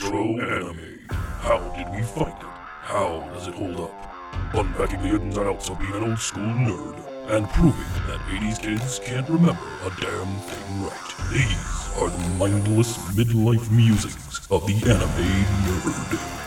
Retro 0.00 0.38
anime. 0.38 1.00
How 1.10 1.58
did 1.76 1.88
we 1.88 2.02
find 2.02 2.28
it? 2.28 2.46
How 2.82 3.28
does 3.34 3.48
it 3.48 3.54
hold 3.54 3.80
up? 3.80 4.54
Unpacking 4.54 5.02
the 5.02 5.08
ins 5.08 5.36
and 5.36 5.48
outs 5.48 5.70
of 5.70 5.80
being 5.80 5.92
an 5.92 6.10
old 6.10 6.20
school 6.20 6.44
nerd 6.44 6.96
and 7.28 7.48
proving 7.50 7.80
that 8.06 8.20
80s 8.30 8.62
kids 8.62 9.00
can't 9.00 9.28
remember 9.28 9.60
a 9.82 9.90
damn 10.00 10.36
thing 10.36 10.82
right. 10.82 11.14
These 11.32 11.90
are 11.96 12.10
the 12.10 12.28
mindless 12.38 12.96
midlife 13.16 13.72
musings 13.72 14.46
of 14.52 14.64
the 14.68 14.74
anime 14.88 15.44
nerd. 15.66 16.38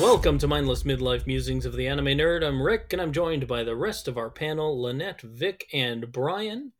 Welcome 0.00 0.38
to 0.38 0.48
Mindless 0.48 0.84
Midlife 0.84 1.26
Musings 1.26 1.66
of 1.66 1.76
the 1.76 1.86
Anime 1.86 2.06
Nerd. 2.06 2.42
I'm 2.42 2.62
Rick, 2.62 2.94
and 2.94 3.02
I'm 3.02 3.12
joined 3.12 3.46
by 3.46 3.64
the 3.64 3.76
rest 3.76 4.08
of 4.08 4.16
our 4.16 4.30
panel 4.30 4.80
Lynette, 4.80 5.20
Vic, 5.20 5.68
and 5.74 6.10
Brian. 6.10 6.72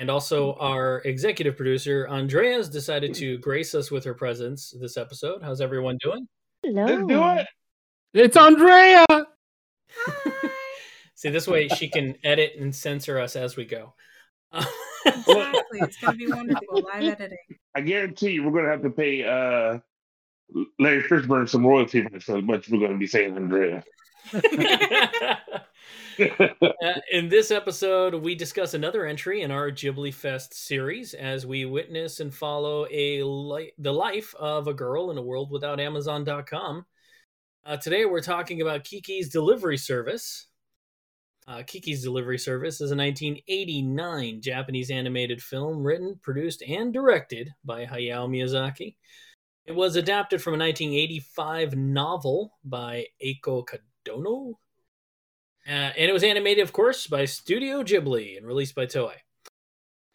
And 0.00 0.10
also 0.10 0.54
our 0.54 1.02
executive 1.04 1.58
producer, 1.58 2.08
Andrea, 2.08 2.54
has 2.54 2.70
decided 2.70 3.12
to 3.16 3.36
grace 3.36 3.74
us 3.74 3.90
with 3.90 4.02
her 4.04 4.14
presence 4.14 4.74
this 4.80 4.96
episode. 4.96 5.42
How's 5.42 5.60
everyone 5.60 5.98
doing? 6.02 6.26
Hello. 6.62 6.86
Let's 6.86 7.06
do 7.06 7.22
it. 7.28 7.46
It's 8.14 8.36
Andrea. 8.38 9.04
See, 11.16 11.28
this 11.28 11.46
way 11.46 11.68
she 11.68 11.86
can 11.86 12.14
edit 12.24 12.52
and 12.58 12.74
censor 12.74 13.18
us 13.18 13.36
as 13.36 13.56
we 13.56 13.66
go. 13.66 13.92
Exactly. 15.04 15.80
It's 15.80 15.98
going 15.98 16.18
to 16.18 16.26
be 16.26 16.32
wonderful. 16.32 16.80
Live 16.80 17.20
editing. 17.20 17.38
I 17.74 17.82
guarantee 17.82 18.30
you, 18.30 18.42
we're 18.42 18.52
going 18.52 18.64
to 18.64 18.70
have 18.70 18.82
to 18.82 18.90
pay 18.90 19.22
uh, 19.22 19.80
Larry 20.78 21.02
Fishburne 21.02 21.46
some 21.46 21.66
royalty 21.66 22.08
for 22.08 22.20
so 22.20 22.40
much 22.40 22.70
we're 22.70 22.78
going 22.78 22.92
to 22.92 22.98
be 22.98 23.06
saying 23.06 23.36
Andrea. 23.36 23.84
Uh, 26.82 27.00
in 27.12 27.28
this 27.28 27.50
episode, 27.50 28.14
we 28.14 28.34
discuss 28.34 28.74
another 28.74 29.06
entry 29.06 29.42
in 29.42 29.50
our 29.50 29.70
Ghibli 29.70 30.12
Fest 30.12 30.54
series 30.54 31.14
as 31.14 31.46
we 31.46 31.64
witness 31.64 32.20
and 32.20 32.34
follow 32.34 32.86
a 32.90 33.22
li- 33.22 33.72
the 33.78 33.92
life 33.92 34.34
of 34.38 34.66
a 34.66 34.74
girl 34.74 35.10
in 35.10 35.18
a 35.18 35.22
world 35.22 35.50
without 35.50 35.80
Amazon.com. 35.80 36.84
Uh, 37.64 37.76
today, 37.76 38.04
we're 38.04 38.22
talking 38.22 38.60
about 38.62 38.84
Kiki's 38.84 39.28
Delivery 39.28 39.76
Service. 39.76 40.48
Uh, 41.46 41.62
Kiki's 41.66 42.02
Delivery 42.02 42.38
Service 42.38 42.76
is 42.76 42.92
a 42.92 42.96
1989 42.96 44.40
Japanese 44.40 44.90
animated 44.90 45.42
film 45.42 45.82
written, 45.82 46.18
produced, 46.22 46.62
and 46.62 46.92
directed 46.92 47.50
by 47.64 47.84
Hayao 47.84 48.28
Miyazaki. 48.28 48.96
It 49.66 49.72
was 49.72 49.96
adapted 49.96 50.42
from 50.42 50.54
a 50.54 50.58
1985 50.58 51.76
novel 51.76 52.58
by 52.64 53.06
Eiko 53.24 53.64
Kadono. 53.64 54.54
Uh, 55.70 55.92
and 55.96 56.10
it 56.10 56.12
was 56.12 56.24
animated, 56.24 56.64
of 56.64 56.72
course, 56.72 57.06
by 57.06 57.24
Studio 57.24 57.84
Ghibli 57.84 58.36
and 58.36 58.44
released 58.44 58.74
by 58.74 58.86
Toei. 58.86 59.14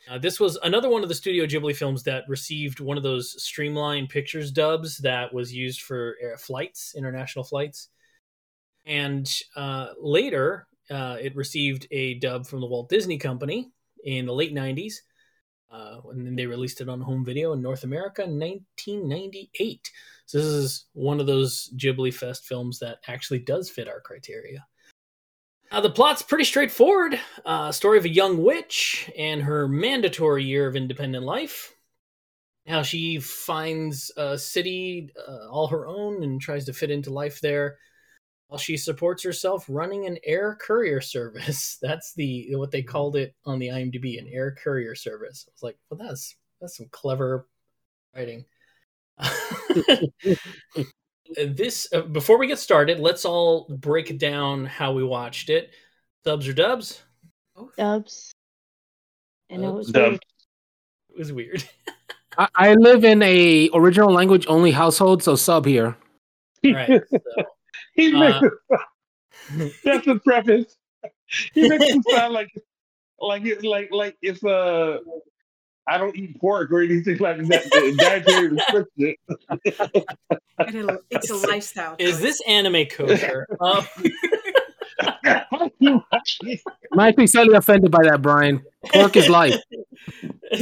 Uh, 0.10 0.18
this 0.18 0.38
was 0.38 0.58
another 0.64 0.90
one 0.90 1.02
of 1.02 1.08
the 1.08 1.16
Studio 1.16 1.46
Ghibli 1.46 1.74
films 1.74 2.04
that 2.04 2.26
received 2.28 2.82
one 2.82 2.98
of 2.98 3.04
those 3.04 3.42
streamlined 3.42 4.10
pictures 4.10 4.52
dubs 4.52 4.98
that 4.98 5.34
was 5.34 5.54
used 5.54 5.82
for 5.82 6.18
flights, 6.38 6.94
international 6.98 7.46
flights. 7.46 7.88
And 8.86 9.34
uh, 9.56 9.92
later, 9.98 10.68
uh, 10.92 11.18
it 11.22 11.36
received 11.38 11.88
a 11.90 12.16
dub 12.16 12.46
from 12.46 12.60
the 12.60 12.68
Walt 12.68 12.90
Disney 12.90 13.18
Company 13.18 13.72
in 14.04 14.26
the 14.26 14.34
late 14.34 14.54
90s. 14.54 14.96
Uh, 15.72 16.02
and 16.12 16.28
then 16.28 16.36
they 16.36 16.46
released 16.46 16.82
it 16.82 16.90
on 16.90 17.00
home 17.00 17.24
video 17.24 17.54
in 17.54 17.62
North 17.62 17.86
America 17.86 18.24
in 18.24 18.38
1998. 18.40 19.90
So 20.26 20.38
this 20.38 20.48
is 20.48 20.86
one 20.92 21.22
of 21.22 21.28
those 21.28 21.72
Ghibli 21.78 22.14
Fest 22.14 22.46
films 22.46 22.78
that 22.80 23.00
actually 23.08 23.40
does 23.40 23.70
fit 23.70 23.88
our 23.88 24.02
criteria. 24.02 24.66
Uh, 25.72 25.82
the 25.82 25.90
plot's 25.90 26.22
pretty 26.22 26.44
straightforward. 26.44 27.20
Uh, 27.46 27.72
story 27.72 27.98
of 27.98 28.06
a 28.06 28.10
young 28.10 28.44
witch 28.44 29.10
and 29.18 29.42
her 29.42 29.68
mandatory 29.68 30.44
year 30.44 30.68
of 30.68 30.76
independent 30.76 31.26
life. 31.26 31.74
How 32.68 32.82
she 32.84 33.20
finds 33.20 34.12
a 34.18 34.38
city 34.38 35.12
uh, 35.28 35.50
all 35.50 35.68
her 35.68 35.88
own 35.88 36.24
and 36.24 36.42
tries 36.42 36.66
to 36.66 36.74
fit 36.74 36.90
into 36.92 37.12
life 37.12 37.40
there, 37.40 37.78
while 38.48 38.60
she 38.60 38.78
supports 38.78 39.24
herself 39.24 39.66
running 39.70 40.06
an 40.08 40.18
air 40.26 40.56
courier 40.62 41.02
service. 41.02 41.78
That's 41.84 42.14
the 42.16 42.56
what 42.56 42.72
they 42.72 42.84
called 42.84 43.16
it 43.18 43.36
on 43.46 43.60
the 43.60 43.70
IMDb, 43.70 44.20
an 44.20 44.28
air 44.32 44.56
courier 44.64 44.96
service. 44.96 45.46
I 45.48 45.52
was 45.54 45.64
like, 45.64 45.78
well, 45.90 46.00
that's 46.00 46.36
that's 46.62 46.78
some 46.78 46.88
clever 46.92 47.48
writing. 48.16 48.46
this 51.48 51.88
uh, 51.94 52.02
before 52.02 52.38
we 52.38 52.48
get 52.48 52.60
started, 52.60 53.00
let's 53.00 53.26
all 53.26 53.68
break 53.70 54.18
down 54.18 54.66
how 54.66 54.94
we 54.94 55.04
watched 55.04 55.50
it. 55.50 55.72
Subs 56.24 56.48
or 56.48 56.54
dubs? 56.54 57.04
Dubs. 57.78 58.32
I 59.52 59.58
know 59.58 59.70
it 59.70 59.76
was 59.76 59.88
Dub. 59.92 60.12
weird. 60.12 60.26
It 61.12 61.18
was 61.20 61.32
weird. 61.34 61.64
I, 62.38 62.48
I 62.56 62.74
live 62.74 63.06
in 63.06 63.22
a 63.22 63.70
original 63.74 64.12
language 64.12 64.46
only 64.50 64.72
household, 64.72 65.24
so 65.24 65.36
sub 65.36 65.66
here. 65.66 65.96
right. 66.64 67.02
So, 67.12 67.20
he 67.94 68.12
makes 68.12 68.44
Uh, 68.44 68.50
it, 69.60 69.74
that's 69.84 70.06
the 70.06 70.20
preface. 70.20 70.76
He 71.54 71.70
makes 71.70 71.86
it 71.86 72.02
sound 72.10 72.34
like 72.34 72.50
like 73.20 73.46
it's 73.46 73.64
like 73.64 73.90
like 73.92 74.18
it's 74.22 74.44
uh 74.44 74.98
I 75.88 75.98
don't 75.98 76.16
eat 76.16 76.40
pork 76.40 76.72
or 76.72 76.82
anything 76.82 77.18
like 77.18 77.38
that. 77.48 77.96
Dietary 77.98 78.48
restriction. 78.50 79.16
It- 80.58 81.02
It's 81.12 81.30
a 81.30 81.36
lifestyle. 81.36 81.96
is 82.00 82.20
this 82.22 82.42
anime 82.48 82.86
kosher? 82.88 83.46
um, 83.60 83.86
Might 86.92 87.16
be 87.18 87.28
slightly 87.28 87.56
offended 87.56 87.92
by 87.92 88.04
that, 88.04 88.22
Brian. 88.22 88.64
Pork 88.94 89.16
is 89.18 89.28
life. 89.30 89.60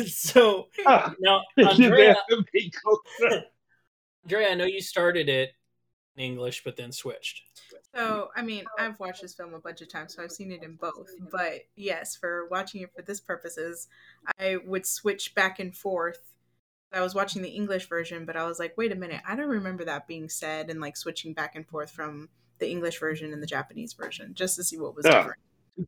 so 0.08 0.68
Ah, 0.86 1.14
now, 1.20 1.42
Andrea, 1.58 2.16
that 2.30 2.44
big 2.52 2.74
culture. 2.84 3.44
Andrea, 4.24 4.50
I 4.50 4.56
know 4.56 4.66
you 4.66 4.82
started 4.82 5.30
it 5.30 5.52
in 6.18 6.24
English, 6.24 6.64
but 6.64 6.76
then 6.76 6.92
switched. 6.92 7.42
So, 7.96 8.30
I 8.36 8.42
mean, 8.42 8.66
I've 8.80 9.00
watched 9.00 9.22
this 9.22 9.36
film 9.36 9.54
a 9.54 9.60
bunch 9.60 9.82
of 9.82 9.90
times, 9.90 10.16
so 10.16 10.24
I've 10.24 10.32
seen 10.32 10.52
it 10.52 10.64
in 10.64 10.76
both. 10.76 11.10
But 11.32 11.62
yes, 11.76 12.16
for 12.16 12.48
watching 12.50 12.82
it 12.82 12.90
for 12.96 13.04
this 13.04 13.20
purposes, 13.20 13.88
I 14.40 14.58
would 14.66 14.86
switch 14.86 15.36
back 15.36 15.60
and 15.60 15.76
forth. 15.76 16.20
I 16.92 17.02
was 17.02 17.14
watching 17.16 17.42
the 17.42 17.50
English 17.50 17.88
version, 17.90 18.26
but 18.26 18.36
I 18.36 18.46
was 18.46 18.60
like, 18.60 18.76
wait 18.78 18.92
a 18.92 18.96
minute, 18.96 19.22
I 19.28 19.36
don't 19.36 19.48
remember 19.48 19.86
that 19.86 20.08
being 20.08 20.30
said, 20.30 20.70
and 20.70 20.82
like 20.82 20.98
switching 20.98 21.34
back 21.34 21.56
and 21.56 21.68
forth 21.68 21.92
from 21.92 22.30
the 22.60 22.70
English 22.70 23.00
version 23.00 23.34
and 23.34 23.42
the 23.42 23.48
Japanese 23.48 23.94
version 23.94 24.34
just 24.34 24.56
to 24.56 24.64
see 24.64 24.78
what 24.80 24.96
was 24.96 25.06
Yeah. 25.06 25.18
different. 25.18 25.40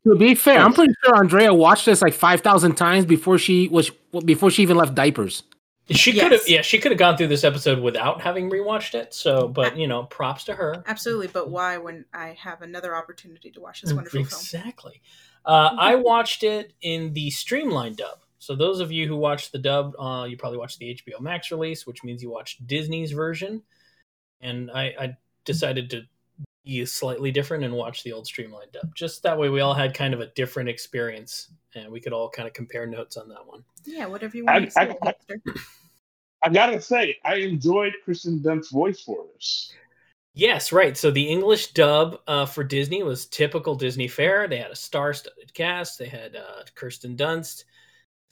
To 0.04 0.16
be 0.16 0.34
fair, 0.34 0.58
I'm 0.58 0.72
pretty 0.72 0.92
sure 1.04 1.14
Andrea 1.16 1.54
watched 1.54 1.86
this 1.86 2.02
like 2.02 2.12
five 2.12 2.40
thousand 2.40 2.74
times 2.74 3.04
before 3.06 3.38
she 3.38 3.68
was 3.68 3.90
before 4.24 4.50
she 4.50 4.62
even 4.62 4.76
left 4.76 4.96
diapers. 4.96 5.44
She 5.90 6.12
Yes. 6.12 6.22
could 6.22 6.32
have, 6.32 6.48
yeah, 6.48 6.62
she 6.62 6.78
could 6.78 6.90
have 6.90 6.98
gone 6.98 7.16
through 7.16 7.28
this 7.28 7.44
episode 7.44 7.78
without 7.80 8.20
having 8.20 8.50
rewatched 8.50 8.94
it. 8.94 9.14
So, 9.14 9.46
but 9.46 9.76
you 9.76 9.86
know, 9.86 10.02
props 10.04 10.44
to 10.44 10.54
her. 10.54 10.82
Absolutely, 10.86 11.28
but 11.28 11.48
why 11.48 11.78
when 11.78 12.04
I 12.12 12.36
have 12.40 12.62
another 12.62 12.96
opportunity 12.96 13.52
to 13.52 13.60
watch 13.60 13.82
this 13.82 13.92
wonderful 13.92 14.24
film? 14.24 14.40
Exactly. 14.40 15.00
Uh, 15.44 15.76
I 15.78 15.94
watched 15.94 16.42
it 16.42 16.72
in 16.80 17.12
the 17.12 17.30
streamlined 17.30 17.98
dub. 17.98 18.18
So 18.38 18.56
those 18.56 18.80
of 18.80 18.90
you 18.90 19.06
who 19.06 19.16
watched 19.16 19.52
the 19.52 19.58
dub, 19.58 19.94
uh, 19.98 20.24
you 20.28 20.36
probably 20.36 20.58
watched 20.58 20.78
the 20.80 20.86
HBO 20.86 21.20
Max 21.20 21.52
release, 21.52 21.86
which 21.86 22.02
means 22.02 22.20
you 22.20 22.30
watched 22.30 22.66
Disney's 22.66 23.12
version. 23.12 23.62
And 24.40 24.70
I, 24.72 24.94
I 24.98 25.16
decided 25.44 25.90
to 25.90 26.02
slightly 26.86 27.30
different 27.30 27.64
and 27.64 27.72
watch 27.74 28.02
the 28.02 28.12
old 28.12 28.26
streamlined 28.26 28.72
dub. 28.72 28.94
Just 28.94 29.22
that 29.22 29.38
way, 29.38 29.48
we 29.48 29.60
all 29.60 29.74
had 29.74 29.94
kind 29.94 30.12
of 30.14 30.20
a 30.20 30.26
different 30.28 30.68
experience, 30.68 31.50
and 31.74 31.90
we 31.90 32.00
could 32.00 32.12
all 32.12 32.28
kind 32.28 32.48
of 32.48 32.54
compare 32.54 32.86
notes 32.86 33.16
on 33.16 33.28
that 33.28 33.46
one. 33.46 33.62
Yeah, 33.84 34.06
whatever 34.06 34.36
you 34.36 34.44
I- 34.48 34.52
want 34.54 34.64
to 34.66 34.70
say, 34.72 34.80
I- 34.80 34.96
Dexter. 35.04 35.40
I 36.42 36.48
gotta 36.50 36.80
say, 36.80 37.16
I 37.24 37.36
enjoyed 37.36 37.94
Kirsten 38.04 38.42
Dunst's 38.42 38.70
voice 38.72 39.00
for 39.00 39.24
this. 39.34 39.72
Yes, 40.34 40.70
right. 40.70 40.96
So 40.96 41.10
the 41.10 41.26
English 41.26 41.68
dub 41.72 42.20
uh, 42.26 42.44
for 42.44 42.62
Disney 42.62 43.02
was 43.02 43.24
typical 43.26 43.74
Disney 43.74 44.06
fare. 44.06 44.46
They 44.46 44.58
had 44.58 44.70
a 44.70 44.76
star-studded 44.76 45.54
cast. 45.54 45.98
They 45.98 46.08
had 46.08 46.36
uh, 46.36 46.62
Kirsten 46.74 47.16
Dunst, 47.16 47.64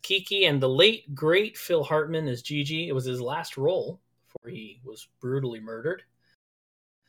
Kiki, 0.03 0.45
and 0.45 0.61
the 0.63 0.69
late 0.69 1.15
great 1.15 1.57
Phil 1.57 1.83
Hartman 1.83 2.29
as 2.29 2.43
Jiji. 2.43 2.89
It 2.89 2.93
was 2.93 3.07
his 3.07 3.23
last 3.23 3.57
role 3.57 4.01
before 4.27 4.51
he 4.51 4.81
was 4.85 5.09
brutally 5.21 5.61
murdered. 5.61 6.03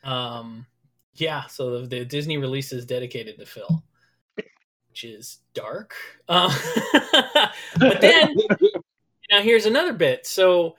Um, 0.04 0.66
yeah. 1.16 1.46
So 1.48 1.82
the, 1.82 1.88
the 1.88 2.06
Disney 2.06 2.38
release 2.38 2.72
is 2.72 2.86
dedicated 2.86 3.38
to 3.40 3.46
Phil, 3.46 3.84
which 4.90 5.04
is 5.04 5.40
dark. 5.54 5.96
Uh, 6.28 6.56
but 7.80 8.02
then 8.02 8.36
now 9.32 9.42
here's 9.42 9.66
another 9.66 9.94
bit. 9.94 10.26
So 10.26 10.76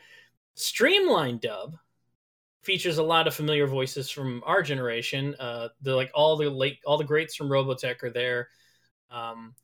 Streamline 0.54 1.38
dub 1.38 1.76
features 2.62 2.98
a 2.98 3.02
lot 3.02 3.26
of 3.26 3.34
familiar 3.34 3.66
voices 3.66 4.10
from 4.10 4.42
our 4.44 4.62
generation. 4.62 5.34
Uh, 5.38 5.68
the 5.82 5.94
like 5.94 6.10
all 6.14 6.36
the 6.36 6.50
late 6.50 6.78
all 6.84 6.98
the 6.98 7.04
greats 7.04 7.34
from 7.34 7.48
Robotech 7.48 8.02
are 8.02 8.10
there. 8.10 8.48
Um, 9.10 9.54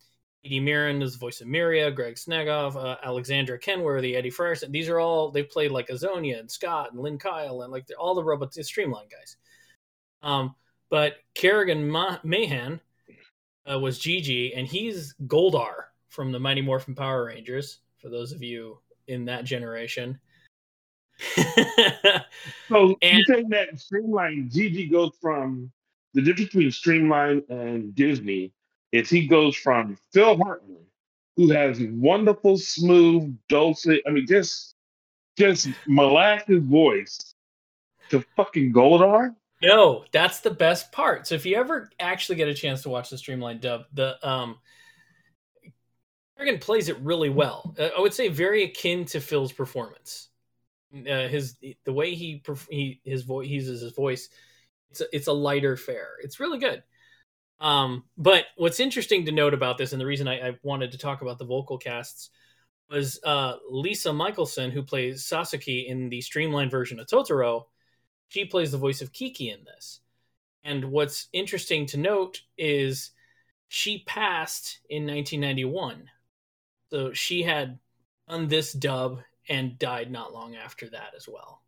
Edie 0.44 0.60
Mirman 0.60 1.02
is 1.02 1.12
the 1.12 1.18
voice 1.18 1.40
of 1.40 1.46
Miriya, 1.46 1.94
Greg 1.94 2.16
Snegoff, 2.16 2.75
uh, 2.75 2.96
Alexandra 3.04 3.58
Kenworthy, 3.58 4.16
Eddie 4.16 4.30
Frierson. 4.30 4.72
These 4.72 4.88
are 4.88 4.98
all 4.98 5.30
they 5.30 5.42
played 5.44 5.70
like 5.70 5.88
Azonia 5.88 6.40
and 6.40 6.50
Scott 6.50 6.92
and 6.92 7.00
Lynn 7.00 7.18
Kyle 7.18 7.62
and 7.62 7.72
like 7.72 7.86
they're 7.86 7.98
all 7.98 8.14
the 8.14 8.25
Robot 8.25 8.54
Streamline 8.54 9.08
guys. 9.08 9.36
Um, 10.22 10.54
but 10.92 11.14
Kerrigan 11.34 11.88
Ma- 11.88 12.18
Mahan 12.22 12.78
uh, 13.68 13.78
was 13.78 13.98
Jiji, 13.98 14.52
and 14.54 14.68
he's 14.68 15.14
Goldar 15.26 15.86
from 16.10 16.30
the 16.32 16.38
Mighty 16.38 16.60
Morphin 16.60 16.94
Power 16.94 17.24
Rangers 17.24 17.78
For 17.96 18.10
those 18.10 18.30
of 18.32 18.42
you 18.42 18.78
in 19.08 19.24
that 19.24 19.44
generation. 19.44 20.20
So 22.68 22.96
And- 23.02 23.18
you 23.18 23.24
saying 23.24 23.48
that 23.50 23.78
Streamline 23.80 24.50
Jiji 24.52 24.90
goes 24.90 25.12
from 25.20 25.70
the 26.14 26.20
difference 26.20 26.50
between 26.50 26.70
Streamline 26.70 27.42
and 27.48 27.94
Disney 27.94 28.52
is 28.92 29.08
he 29.08 29.26
goes 29.26 29.56
from 29.56 29.96
Phil 30.12 30.36
Hartman, 30.36 30.84
who 31.36 31.50
has 31.52 31.80
wonderful, 31.80 32.58
smooth, 32.58 33.34
dulcet, 33.48 34.02
I 34.06 34.10
mean, 34.10 34.26
just 34.26 34.74
just 35.38 35.68
molasses 35.86 36.62
voice, 36.64 37.34
to 38.10 38.22
fucking 38.36 38.72
Goldar. 38.74 39.34
No, 39.62 40.05
that's 40.12 40.41
the 40.41 40.50
best 40.50 40.91
part. 40.93 41.26
So 41.26 41.35
if 41.35 41.47
you 41.47 41.56
ever 41.56 41.88
actually 42.00 42.37
get 42.37 42.49
a 42.49 42.55
chance 42.55 42.82
to 42.82 42.88
watch 42.88 43.11
the 43.11 43.19
streamlined 43.19 43.61
dub, 43.61 43.85
the 43.93 44.17
um 44.29 44.59
Kerrigan 46.37 46.59
plays 46.61 46.88
it 46.88 46.99
really 47.00 47.31
well. 47.31 47.75
Uh, 47.79 47.91
I 47.97 48.00
would 48.00 48.14
say 48.14 48.29
very 48.29 48.64
akin 48.64 49.05
to 49.06 49.20
Phil's 49.20 49.53
performance. 49.53 50.29
Uh, 50.94 51.29
his 51.29 51.56
the 51.85 51.93
way 51.93 52.14
he 52.14 52.43
he 52.70 53.00
his 53.05 53.23
voice 53.23 53.47
he 53.49 53.55
uses 53.55 53.81
his 53.81 53.93
voice, 53.93 54.29
it's 54.91 55.00
a, 55.00 55.05
it's 55.12 55.26
a 55.29 55.32
lighter 55.32 55.76
fare. 55.76 56.11
It's 56.23 56.41
really 56.41 56.59
good. 56.59 56.82
Um, 57.61 58.05
but 58.19 58.47
what's 58.56 58.81
interesting 58.81 59.25
to 59.26 59.32
note 59.32 59.55
about 59.55 59.79
this, 59.79 59.93
and 59.93 60.00
the 60.00 60.06
reason 60.06 60.29
I, 60.29 60.49
I 60.49 60.59
wanted 60.62 60.93
to 60.93 60.99
talk 60.99 61.23
about 61.23 61.38
the 61.38 61.44
vocal 61.47 61.79
casts, 61.79 62.31
was 62.91 63.20
uh, 63.25 63.56
Lisa 63.70 64.12
Michelson, 64.12 64.70
who 64.70 64.82
plays 64.82 65.25
Satsuki 65.25 65.87
in 65.87 66.09
the 66.09 66.20
streamlined 66.20 66.70
version 66.70 67.00
of 67.00 67.06
Totoro 67.06 67.64
she 68.32 68.46
plays 68.46 68.73
the 68.73 68.79
voice 68.79 69.02
of 69.02 69.12
Kiki 69.12 69.50
in 69.50 69.62
this. 69.64 70.00
And 70.64 70.87
what's 70.87 71.29
interesting 71.34 71.84
to 71.87 71.99
note 71.99 72.40
is 72.56 73.11
she 73.69 74.05
passed 74.06 74.79
in 74.88 75.02
1991. 75.06 76.08
So 76.90 77.12
she 77.12 77.43
had 77.43 77.79
done 78.31 78.49
this 78.49 78.73
dub 78.73 79.20
and 79.50 79.79
died 79.79 80.11
not 80.11 80.32
long 80.32 80.56
after 80.56 80.88
that 80.88 81.11
as 81.14 81.29
well. 81.29 81.61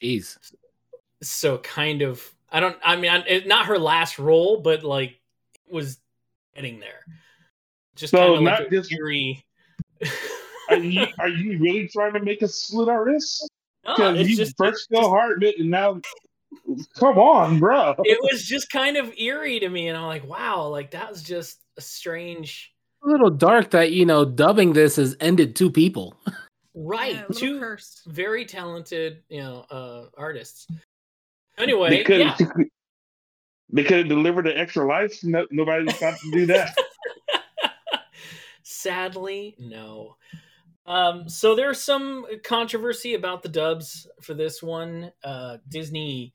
Jeez. 0.00 0.38
So 1.22 1.58
kind 1.58 2.02
of, 2.02 2.22
I 2.52 2.60
don't, 2.60 2.76
I 2.84 2.94
mean, 2.94 3.10
I- 3.10 3.26
it, 3.26 3.48
not 3.48 3.66
her 3.66 3.78
last 3.78 4.20
role, 4.20 4.60
but 4.60 4.84
like 4.84 5.18
it 5.66 5.72
was 5.74 5.98
getting 6.54 6.78
there. 6.78 7.04
Just 7.96 8.12
So 8.12 8.18
kind 8.18 8.34
of 8.36 8.42
not 8.42 8.58
like 8.60 8.68
a 8.68 8.70
just- 8.70 8.92
eerie. 8.92 9.44
Are 10.70 10.76
you 10.76 11.04
are 11.18 11.28
you 11.28 11.58
really 11.58 11.88
trying 11.88 12.12
to 12.14 12.20
make 12.20 12.42
us 12.42 12.54
slit 12.54 12.88
our 12.88 13.04
wrists? 13.04 13.48
No, 13.86 13.94
Because 13.96 14.20
it's 14.20 14.30
you 14.30 14.36
just, 14.36 14.56
first 14.56 14.72
it's 14.74 14.86
Phil 14.88 15.00
just- 15.00 15.10
Hartman 15.10 15.52
and 15.58 15.70
now, 15.70 16.00
come 16.98 17.18
on, 17.18 17.58
bro. 17.58 17.94
it 18.04 18.18
was 18.22 18.44
just 18.44 18.70
kind 18.70 18.96
of 18.96 19.12
eerie 19.18 19.60
to 19.60 19.68
me, 19.68 19.88
and 19.88 19.96
I'm 19.98 20.06
like, 20.06 20.26
wow, 20.26 20.66
like 20.68 20.92
that 20.92 21.10
was 21.10 21.22
just 21.22 21.60
a 21.76 21.80
strange. 21.80 22.72
A 23.04 23.08
little 23.08 23.30
dark 23.30 23.70
that 23.72 23.92
you 23.92 24.06
know 24.06 24.24
dubbing 24.24 24.72
this 24.72 24.96
has 24.96 25.16
ended 25.20 25.54
two 25.56 25.70
people. 25.70 26.14
Right, 26.74 27.14
Yeah, 27.16 27.24
two 27.34 27.60
cursed. 27.60 28.02
very 28.06 28.44
talented, 28.46 29.22
you 29.28 29.40
know, 29.42 29.66
uh, 29.70 30.06
artists. 30.16 30.66
Anyway, 31.58 31.90
they 31.90 32.02
could 32.04 32.20
yeah, 32.20 32.36
they 33.70 33.84
could 33.84 33.98
have 33.98 34.08
delivered 34.08 34.46
an 34.48 34.56
extra 34.56 34.86
life. 34.86 35.22
No, 35.22 35.46
nobody 35.50 35.90
thought 35.92 36.18
to 36.18 36.30
do 36.32 36.46
that. 36.46 36.74
sadly, 38.62 39.54
no. 39.58 40.16
Um, 40.86 41.28
so 41.28 41.54
there's 41.54 41.80
some 41.80 42.26
controversy 42.42 43.14
about 43.14 43.42
the 43.42 43.48
dubs 43.48 44.06
for 44.22 44.34
this 44.34 44.62
one. 44.62 45.12
Uh, 45.22 45.58
Disney 45.68 46.34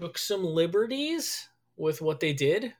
took 0.00 0.18
some 0.18 0.44
liberties 0.44 1.48
with 1.76 2.02
what 2.02 2.20
they 2.20 2.32
did, 2.32 2.74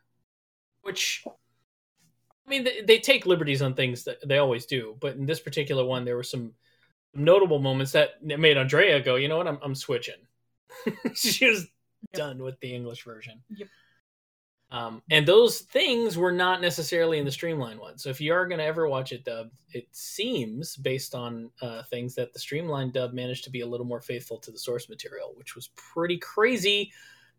which 0.83 1.25
I 1.27 2.51
mean, 2.51 2.65
they, 2.65 2.83
they 2.83 2.99
take 2.99 3.27
liberties 3.27 3.63
on 3.63 3.75
things 3.75 4.05
that 4.05 4.27
they 4.27 4.39
always 4.39 4.67
do, 4.67 4.97
but 5.01 5.17
in 5.17 5.27
this 5.27 5.41
particular 5.41 5.85
one, 5.85 6.05
there 6.05 6.17
were 6.17 6.23
some 6.23 6.53
notable 7.15 7.59
moments 7.59 7.93
that 7.93 8.23
made 8.23 8.57
Andrea 8.57 9.01
go, 9.01 9.17
"You 9.17 9.29
know 9.29 9.39
what? 9.39 9.49
I'm 9.49 9.59
I'm 9.63 9.75
switching." 9.75 10.15
she 11.15 11.49
was 11.49 11.67
done 12.13 12.43
with 12.43 12.59
the 12.61 12.75
English 12.75 13.05
version. 13.05 13.43
Yep. 13.51 13.69
Um, 14.73 15.01
and 15.11 15.27
those 15.27 15.61
things 15.61 16.19
were 16.19 16.33
not 16.33 16.61
necessarily 16.61 17.19
in 17.19 17.25
the 17.25 17.31
streamline 17.31 17.79
one. 17.79 17.99
So 17.99 18.11
if 18.11 18.21
you 18.21 18.35
are 18.35 18.47
going 18.49 18.59
to 18.59 18.65
ever 18.65 18.89
watch 18.89 19.13
it 19.13 19.25
dubbed, 19.25 19.57
it 19.73 19.87
seems 19.93 20.77
based 20.77 21.15
on 21.15 21.51
uh, 21.63 21.85
things 21.85 22.17
that 22.17 22.33
the 22.33 22.39
streamline 22.39 22.91
dub 22.91 23.13
managed 23.13 23.45
to 23.45 23.51
be 23.51 23.61
a 23.61 23.67
little 23.67 23.87
more 23.87 24.01
faithful 24.01 24.39
to 24.39 24.51
the 24.51 24.59
source 24.59 24.89
material, 24.89 25.33
which 25.37 25.55
was 25.55 25.69
pretty 25.77 26.19
crazy 26.19 26.93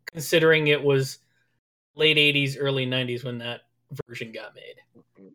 considering 0.05 0.67
it 0.67 0.81
was 0.81 1.19
late 1.95 2.17
80s, 2.17 2.55
early 2.57 2.85
90s 2.85 3.25
when 3.25 3.37
that 3.39 3.61
version 4.07 4.31
got 4.31 4.55
made. 4.55 4.75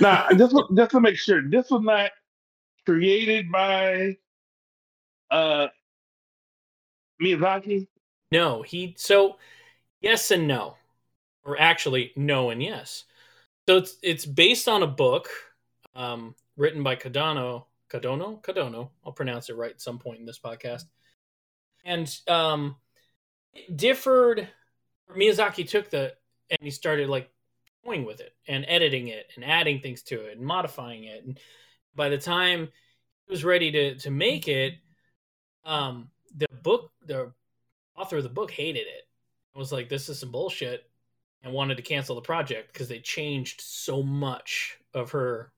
Now, 0.00 0.28
just 0.36 0.54
just 0.76 0.90
to 0.90 1.00
make 1.00 1.16
sure, 1.16 1.48
this 1.48 1.70
was 1.70 1.82
not 1.82 2.10
created 2.84 3.50
by 3.50 4.16
uh 5.30 5.68
Miyazaki. 7.20 7.86
No, 8.30 8.62
he 8.62 8.94
so 8.98 9.38
yes 10.02 10.30
and 10.30 10.46
no. 10.46 10.76
Or 11.44 11.58
actually 11.58 12.12
no 12.16 12.50
and 12.50 12.62
yes. 12.62 13.04
So 13.68 13.78
it's 13.78 13.96
it's 14.02 14.26
based 14.26 14.68
on 14.68 14.82
a 14.82 14.86
book 14.86 15.28
um 15.94 16.34
written 16.56 16.82
by 16.82 16.96
Kadano 16.96 17.64
Kadono 17.90 18.42
Kadono. 18.42 18.90
I'll 19.04 19.12
pronounce 19.12 19.48
it 19.48 19.56
right 19.56 19.70
at 19.70 19.80
some 19.80 19.98
point 19.98 20.20
in 20.20 20.26
this 20.26 20.38
podcast. 20.38 20.84
And 21.84 22.14
um 22.28 22.76
it 23.54 23.76
differed 23.76 24.48
Miyazaki 25.16 25.68
took 25.68 25.90
the 25.90 26.14
and 26.50 26.58
he 26.60 26.70
started 26.70 27.08
like 27.08 27.30
toying 27.84 28.04
with 28.04 28.20
it 28.20 28.34
and 28.46 28.64
editing 28.68 29.08
it 29.08 29.26
and 29.34 29.44
adding 29.44 29.80
things 29.80 30.02
to 30.02 30.26
it 30.26 30.36
and 30.36 30.46
modifying 30.46 31.04
it 31.04 31.24
and 31.24 31.40
by 31.96 32.08
the 32.08 32.18
time 32.18 32.68
he 33.26 33.32
was 33.32 33.44
ready 33.44 33.70
to 33.72 33.96
to 33.96 34.10
make 34.10 34.46
it 34.48 34.74
um 35.64 36.08
the 36.36 36.46
book 36.62 36.92
the 37.06 37.32
author 37.96 38.16
of 38.16 38.22
the 38.22 38.28
book 38.28 38.50
hated 38.50 38.86
it. 38.86 39.08
Was 39.54 39.72
like, 39.72 39.88
this 39.88 40.08
is 40.08 40.18
some 40.18 40.30
bullshit, 40.30 40.88
and 41.42 41.52
wanted 41.52 41.76
to 41.76 41.82
cancel 41.82 42.14
the 42.14 42.22
project 42.22 42.72
because 42.72 42.88
they 42.88 43.00
changed 43.00 43.60
so 43.60 44.02
much 44.02 44.78
of 44.94 45.10
her 45.10 45.52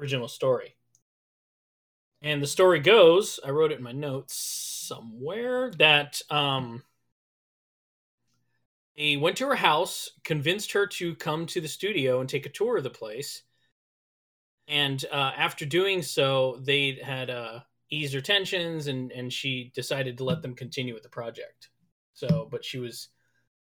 original 0.00 0.28
story. 0.28 0.74
And 2.22 2.42
the 2.42 2.46
story 2.46 2.80
goes, 2.80 3.40
I 3.44 3.50
wrote 3.50 3.72
it 3.72 3.78
in 3.78 3.84
my 3.84 3.92
notes 3.92 4.34
somewhere 4.34 5.70
that 5.78 6.20
um 6.30 6.82
he 8.94 9.16
went 9.16 9.38
to 9.38 9.46
her 9.46 9.54
house, 9.54 10.10
convinced 10.24 10.72
her 10.72 10.86
to 10.86 11.14
come 11.14 11.46
to 11.46 11.60
the 11.60 11.68
studio 11.68 12.20
and 12.20 12.28
take 12.28 12.44
a 12.44 12.50
tour 12.50 12.76
of 12.76 12.82
the 12.82 12.90
place. 12.90 13.44
And 14.68 15.02
uh, 15.10 15.32
after 15.36 15.64
doing 15.64 16.02
so, 16.02 16.60
they 16.62 16.98
had 17.02 17.30
uh, 17.30 17.60
eased 17.90 18.12
her 18.14 18.20
tensions, 18.20 18.88
and 18.88 19.10
and 19.12 19.32
she 19.32 19.72
decided 19.74 20.18
to 20.18 20.24
let 20.24 20.42
them 20.42 20.54
continue 20.54 20.92
with 20.92 21.02
the 21.02 21.08
project. 21.08 21.70
So, 22.12 22.46
but 22.50 22.64
she 22.64 22.78
was 22.78 23.08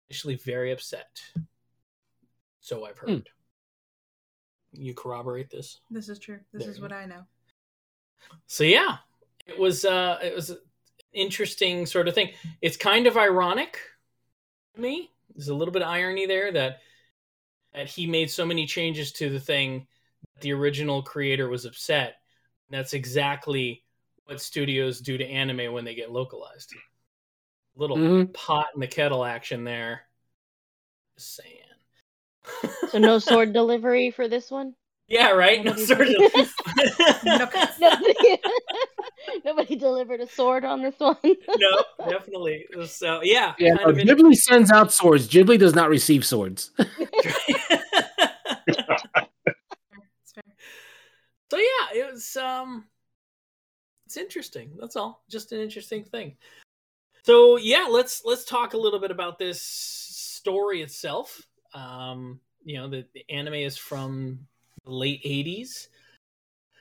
initially 0.09 0.35
very 0.35 0.71
upset. 0.71 1.21
So 2.61 2.85
I've 2.85 2.97
heard. 2.97 3.29
You 4.71 4.93
corroborate 4.93 5.49
this? 5.49 5.79
This 5.89 6.09
is 6.09 6.19
true. 6.19 6.39
This 6.51 6.63
There 6.63 6.71
is 6.71 6.77
you 6.77 6.81
what 6.81 6.91
go. 6.91 6.97
I 6.97 7.05
know. 7.05 7.23
So 8.47 8.63
yeah, 8.63 8.97
it 9.45 9.57
was 9.57 9.85
uh 9.85 10.19
it 10.21 10.35
was 10.35 10.49
an 10.49 10.57
interesting 11.13 11.85
sort 11.85 12.07
of 12.07 12.15
thing. 12.15 12.31
It's 12.61 12.77
kind 12.77 13.07
of 13.07 13.17
ironic 13.17 13.79
to 14.75 14.81
me. 14.81 15.11
There's 15.33 15.49
a 15.49 15.55
little 15.55 15.71
bit 15.71 15.81
of 15.81 15.87
irony 15.87 16.25
there 16.25 16.51
that 16.51 16.79
that 17.73 17.87
he 17.87 18.07
made 18.07 18.29
so 18.29 18.45
many 18.45 18.65
changes 18.65 19.11
to 19.13 19.29
the 19.29 19.39
thing 19.39 19.87
that 20.33 20.41
the 20.41 20.53
original 20.53 21.03
creator 21.03 21.49
was 21.49 21.65
upset. 21.65 22.15
That's 22.69 22.93
exactly 22.93 23.83
what 24.25 24.41
studios 24.41 25.01
do 25.01 25.17
to 25.17 25.25
anime 25.25 25.71
when 25.71 25.85
they 25.85 25.93
get 25.93 26.11
localized. 26.11 26.73
Little 27.75 27.97
Mhm. 27.97 28.33
pot 28.33 28.67
in 28.73 28.79
the 28.79 28.87
kettle 28.87 29.25
action 29.25 29.63
there. 29.63 30.01
Just 31.17 31.35
saying. 31.35 31.59
So 32.91 32.99
no 32.99 33.19
sword 33.19 33.53
delivery 33.53 34.11
for 34.11 34.27
this 34.27 34.49
one. 34.51 34.75
yeah, 35.07 35.31
right. 35.31 35.63
No 35.63 35.73
Nobody- 35.73 35.85
sort 35.85 36.07
of- 36.35 36.53
Nobody, 37.25 38.37
nobody 39.43 39.75
delivered 39.75 40.21
a 40.21 40.27
sword 40.27 40.63
on 40.63 40.81
this 40.81 40.95
one. 40.99 41.17
no, 41.23 41.83
definitely. 42.09 42.65
So 42.87 43.21
yeah, 43.23 43.53
Yeah, 43.59 43.75
kind 43.77 43.89
of 43.89 43.97
in- 43.99 44.07
Ghibli 44.07 44.35
sends 44.35 44.71
out 44.71 44.93
swords. 44.93 45.27
Ghibli 45.27 45.57
does 45.59 45.75
not 45.75 45.89
receive 45.89 46.25
swords. 46.25 46.71
So 51.51 51.57
yeah, 51.57 51.99
it 51.99 52.11
was 52.11 52.35
um 52.37 52.85
it's 54.05 54.17
interesting. 54.17 54.71
That's 54.79 54.95
all. 54.95 55.23
Just 55.29 55.51
an 55.51 55.59
interesting 55.61 56.03
thing. 56.03 56.37
So 57.25 57.57
yeah, 57.57 57.87
let's 57.89 58.21
let's 58.23 58.45
talk 58.45 58.75
a 58.75 58.77
little 58.77 58.99
bit 58.99 59.09
about 59.09 59.39
this 59.39 59.59
story 59.59 60.83
itself. 60.83 61.41
Um, 61.73 62.39
you 62.63 62.77
know, 62.77 62.87
the, 62.87 63.03
the 63.15 63.25
anime 63.31 63.55
is 63.55 63.77
from 63.77 64.41
the 64.83 64.91
late 64.91 65.23
80s. 65.23 65.87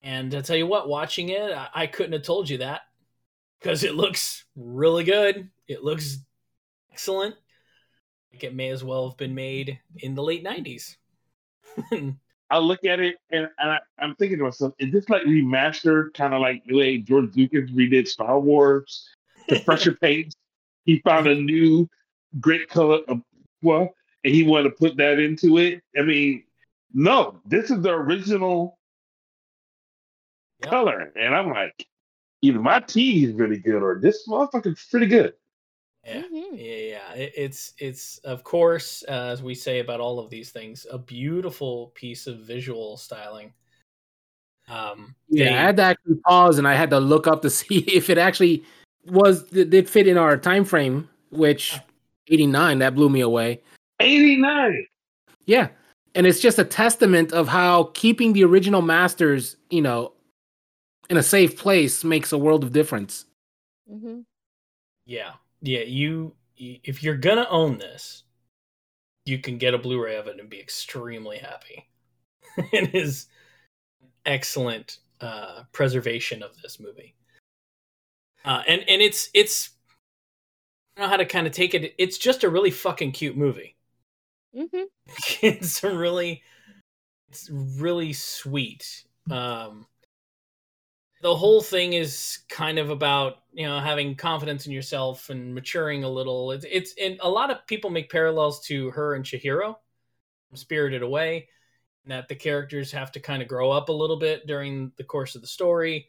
And 0.02 0.34
I'll 0.34 0.42
tell 0.42 0.56
you 0.56 0.66
what, 0.66 0.86
watching 0.86 1.30
it, 1.30 1.50
I, 1.50 1.68
I 1.72 1.86
couldn't 1.86 2.12
have 2.12 2.24
told 2.24 2.50
you 2.50 2.58
that 2.58 2.82
because 3.58 3.84
it 3.84 3.94
looks 3.94 4.44
really 4.54 5.02
good. 5.02 5.48
It 5.66 5.82
looks 5.82 6.18
excellent. 6.92 7.36
Like 8.30 8.44
it 8.44 8.54
may 8.54 8.68
as 8.68 8.84
well 8.84 9.08
have 9.08 9.16
been 9.16 9.34
made 9.34 9.80
in 10.00 10.14
the 10.14 10.22
late 10.22 10.44
90s. 10.44 10.96
I 12.50 12.58
look 12.58 12.84
at 12.84 13.00
it 13.00 13.16
and, 13.30 13.48
and 13.58 13.70
I, 13.70 13.78
I'm 13.98 14.14
thinking 14.16 14.36
to 14.36 14.44
myself, 14.44 14.74
is 14.78 14.92
this 14.92 15.08
like 15.08 15.22
remastered, 15.22 16.12
kind 16.12 16.34
of 16.34 16.42
like 16.42 16.62
the 16.66 16.76
way 16.76 16.98
George 16.98 17.34
Lucas 17.34 17.70
redid 17.70 18.06
Star 18.06 18.38
Wars 18.38 19.08
to 19.48 19.58
fresher 19.60 19.92
paints? 19.94 20.34
He 20.84 21.00
found 21.00 21.26
a 21.26 21.34
new 21.34 21.88
great 22.40 22.68
color 22.68 23.00
of 23.08 23.22
well, 23.62 23.94
and 24.24 24.34
he 24.34 24.42
wanted 24.44 24.64
to 24.64 24.70
put 24.76 24.96
that 24.96 25.18
into 25.18 25.58
it. 25.58 25.82
I 25.98 26.02
mean, 26.02 26.44
no, 26.92 27.40
this 27.46 27.70
is 27.70 27.80
the 27.82 27.90
original 27.92 28.78
Yep. 30.62 30.70
color, 30.70 31.12
and 31.16 31.34
I'm 31.34 31.50
like, 31.50 31.86
either 32.42 32.60
my 32.60 32.80
tea 32.80 33.24
is 33.24 33.32
really 33.34 33.58
good 33.58 33.82
or 33.82 33.98
this 34.00 34.26
motherfucker's 34.28 34.86
pretty 34.90 35.06
good. 35.06 35.34
Yeah, 36.06 36.22
Mhm. 36.22 36.50
yeah, 36.52 36.76
yeah. 36.76 37.12
It, 37.14 37.32
it's 37.36 37.72
it's 37.78 38.18
of 38.18 38.44
course, 38.44 39.02
uh, 39.08 39.28
as 39.32 39.42
we 39.42 39.54
say 39.54 39.80
about 39.80 40.00
all 40.00 40.18
of 40.18 40.28
these 40.30 40.50
things, 40.50 40.86
a 40.90 40.98
beautiful 40.98 41.88
piece 41.94 42.26
of 42.26 42.40
visual 42.40 42.96
styling. 42.98 43.52
Um, 44.68 45.14
Yeah, 45.28 45.44
they- 45.46 45.54
I 45.54 45.62
had 45.62 45.76
to 45.78 45.82
actually 45.82 46.16
pause 46.26 46.58
and 46.58 46.68
I 46.68 46.74
had 46.74 46.90
to 46.90 47.00
look 47.00 47.26
up 47.26 47.42
to 47.42 47.50
see 47.58 47.78
if 47.80 48.10
it 48.10 48.18
actually 48.18 48.64
was 49.06 49.44
did 49.44 49.88
fit 49.88 50.06
in 50.06 50.18
our 50.18 50.36
time 50.36 50.64
frame, 50.64 51.08
which 51.30 51.78
89 52.28 52.78
that 52.78 52.94
blew 52.94 53.08
me 53.08 53.20
away. 53.20 53.60
89. 54.00 54.86
Yeah. 55.46 55.68
And 56.14 56.26
it's 56.26 56.40
just 56.40 56.58
a 56.58 56.64
testament 56.64 57.32
of 57.32 57.48
how 57.48 57.90
keeping 57.94 58.32
the 58.32 58.44
original 58.44 58.82
masters, 58.82 59.56
you 59.70 59.82
know, 59.82 60.12
in 61.10 61.16
a 61.16 61.22
safe 61.22 61.58
place 61.58 62.04
makes 62.04 62.32
a 62.32 62.38
world 62.38 62.64
of 62.64 62.72
difference. 62.72 63.26
Mm-hmm. 63.90 64.20
yeah, 65.04 65.32
yeah. 65.60 65.82
You, 65.82 66.34
if 66.56 67.02
you're 67.02 67.16
gonna 67.16 67.46
own 67.50 67.76
this, 67.76 68.22
you 69.26 69.38
can 69.38 69.58
get 69.58 69.74
a 69.74 69.78
Blu-ray 69.78 70.16
of 70.16 70.26
it 70.26 70.40
and 70.40 70.48
be 70.48 70.60
extremely 70.60 71.36
happy. 71.36 71.88
it 72.72 72.94
is 72.94 73.26
excellent 74.24 74.98
uh, 75.20 75.64
preservation 75.72 76.42
of 76.42 76.60
this 76.62 76.80
movie, 76.80 77.14
uh, 78.44 78.62
and 78.66 78.84
and 78.88 79.02
it's 79.02 79.30
it's 79.34 79.70
I 80.96 81.00
don't 81.00 81.06
know 81.06 81.10
how 81.10 81.16
to 81.16 81.26
kind 81.26 81.46
of 81.46 81.52
take 81.52 81.74
it. 81.74 81.94
It's 81.98 82.18
just 82.18 82.44
a 82.44 82.48
really 82.48 82.70
fucking 82.70 83.12
cute 83.12 83.36
movie. 83.36 83.76
hmm 84.54 84.84
it's 85.42 85.82
really 85.82 86.42
it's 87.28 87.50
really 87.50 88.12
sweet 88.12 89.04
um 89.30 89.86
the 91.22 91.34
whole 91.34 91.60
thing 91.60 91.94
is 91.94 92.40
kind 92.48 92.78
of 92.78 92.90
about 92.90 93.38
you 93.52 93.66
know 93.66 93.80
having 93.80 94.14
confidence 94.14 94.66
in 94.66 94.72
yourself 94.72 95.30
and 95.30 95.54
maturing 95.54 96.04
a 96.04 96.08
little 96.08 96.52
it's 96.52 96.66
it's 96.70 96.94
and 97.00 97.18
a 97.20 97.28
lot 97.28 97.50
of 97.50 97.66
people 97.66 97.90
make 97.90 98.10
parallels 98.10 98.60
to 98.66 98.90
her 98.90 99.14
and 99.14 99.24
Chihiro 99.24 99.76
spirited 100.54 101.02
away 101.02 101.48
and 102.04 102.12
that 102.12 102.28
the 102.28 102.34
characters 102.34 102.92
have 102.92 103.12
to 103.12 103.20
kind 103.20 103.42
of 103.42 103.48
grow 103.48 103.70
up 103.70 103.88
a 103.88 103.92
little 103.92 104.18
bit 104.18 104.46
during 104.46 104.92
the 104.96 105.04
course 105.04 105.34
of 105.34 105.40
the 105.40 105.46
story 105.48 106.08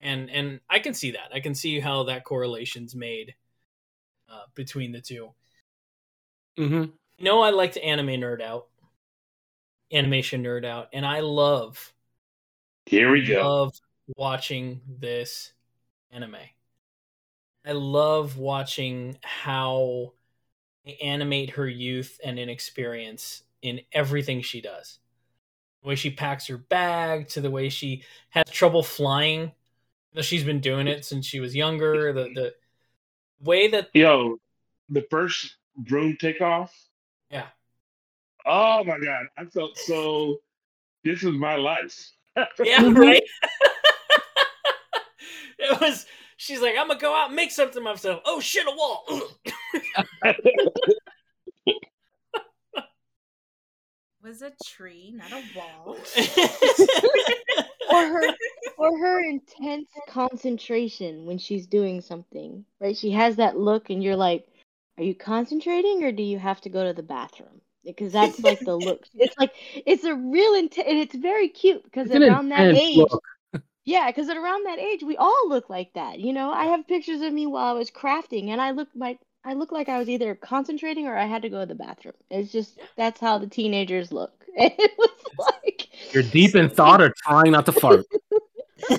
and 0.00 0.30
and 0.30 0.60
i 0.68 0.78
can 0.78 0.94
see 0.94 1.12
that 1.12 1.30
i 1.32 1.40
can 1.40 1.54
see 1.54 1.80
how 1.80 2.04
that 2.04 2.24
correlation's 2.24 2.94
made 2.94 3.34
uh, 4.28 4.42
between 4.54 4.92
the 4.92 5.00
two 5.00 5.30
Mm-hmm. 6.58 6.84
you 7.18 7.24
know, 7.24 7.40
I 7.40 7.50
like 7.50 7.72
to 7.72 7.84
anime 7.84 8.08
nerd 8.20 8.40
out, 8.40 8.68
animation 9.92 10.42
nerd 10.44 10.64
out, 10.64 10.88
and 10.92 11.04
I 11.04 11.20
love 11.20 11.92
Here 12.86 13.10
we 13.10 13.24
go. 13.24 13.42
love 13.42 13.72
watching 14.16 14.80
this 15.00 15.52
anime. 16.12 16.36
I 17.66 17.72
love 17.72 18.36
watching 18.36 19.18
how 19.22 20.12
they 20.84 20.96
animate 20.96 21.50
her 21.50 21.68
youth 21.68 22.20
and 22.22 22.38
inexperience 22.38 23.42
in 23.62 23.80
everything 23.92 24.42
she 24.42 24.60
does. 24.60 24.98
The 25.82 25.88
way 25.88 25.94
she 25.96 26.10
packs 26.10 26.46
her 26.46 26.58
bag, 26.58 27.28
to 27.30 27.40
the 27.40 27.50
way 27.50 27.68
she 27.68 28.04
has 28.28 28.44
trouble 28.50 28.82
flying. 28.82 29.52
Though 30.14 30.22
She's 30.22 30.44
been 30.44 30.60
doing 30.60 30.88
it 30.88 31.04
since 31.04 31.26
she 31.26 31.40
was 31.40 31.54
younger. 31.54 32.12
The 32.12 32.30
the 32.34 32.54
way 33.40 33.68
that 33.68 33.90
Yo, 33.92 34.38
the 34.88 35.04
first 35.10 35.56
broom 35.76 36.16
takeoff. 36.18 36.72
Yeah. 37.30 37.48
Oh 38.46 38.82
my 38.84 38.98
god, 38.98 39.26
I 39.36 39.44
felt 39.46 39.76
so. 39.76 40.38
This 41.04 41.22
is 41.22 41.32
my 41.32 41.56
life. 41.56 42.10
Yeah, 42.64 42.82
right. 42.92 43.22
it 45.58 45.80
was. 45.80 46.06
She's 46.36 46.60
like, 46.60 46.74
I'm 46.76 46.88
gonna 46.88 46.98
go 46.98 47.14
out 47.14 47.28
and 47.28 47.36
make 47.36 47.52
something 47.52 47.78
of 47.78 47.84
myself. 47.84 48.22
Oh 48.24 48.40
shit, 48.40 48.66
a 48.66 48.72
wall. 48.72 49.06
Was 54.24 54.42
a 54.42 54.50
tree, 54.64 55.14
not 55.14 55.30
a 55.30 55.44
wall. 55.54 55.96
Or 57.94 58.08
her, 58.08 58.28
or 58.78 58.98
her 58.98 59.24
intense 59.24 59.88
concentration 60.08 61.26
when 61.26 61.38
she's 61.38 61.66
doing 61.68 62.00
something, 62.02 62.64
right? 62.80 62.96
She 62.96 63.12
has 63.12 63.36
that 63.36 63.58
look, 63.58 63.90
and 63.90 64.02
you're 64.04 64.16
like, 64.16 64.48
"Are 64.98 65.04
you 65.04 65.14
concentrating, 65.14 66.04
or 66.04 66.12
do 66.12 66.22
you 66.24 66.38
have 66.38 66.60
to 66.62 66.70
go 66.70 66.84
to 66.84 66.92
the 66.94 67.02
bathroom?" 67.04 67.62
Because 67.84 68.12
that's 68.12 68.42
like 68.44 68.64
the 68.64 68.76
look. 68.76 69.06
It's 69.14 69.38
like 69.38 69.52
it's 69.86 70.04
a 70.04 70.14
real 70.14 70.54
intense, 70.54 70.88
and 70.88 70.98
it's 70.98 71.14
very 71.16 71.48
cute 71.48 71.84
because 71.84 72.10
It's 72.10 72.26
around 72.26 72.50
that 72.50 72.74
age, 72.74 72.96
look. 72.96 73.22
yeah, 73.84 74.10
because 74.10 74.28
at 74.30 74.36
around 74.38 74.66
that 74.66 74.78
age, 74.80 75.02
we 75.02 75.16
all 75.16 75.48
look 75.48 75.70
like 75.70 75.92
that. 75.94 76.20
You 76.20 76.32
know, 76.32 76.50
I 76.52 76.66
have 76.66 76.88
pictures 76.88 77.22
of 77.22 77.32
me 77.32 77.46
while 77.46 77.66
I 77.66 77.78
was 77.78 77.90
crafting, 77.90 78.50
and 78.50 78.60
I 78.60 78.72
look 78.72 78.88
my 78.96 79.18
I 79.44 79.54
look 79.54 79.72
like 79.72 79.88
I 79.90 79.98
was 79.98 80.08
either 80.08 80.34
concentrating 80.36 81.06
or 81.06 81.16
I 81.16 81.26
had 81.26 81.42
to 81.42 81.50
go 81.50 81.60
to 81.60 81.66
the 81.66 81.74
bathroom. 81.74 82.14
It's 82.30 82.52
just 82.52 82.78
that's 82.96 83.20
how 83.20 83.38
the 83.38 83.48
teenagers 83.48 84.12
look. 84.12 84.43
And 84.58 84.72
it 84.78 84.92
was 84.96 85.10
like 85.38 85.88
You're 86.12 86.22
deep 86.22 86.54
in 86.54 86.70
thought 86.70 87.02
or 87.02 87.12
trying 87.26 87.52
not 87.52 87.66
to 87.66 87.72
fart. 87.72 88.06
you 88.90 88.98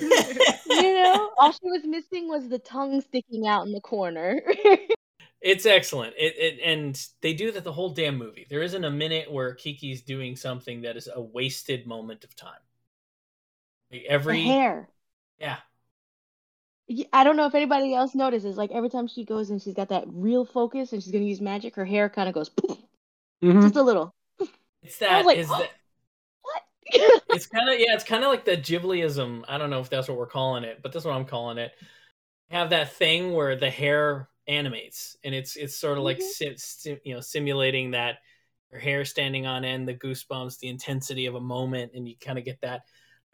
know, 0.94 1.30
all 1.38 1.52
she 1.52 1.60
was 1.62 1.82
missing 1.84 2.28
was 2.28 2.48
the 2.48 2.58
tongue 2.58 3.00
sticking 3.00 3.46
out 3.46 3.66
in 3.66 3.72
the 3.72 3.80
corner. 3.80 4.42
it's 5.40 5.64
excellent. 5.64 6.14
It, 6.18 6.34
it 6.36 6.60
and 6.62 7.00
they 7.22 7.32
do 7.32 7.52
that 7.52 7.64
the 7.64 7.72
whole 7.72 7.90
damn 7.90 8.18
movie. 8.18 8.46
There 8.50 8.62
isn't 8.62 8.84
a 8.84 8.90
minute 8.90 9.30
where 9.32 9.54
Kiki's 9.54 10.02
doing 10.02 10.36
something 10.36 10.82
that 10.82 10.96
is 10.96 11.08
a 11.14 11.20
wasted 11.20 11.86
moment 11.86 12.24
of 12.24 12.34
time. 12.36 12.52
Like 13.90 14.02
the 14.02 14.08
every 14.08 14.42
hair. 14.42 14.90
yeah, 15.38 15.56
I 17.12 17.24
don't 17.24 17.36
know 17.36 17.46
if 17.46 17.54
anybody 17.54 17.94
else 17.94 18.14
notices. 18.14 18.56
Like 18.56 18.72
every 18.72 18.90
time 18.90 19.06
she 19.08 19.24
goes 19.24 19.50
and 19.50 19.62
she's 19.62 19.74
got 19.74 19.88
that 19.88 20.04
real 20.08 20.44
focus 20.44 20.92
and 20.92 21.02
she's 21.02 21.12
gonna 21.12 21.24
use 21.24 21.40
magic, 21.40 21.76
her 21.76 21.84
hair 21.84 22.08
kind 22.08 22.28
of 22.28 22.34
goes 22.34 22.48
poof, 22.48 22.78
Mhm. 23.42 23.62
just 23.62 23.76
a 23.76 23.82
little. 23.82 24.12
It's 24.86 24.98
that 24.98 25.24
like, 25.24 25.38
is 25.38 25.48
that 25.56 25.70
What? 26.42 27.22
it's 27.30 27.46
kind 27.46 27.68
of 27.68 27.78
yeah, 27.78 27.94
it's 27.94 28.04
kind 28.04 28.24
of 28.24 28.30
like 28.30 28.44
the 28.44 28.56
Ghibliism. 28.56 29.44
I 29.48 29.58
don't 29.58 29.70
know 29.70 29.80
if 29.80 29.90
that's 29.90 30.08
what 30.08 30.16
we're 30.18 30.26
calling 30.26 30.64
it, 30.64 30.80
but 30.82 30.92
that's 30.92 31.04
what 31.04 31.14
I'm 31.14 31.24
calling 31.24 31.58
it. 31.58 31.72
Have 32.50 32.70
that 32.70 32.92
thing 32.94 33.32
where 33.34 33.56
the 33.56 33.70
hair 33.70 34.28
animates, 34.48 35.16
and 35.24 35.34
it's 35.34 35.56
it's 35.56 35.76
sort 35.76 35.98
of 35.98 36.04
like 36.04 36.18
Mhm. 36.18 36.22
si- 36.22 36.56
si- 36.56 36.98
you 37.04 37.14
know 37.14 37.20
simulating 37.20 37.92
that 37.92 38.18
your 38.72 38.80
hair 38.80 39.04
standing 39.04 39.46
on 39.46 39.64
end, 39.64 39.88
the 39.88 39.94
goosebumps, 39.94 40.58
the 40.60 40.68
intensity 40.68 41.26
of 41.26 41.34
a 41.36 41.40
moment, 41.40 41.92
and 41.94 42.08
you 42.08 42.16
kind 42.20 42.38
of 42.38 42.44
get 42.44 42.60
that. 42.62 42.82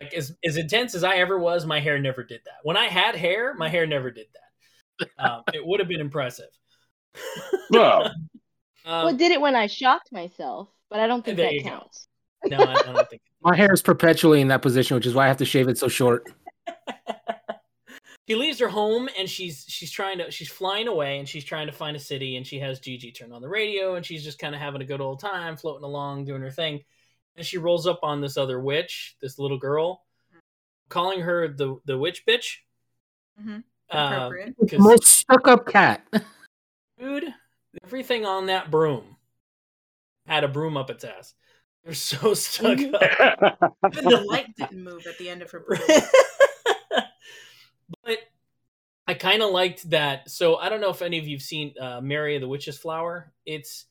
Like 0.01 0.15
as 0.15 0.37
as 0.45 0.57
intense 0.59 0.95
as 0.95 1.05
I 1.05 1.17
ever 1.17 1.39
was, 1.39 1.67
my 1.67 1.81
hair 1.81 1.99
never 2.01 2.25
did 2.25 2.43
that. 2.47 2.59
When 2.65 2.77
I 2.77 2.87
had 2.87 3.17
hair, 3.17 3.55
my 3.55 3.69
hair 3.69 3.87
never 3.87 4.11
did 4.11 4.29
that. 4.35 5.25
Um, 5.25 5.45
it 5.53 5.67
would 5.67 5.81
have 5.81 5.89
been 5.89 6.01
impressive. 6.01 6.51
Well, 7.69 8.13
Um, 8.85 9.07
well, 9.07 9.17
did 9.17 9.33
it 9.33 9.41
when 9.41 9.57
I 9.57 9.67
shocked 9.67 10.13
myself, 10.13 10.69
but 10.93 11.01
I 11.01 11.07
don't 11.09 11.25
think 11.25 11.37
There 11.39 11.47
that 11.47 11.55
you 11.55 11.63
go. 11.65 11.71
counts. 11.71 12.07
no, 12.45 12.59
I, 12.59 12.75
I 12.75 12.93
don't 12.93 13.09
think. 13.11 13.23
My 13.43 13.57
hair 13.57 13.73
is 13.73 13.83
perpetually 13.83 14.41
in 14.41 14.49
that 14.49 14.63
position, 14.63 14.95
which 14.95 15.07
is 15.07 15.15
why 15.15 15.25
I 15.25 15.29
have 15.29 15.39
to 15.39 15.45
shave 15.45 15.69
it 15.69 15.79
so 15.79 15.89
short. 15.89 16.31
she 18.29 18.37
leaves 18.37 18.59
her 18.61 18.69
home 18.69 19.09
and 19.19 19.29
she's 19.29 19.65
she's 19.69 19.91
trying 19.91 20.19
to 20.19 20.31
she's 20.31 20.49
flying 20.49 20.87
away 20.87 21.19
and 21.19 21.29
she's 21.29 21.45
trying 21.45 21.67
to 21.67 21.73
find 21.73 21.97
a 21.97 22.01
city 22.01 22.37
and 22.37 22.47
she 22.47 22.59
has 22.61 22.79
Jiji 22.81 23.13
turn 23.15 23.33
on 23.33 23.43
the 23.43 23.49
radio 23.49 23.97
and 23.97 24.07
she's 24.07 24.23
just 24.23 24.39
kind 24.39 24.55
of 24.55 24.61
having 24.61 24.81
a 24.81 24.85
good 24.85 25.01
old 25.01 25.19
time 25.19 25.57
floating 25.57 25.83
along 25.85 26.25
doing 26.25 26.41
her 26.43 26.51
thing 26.51 26.81
and 27.37 27.45
she 27.45 27.59
rolls 27.59 27.87
up 27.87 27.99
on 28.05 28.21
this 28.21 28.37
other 28.37 28.61
witch 28.61 29.17
this 29.21 29.39
little 29.41 29.59
girl 29.59 30.05
calling 30.89 31.21
her 31.21 31.49
the 31.49 31.77
the 31.85 31.99
witch 31.99 32.25
bitch 32.27 32.59
Mhm. 33.43 33.65
Uh, 33.91 34.31
Most 34.79 35.05
stuck 35.05 35.49
up 35.49 35.67
cat. 35.67 36.07
dude 36.99 37.25
everything 37.85 38.25
on 38.25 38.47
that 38.47 38.71
broom 38.71 39.17
had 40.27 40.45
a 40.45 40.49
broom 40.49 40.77
up 40.77 40.91
its 40.91 41.05
ass 41.05 41.35
they're 41.85 41.95
so 41.95 42.35
stuck 42.35 42.79
up 42.79 43.73
Even 43.93 44.05
the 44.05 44.25
light 44.29 44.55
didn't 44.57 44.83
move 44.83 45.07
at 45.07 45.19
the 45.19 45.29
end 45.29 45.43
of 45.43 45.51
her 45.51 45.61
broom. 45.61 45.81
but 48.05 48.19
I 49.07 49.15
kind 49.15 49.43
of 49.43 49.51
liked 49.51 49.91
that. 49.91 50.31
So 50.31 50.57
I 50.57 50.69
don't 50.69 50.81
know 50.81 50.91
if 50.91 51.03
any 51.03 51.19
of 51.19 51.27
you've 51.27 51.43
seen 51.43 51.75
uh, 51.81 52.01
Mary 52.01 52.37
of 52.37 52.41
the 52.41 52.49
Witch's 52.49 52.79
Flower. 52.79 53.33
It's 53.45 53.87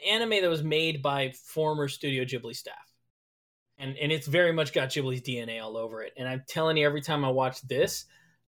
an 0.00 0.20
anime 0.20 0.42
that 0.42 0.50
was 0.50 0.62
made 0.62 1.02
by 1.02 1.32
former 1.32 1.88
Studio 1.88 2.24
Ghibli 2.24 2.54
staff, 2.54 2.74
and 3.78 3.96
and 3.96 4.12
it's 4.12 4.26
very 4.26 4.52
much 4.52 4.72
got 4.72 4.90
Ghibli's 4.90 5.22
DNA 5.22 5.62
all 5.62 5.76
over 5.76 6.02
it. 6.02 6.12
And 6.16 6.28
I'm 6.28 6.44
telling 6.46 6.76
you, 6.76 6.86
every 6.86 7.00
time 7.00 7.24
I 7.24 7.30
watch 7.30 7.62
this, 7.62 8.04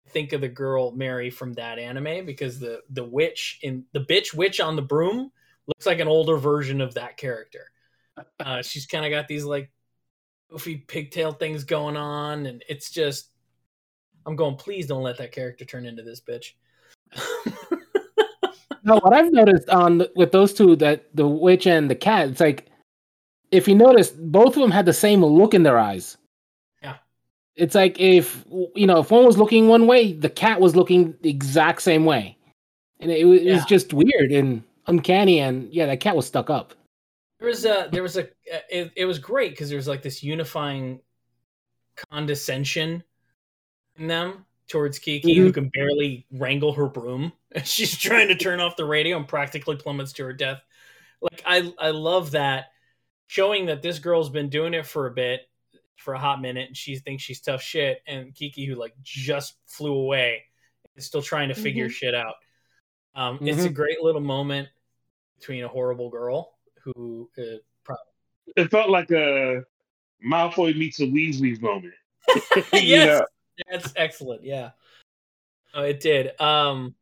I 0.07 0.11
think 0.11 0.33
of 0.33 0.41
the 0.41 0.49
girl 0.49 0.91
Mary 0.91 1.31
from 1.31 1.53
that 1.55 1.79
anime 1.79 2.27
because 2.27 2.59
the 2.59 2.81
the 2.91 3.05
witch 3.05 3.61
in 3.63 3.85
the 3.93 4.01
bitch 4.01 4.35
witch 4.35 4.61
on 4.61 4.75
the 4.75 4.83
broom 4.83 5.31
looks 5.67 5.87
like 5.87 6.01
an 6.01 6.09
older 6.09 6.37
version 6.37 6.81
of 6.81 6.95
that 6.95 7.17
character. 7.17 7.71
Uh, 8.41 8.63
she's 8.63 8.87
kind 8.87 9.05
of 9.05 9.11
got 9.11 9.29
these 9.29 9.45
like 9.45 9.71
goofy 10.51 10.77
pigtail 10.77 11.33
things 11.33 11.65
going 11.65 11.97
on, 11.97 12.47
and 12.47 12.63
it's 12.69 12.91
just 12.91 13.31
I'm 14.27 14.37
going. 14.37 14.57
Please 14.57 14.87
don't 14.87 15.03
let 15.03 15.19
that 15.19 15.33
character 15.33 15.65
turn 15.65 15.87
into 15.87 16.03
this 16.03 16.21
bitch. 16.21 16.53
no, 18.83 18.99
what 18.99 19.15
I've 19.15 19.33
noticed 19.33 19.69
on 19.69 20.07
with 20.17 20.33
those 20.33 20.53
two, 20.53 20.77
that 20.77 21.15
the 21.15 21.27
witch 21.27 21.67
and 21.67 21.91
the 21.91 21.95
cat, 21.95 22.29
it's 22.31 22.41
like 22.41 22.67
if 23.51 23.69
you 23.69 23.75
notice, 23.75 24.11
both 24.11 24.57
of 24.57 24.63
them 24.63 24.71
had 24.71 24.87
the 24.87 24.93
same 24.93 25.25
look 25.25 25.55
in 25.55 25.63
their 25.63 25.79
eyes. 25.79 26.17
Yeah, 26.83 26.97
it's 27.55 27.75
like 27.75 28.01
if 28.01 28.45
you 28.75 28.87
know 28.87 29.01
if 29.01 29.11
one 29.11 29.25
was 29.25 29.39
looking 29.39 29.69
one 29.69 29.87
way, 29.87 30.13
the 30.13 30.31
cat 30.31 30.61
was 30.61 30.75
looking 30.75 31.15
the 31.23 31.31
exact 31.31 31.83
same 31.83 32.05
way, 32.05 32.37
and 33.01 33.11
it, 33.11 33.21
it 33.21 33.53
was 33.53 33.65
just 33.67 33.93
weird 33.93 34.33
and 34.33 34.63
uncanny. 34.87 35.41
And 35.41 35.73
yeah, 35.73 35.87
that 35.87 36.01
cat 36.01 36.17
was 36.17 36.27
stuck 36.27 36.51
up. 36.51 36.75
There 37.39 37.49
was 37.49 37.65
a 37.65 37.89
there 37.93 38.03
was 38.03 38.17
a 38.17 38.29
it, 38.71 38.93
it 38.97 39.05
was 39.05 39.19
great 39.19 39.51
because 39.51 39.69
there 39.69 39.77
was 39.77 39.89
like 39.89 40.03
this 40.03 40.23
unifying 40.23 41.01
condescension 42.11 43.03
in 43.97 44.07
them 44.07 44.45
towards 44.69 44.99
Kiki 44.99 45.35
who 45.37 45.53
can 45.53 45.69
barely 45.69 46.27
wrangle 46.33 46.73
her 46.73 46.89
broom. 46.89 47.33
She's 47.65 47.97
trying 47.97 48.29
to 48.29 48.35
turn 48.35 48.61
off 48.61 48.77
the 48.77 48.85
radio 48.85 49.17
and 49.17 49.29
practically 49.29 49.77
plummets 49.77 50.13
to 50.15 50.25
her 50.25 50.33
death. 50.33 50.63
Like 51.21 51.43
I 51.47 51.73
I 51.79 51.91
love 51.91 52.33
that 52.33 52.67
showing 53.27 53.67
that 53.67 53.83
this 53.83 53.99
girl's 53.99 54.31
been 54.31 54.49
doing 54.49 54.75
it 54.75 54.87
for 54.87 55.07
a 55.07 55.11
bit 55.11 55.43
for 55.97 56.15
a 56.15 56.19
hot 56.19 56.41
minute 56.41 56.69
and 56.69 56.77
she 56.77 56.97
thinks 56.97 57.23
she's 57.23 57.41
tough 57.41 57.63
shit 57.63 58.03
and 58.07 58.35
Kiki 58.35 58.65
who 58.67 58.77
like 58.77 58.95
just 59.03 59.57
flew 59.67 59.95
away 59.95 60.45
is 60.95 61.05
still 61.07 61.23
trying 61.23 61.49
to 61.49 61.55
figure 61.55 61.89
Mhm. 61.89 61.93
shit 61.93 62.15
out. 62.15 62.35
Um, 63.15 63.39
It's 63.43 63.65
a 63.65 63.71
Mhm. 63.71 63.75
great 63.75 64.01
little 64.03 64.21
moment 64.21 64.69
between 65.39 65.65
a 65.65 65.69
horrible 65.69 66.11
girl 66.11 66.55
who 66.83 67.29
uh, 67.39 67.59
pro- 67.85 67.97
It 68.57 68.71
felt 68.71 68.91
like 68.91 69.11
a 69.11 69.65
Malfoy 70.25 70.77
meets 70.77 71.01
a 71.01 71.05
Weasley 71.07 71.61
moment. 71.61 71.95
You 72.35 72.63
yes, 72.73 73.07
know? 73.07 73.27
that's 73.71 73.93
excellent. 73.97 74.45
Yeah, 74.45 74.71
oh, 75.75 75.83
it 75.83 76.01
did. 76.01 76.39
Um, 76.41 76.95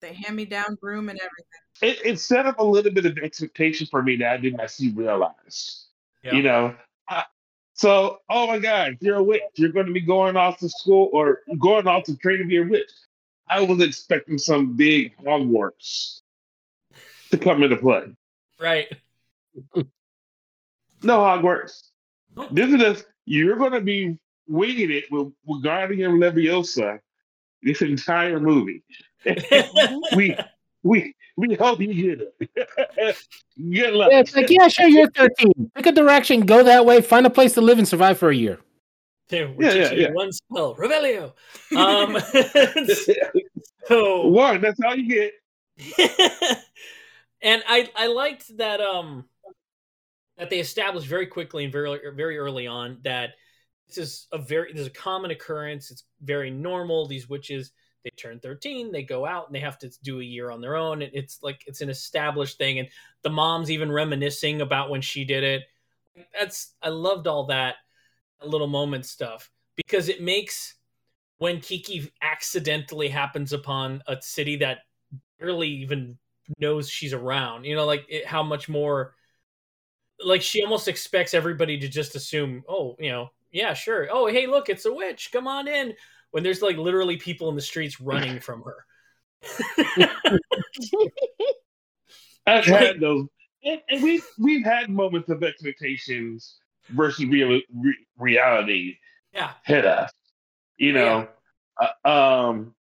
The 0.00 0.08
hand 0.08 0.36
me 0.36 0.44
down 0.44 0.76
broom 0.80 1.08
and 1.08 1.18
everything. 1.18 2.00
It, 2.04 2.12
it 2.12 2.20
set 2.20 2.46
up 2.46 2.58
a 2.58 2.64
little 2.64 2.92
bit 2.92 3.06
of 3.06 3.18
expectation 3.18 3.86
for 3.86 4.02
me 4.02 4.16
that 4.16 4.32
I 4.32 4.36
did 4.36 4.56
not 4.56 4.70
see 4.70 4.90
realized. 4.92 5.86
Yeah. 6.22 6.34
You 6.34 6.42
know, 6.42 6.74
I- 7.08 7.24
so 7.74 8.18
oh 8.28 8.46
my 8.46 8.58
God, 8.58 8.98
you're 9.00 9.16
a 9.16 9.22
witch. 9.22 9.42
You're 9.54 9.72
going 9.72 9.86
to 9.86 9.92
be 9.92 10.00
going 10.00 10.36
off 10.36 10.58
to 10.58 10.68
school 10.68 11.08
or 11.12 11.40
going 11.58 11.86
off 11.86 12.04
to 12.04 12.16
train 12.16 12.38
to 12.38 12.44
be 12.44 12.58
a 12.58 12.62
witch. 12.62 12.90
I 13.48 13.60
was 13.62 13.80
expecting 13.82 14.38
some 14.38 14.76
big 14.76 15.16
Hogwarts 15.18 16.20
to 17.30 17.38
come 17.38 17.62
into 17.62 17.76
play. 17.76 18.04
right. 18.60 18.86
No 21.02 21.20
Hogwarts. 21.20 21.92
This 22.50 22.70
is 22.70 22.78
just, 22.78 23.06
you're 23.24 23.56
going 23.56 23.72
to 23.72 23.80
be 23.80 24.18
winging 24.46 24.90
it 24.90 25.04
with, 25.10 25.32
with 25.46 25.62
Guardian 25.62 26.12
Leviosa 26.20 27.00
this 27.62 27.80
entire 27.82 28.40
movie. 28.40 28.82
we 30.16 30.36
we 30.82 31.14
we 31.36 31.54
hope 31.54 31.80
you 31.80 31.94
get 32.16 32.28
it. 32.40 33.16
Good 33.70 33.94
luck. 33.94 34.10
Yeah, 34.10 34.20
it's 34.20 34.34
like 34.34 34.50
yeah, 34.50 34.68
sure, 34.68 34.88
you're 34.88 35.10
13. 35.10 35.70
Pick 35.74 35.86
a 35.86 35.92
direction, 35.92 36.40
go 36.40 36.62
that 36.64 36.86
way, 36.86 37.00
find 37.00 37.26
a 37.26 37.30
place 37.30 37.52
to 37.54 37.60
live 37.60 37.78
and 37.78 37.86
survive 37.86 38.18
for 38.18 38.30
a 38.30 38.34
year. 38.34 38.58
Dude, 39.28 39.56
we're 39.56 39.64
Yeah, 39.64 39.74
yeah, 39.74 39.92
yeah. 39.92 40.10
One 40.12 40.32
spell, 40.32 40.74
Revelio. 40.74 41.32
Um, 41.76 42.18
so 43.86 44.26
One, 44.28 44.60
that's 44.60 44.80
all 44.84 44.96
you 44.96 45.08
get. 45.08 45.32
And 47.42 47.62
I 47.66 47.88
I 47.96 48.06
liked 48.08 48.56
that 48.58 48.80
um 48.80 49.24
that 50.38 50.50
they 50.50 50.58
established 50.60 51.06
very 51.06 51.26
quickly 51.26 51.64
and 51.64 51.72
very 51.72 51.98
very 52.14 52.38
early 52.38 52.66
on 52.66 52.98
that 53.04 53.30
this 53.88 53.98
is 53.98 54.26
a 54.32 54.38
very 54.38 54.72
this 54.72 54.82
is 54.82 54.86
a 54.86 54.90
common 54.90 55.30
occurrence. 55.30 55.90
It's 55.90 56.04
very 56.22 56.50
normal. 56.50 57.06
These 57.06 57.28
witches 57.28 57.72
they 58.04 58.10
turn 58.10 58.40
13, 58.40 58.92
they 58.92 59.02
go 59.02 59.26
out 59.26 59.46
and 59.46 59.54
they 59.54 59.60
have 59.60 59.78
to 59.80 59.90
do 60.02 60.20
a 60.20 60.24
year 60.24 60.50
on 60.50 60.62
their 60.62 60.76
own. 60.76 61.02
It- 61.02 61.10
It's 61.12 61.42
like 61.42 61.64
it's 61.66 61.82
an 61.82 61.90
established 61.90 62.56
thing 62.56 62.78
and 62.78 62.88
the 63.22 63.30
mom's 63.30 63.70
even 63.70 63.92
reminiscing 63.92 64.62
about 64.62 64.88
when 64.88 65.02
she 65.02 65.24
did 65.24 65.42
it. 65.44 65.62
That's 66.38 66.74
I 66.82 66.88
loved 66.88 67.26
all 67.26 67.44
that 67.46 67.76
little 68.42 68.68
moment 68.68 69.04
stuff 69.04 69.50
because 69.76 70.08
it 70.08 70.22
makes 70.22 70.74
when 71.38 71.60
Kiki 71.60 72.10
accidentally 72.22 73.08
happens 73.08 73.52
upon 73.52 74.02
a 74.06 74.20
city 74.22 74.56
that 74.56 74.80
barely 75.38 75.68
even 75.68 76.18
knows 76.58 76.88
she's 76.88 77.12
around. 77.12 77.64
You 77.64 77.76
know, 77.76 77.86
like 77.86 78.06
it, 78.08 78.26
how 78.26 78.42
much 78.42 78.68
more 78.68 79.14
like 80.24 80.42
she 80.42 80.62
almost 80.62 80.88
expects 80.88 81.34
everybody 81.34 81.78
to 81.78 81.88
just 81.88 82.14
assume, 82.14 82.62
oh, 82.68 82.96
you 82.98 83.10
know, 83.10 83.30
yeah, 83.52 83.74
sure. 83.74 84.08
Oh, 84.10 84.26
hey, 84.26 84.46
look, 84.46 84.68
it's 84.68 84.84
a 84.86 84.92
witch. 84.92 85.30
Come 85.32 85.48
on 85.48 85.66
in. 85.68 85.94
When 86.30 86.42
there's 86.42 86.62
like 86.62 86.76
literally 86.76 87.16
people 87.16 87.48
in 87.48 87.56
the 87.56 87.62
streets 87.62 88.00
running 88.00 88.40
from 88.46 88.62
her. 88.62 88.84
I've 92.46 92.64
had 92.64 93.00
those, 93.00 93.26
and, 93.64 93.80
and 93.88 94.02
we 94.02 94.22
we've 94.38 94.64
had 94.64 94.90
moments 94.90 95.28
of 95.28 95.42
expectations 95.42 96.58
versus 96.88 97.24
real 97.26 97.48
re, 97.48 97.96
reality 98.18 98.96
yeah. 99.32 99.52
hit 99.64 99.84
us. 99.84 100.10
You 100.76 100.92
know, 100.92 101.28
uh, 101.80 102.08
um, 102.08 102.74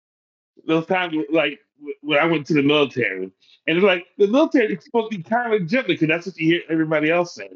those 0.67 0.87
times 0.87 1.15
like 1.33 1.59
when 2.01 2.19
I 2.19 2.25
went 2.27 2.47
to 2.47 2.55
the 2.55 2.63
military, 2.63 3.31
and 3.67 3.77
it's 3.77 3.85
like 3.85 4.07
the 4.19 4.27
military 4.29 4.75
is 4.75 4.85
supposed 4.85 5.13
to 5.13 5.19
be 5.19 5.23
kind 5.23 5.55
of 5.55 5.67
gentle 5.67 5.95
because 5.95 6.09
that's 6.09 6.27
what 6.27 6.37
you 6.37 6.47
hear 6.47 6.63
everybody 6.69 7.11
else 7.11 7.35
say. 7.35 7.51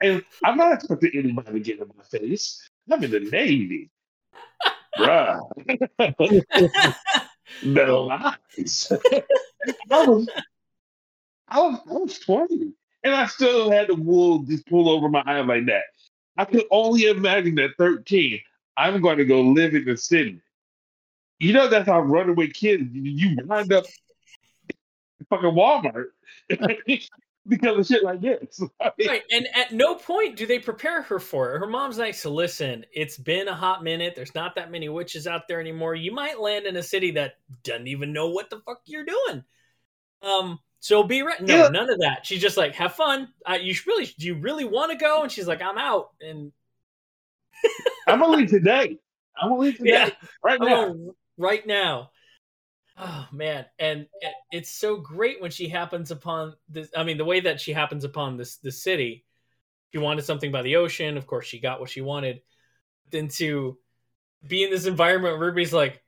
And 0.00 0.24
I'm 0.44 0.56
not 0.56 0.72
expecting 0.72 1.10
anybody 1.14 1.52
to 1.52 1.60
get 1.60 1.80
in 1.80 1.90
my 1.96 2.04
face. 2.04 2.68
I'm 2.90 3.02
in 3.02 3.10
the 3.10 3.20
Navy, 3.20 3.90
bruh. 4.96 5.40
the 7.62 7.86
lies. 7.86 8.92
I 9.90 10.06
was, 10.06 10.28
I 11.48 11.60
was, 11.60 11.80
I 11.88 11.92
was 11.92 12.18
20, 12.20 12.72
and 13.04 13.14
I 13.14 13.26
still 13.26 13.70
had 13.70 13.88
the 13.88 13.94
wool 13.94 14.40
just 14.40 14.66
pull 14.66 14.88
over 14.88 15.08
my 15.08 15.22
eye 15.26 15.40
like 15.40 15.66
that. 15.66 15.84
I 16.36 16.44
could 16.44 16.64
only 16.70 17.04
imagine 17.06 17.56
that 17.56 17.76
13, 17.78 18.40
I'm 18.76 19.00
going 19.02 19.18
to 19.18 19.24
go 19.24 19.40
live 19.40 19.74
in 19.74 19.84
the 19.84 19.96
city. 19.96 20.40
You 21.40 21.52
know 21.52 21.68
that's 21.68 21.88
how 21.88 22.00
runaway 22.00 22.48
kids 22.48 22.84
you 22.92 23.36
wind 23.44 23.72
up 23.72 23.84
in 25.20 25.26
fucking 25.30 25.50
Walmart 25.50 26.06
because 27.46 27.78
of 27.78 27.86
shit 27.86 28.02
like 28.02 28.20
this. 28.20 28.60
Right. 29.06 29.22
And 29.30 29.46
at 29.54 29.72
no 29.72 29.94
point 29.94 30.36
do 30.36 30.46
they 30.46 30.58
prepare 30.58 31.02
her 31.02 31.18
for 31.20 31.54
it. 31.54 31.60
Her 31.60 31.66
mom's 31.66 31.96
like, 31.98 32.14
so 32.14 32.32
listen, 32.32 32.84
it's 32.92 33.16
been 33.16 33.48
a 33.48 33.54
hot 33.54 33.84
minute. 33.84 34.14
There's 34.16 34.34
not 34.34 34.54
that 34.56 34.70
many 34.70 34.88
witches 34.88 35.26
out 35.26 35.46
there 35.48 35.60
anymore. 35.60 35.94
You 35.94 36.12
might 36.12 36.40
land 36.40 36.66
in 36.66 36.76
a 36.76 36.82
city 36.82 37.12
that 37.12 37.34
doesn't 37.62 37.86
even 37.86 38.12
know 38.12 38.28
what 38.30 38.50
the 38.50 38.60
fuck 38.66 38.80
you're 38.86 39.04
doing. 39.06 39.44
Um, 40.22 40.58
so 40.80 41.04
be 41.04 41.22
ready. 41.22 41.44
No, 41.44 41.56
Yeah. 41.64 41.68
none 41.68 41.88
of 41.90 42.00
that. 42.00 42.26
She's 42.26 42.40
just 42.42 42.56
like, 42.56 42.74
have 42.74 42.94
fun. 42.94 43.28
Uh, 43.48 43.58
you 43.60 43.74
really, 43.86 44.06
do 44.18 44.26
you 44.26 44.34
really 44.34 44.64
want 44.64 44.90
to 44.92 44.98
go? 44.98 45.22
And 45.22 45.30
she's 45.30 45.46
like, 45.46 45.62
I'm 45.62 45.78
out. 45.78 46.10
And 46.20 46.52
I'm 48.06 48.20
gonna 48.20 48.36
leave 48.36 48.50
today. 48.50 48.98
I'm 49.40 49.50
gonna 49.50 49.60
leave 49.60 49.76
today. 49.78 49.90
yeah, 49.90 50.10
right 50.42 50.60
now. 50.60 50.94
Right 51.38 51.66
now. 51.66 52.10
Oh 53.00 53.26
man, 53.32 53.64
and 53.78 54.06
it's 54.50 54.70
so 54.70 54.96
great 54.96 55.40
when 55.40 55.52
she 55.52 55.68
happens 55.68 56.10
upon 56.10 56.54
this. 56.68 56.90
I 56.96 57.04
mean, 57.04 57.16
the 57.16 57.24
way 57.24 57.40
that 57.40 57.60
she 57.60 57.72
happens 57.72 58.04
upon 58.04 58.36
this 58.36 58.56
the 58.56 58.72
city. 58.72 59.24
She 59.92 59.98
wanted 59.98 60.24
something 60.24 60.52
by 60.52 60.62
the 60.62 60.76
ocean. 60.76 61.16
Of 61.16 61.26
course, 61.26 61.46
she 61.46 61.60
got 61.60 61.80
what 61.80 61.88
she 61.88 62.02
wanted. 62.02 62.42
Then 63.10 63.28
to 63.28 63.78
be 64.46 64.62
in 64.62 64.70
this 64.70 64.84
environment 64.84 65.38
where 65.38 65.54
like, 65.54 66.02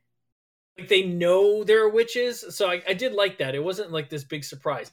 like 0.77 0.87
they 0.87 1.03
know 1.03 1.63
there 1.63 1.83
are 1.83 1.89
witches. 1.89 2.45
So 2.55 2.69
I, 2.69 2.83
I 2.87 2.93
did 2.93 3.13
like 3.13 3.39
that. 3.39 3.55
It 3.55 3.63
wasn't 3.63 3.91
like 3.91 4.09
this 4.09 4.23
big 4.23 4.43
surprise. 4.43 4.91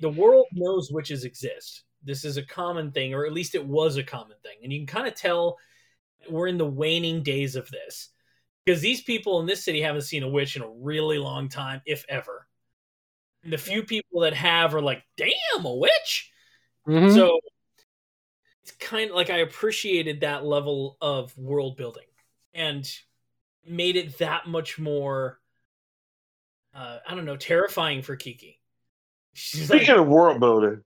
The 0.00 0.08
world 0.08 0.46
knows 0.52 0.90
witches 0.90 1.24
exist. 1.24 1.82
This 2.02 2.24
is 2.24 2.36
a 2.36 2.46
common 2.46 2.92
thing, 2.92 3.12
or 3.12 3.26
at 3.26 3.32
least 3.32 3.54
it 3.54 3.66
was 3.66 3.96
a 3.96 4.02
common 4.02 4.36
thing, 4.42 4.56
and 4.62 4.72
you 4.72 4.80
can 4.80 4.86
kind 4.86 5.08
of 5.08 5.14
tell 5.14 5.58
we're 6.30 6.48
in 6.48 6.58
the 6.58 6.64
waning 6.64 7.22
days 7.22 7.56
of 7.56 7.68
this 7.70 8.10
because 8.64 8.80
these 8.80 9.02
people 9.02 9.40
in 9.40 9.46
this 9.46 9.64
city 9.64 9.80
haven't 9.80 10.02
seen 10.02 10.22
a 10.22 10.28
witch 10.28 10.56
in 10.56 10.62
a 10.62 10.68
really 10.68 11.18
long 11.18 11.48
time, 11.48 11.82
if 11.86 12.04
ever. 12.08 12.46
And 13.42 13.52
the 13.52 13.58
few 13.58 13.82
people 13.82 14.20
that 14.20 14.34
have 14.34 14.74
are 14.74 14.80
like, 14.80 15.04
"Damn, 15.16 15.64
a 15.64 15.74
witch!" 15.74 16.32
Mhm. 16.86 17.14
So 17.14 17.40
it's 18.62 18.72
kind 18.72 19.10
of 19.10 19.16
like 19.16 19.30
I 19.30 19.38
appreciated 19.38 20.20
that 20.20 20.44
level 20.44 20.96
of 21.00 21.36
world 21.36 21.76
building 21.76 22.06
and 22.54 22.90
made 23.66 23.96
it 23.96 24.18
that 24.18 24.46
much 24.46 24.78
more. 24.78 25.40
Uh, 26.74 26.98
I 27.06 27.14
don't 27.14 27.26
know, 27.26 27.36
terrifying 27.36 28.02
for 28.02 28.16
Kiki. 28.16 28.60
She's 29.34 29.70
like, 29.70 29.82
Speaking 29.82 30.00
of 30.00 30.08
world 30.08 30.40
building, 30.40 30.82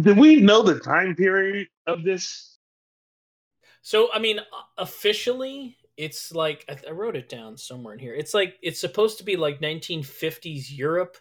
do 0.00 0.14
we 0.14 0.36
know 0.40 0.62
the 0.62 0.80
time 0.80 1.14
period 1.14 1.68
of 1.86 2.02
this? 2.02 2.55
So, 3.86 4.12
I 4.12 4.18
mean, 4.18 4.40
officially, 4.76 5.76
it's 5.96 6.32
like 6.32 6.64
I, 6.68 6.88
I 6.88 6.90
wrote 6.90 7.14
it 7.14 7.28
down 7.28 7.56
somewhere 7.56 7.94
in 7.94 8.00
here. 8.00 8.16
It's 8.16 8.34
like 8.34 8.56
it's 8.60 8.80
supposed 8.80 9.18
to 9.18 9.24
be 9.24 9.36
like 9.36 9.60
1950s 9.60 10.72
Europe, 10.72 11.16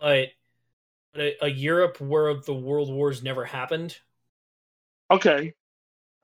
but, 0.00 0.28
but 1.12 1.20
a, 1.20 1.44
a 1.44 1.48
Europe 1.48 2.00
where 2.00 2.32
the 2.32 2.54
world 2.54 2.90
wars 2.90 3.22
never 3.22 3.44
happened. 3.44 3.98
Okay. 5.10 5.52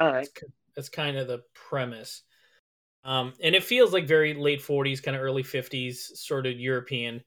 All 0.00 0.10
right. 0.10 0.28
That's 0.74 0.88
kind 0.88 1.18
of 1.18 1.28
the 1.28 1.42
premise. 1.52 2.22
Um, 3.04 3.34
and 3.42 3.54
it 3.54 3.64
feels 3.64 3.92
like 3.92 4.08
very 4.08 4.32
late 4.32 4.62
40s, 4.62 5.02
kind 5.02 5.14
of 5.14 5.22
early 5.22 5.42
50s, 5.42 6.18
sort 6.18 6.46
of 6.46 6.58
European. 6.58 7.22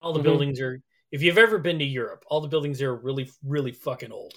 All 0.00 0.12
the 0.12 0.20
Mhm. 0.20 0.24
buildings 0.24 0.60
are, 0.60 0.80
if 1.10 1.20
you've 1.20 1.36
ever 1.36 1.58
been 1.58 1.80
to 1.80 1.84
Europe, 1.84 2.22
all 2.28 2.42
the 2.42 2.46
buildings 2.46 2.80
are 2.80 2.94
really, 2.94 3.28
really 3.42 3.72
fucking 3.72 4.12
old. 4.12 4.34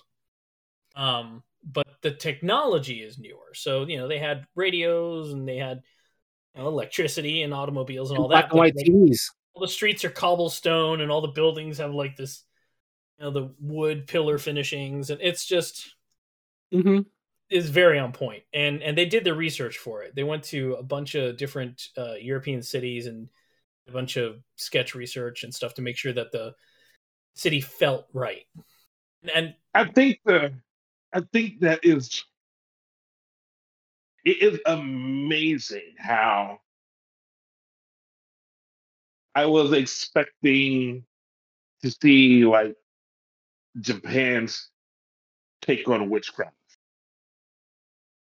Um, 0.96 1.44
the 2.04 2.12
technology 2.12 3.02
is 3.02 3.18
newer. 3.18 3.54
So, 3.54 3.86
you 3.86 3.98
know, 3.98 4.08
they 4.08 4.20
had 4.20 4.46
radios 4.56 5.34
and 5.34 5.48
they 5.48 5.58
had 5.58 5.82
you 6.56 6.62
know, 6.62 6.68
electricity 6.68 7.42
and 7.44 7.54
automobiles 7.54 8.12
and 8.12 8.20
all 8.20 8.28
Black 8.28 8.46
that. 8.46 8.52
and 8.52 8.60
white 8.60 8.76
like, 8.76 8.86
TVs. 8.86 9.32
all 9.56 9.62
the 9.62 9.68
streets 9.68 10.06
are 10.06 10.10
cobblestone 10.10 11.02
and 11.02 11.10
all 11.12 11.22
the 11.22 11.30
buildings 11.30 11.80
have 11.80 11.94
like 11.94 12.16
this, 12.16 12.44
you 13.18 13.26
know, 13.26 13.32
the 13.32 13.54
wood 13.60 14.06
pillar 14.08 14.38
finishings. 14.38 15.10
And 15.10 15.22
it's 15.22 15.46
just, 15.46 15.96
hmm 16.72 17.00
is 17.50 17.70
very 17.70 18.00
on 18.00 18.12
point. 18.12 18.20
point 18.20 18.44
and 18.54 18.82
and 18.82 18.98
they 18.98 19.06
did 19.06 19.24
the 19.24 19.34
research 19.34 19.78
for 19.78 20.02
it 20.02 20.16
they 20.16 20.24
went 20.24 20.44
to 20.44 20.74
a 20.74 20.82
bunch 20.82 21.14
of 21.14 21.38
different 21.38 21.90
uh, 21.98 22.14
european 22.20 22.64
cities 22.64 23.06
and 23.06 23.30
a 23.88 23.92
bunch 23.92 24.18
of 24.18 24.38
sketch 24.56 24.96
research 24.96 25.44
and 25.44 25.54
stuff 25.54 25.76
to 25.76 25.82
make 25.84 25.96
sure 25.96 26.14
that 26.14 26.32
the 26.32 26.54
city 27.36 27.62
felt 27.62 28.08
right 28.14 28.46
and 29.36 29.54
I 29.74 29.86
think 29.86 30.20
the 30.26 30.54
I 31.14 31.22
think 31.34 31.62
that 31.62 31.82
is 31.86 32.24
it 34.26 34.42
is 34.42 34.60
amazing 34.66 35.96
how 35.98 36.60
I 39.36 39.46
was 39.48 39.74
expecting 39.74 41.06
to 41.84 41.92
see 41.92 42.46
like 42.46 42.76
Japan's 43.82 44.70
take 45.62 45.88
on 45.90 46.10
witchcraft. 46.10 46.56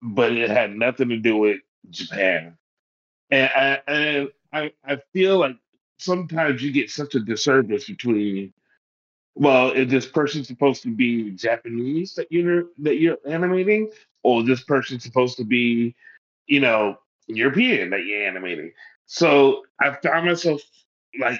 But 0.02 0.32
it 0.32 0.50
had 0.50 0.76
nothing 0.76 1.10
to 1.10 1.18
do 1.18 1.36
with 1.38 1.60
Japan. 1.90 2.58
And 3.30 3.50
I 3.56 3.80
and 3.88 4.28
I, 4.52 4.72
I 4.84 4.98
feel 5.12 5.38
like 5.40 5.56
sometimes 5.98 6.62
you 6.62 6.72
get 6.72 6.90
such 6.90 7.14
a 7.16 7.20
disservice 7.20 7.86
between 7.88 8.52
well, 9.36 9.70
is 9.72 9.88
this 9.90 10.06
person 10.06 10.44
supposed 10.44 10.82
to 10.82 10.88
be 10.88 11.30
Japanese 11.32 12.14
that 12.14 12.32
you're 12.32 12.64
that 12.78 12.96
you're 12.96 13.18
animating, 13.26 13.90
or 14.22 14.40
is 14.40 14.46
this 14.46 14.64
person 14.64 14.98
supposed 14.98 15.36
to 15.36 15.44
be, 15.44 15.94
you 16.46 16.58
know, 16.58 16.96
European 17.26 17.90
that 17.90 18.06
you're 18.06 18.26
animating? 18.26 18.72
So 19.04 19.64
I 19.78 19.94
found 20.02 20.26
myself 20.26 20.62
like 21.20 21.38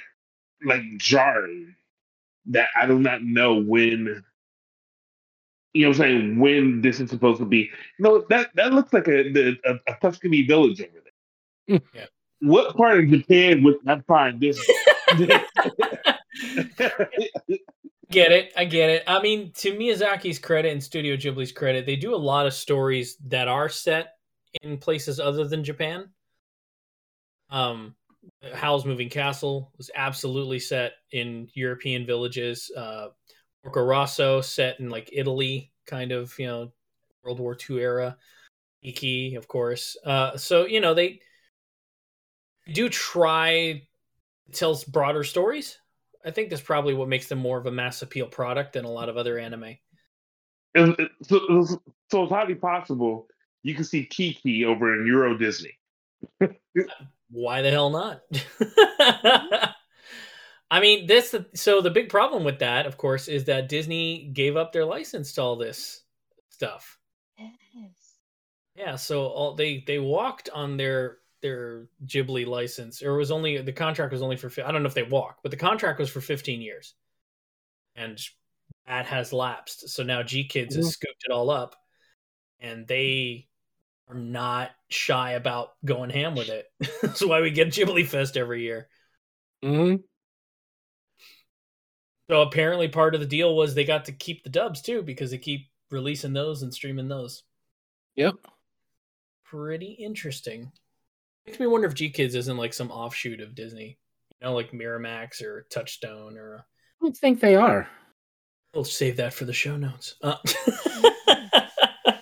like 0.62 0.82
jarring 0.98 1.74
that 2.46 2.68
I 2.78 2.86
do 2.86 2.98
not 2.98 3.22
know 3.22 3.54
when 3.54 4.22
you 5.72 5.82
know 5.82 5.88
what 5.88 5.96
I'm 5.96 6.02
saying 6.02 6.38
when 6.38 6.82
this 6.82 7.00
is 7.00 7.08
supposed 7.08 7.38
to 7.38 7.46
be. 7.46 7.70
No, 7.98 8.26
that 8.28 8.50
that 8.56 8.74
looks 8.74 8.92
like 8.92 9.08
a 9.08 9.32
the, 9.32 9.56
a, 9.64 9.74
a 9.90 9.96
Tuscany 10.02 10.42
village 10.42 10.82
over 10.82 10.90
there. 11.66 11.80
Yeah. 11.94 12.06
What 12.42 12.76
part 12.76 12.98
of 12.98 13.08
Japan 13.08 13.62
would 13.64 13.78
I 13.86 14.00
find 14.00 14.38
this? 14.38 14.60
get 18.16 18.32
it 18.32 18.50
i 18.56 18.64
get 18.64 18.88
it. 18.88 19.02
I 19.06 19.20
mean 19.20 19.52
to 19.56 19.72
miyazaki's 19.72 20.38
credit 20.38 20.72
and 20.72 20.82
studio 20.82 21.16
ghibli's 21.16 21.52
credit 21.52 21.84
they 21.84 21.96
do 21.96 22.14
a 22.14 22.16
lot 22.16 22.46
of 22.46 22.54
stories 22.54 23.16
that 23.26 23.46
are 23.46 23.68
set 23.68 24.14
in 24.62 24.78
places 24.78 25.20
other 25.20 25.46
than 25.46 25.62
japan. 25.62 26.08
Um 27.50 27.94
howl's 28.54 28.86
moving 28.86 29.10
castle 29.10 29.70
was 29.76 29.90
absolutely 29.94 30.58
set 30.58 30.92
in 31.12 31.48
european 31.52 32.06
villages. 32.06 32.70
Uh 32.74 33.08
porco 33.62 33.84
rosso 33.84 34.40
set 34.40 34.80
in 34.80 34.88
like 34.88 35.10
italy 35.12 35.70
kind 35.86 36.10
of 36.10 36.36
you 36.38 36.46
know 36.46 36.72
world 37.22 37.38
war 37.38 37.56
ii 37.68 37.78
era. 37.78 38.16
Iki 38.82 39.34
of 39.34 39.46
course. 39.46 39.94
Uh 40.06 40.38
so 40.38 40.64
you 40.64 40.80
know 40.80 40.94
they 40.94 41.20
do 42.72 42.88
try 42.88 43.84
to 44.50 44.52
tell 44.52 44.80
broader 44.88 45.22
stories 45.22 45.78
I 46.26 46.30
think 46.32 46.50
that's 46.50 46.60
probably 46.60 46.92
what 46.94 47.08
makes 47.08 47.28
them 47.28 47.38
more 47.38 47.56
of 47.56 47.66
a 47.66 47.72
mass 47.72 48.02
appeal 48.02 48.26
product 48.26 48.72
than 48.74 48.84
a 48.84 48.90
lot 48.90 49.08
of 49.08 49.16
other 49.16 49.38
anime. 49.38 49.76
It- 50.74 51.00
it- 51.00 51.10
so, 51.22 51.40
so 51.64 51.82
so 52.10 52.22
it's 52.24 52.32
highly 52.32 52.54
possible 52.54 53.28
you 53.62 53.74
can 53.74 53.84
see 53.84 54.04
Kiki 54.04 54.64
over 54.64 54.94
in 54.94 55.06
Euro 55.06 55.36
Disney. 55.36 55.76
Why 57.30 57.62
the 57.62 57.70
hell 57.70 57.90
not? 57.90 58.22
I 60.70 60.80
mean, 60.80 61.06
this 61.06 61.34
so 61.54 61.80
the 61.80 61.90
big 61.90 62.08
problem 62.08 62.44
with 62.44 62.60
that, 62.60 62.86
of 62.86 62.96
course, 62.96 63.26
is 63.28 63.44
that 63.44 63.68
Disney 63.68 64.30
gave 64.32 64.56
up 64.56 64.72
their 64.72 64.84
license 64.84 65.32
to 65.34 65.42
all 65.42 65.56
this 65.56 66.02
stuff. 66.50 66.98
Yes. 67.38 68.18
Yeah, 68.76 68.96
so 68.96 69.26
all 69.26 69.54
they 69.54 69.82
they 69.86 69.98
walked 69.98 70.48
on 70.50 70.76
their 70.76 71.18
their 71.46 71.88
Ghibli 72.06 72.46
license, 72.46 73.02
or 73.02 73.14
it 73.14 73.18
was 73.18 73.30
only 73.30 73.60
the 73.62 73.72
contract 73.72 74.12
was 74.12 74.22
only 74.22 74.36
for 74.36 74.50
I 74.64 74.72
don't 74.72 74.82
know 74.82 74.88
if 74.88 74.94
they 74.94 75.02
walked, 75.02 75.42
but 75.42 75.50
the 75.50 75.56
contract 75.56 75.98
was 75.98 76.10
for 76.10 76.20
15 76.20 76.60
years, 76.60 76.94
and 77.94 78.18
that 78.86 79.06
has 79.06 79.32
lapsed. 79.32 79.88
So 79.90 80.02
now 80.02 80.22
GKIDS 80.22 80.74
has 80.74 80.86
Mhm. 80.86 80.92
scooped 80.92 81.24
it 81.24 81.32
all 81.32 81.50
up, 81.50 81.76
and 82.60 82.86
they 82.86 83.48
are 84.08 84.14
not 84.16 84.72
shy 84.90 85.32
about 85.32 85.74
going 85.84 86.10
ham 86.10 86.36
with 86.36 86.50
it. 86.50 86.66
That's 87.02 87.24
why 87.24 87.40
we 87.42 87.50
get 87.52 87.68
Ghibli 87.68 88.06
Fest 88.06 88.36
every 88.36 88.62
year. 88.62 88.88
hmm 89.62 89.96
So 92.28 92.42
apparently, 92.42 92.88
part 92.88 93.14
of 93.14 93.20
the 93.20 93.26
deal 93.26 93.54
was 93.56 93.74
they 93.74 93.84
got 93.84 94.06
to 94.06 94.12
keep 94.12 94.42
the 94.42 94.50
dubs 94.50 94.82
too 94.82 95.02
because 95.02 95.30
they 95.30 95.38
keep 95.38 95.70
releasing 95.90 96.32
those 96.32 96.62
and 96.62 96.74
streaming 96.74 97.08
those. 97.08 97.44
Yep. 98.16 98.36
Pretty 99.44 99.92
interesting. 99.92 100.72
Makes 101.46 101.60
me 101.60 101.66
wonder 101.66 101.86
if 101.86 101.94
GKIDS 101.94 102.34
isn't 102.34 102.56
like 102.56 102.74
some 102.74 102.90
offshoot 102.90 103.40
of 103.40 103.54
Disney, 103.54 103.98
you 104.30 104.46
know, 104.46 104.54
like 104.54 104.72
Miramax 104.72 105.42
or 105.42 105.66
Touchstone 105.70 106.36
or. 106.36 106.66
I 107.00 107.04
don't 107.04 107.16
think 107.16 107.40
they 107.40 107.54
are. 107.54 107.88
We'll 108.74 108.84
save 108.84 109.16
that 109.18 109.32
for 109.32 109.44
the 109.44 109.52
show 109.52 109.76
notes. 109.76 110.16
Uh, 110.20 110.36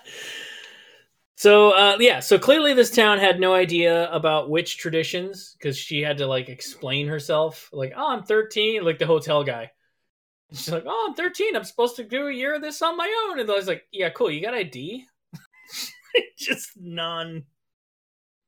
so 1.37 1.70
uh, 1.70 1.96
yeah, 1.98 2.20
so 2.20 2.38
clearly 2.38 2.74
this 2.74 2.90
town 2.90 3.18
had 3.18 3.40
no 3.40 3.54
idea 3.54 4.10
about 4.12 4.50
witch 4.50 4.76
traditions 4.76 5.56
because 5.58 5.76
she 5.76 6.00
had 6.00 6.18
to 6.18 6.26
like 6.26 6.48
explain 6.48 7.08
herself, 7.08 7.70
like, 7.72 7.92
"Oh, 7.96 8.12
I'm 8.12 8.24
13," 8.24 8.84
like 8.84 8.98
the 8.98 9.06
hotel 9.06 9.42
guy. 9.42 9.70
And 10.50 10.58
she's 10.58 10.72
like, 10.72 10.84
"Oh, 10.87 11.06
I'm 11.08 11.14
13. 11.14 11.56
I'm 11.56 11.64
supposed 11.64 11.96
to 11.96 12.04
do 12.04 12.26
a 12.28 12.32
year 12.32 12.54
of 12.54 12.62
this 12.62 12.82
on 12.82 12.96
my 12.96 13.28
own." 13.28 13.40
And 13.40 13.50
I 13.50 13.54
was 13.54 13.66
like, 13.66 13.84
"Yeah, 13.90 14.10
cool. 14.10 14.30
You 14.30 14.42
got 14.42 14.54
ID?" 14.54 15.06
Just 16.38 16.70
non, 16.76 17.44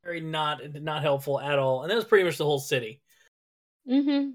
very 0.06 0.20
not 0.20 0.60
not 0.74 1.02
helpful 1.02 1.40
at 1.40 1.58
all. 1.58 1.82
And 1.82 1.90
that 1.90 1.96
was 1.96 2.04
pretty 2.04 2.24
much 2.24 2.38
the 2.38 2.44
whole 2.44 2.60
city 2.60 3.02
Mm-hmm. 3.88 4.30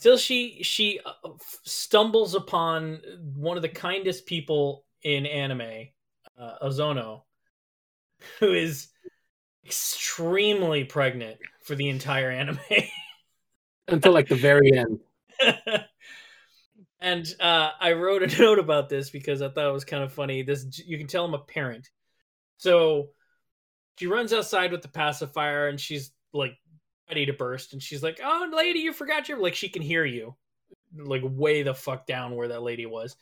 till 0.00 0.16
she 0.16 0.62
she 0.62 1.00
uh, 1.04 1.28
stumbles 1.64 2.34
upon 2.34 3.00
one 3.34 3.56
of 3.56 3.62
the 3.62 3.68
kindest 3.68 4.26
people 4.26 4.84
in 5.02 5.26
anime, 5.26 5.88
uh, 6.38 6.54
Ozono, 6.62 7.22
who 8.38 8.52
is 8.52 8.88
extremely 9.64 10.84
pregnant 10.84 11.38
for 11.62 11.74
the 11.74 11.88
entire 11.88 12.30
anime. 12.30 12.58
Until 13.88 14.12
like 14.12 14.28
the 14.28 14.36
very 14.36 14.72
end. 14.72 15.00
and 17.00 17.26
uh, 17.40 17.70
I 17.80 17.92
wrote 17.92 18.22
a 18.22 18.26
note 18.40 18.58
about 18.58 18.88
this 18.88 19.10
because 19.10 19.42
I 19.42 19.48
thought 19.48 19.68
it 19.68 19.72
was 19.72 19.84
kind 19.84 20.02
of 20.02 20.12
funny. 20.12 20.42
This 20.42 20.82
you 20.86 20.98
can 20.98 21.06
tell 21.06 21.24
I'm 21.24 21.34
a 21.34 21.38
parent. 21.38 21.90
So 22.58 23.10
she 24.00 24.06
runs 24.06 24.32
outside 24.32 24.72
with 24.72 24.80
the 24.80 24.88
pacifier 24.88 25.68
and 25.68 25.78
she's 25.78 26.10
like 26.32 26.56
ready 27.10 27.26
to 27.26 27.34
burst 27.34 27.74
and 27.74 27.82
she's 27.82 28.02
like, 28.02 28.18
"Oh, 28.24 28.50
lady, 28.50 28.78
you 28.78 28.94
forgot 28.94 29.28
your 29.28 29.36
like 29.36 29.54
she 29.54 29.68
can 29.68 29.82
hear 29.82 30.06
you." 30.06 30.34
Like 30.96 31.20
way 31.22 31.62
the 31.62 31.74
fuck 31.74 32.06
down 32.06 32.34
where 32.34 32.48
that 32.48 32.62
lady 32.62 32.86
was. 32.86 33.14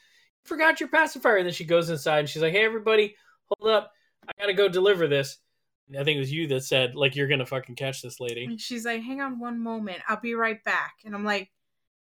Forgot 0.44 0.78
your 0.78 0.88
pacifier 0.88 1.38
and 1.38 1.46
then 1.46 1.52
she 1.52 1.64
goes 1.64 1.90
inside 1.90 2.20
and 2.20 2.28
she's 2.28 2.42
like, 2.42 2.52
"Hey 2.52 2.64
everybody, 2.64 3.16
hold 3.48 3.72
up. 3.72 3.90
I 4.28 4.40
got 4.40 4.46
to 4.46 4.52
go 4.52 4.68
deliver 4.68 5.08
this." 5.08 5.38
I 5.98 6.04
think 6.04 6.14
it 6.14 6.20
was 6.20 6.32
you 6.32 6.46
that 6.46 6.62
said 6.62 6.94
like 6.94 7.16
you're 7.16 7.26
to 7.26 7.44
fucking 7.44 7.74
catch 7.74 8.00
this 8.00 8.20
lady. 8.20 8.44
And 8.44 8.60
she's 8.60 8.84
like, 8.84 9.02
hang 9.02 9.20
on 9.20 9.40
one 9.40 9.58
moment. 9.58 9.98
I'll 10.06 10.20
be 10.20 10.34
right 10.34 10.62
back. 10.62 10.92
And 11.04 11.12
I'm 11.12 11.24
like, 11.24 11.50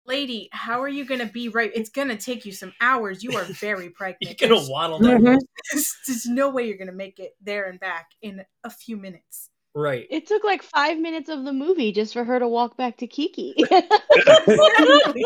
lady, 0.06 0.48
how 0.52 0.82
are 0.82 0.88
you 0.88 1.04
going 1.04 1.20
to 1.20 1.26
be 1.26 1.48
right? 1.48 1.70
It's 1.74 1.90
going 1.90 2.08
to 2.08 2.16
take 2.16 2.44
you 2.44 2.52
some 2.52 2.72
hours. 2.80 3.22
You 3.22 3.36
are 3.36 3.44
very 3.44 3.90
pregnant. 3.96 4.40
You're 4.40 4.48
going 4.48 4.64
to 4.64 4.70
waddle 4.70 4.98
down. 4.98 5.22
Mhm. 5.22 5.38
there's, 5.72 5.96
there's 6.06 6.26
no 6.26 6.50
way 6.50 6.66
you're 6.66 6.78
going 6.78 6.88
to 6.88 6.92
make 6.92 7.18
it 7.18 7.34
there 7.40 7.68
and 7.68 7.80
back 7.80 8.10
in 8.22 8.44
a 8.64 8.70
few 8.70 8.96
minutes. 8.96 9.50
Right. 9.74 10.06
It 10.08 10.26
took 10.26 10.44
like 10.44 10.62
five 10.62 10.98
minutes 10.98 11.28
of 11.28 11.44
the 11.44 11.52
movie 11.52 11.90
just 11.90 12.12
for 12.12 12.22
her 12.22 12.38
to 12.38 12.46
walk 12.46 12.76
back 12.76 12.96
to 12.98 13.08
Kiki. 13.08 13.54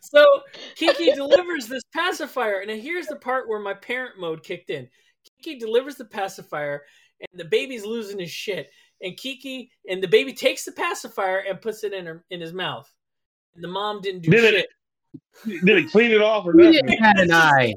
so 0.00 0.24
Kiki 0.76 1.12
delivers 1.12 1.66
this 1.66 1.82
pacifier, 1.92 2.60
and 2.60 2.70
here's 2.70 3.06
the 3.06 3.16
part 3.16 3.48
where 3.48 3.60
my 3.60 3.74
parent 3.74 4.18
mode 4.18 4.42
kicked 4.42 4.70
in. 4.70 4.88
Kiki 5.42 5.58
delivers 5.58 5.96
the 5.96 6.06
pacifier, 6.06 6.84
and 7.20 7.38
the 7.38 7.44
baby's 7.44 7.84
losing 7.84 8.18
his 8.18 8.30
shit. 8.30 8.70
And 9.02 9.16
Kiki 9.16 9.70
and 9.88 10.02
the 10.02 10.08
baby 10.08 10.32
takes 10.32 10.64
the 10.64 10.72
pacifier 10.72 11.44
and 11.46 11.60
puts 11.60 11.84
it 11.84 11.92
in 11.92 12.06
her 12.06 12.24
in 12.30 12.40
his 12.40 12.54
mouth. 12.54 12.90
And 13.54 13.62
the 13.64 13.68
mom 13.68 14.00
didn't 14.00 14.22
do 14.22 14.30
Did 14.30 14.40
shit. 14.40 14.54
it- 14.54 14.68
Did 15.64 15.78
it 15.78 15.90
clean 15.90 16.10
it 16.10 16.20
off 16.20 16.46
or 16.46 16.52
nothing? 16.54 16.72
didn't 16.72 16.98
have 17.02 17.18
an 17.18 17.32
eye? 17.32 17.74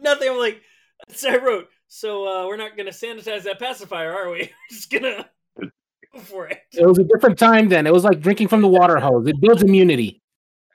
Nothing. 0.00 0.30
I'm 0.30 0.38
like, 0.38 0.60
so 1.08 1.30
I 1.30 1.36
wrote. 1.38 1.68
So 1.88 2.26
uh, 2.26 2.46
we're 2.46 2.56
not 2.56 2.76
gonna 2.76 2.90
sanitize 2.90 3.42
that 3.44 3.58
pacifier, 3.58 4.12
are 4.14 4.30
we? 4.30 4.38
We're 4.70 4.70
just 4.70 4.90
gonna 4.90 5.28
go 5.60 6.20
for 6.20 6.46
it. 6.48 6.58
It 6.72 6.86
was 6.86 6.98
a 6.98 7.04
different 7.04 7.38
time 7.38 7.68
then. 7.68 7.86
It 7.86 7.92
was 7.92 8.04
like 8.04 8.20
drinking 8.20 8.48
from 8.48 8.60
the 8.62 8.68
water 8.68 8.98
hose. 9.00 9.26
It 9.26 9.40
builds 9.40 9.62
immunity. 9.62 10.22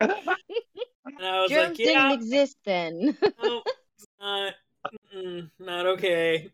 And 0.01 0.11
I 1.21 1.41
was 1.41 1.51
Germs 1.51 1.67
like, 1.69 1.77
didn't 1.77 2.11
exist 2.13 2.57
then. 2.65 3.17
no, 3.43 3.63
not, 4.19 4.53
not 5.59 5.85
okay. 5.85 6.49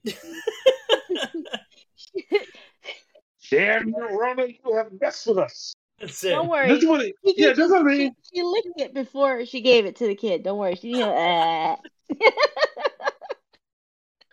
Damn 3.49 3.87
you, 3.89 4.19
Rona, 4.19 4.45
you 4.45 4.75
have 4.75 4.87
messed 5.01 5.25
with 5.27 5.37
us. 5.39 5.73
That's 5.99 6.23
it. 6.23 6.29
Don't 6.29 6.49
worry. 6.49 6.67
This 6.69 6.83
is 6.83 6.89
what 6.89 7.01
it, 7.01 7.15
Kiki 7.25 7.41
yeah, 7.41 7.53
that's 7.53 7.69
what 7.69 7.85
I 7.85 7.91
she, 7.91 7.97
mean. 7.97 8.15
she 8.33 8.43
licked 8.43 8.79
it 8.81 8.93
before 8.93 9.45
she 9.45 9.61
gave 9.61 9.85
it 9.85 9.95
to 9.97 10.07
the 10.07 10.15
kid. 10.15 10.43
Don't 10.43 10.57
worry. 10.57 10.75
She, 10.75 10.89
you 10.89 10.99
know, 10.99 11.15
uh. 11.15 11.75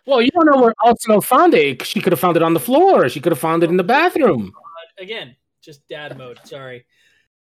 Well, 0.07 0.21
you 0.21 0.31
don't 0.31 0.45
know 0.45 0.61
where 0.61 0.73
Alcino 0.81 1.21
found 1.21 1.53
it. 1.53 1.85
She 1.85 1.99
could 1.99 2.13
have 2.13 2.19
found 2.19 2.37
it 2.37 2.43
on 2.43 2.53
the 2.53 2.61
floor. 2.61 3.09
She 3.09 3.19
could 3.19 3.33
have 3.33 3.39
found 3.39 3.63
it 3.63 3.69
in 3.69 3.75
the 3.75 3.83
bathroom. 3.83 4.53
Again, 4.97 5.35
just 5.61 5.85
dad 5.89 6.17
mode. 6.17 6.39
Sorry. 6.45 6.85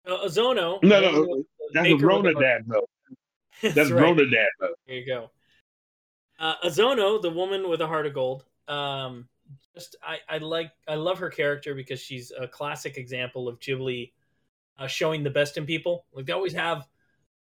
Uh, 0.05 0.25
Ozono. 0.25 0.81
No, 0.81 0.99
the 0.99 1.11
no, 1.11 1.11
woman 1.11 1.29
with 1.29 1.45
the 1.59 1.67
That's 1.73 1.87
a 1.87 1.93
maker 1.93 2.07
Rona 2.07 2.33
dad 2.33 2.63
though. 2.65 2.89
That's 3.61 3.75
That's 3.75 3.91
right. 3.91 4.01
Rona 4.01 4.29
dad 4.29 4.47
though. 4.59 4.73
There 4.87 4.95
you 4.95 5.05
go. 5.05 5.29
Uh, 6.39 6.55
Azono, 6.65 7.21
the 7.21 7.29
woman 7.29 7.69
with 7.69 7.81
a 7.81 7.87
heart 7.87 8.07
of 8.07 8.15
gold. 8.15 8.43
Um, 8.67 9.29
just 9.79 9.95
I, 10.03 10.17
I 10.27 10.37
like 10.39 10.71
I 10.87 10.95
love 10.95 11.19
her 11.19 11.29
character 11.29 11.73
because 11.73 11.99
she's 11.99 12.31
a 12.37 12.47
classic 12.47 12.97
example 12.97 13.47
of 13.47 13.59
Ghibli 13.59 14.11
uh, 14.77 14.87
showing 14.87 15.23
the 15.23 15.29
best 15.29 15.57
in 15.57 15.65
people. 15.65 16.05
Like 16.13 16.25
they 16.25 16.33
always 16.33 16.53
have 16.53 16.79
a 16.79 16.85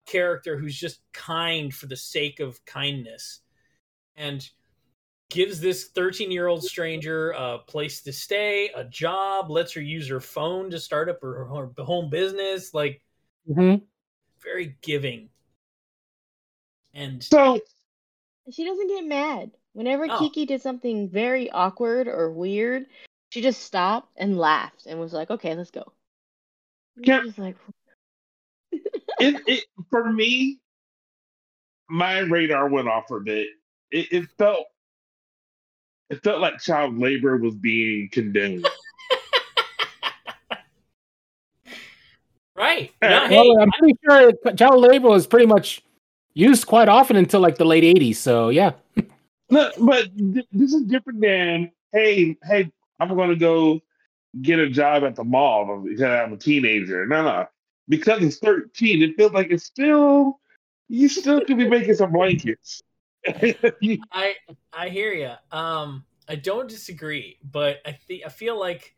character 0.07 0.57
who's 0.57 0.79
just 0.79 1.01
kind 1.12 1.74
for 1.74 1.87
the 1.87 1.96
sake 1.96 2.40
of 2.40 2.64
kindness, 2.64 3.40
and 4.16 4.48
gives 5.31 5.61
this 5.61 5.88
13 5.88 6.31
year 6.31 6.46
old 6.46 6.64
stranger 6.64 7.33
a 7.33 7.59
place 7.59 8.03
to 8.03 8.12
stay, 8.12 8.70
a 8.74 8.85
job, 8.85 9.51
lets 9.51 9.72
her 9.72 9.83
use 9.83 10.09
her 10.09 10.20
phone 10.20 10.70
to 10.70 10.79
start 10.79 11.09
up 11.09 11.20
her, 11.20 11.44
her 11.44 11.85
home 11.85 12.09
business. 12.09 12.72
Like 12.72 13.03
Mhm. 13.51 13.83
very 14.42 14.77
giving. 14.83 15.29
And 16.94 17.22
So 17.22 17.61
she 18.51 18.64
doesn't 18.64 18.88
get 18.88 19.05
mad. 19.05 19.51
Whenever 19.72 20.07
No. 20.07 20.18
Kiki 20.18 20.46
did 20.46 20.62
something 20.62 21.09
very 21.09 21.50
awkward 21.50 22.09
or 22.09 22.31
weird, 22.33 22.87
she 23.31 23.40
just 23.40 23.62
stopped 23.62 24.12
and 24.16 24.38
laughed 24.38 24.87
and 24.87 24.98
was 24.98 25.12
like, 25.12 25.31
"Okay, 25.31 25.54
let's 25.54 25.70
go." 25.70 25.92
And 26.96 27.04
Can- 27.04 27.24
was 27.24 27.38
like, 27.38 27.57
it, 29.20 29.42
it 29.46 29.64
for 29.90 30.12
me, 30.12 30.59
my 31.88 32.20
radar 32.20 32.68
went 32.68 32.88
off 32.88 33.04
for 33.09 33.18
a 33.18 33.22
bit. 33.22 33.48
It, 33.90 34.12
it 34.12 34.28
felt 34.38 34.66
it 36.11 36.22
felt 36.22 36.40
like 36.40 36.59
child 36.59 36.98
labor 36.98 37.37
was 37.37 37.54
being 37.54 38.09
condemned. 38.11 38.66
right. 42.57 42.90
Yeah, 43.02 43.09
No, 43.09 43.26
hey, 43.28 43.37
Well, 43.37 43.61
I'm 43.61 43.70
pretty 43.78 43.98
sure 44.04 44.33
child 44.54 44.81
labor 44.81 45.09
was 45.09 45.26
pretty 45.26 45.46
much 45.46 45.83
used 46.33 46.66
quite 46.66 46.88
often 46.88 47.16
until 47.16 47.40
like 47.40 47.59
the 47.59 47.66
late 47.66 47.85
80s. 47.85 48.16
So, 48.16 48.48
yeah. 48.48 48.72
No, 49.50 49.70
but 49.78 50.16
th- 50.16 50.46
this 50.52 50.74
is 50.74 50.82
different 50.82 51.20
than 51.20 51.70
hey, 51.92 52.37
hey, 52.44 52.70
I'm 53.00 53.16
gonna 53.16 53.37
go 53.37 53.80
get 54.42 54.58
a 54.58 54.68
job 54.68 55.04
at 55.04 55.16
the 55.16 55.24
mall 55.24 55.82
because 55.82 56.02
I'm 56.02 56.32
a 56.32 56.37
teenager. 56.37 57.06
No, 57.06 57.22
no, 57.22 57.46
because 57.88 58.22
it's 58.22 58.38
13, 58.38 59.02
it 59.02 59.16
feels 59.16 59.32
like 59.32 59.50
it's 59.50 59.64
still 59.64 60.40
you 60.88 61.08
still 61.08 61.44
could 61.44 61.58
be 61.58 61.68
making 61.68 61.94
some 61.94 62.12
blankets. 62.12 62.82
I 63.26 64.34
I 64.72 64.88
hear 64.88 65.12
you. 65.12 65.32
Um, 65.56 66.04
I 66.28 66.37
don't 66.37 66.68
disagree, 66.68 67.38
but 67.42 67.78
I 67.87 67.92
think 67.92 68.22
I 68.24 68.28
feel 68.28 68.58
like, 68.58 68.94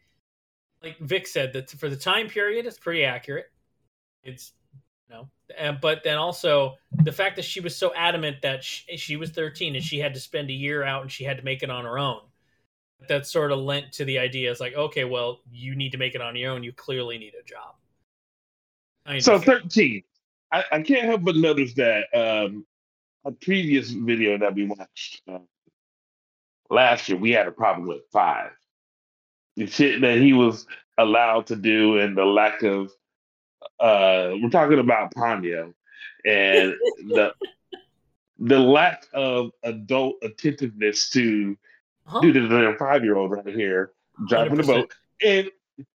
like 0.82 0.98
Vic 0.98 1.26
said, 1.26 1.52
that 1.52 1.70
for 1.70 1.88
the 1.88 1.96
time 1.96 2.28
period, 2.28 2.66
it's 2.66 2.78
pretty 2.78 3.04
accurate. 3.04 3.46
It's 4.22 4.52
and, 5.58 5.80
but 5.80 6.02
then 6.04 6.16
also 6.16 6.76
the 7.02 7.12
fact 7.12 7.36
that 7.36 7.44
she 7.44 7.60
was 7.60 7.76
so 7.76 7.92
adamant 7.94 8.36
that 8.42 8.62
she, 8.62 8.96
she 8.96 9.16
was 9.16 9.30
13 9.30 9.74
and 9.74 9.84
she 9.84 9.98
had 9.98 10.14
to 10.14 10.20
spend 10.20 10.50
a 10.50 10.52
year 10.52 10.82
out 10.82 11.02
and 11.02 11.10
she 11.10 11.24
had 11.24 11.36
to 11.36 11.44
make 11.44 11.62
it 11.62 11.70
on 11.70 11.84
her 11.84 11.98
own. 11.98 12.20
That 13.08 13.26
sort 13.26 13.50
of 13.50 13.58
lent 13.58 13.92
to 13.92 14.04
the 14.04 14.18
idea. 14.18 14.50
It's 14.50 14.60
like, 14.60 14.74
okay, 14.74 15.04
well, 15.04 15.40
you 15.50 15.74
need 15.74 15.92
to 15.92 15.98
make 15.98 16.14
it 16.14 16.20
on 16.20 16.36
your 16.36 16.52
own. 16.52 16.62
You 16.62 16.72
clearly 16.72 17.18
need 17.18 17.32
a 17.40 17.44
job. 17.44 17.74
I 19.06 19.12
mean, 19.12 19.20
so 19.22 19.38
13. 19.38 20.02
I, 20.52 20.64
I 20.70 20.82
can't 20.82 21.04
help 21.04 21.22
but 21.22 21.36
notice 21.36 21.74
that 21.74 22.04
um, 22.14 22.66
a 23.24 23.32
previous 23.32 23.90
video 23.90 24.38
that 24.38 24.54
we 24.54 24.66
watched 24.66 25.22
uh, 25.28 25.38
last 26.68 27.08
year, 27.08 27.18
we 27.18 27.30
had 27.30 27.46
a 27.46 27.52
problem 27.52 27.88
with 27.88 28.02
five. 28.12 28.50
The 29.56 29.66
shit 29.66 30.00
that 30.02 30.18
he 30.18 30.32
was 30.32 30.66
allowed 30.98 31.46
to 31.46 31.56
do 31.56 31.98
and 31.98 32.16
the 32.16 32.24
lack 32.24 32.62
of 32.62 32.92
uh 33.80 34.32
we're 34.40 34.50
talking 34.50 34.78
about 34.78 35.14
Ponyo 35.14 35.74
and 36.24 36.74
the 37.08 37.34
the 38.38 38.58
lack 38.58 39.06
of 39.12 39.50
adult 39.62 40.16
attentiveness 40.22 41.10
to 41.10 41.56
huh? 42.06 42.20
dude 42.20 42.36
there's 42.36 42.74
a 42.74 42.78
five 42.78 43.04
year 43.04 43.16
old 43.16 43.30
right 43.30 43.46
here 43.46 43.92
driving 44.28 44.56
the 44.56 44.62
100%. 44.62 44.66
boat 44.66 44.94
and 45.22 45.50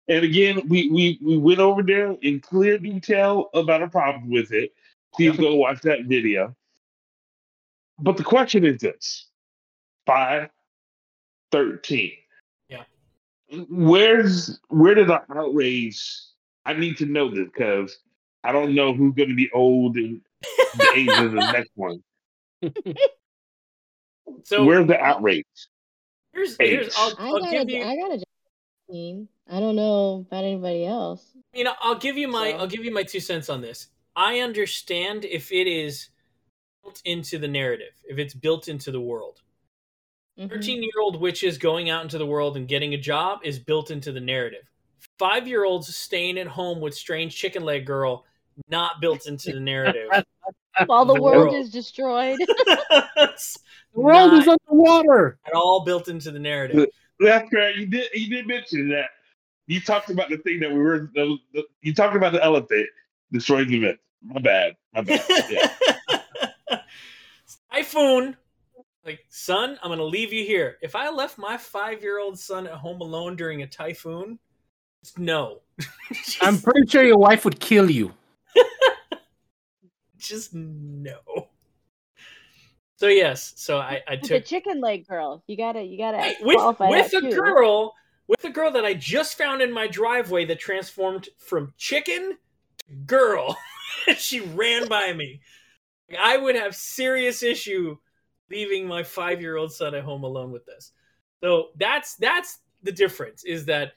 and 0.07 0.25
again 0.25 0.61
we 0.67 0.89
we 0.89 1.19
we 1.21 1.37
went 1.37 1.59
over 1.59 1.83
there 1.83 2.15
in 2.21 2.39
clear 2.39 2.77
detail 2.77 3.49
about 3.53 3.81
a 3.81 3.87
problem 3.87 4.29
with 4.29 4.51
it 4.51 4.73
please 5.13 5.37
go 5.37 5.55
watch 5.55 5.81
that 5.81 6.05
video 6.05 6.55
but 7.99 8.17
the 8.17 8.23
question 8.23 8.65
is 8.65 8.79
this 8.79 9.27
five, 10.05 10.49
thirteen. 11.51 12.13
Yeah. 12.69 12.83
where's 13.69 14.59
where 14.69 14.95
did 14.95 15.07
the 15.07 15.21
outrage 15.35 16.03
i 16.65 16.73
need 16.73 16.97
to 16.97 17.05
know 17.05 17.29
this 17.29 17.45
because 17.45 17.99
i 18.43 18.51
don't 18.51 18.73
know 18.75 18.93
who's 18.93 19.13
going 19.15 19.29
to 19.29 19.35
be 19.35 19.49
old 19.53 19.95
and 19.97 20.21
the 20.77 20.91
age 20.95 21.09
of 21.09 21.31
the 21.31 21.51
next 21.51 21.71
one 21.75 22.03
so 24.43 24.63
where's 24.63 24.87
the 24.87 24.99
outrage 24.99 25.45
here's 26.33 26.55
here's 26.59 26.95
I'll, 26.97 27.13
I 27.17 27.27
I'll 27.27 27.39
got 27.39 27.51
give 27.51 27.69
you 27.69 27.83
I 27.83 27.95
got 27.95 28.11
a 28.19 28.23
team. 28.91 29.27
I 29.49 29.59
don't 29.59 29.75
know 29.75 30.25
about 30.27 30.43
anybody 30.43 30.85
else. 30.85 31.31
you 31.53 31.63
know 31.63 31.73
i'll 31.81 31.95
give 31.97 32.17
you 32.17 32.27
my 32.27 32.51
So- 32.51 32.57
i'll 32.57 32.67
give 32.67 32.83
you 32.83 32.93
my 32.93 33.03
two 33.03 33.19
cents 33.19 33.49
on 33.49 33.61
this 33.61 33.87
i 34.15 34.39
understand 34.39 35.25
if 35.25 35.51
it 35.51 35.67
is 35.67 36.09
built 36.83 37.01
into 37.05 37.37
the 37.37 37.47
narrative 37.47 37.93
if 38.05 38.17
it's 38.17 38.33
built 38.33 38.67
into 38.67 38.91
the 38.91 39.01
world 39.01 39.41
Mhm. 40.37 40.49
13 40.49 40.83
year 40.83 41.01
old 41.01 41.21
witches 41.21 41.57
going 41.57 41.89
out 41.89 42.03
into 42.03 42.17
the 42.17 42.25
world 42.25 42.57
and 42.57 42.67
getting 42.67 42.93
a 42.93 42.97
job 42.97 43.39
is 43.45 43.57
built 43.57 43.89
into 43.89 44.11
the 44.11 44.19
narrative 44.19 44.69
five 45.19 45.47
year 45.47 45.63
olds 45.65 45.95
staying 45.95 46.37
at 46.37 46.47
home 46.47 46.79
with 46.81 46.93
strange 46.95 47.35
chicken 47.35 47.63
leg 47.63 47.85
girl 47.85 48.25
not 48.69 49.01
built 49.01 49.27
into 49.27 49.51
the 49.51 49.59
narrative 49.59 50.09
While 50.87 51.05
the 51.05 51.13
The 51.13 51.21
world 51.21 51.51
world. 51.51 51.55
is 51.55 51.69
destroyed. 51.71 52.37
The 53.17 54.01
world 54.01 54.33
is 54.33 54.45
not 54.45 54.57
underwater. 54.69 55.37
at 55.47 55.53
all 55.53 55.85
built 55.85 56.09
into 56.09 56.29
the 56.31 56.39
narrative 56.39 56.87
That's 57.19 57.49
correct. 57.49 57.77
You 57.77 57.85
did. 57.85 58.09
You 58.13 58.29
did 58.29 58.45
mention 58.45 58.89
that. 58.89 59.09
You 59.67 59.79
talked 59.79 60.09
about 60.09 60.29
the 60.29 60.37
thing 60.39 60.59
that 60.59 60.69
we 60.69 60.77
were. 60.79 61.09
The, 61.15 61.37
the, 61.53 61.63
you 61.81 61.93
talked 61.93 62.13
about 62.15 62.33
the 62.33 62.43
elephant 62.43 62.87
destroying 63.31 63.69
the 63.69 63.79
myth. 63.79 63.97
My 64.21 64.41
bad. 64.41 64.75
My 64.93 65.01
bad. 65.01 65.23
Yeah. 65.49 65.71
Typhoon, 67.71 68.35
like 69.05 69.25
son, 69.29 69.77
I'm 69.81 69.89
gonna 69.91 70.03
leave 70.03 70.33
you 70.33 70.45
here. 70.45 70.77
If 70.81 70.95
I 70.95 71.09
left 71.09 71.37
my 71.37 71.57
five 71.57 72.01
year 72.01 72.19
old 72.19 72.37
son 72.39 72.67
at 72.67 72.73
home 72.73 73.01
alone 73.01 73.35
during 73.35 73.61
a 73.61 73.67
typhoon, 73.67 74.31
just 74.31 74.41
no. 75.17 75.61
just, 76.13 76.37
I'm 76.43 76.59
pretty 76.59 76.87
sure 76.87 77.03
your 77.03 77.17
wife 77.17 77.45
would 77.45 77.59
kill 77.59 77.89
you. 77.89 78.13
just 80.17 80.53
no. 80.53 81.19
So 82.97 83.07
yes, 83.07 83.53
so 83.57 83.77
I, 83.77 84.01
I 84.07 84.15
the 84.15 84.39
chicken 84.39 84.79
leg 84.79 85.07
girl. 85.07 85.43
You 85.47 85.57
gotta, 85.57 85.81
you 85.81 85.97
gotta 85.97 86.19
Hey, 86.19 86.35
with 86.41 86.79
with 86.79 87.13
a 87.13 87.21
too. 87.21 87.31
girl 87.31 87.93
with 88.27 88.43
a 88.43 88.49
girl 88.49 88.71
that 88.71 88.85
I 88.85 88.93
just 88.93 89.37
found 89.37 89.61
in 89.61 89.71
my 89.71 89.87
driveway 89.87 90.45
that 90.45 90.59
transformed 90.59 91.29
from 91.37 91.73
chicken 91.77 92.37
to 92.89 92.95
girl. 93.05 93.57
she 94.17 94.39
ran 94.41 94.87
by 94.87 95.13
me. 95.13 95.41
I 96.19 96.37
would 96.37 96.55
have 96.55 96.75
serious 96.75 97.43
issue 97.43 97.97
leaving 98.49 98.87
my 98.87 99.03
five 99.03 99.41
year 99.41 99.57
old 99.57 99.73
son 99.73 99.95
at 99.95 100.03
home 100.03 100.23
alone 100.23 100.51
with 100.51 100.65
this. 100.65 100.91
So 101.43 101.69
that's 101.77 102.15
that's 102.15 102.59
the 102.83 102.91
difference 102.91 103.43
is 103.43 103.65
that 103.65 103.93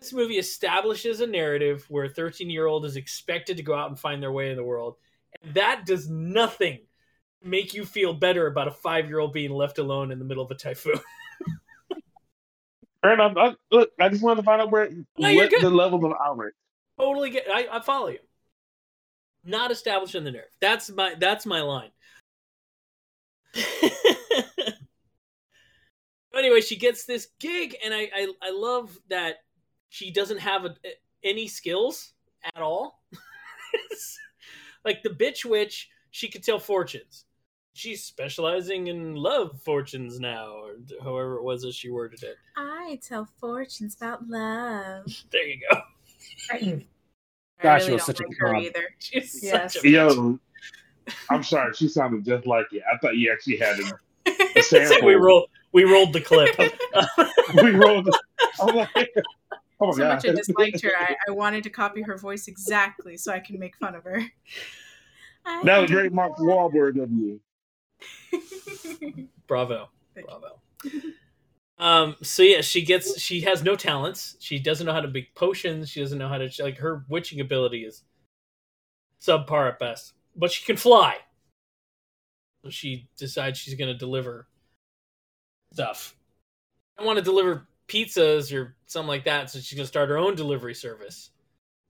this 0.00 0.12
movie 0.12 0.38
establishes 0.38 1.20
a 1.20 1.26
narrative 1.26 1.84
where 1.88 2.04
a 2.04 2.08
13 2.08 2.50
year 2.50 2.66
old 2.66 2.84
is 2.84 2.96
expected 2.96 3.56
to 3.56 3.62
go 3.62 3.74
out 3.74 3.88
and 3.88 3.98
find 3.98 4.22
their 4.22 4.32
way 4.32 4.50
in 4.50 4.56
the 4.56 4.64
world. 4.64 4.96
And 5.42 5.54
that 5.54 5.86
does 5.86 6.08
nothing 6.08 6.80
to 7.42 7.48
make 7.48 7.74
you 7.74 7.84
feel 7.84 8.14
better 8.14 8.46
about 8.46 8.68
a 8.68 8.72
five 8.72 9.08
year 9.08 9.18
old 9.18 9.32
being 9.32 9.50
left 9.50 9.78
alone 9.78 10.10
in 10.12 10.18
the 10.18 10.24
middle 10.24 10.44
of 10.44 10.50
a 10.50 10.54
typhoon. 10.54 11.00
Fair 13.02 13.14
enough. 13.14 13.34
I, 13.36 13.54
look, 13.70 13.90
I 14.00 14.08
just 14.08 14.22
wanted 14.22 14.36
to 14.36 14.42
find 14.42 14.60
out 14.60 14.70
where 14.70 14.90
No, 15.18 15.34
what 15.34 15.50
the 15.50 15.70
level 15.70 16.04
of 16.04 16.12
outrage. 16.20 16.54
totally 16.98 17.30
get 17.30 17.46
I, 17.52 17.68
I 17.70 17.80
follow 17.80 18.08
you 18.08 18.18
not 19.44 19.70
establishing 19.70 20.24
the 20.24 20.32
nerve 20.32 20.50
that's 20.60 20.90
my 20.90 21.14
that's 21.18 21.46
my 21.46 21.62
line 21.62 21.90
anyway, 26.38 26.60
she 26.60 26.76
gets 26.76 27.04
this 27.04 27.28
gig, 27.40 27.76
and 27.84 27.92
I, 27.92 28.10
I, 28.14 28.28
I 28.42 28.50
love 28.50 28.96
that 29.10 29.36
she 29.88 30.10
doesn't 30.10 30.38
have 30.38 30.64
a, 30.64 30.74
any 31.24 31.46
skills 31.48 32.12
at 32.54 32.62
all. 32.62 33.02
like 34.84 35.02
the 35.02 35.10
bitch 35.10 35.44
witch, 35.44 35.88
she 36.10 36.28
could 36.28 36.42
tell 36.42 36.58
fortunes. 36.58 37.24
She's 37.74 38.02
specializing 38.02 38.88
in 38.88 39.14
love 39.14 39.60
fortunes 39.62 40.18
now, 40.18 40.48
or 40.48 40.76
however 41.02 41.36
it 41.36 41.44
was 41.44 41.62
that 41.62 41.74
she 41.74 41.90
worded 41.90 42.22
it. 42.24 42.36
I 42.56 42.98
tell 43.06 43.28
fortunes 43.40 43.94
about 43.96 44.26
love. 44.28 45.04
There 45.30 45.46
you 45.46 45.60
go. 45.70 45.80
I, 46.50 46.84
Gosh, 47.62 47.82
I 47.82 47.86
she 47.86 47.92
was 47.92 48.00
don't 48.04 48.06
such 48.06 48.20
a 48.20 48.28
like 48.28 48.36
her 48.38 48.54
either. 48.56 48.84
She's 48.98 49.40
Yes. 49.42 49.74
such 49.74 49.84
a 49.84 49.86
bitch. 49.86 49.92
Yo, 49.92 50.38
I'm 51.30 51.42
sorry, 51.42 51.72
she 51.74 51.88
sounded 51.88 52.24
just 52.24 52.46
like 52.46 52.66
you. 52.70 52.82
I 52.92 52.98
thought 52.98 53.16
you 53.16 53.32
actually 53.32 53.56
had 53.56 53.78
a, 53.78 53.82
a 54.30 54.34
It's 54.56 54.72
like 54.72 55.02
we 55.02 55.14
rolled 55.14 55.48
we 55.72 55.84
rolled 55.84 56.12
the 56.12 56.20
clip. 56.20 56.56
we 57.62 57.70
rolled. 57.70 58.08
I'm 58.60 58.74
like, 58.76 59.14
oh 59.80 59.92
so 59.92 59.98
god. 59.98 60.08
much 60.14 60.26
I 60.26 60.32
disliked 60.34 60.82
her. 60.82 60.92
I, 60.98 61.16
I 61.28 61.30
wanted 61.32 61.62
to 61.64 61.70
copy 61.70 62.02
her 62.02 62.16
voice 62.16 62.48
exactly 62.48 63.16
so 63.16 63.32
I 63.32 63.40
can 63.40 63.58
make 63.58 63.76
fun 63.76 63.94
of 63.94 64.04
her. 64.04 64.22
I 65.46 65.62
That 65.64 65.78
was 65.78 65.90
very 65.90 66.10
Mark 66.10 66.36
Wahlberg 66.36 67.02
of 67.02 67.10
you. 67.10 67.40
Bravo. 69.46 69.88
Thank 70.14 70.26
you. 70.28 70.38
Bravo. 70.38 70.60
Um, 71.78 72.16
so 72.22 72.42
yeah, 72.42 72.60
she 72.60 72.82
gets 72.82 73.20
she 73.20 73.40
has 73.42 73.62
no 73.62 73.76
talents. 73.76 74.36
She 74.40 74.58
doesn't 74.58 74.86
know 74.86 74.92
how 74.92 75.00
to 75.00 75.08
make 75.08 75.34
potions. 75.34 75.88
She 75.88 76.00
doesn't 76.00 76.18
know 76.18 76.28
how 76.28 76.38
to 76.38 76.50
like 76.60 76.78
her 76.78 77.04
witching 77.08 77.40
ability 77.40 77.84
is 77.84 78.02
subpar 79.20 79.68
at 79.68 79.78
best. 79.78 80.12
But 80.36 80.50
she 80.50 80.64
can 80.64 80.76
fly. 80.76 81.16
So 82.64 82.70
she 82.70 83.08
decides 83.16 83.58
she's 83.58 83.74
gonna 83.74 83.94
deliver 83.94 84.48
stuff. 85.72 86.16
I 86.98 87.04
want 87.04 87.18
to 87.18 87.24
deliver 87.24 87.68
pizzas 87.88 88.56
or 88.56 88.76
something 88.86 89.08
like 89.08 89.24
that, 89.24 89.50
so 89.50 89.58
she's 89.58 89.76
gonna 89.76 89.86
start 89.86 90.08
her 90.08 90.18
own 90.18 90.34
delivery 90.34 90.74
service. 90.74 91.30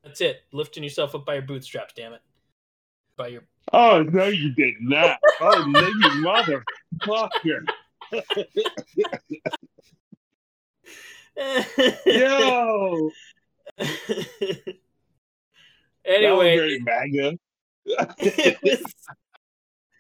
That's 0.02 0.20
it. 0.20 0.42
Lifting 0.52 0.82
yourself 0.82 1.14
up 1.14 1.26
by 1.26 1.34
your 1.34 1.42
bootstraps, 1.42 1.92
damn 1.94 2.12
it. 2.12 2.22
By 3.16 3.28
your 3.28 3.42
Oh 3.72 4.02
no, 4.02 4.26
you 4.26 4.54
did 4.54 4.74
not. 4.80 5.18
Oh 5.40 5.64
no, 5.68 5.80
you 5.80 6.64
motherfucker. 7.04 7.64
Yo, 12.06 13.10
anyway, 16.04 16.22
that 16.22 16.36
was 16.36 16.46
very 16.46 16.78
MAGA. 16.80 17.38
it 18.18 18.58
was 18.62 18.94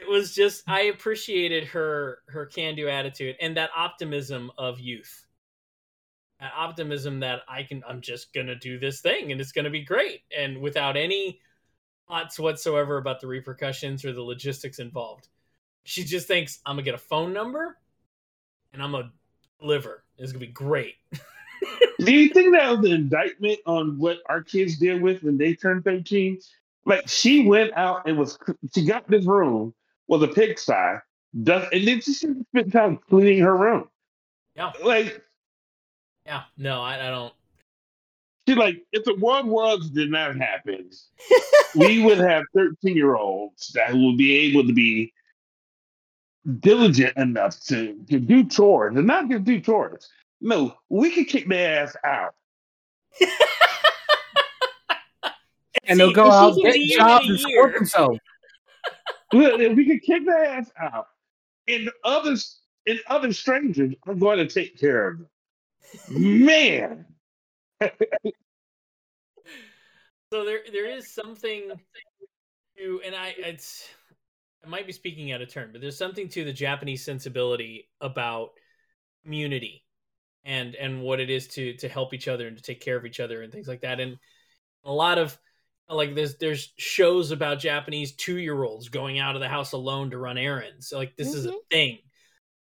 it 0.00 0.08
was 0.08 0.34
just 0.34 0.62
I 0.66 0.82
appreciated 0.82 1.64
her 1.64 2.18
her 2.28 2.46
can 2.46 2.74
do 2.74 2.88
attitude 2.88 3.36
and 3.40 3.56
that 3.56 3.70
optimism 3.76 4.50
of 4.56 4.80
youth. 4.80 5.26
That 6.40 6.52
optimism 6.56 7.20
that 7.20 7.42
I 7.48 7.64
can 7.64 7.82
I'm 7.88 8.00
just 8.00 8.32
gonna 8.32 8.54
do 8.54 8.78
this 8.78 9.00
thing 9.00 9.32
and 9.32 9.40
it's 9.40 9.52
gonna 9.52 9.70
be 9.70 9.82
great 9.82 10.22
and 10.36 10.60
without 10.60 10.96
any 10.96 11.40
thoughts 12.06 12.38
whatsoever 12.38 12.98
about 12.98 13.20
the 13.20 13.26
repercussions 13.26 14.04
or 14.04 14.12
the 14.12 14.22
logistics 14.22 14.78
involved. 14.78 15.28
She 15.84 16.04
just 16.04 16.28
thinks 16.28 16.60
I'm 16.64 16.76
gonna 16.76 16.84
get 16.84 16.94
a 16.94 16.98
phone 16.98 17.32
number 17.32 17.78
and 18.72 18.82
I'm 18.82 18.92
gonna 18.92 19.12
deliver. 19.60 20.04
It's 20.16 20.32
gonna 20.32 20.46
be 20.46 20.52
great. 20.52 20.94
Do 21.98 22.12
you 22.12 22.28
think 22.28 22.54
that 22.54 22.70
was 22.70 22.86
an 22.86 22.94
indictment 22.94 23.58
on 23.66 23.98
what 23.98 24.18
our 24.26 24.42
kids 24.42 24.78
deal 24.78 25.00
with 25.00 25.22
when 25.22 25.36
they 25.36 25.54
turned 25.54 25.84
13? 25.84 26.38
Like 26.84 27.08
she 27.08 27.46
went 27.46 27.72
out 27.76 28.06
and 28.06 28.16
was 28.16 28.38
she 28.74 28.84
got 28.84 29.08
this 29.10 29.26
room 29.26 29.74
with 30.06 30.22
a 30.22 30.28
pigsty, 30.28 31.00
does 31.42 31.68
and 31.72 31.86
then 31.86 32.00
she 32.00 32.12
spent 32.12 32.72
time 32.72 32.98
cleaning 33.08 33.40
her 33.40 33.56
room. 33.56 33.88
Yeah. 34.54 34.72
Like 34.82 35.22
Yeah, 36.28 36.42
no, 36.58 36.82
I, 36.82 37.06
I 37.06 37.10
don't 37.10 37.32
she 38.46 38.54
like 38.54 38.82
if 38.92 39.04
the 39.04 39.14
world 39.14 39.46
was 39.46 39.90
did 39.90 40.10
not 40.10 40.36
happen, 40.36 40.90
we 41.74 42.02
would 42.02 42.18
have 42.18 42.44
13 42.54 42.96
year 42.96 43.14
olds 43.14 43.72
that 43.74 43.94
would 43.94 44.16
be 44.16 44.34
able 44.36 44.66
to 44.66 44.72
be 44.72 45.12
diligent 46.60 47.14
enough 47.18 47.60
to, 47.66 47.94
to 48.08 48.18
do 48.18 48.44
chores 48.44 48.96
and 48.96 49.06
not 49.06 49.28
just 49.28 49.44
do 49.44 49.60
chores. 49.60 50.08
No, 50.40 50.74
we 50.88 51.10
could 51.10 51.28
kick 51.28 51.46
their 51.46 51.82
ass 51.82 51.94
out. 52.04 52.34
and 55.84 56.00
they'll 56.00 56.12
go 56.12 56.24
she 56.24 56.30
out, 56.30 56.56
get 56.56 56.96
jobs, 56.96 57.28
and 57.28 57.40
support 57.40 57.74
themselves. 57.74 58.18
Well, 59.30 59.60
if 59.60 59.76
we 59.76 59.84
could 59.84 60.02
kick 60.02 60.24
their 60.24 60.42
ass 60.42 60.70
out, 60.80 61.08
and 61.66 61.90
others 62.02 62.60
and 62.86 62.98
other 63.08 63.30
strangers 63.34 63.94
are 64.06 64.14
going 64.14 64.38
to 64.38 64.46
take 64.46 64.80
care 64.80 65.08
of 65.08 65.18
them. 65.18 65.28
Man, 66.08 67.04
so 70.32 70.44
there 70.44 70.60
there 70.72 70.86
is 70.86 71.12
something 71.12 71.70
to 72.76 73.00
and 73.04 73.14
i 73.14 73.34
it's 73.38 73.88
i 74.64 74.68
might 74.68 74.86
be 74.86 74.92
speaking 74.92 75.32
out 75.32 75.40
of 75.42 75.50
turn 75.50 75.70
but 75.72 75.80
there's 75.80 75.96
something 75.96 76.28
to 76.28 76.44
the 76.44 76.52
japanese 76.52 77.04
sensibility 77.04 77.88
about 78.00 78.50
community 79.24 79.84
and 80.44 80.74
and 80.76 81.02
what 81.02 81.20
it 81.20 81.30
is 81.30 81.46
to 81.46 81.74
to 81.74 81.88
help 81.88 82.14
each 82.14 82.28
other 82.28 82.48
and 82.48 82.56
to 82.56 82.62
take 82.62 82.80
care 82.80 82.96
of 82.96 83.04
each 83.04 83.20
other 83.20 83.42
and 83.42 83.52
things 83.52 83.68
like 83.68 83.82
that. 83.82 84.00
And 84.00 84.16
a 84.84 84.92
lot 84.92 85.18
of 85.18 85.38
like 85.88 86.14
there's 86.14 86.36
there's 86.36 86.72
shows 86.76 87.30
about 87.30 87.58
japanese 87.58 88.12
two-year-olds 88.16 88.88
going 88.88 89.18
out 89.18 89.34
of 89.34 89.40
the 89.40 89.48
house 89.48 89.72
alone 89.72 90.10
to 90.10 90.18
run 90.18 90.38
errands. 90.38 90.92
Like 90.92 91.16
this 91.16 91.34
is 91.34 91.46
a 91.46 91.50
Mhm. 91.50 91.68
thing 91.70 91.98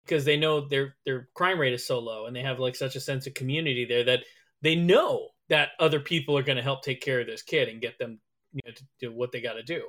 because 0.07 0.25
they 0.25 0.37
know 0.37 0.61
their 0.61 0.97
their 1.05 1.29
crime 1.35 1.59
rate 1.59 1.73
is 1.75 1.87
so 1.87 1.99
low 1.99 2.27
and 2.27 2.35
they 2.37 2.43
have 2.43 2.59
like 2.61 2.77
such 2.77 2.97
a 2.97 3.01
sense 3.01 3.27
of 3.27 3.35
community 3.35 3.85
there 3.85 4.05
that 4.05 4.21
they 4.63 4.75
know 4.75 5.29
that 5.49 5.71
other 5.79 6.01
people 6.01 6.37
are 6.39 6.43
going 6.43 6.57
to 6.57 6.63
help 6.63 6.83
take 6.83 7.01
care 7.01 7.21
of 7.21 7.27
this 7.27 7.43
kid 7.43 7.69
and 7.69 7.81
get 7.81 7.99
them 7.99 8.21
you 8.53 8.61
know 8.67 8.73
to 8.73 8.85
do 9.01 9.13
what 9.13 9.33
they 9.33 9.41
got 9.41 9.55
to 9.55 9.63
do. 9.63 9.83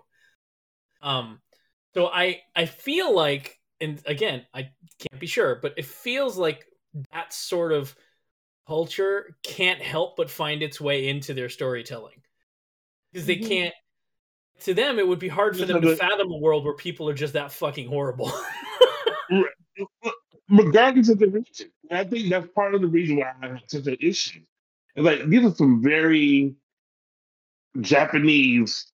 Um 1.01 1.39
so 1.93 2.07
i 2.07 2.41
i 2.55 2.65
feel 2.65 3.15
like 3.15 3.59
and 3.79 4.01
again 4.05 4.45
i 4.53 4.69
can't 4.99 5.19
be 5.19 5.27
sure 5.27 5.55
but 5.61 5.73
it 5.77 5.85
feels 5.85 6.37
like 6.37 6.65
that 7.13 7.33
sort 7.33 7.71
of 7.71 7.95
culture 8.67 9.35
can't 9.43 9.81
help 9.81 10.17
but 10.17 10.29
find 10.29 10.61
its 10.61 10.81
way 10.81 11.07
into 11.07 11.33
their 11.33 11.49
storytelling. 11.49 12.21
Because 13.11 13.25
they 13.27 13.37
Mhm. 13.37 13.47
can't 13.47 13.73
to 14.61 14.73
them 14.73 14.99
it 14.99 15.07
would 15.07 15.19
be 15.19 15.27
hard 15.29 15.55
for 15.55 15.65
them 15.65 15.81
to 15.81 15.95
fathom 15.95 16.31
a 16.31 16.37
world 16.37 16.65
where 16.65 16.73
people 16.75 17.07
are 17.09 17.13
just 17.13 17.33
that 17.33 17.51
fucking 17.51 17.87
horrible 17.87 18.31
regardless 20.49 21.09
of 21.09 21.19
the 21.19 21.27
reason, 21.27 21.71
and 21.89 21.99
I 21.99 22.03
think 22.03 22.29
that's 22.29 22.47
part 22.53 22.75
of 22.75 22.81
the 22.81 22.87
reason 22.87 23.17
why 23.17 23.31
I 23.41 23.47
have 23.47 23.61
such 23.67 23.87
an 23.87 23.97
issue. 23.99 24.41
It's 24.95 25.05
like 25.05 25.27
these 25.27 25.45
are 25.45 25.53
some 25.53 25.81
very 25.81 26.55
Japanese 27.81 28.91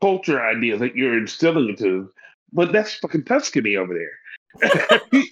culture 0.00 0.44
ideas 0.44 0.80
that 0.80 0.96
you're 0.96 1.18
instilling 1.18 1.68
into, 1.70 2.10
but 2.52 2.72
that's 2.72 2.94
fucking 2.96 3.24
Tuscany 3.24 3.76
over 3.76 3.94
there. 3.94 4.18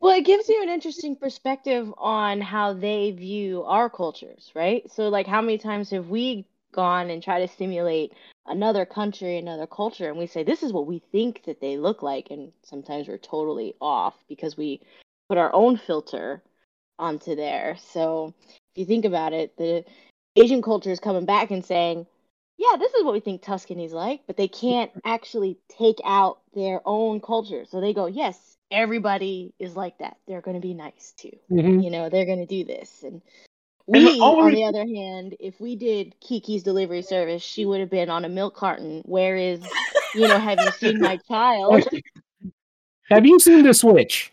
well, 0.00 0.16
it 0.16 0.24
gives 0.24 0.48
you 0.48 0.62
an 0.62 0.68
interesting 0.68 1.16
perspective 1.16 1.92
on 1.98 2.40
how 2.40 2.72
they 2.72 3.10
view 3.12 3.62
our 3.64 3.90
cultures, 3.90 4.50
right? 4.54 4.90
So, 4.92 5.08
like, 5.08 5.26
how 5.26 5.40
many 5.40 5.58
times 5.58 5.90
have 5.90 6.08
we 6.08 6.46
gone 6.76 7.10
and 7.10 7.22
try 7.22 7.40
to 7.40 7.48
simulate 7.48 8.12
another 8.46 8.86
country, 8.86 9.38
another 9.38 9.66
culture, 9.66 10.08
and 10.08 10.18
we 10.18 10.28
say, 10.28 10.44
this 10.44 10.62
is 10.62 10.72
what 10.72 10.86
we 10.86 11.00
think 11.10 11.42
that 11.46 11.60
they 11.60 11.76
look 11.76 12.02
like, 12.02 12.28
and 12.30 12.52
sometimes 12.62 13.08
we're 13.08 13.18
totally 13.18 13.74
off 13.80 14.14
because 14.28 14.56
we 14.56 14.80
put 15.28 15.38
our 15.38 15.52
own 15.54 15.76
filter 15.76 16.42
onto 16.98 17.34
there. 17.34 17.76
So, 17.92 18.34
if 18.48 18.80
you 18.80 18.84
think 18.86 19.04
about 19.04 19.32
it, 19.32 19.56
the 19.56 19.84
Asian 20.36 20.62
culture 20.62 20.92
is 20.92 21.00
coming 21.00 21.26
back 21.26 21.50
and 21.50 21.64
saying, 21.64 22.06
yeah, 22.58 22.76
this 22.78 22.94
is 22.94 23.04
what 23.04 23.14
we 23.14 23.20
think 23.20 23.42
Tuscany's 23.42 23.92
like, 23.92 24.22
but 24.26 24.36
they 24.36 24.48
can't 24.48 24.90
actually 25.04 25.58
take 25.68 25.98
out 26.04 26.40
their 26.54 26.80
own 26.86 27.20
culture. 27.20 27.64
So 27.66 27.80
they 27.80 27.92
go, 27.92 28.06
yes, 28.06 28.56
everybody 28.70 29.52
is 29.58 29.76
like 29.76 29.98
that. 29.98 30.16
They're 30.26 30.40
going 30.40 30.60
to 30.60 30.66
be 30.66 30.74
nice 30.74 31.12
too. 31.18 31.36
Mhm. 31.50 31.84
You 31.84 31.90
know, 31.90 32.08
they're 32.08 32.24
going 32.26 32.46
to 32.46 32.46
do 32.46 32.64
this. 32.64 33.02
And 33.02 33.20
And 33.88 34.04
the 34.04 34.12
we, 34.12 34.20
only 34.20 34.42
on 34.42 34.52
the 34.52 34.64
other 34.64 34.86
hand, 34.86 35.36
if 35.38 35.60
we 35.60 35.76
did 35.76 36.18
Kiki's 36.20 36.62
delivery 36.62 37.02
service, 37.02 37.42
she 37.42 37.64
would 37.64 37.80
have 37.80 37.90
been 37.90 38.10
on 38.10 38.24
a 38.24 38.28
milk 38.28 38.56
carton. 38.56 39.02
Where 39.04 39.36
is, 39.36 39.64
you 40.14 40.26
know, 40.26 40.38
have 40.38 40.58
you 40.60 40.70
seen 40.72 41.00
my 41.00 41.18
child? 41.28 41.86
Have 43.10 43.24
you 43.24 43.38
seen 43.38 43.62
the 43.62 43.72
Switch? 43.72 44.32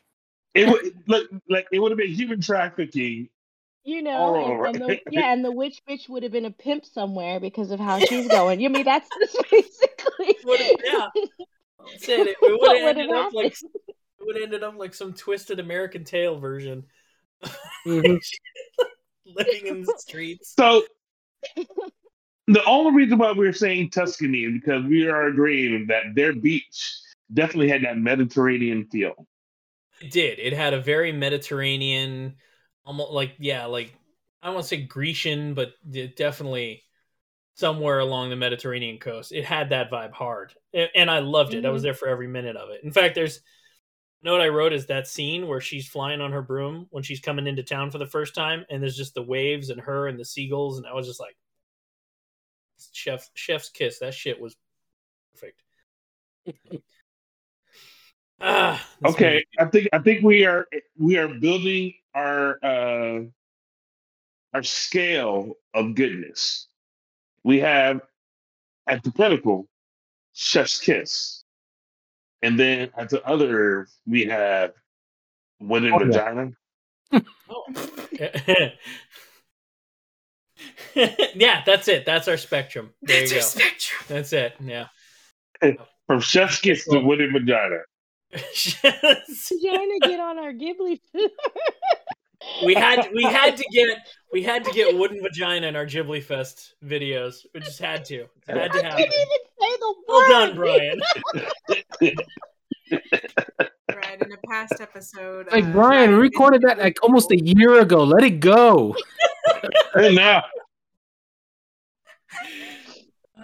it 0.54 0.70
would 0.70 0.94
like 1.08 1.24
like 1.50 1.68
it 1.72 1.80
would 1.80 1.92
have 1.92 1.98
been 1.98 2.12
human 2.14 2.42
trafficking. 2.42 3.30
You 3.84 4.02
know, 4.02 4.12
All 4.12 4.36
and, 4.36 4.54
over. 4.54 4.66
and 4.66 4.76
the, 4.76 5.00
yeah, 5.12 5.34
and 5.34 5.44
the 5.44 5.52
witch 5.52 5.82
bitch 5.90 6.08
would 6.08 6.24
have 6.24 6.32
been 6.32 6.46
a 6.46 6.52
pimp 6.52 6.86
somewhere 6.86 7.40
because 7.40 7.72
of 7.72 7.80
how 7.80 8.00
she's 8.00 8.28
going. 8.28 8.60
You 8.60 8.70
mean 8.70 8.86
that's 8.86 9.10
basically 9.52 10.38
yeah. 10.86 11.08
Said 11.98 12.28
it, 12.28 12.38
it 12.42 12.62
would 12.62 12.78
have 12.78 12.96
would've 12.96 12.98
ended 12.98 13.12
up 13.12 13.34
like 13.34 13.54
it 13.54 13.92
would 14.22 14.38
ended 14.38 14.64
up 14.64 14.76
like 14.78 14.94
some 14.94 15.14
twisted 15.14 15.60
American 15.60 16.04
Tail 16.04 16.40
version. 16.40 16.86
Mhm. 17.86 18.20
Living 19.26 19.68
in 19.68 19.84
the 19.84 19.96
streets. 19.98 20.54
So 20.56 20.84
the 22.48 22.64
only 22.66 22.94
reason 22.94 23.18
why 23.18 23.32
we're 23.32 23.54
saying 23.54 23.92
Tuscany 23.92 24.40
is 24.40 24.54
because 24.54 24.84
we 24.86 25.08
are 25.08 25.28
agreeing 25.28 25.88
that 25.88 26.04
their 26.16 26.34
beach 26.34 27.00
definitely 27.34 27.70
had 27.70 27.84
that 27.84 27.98
Mediterranean 27.98 28.88
feel. 28.92 29.28
It 30.02 30.12
did. 30.12 30.40
It 30.40 30.54
had 30.54 30.74
a 30.74 30.82
very 30.82 31.12
Mediterranean, 31.12 32.36
almost 32.86 33.12
like 33.12 33.36
yeah, 33.40 33.66
like 33.66 33.94
I 34.42 34.48
don't 34.48 34.56
want 34.56 34.66
to 34.66 34.70
say 34.70 34.82
Grecian, 34.82 35.54
but 35.54 35.74
it 35.92 36.16
definitely 36.16 36.84
somewhere 37.56 38.00
along 38.00 38.30
the 38.30 38.36
Mediterranean 38.36 38.98
coast. 38.98 39.32
It 39.32 39.46
had 39.46 39.70
that 39.70 39.92
vibe 39.92 40.12
hard, 40.12 40.54
and 40.74 41.10
I 41.10 41.20
loved 41.20 41.54
it. 41.54 41.66
I 41.66 41.70
was 41.70 41.80
mm-hmm. 41.80 41.88
there 41.88 41.94
for 41.94 42.08
every 42.08 42.28
minute 42.28 42.58
of 42.58 42.70
it. 42.72 42.84
In 42.84 42.92
fact, 42.92 43.16
there's 43.16 43.40
note 44.24 44.42
I 44.42 44.48
wrote 44.48 44.74
is 44.74 44.86
that 44.88 45.08
scene 45.08 45.48
where 45.48 45.62
she's 45.62 45.88
flying 45.88 46.22
on 46.22 46.32
her 46.32 46.42
broom 46.42 46.88
when 46.90 47.04
she's 47.04 47.20
coming 47.20 47.48
into 47.48 47.64
town 47.64 47.92
for 47.92 47.98
the 47.98 48.06
first 48.06 48.36
time, 48.36 48.66
and 48.70 48.82
there's 48.82 48.98
just 48.98 49.14
the 49.14 49.22
waves 49.22 49.70
and 49.70 49.80
her 49.82 50.08
and 50.08 50.20
the 50.20 50.26
seagulls, 50.26 50.78
and 50.78 50.88
I 50.88 50.94
was 50.94 51.08
just 51.08 51.20
like, 51.20 51.36
chef 52.92 53.30
chef's 53.34 53.70
kiss. 53.70 54.00
That 54.00 54.14
shit 54.14 54.40
was 54.40 54.56
perfect. 55.34 55.62
ah, 58.42 58.86
Okay, 59.06 59.34
movie. 59.34 59.46
I 59.60 59.66
think 59.66 59.90
I 59.94 60.00
think 60.00 60.24
we 60.24 60.46
are 60.46 60.68
we 60.98 61.18
are 61.18 61.28
building 61.28 61.94
our 62.16 62.60
uh 62.64 63.22
our 64.54 64.64
scale 64.64 65.54
of 65.74 65.96
goodness. 65.96 66.68
We 67.44 67.60
have 67.60 68.02
at 68.88 69.04
the 69.04 69.12
pinnacle, 69.12 69.68
Chef's 70.34 70.80
Kiss. 70.80 71.43
And 72.44 72.60
then 72.60 72.92
at 72.98 73.10
the 73.10 73.26
other 73.26 73.88
we 74.06 74.26
have 74.26 74.74
Women 75.60 75.94
Oh, 75.94 76.00
yeah. 76.00 76.06
Vagina. 76.06 76.52
Oh. 77.50 77.64
yeah, 81.36 81.64
that's 81.66 81.88
it. 81.88 82.06
That's 82.06 82.28
our 82.28 82.38
spectrum. 82.38 82.94
There 83.02 83.20
That's 83.22 83.32
you 83.32 83.38
our 83.38 83.42
go. 83.44 83.48
spectrum. 83.48 84.06
That's 84.08 84.34
it. 84.34 84.56
Yeah. 84.60 84.88
From 86.08 86.20
Chef's 86.20 86.60
Kiss 86.60 86.86
to 86.86 87.00
Women 87.00 87.32
Vagina. 87.32 87.80
Vagina, 88.34 90.00
get 90.02 90.20
on 90.20 90.38
our 90.40 90.52
Ghibli. 90.54 91.00
we 92.66 92.74
had 92.74 93.10
we 93.14 93.24
had 93.24 93.58
to 93.58 93.64
get 93.72 93.98
we 94.32 94.42
had 94.44 94.64
to 94.66 94.72
get 94.72 94.98
wooden 94.98 95.22
vagina 95.22 95.68
in 95.68 95.76
our 95.76 95.86
Ghibli 95.86 96.22
Fest 96.24 96.76
videos. 96.84 97.46
We 97.54 97.60
just 97.60 97.80
had 97.80 98.04
to. 98.06 98.16
It 98.16 98.30
had 98.48 98.58
I 98.58 98.64
to 98.68 98.70
couldn't 98.70 98.86
happen. 98.92 99.06
even 99.06 99.38
say 99.62 99.78
the 99.80 99.88
word. 99.88 100.06
Well 100.08 100.30
done, 100.30 100.56
Brian. 100.56 101.02
Right 103.96 104.22
in 104.22 104.32
a 104.32 104.38
past 104.50 104.76
episode. 104.82 105.48
Like 105.52 105.64
uh, 105.66 105.72
Brian, 105.72 106.12
we 106.12 106.18
recorded 106.18 106.62
that 106.64 106.78
like 106.80 106.98
almost 107.04 107.32
a 107.32 107.38
year 107.44 107.80
ago. 107.80 108.04
Let 108.04 108.24
it 108.24 108.40
go. 108.40 108.96
And 109.96 110.16
now, 110.16 110.44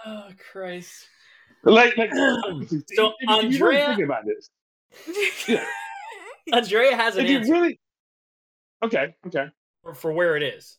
Oh 0.04 0.28
Christ. 0.50 1.06
like, 1.62 1.96
like 1.96 2.10
So, 2.12 3.12
if 3.20 3.52
you 3.52 3.64
really 3.64 3.80
Andrea- 3.80 3.86
think 3.88 4.00
about 4.04 4.24
this. 4.26 4.50
Andrea 6.52 6.96
has 6.96 7.16
an 7.16 7.26
If 7.26 7.30
you 7.30 7.38
answer 7.38 7.52
really 7.52 7.80
Okay, 8.82 9.14
okay. 9.26 9.46
for, 9.82 9.94
for 9.94 10.12
where 10.12 10.36
it 10.36 10.42
is. 10.42 10.78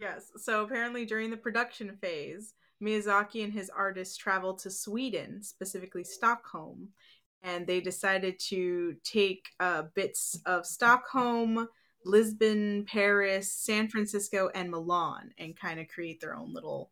Yes. 0.00 0.30
So 0.36 0.64
apparently, 0.64 1.04
during 1.04 1.30
the 1.30 1.36
production 1.36 1.96
phase, 2.00 2.54
Miyazaki 2.82 3.44
and 3.44 3.52
his 3.52 3.70
artists 3.70 4.16
traveled 4.16 4.58
to 4.60 4.70
Sweden, 4.70 5.42
specifically 5.42 6.04
Stockholm, 6.04 6.88
and 7.42 7.66
they 7.66 7.80
decided 7.80 8.38
to 8.48 8.96
take 9.04 9.48
uh, 9.60 9.84
bits 9.94 10.40
of 10.46 10.64
Stockholm, 10.64 11.68
Lisbon, 12.04 12.86
Paris, 12.86 13.52
San 13.52 13.88
Francisco, 13.88 14.50
and 14.54 14.70
Milan, 14.70 15.32
and 15.38 15.56
kind 15.56 15.78
of 15.80 15.88
create 15.88 16.20
their 16.20 16.34
own 16.34 16.54
little 16.54 16.90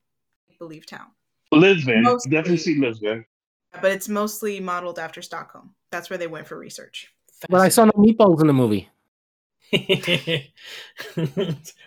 believe 0.59 0.87
town. 0.87 1.07
Lisbon. 1.51 2.03
Mostly. 2.03 2.31
Definitely 2.31 2.59
see 2.59 2.79
Lisbon. 2.79 3.25
But 3.81 3.93
it's 3.93 4.09
mostly 4.09 4.61
modeled 4.61 4.99
after 4.99 5.23
Stockholm. 5.23 5.75
That's 5.91 6.11
where 6.11 6.19
they 6.19 6.27
went 6.27 6.47
for 6.47 6.59
research. 6.59 7.13
But 7.49 7.61
I 7.61 7.69
saw 7.69 7.85
no 7.85 7.93
meatballs 7.93 8.41
in 8.41 8.47
the 8.47 8.53
movie. 8.53 8.89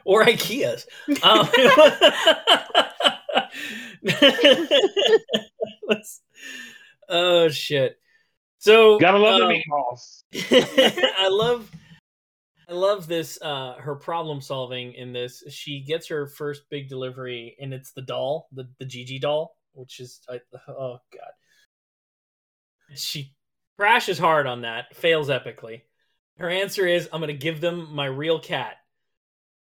or 0.06 0.24
IKEA's. 0.24 0.86
Um, 1.24 1.50
oh 7.10 7.50
shit! 7.50 7.98
So 8.60 9.00
Gotta 9.00 9.18
love 9.18 9.40
the 9.40 9.46
um, 9.48 9.52
meatballs. 9.52 10.24
I 11.18 11.28
love, 11.30 11.72
I 12.70 12.74
love 12.74 13.08
this. 13.08 13.40
Uh, 13.42 13.74
her 13.80 13.96
problem 13.96 14.42
solving 14.42 14.94
in 14.94 15.12
this. 15.14 15.44
She 15.50 15.82
gets 15.82 16.08
her 16.10 16.28
first 16.28 16.70
big 16.70 16.88
delivery, 16.88 17.56
and 17.60 17.74
it's 17.74 17.94
the 17.94 18.04
doll, 18.04 18.48
the 18.52 18.70
the 18.80 18.86
Jiji 18.86 19.20
doll, 19.20 19.58
which 19.74 20.00
is 20.00 20.22
I, 20.30 20.40
oh 20.68 21.00
god. 21.12 21.32
She 22.96 23.34
crashes 23.80 24.20
hard 24.20 24.46
on 24.46 24.62
that, 24.62 24.96
fails 24.96 25.30
epically. 25.30 25.82
Her 26.42 26.50
answer 26.50 26.88
is, 26.88 27.08
"I'm 27.14 27.20
gonna 27.22 27.34
give 27.34 27.62
them 27.62 27.94
my 27.94 28.06
real 28.06 28.40
cat, 28.40 28.78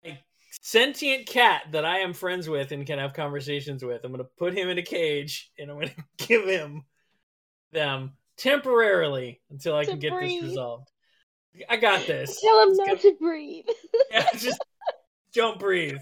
a 0.03 0.19
sentient 0.61 1.27
cat 1.27 1.63
that 1.71 1.85
I 1.85 1.99
am 1.99 2.13
friends 2.13 2.49
with 2.49 2.71
and 2.71 2.85
can 2.87 2.97
have 2.97 3.13
conversations 3.13 3.83
with. 3.85 4.03
I'm 4.03 4.11
gonna 4.11 4.23
put 4.23 4.57
him 4.57 4.67
in 4.67 4.77
a 4.79 4.81
cage, 4.83 5.51
and 5.59 5.69
I'm 5.69 5.77
gonna 5.79 5.91
give 6.17 6.45
him 6.47 6.83
them 7.71 8.17
temporarily 8.37 9.41
until 9.51 9.75
I 9.75 9.83
To 9.85 9.91
can 9.91 9.99
get 9.99 10.11
breathe. 10.13 10.41
this 10.41 10.49
resolved. 10.49 10.89
I 11.69 11.75
got 11.77 12.07
this. 12.07 12.41
Tell 12.41 12.63
him 12.67 12.75
not 12.77 12.87
good. 12.87 13.01
to 13.01 13.15
breathe. 13.19 13.65
Yeah, 14.11 14.27
just 14.37 14.59
don't 15.33 15.59
breathe. 15.59 15.97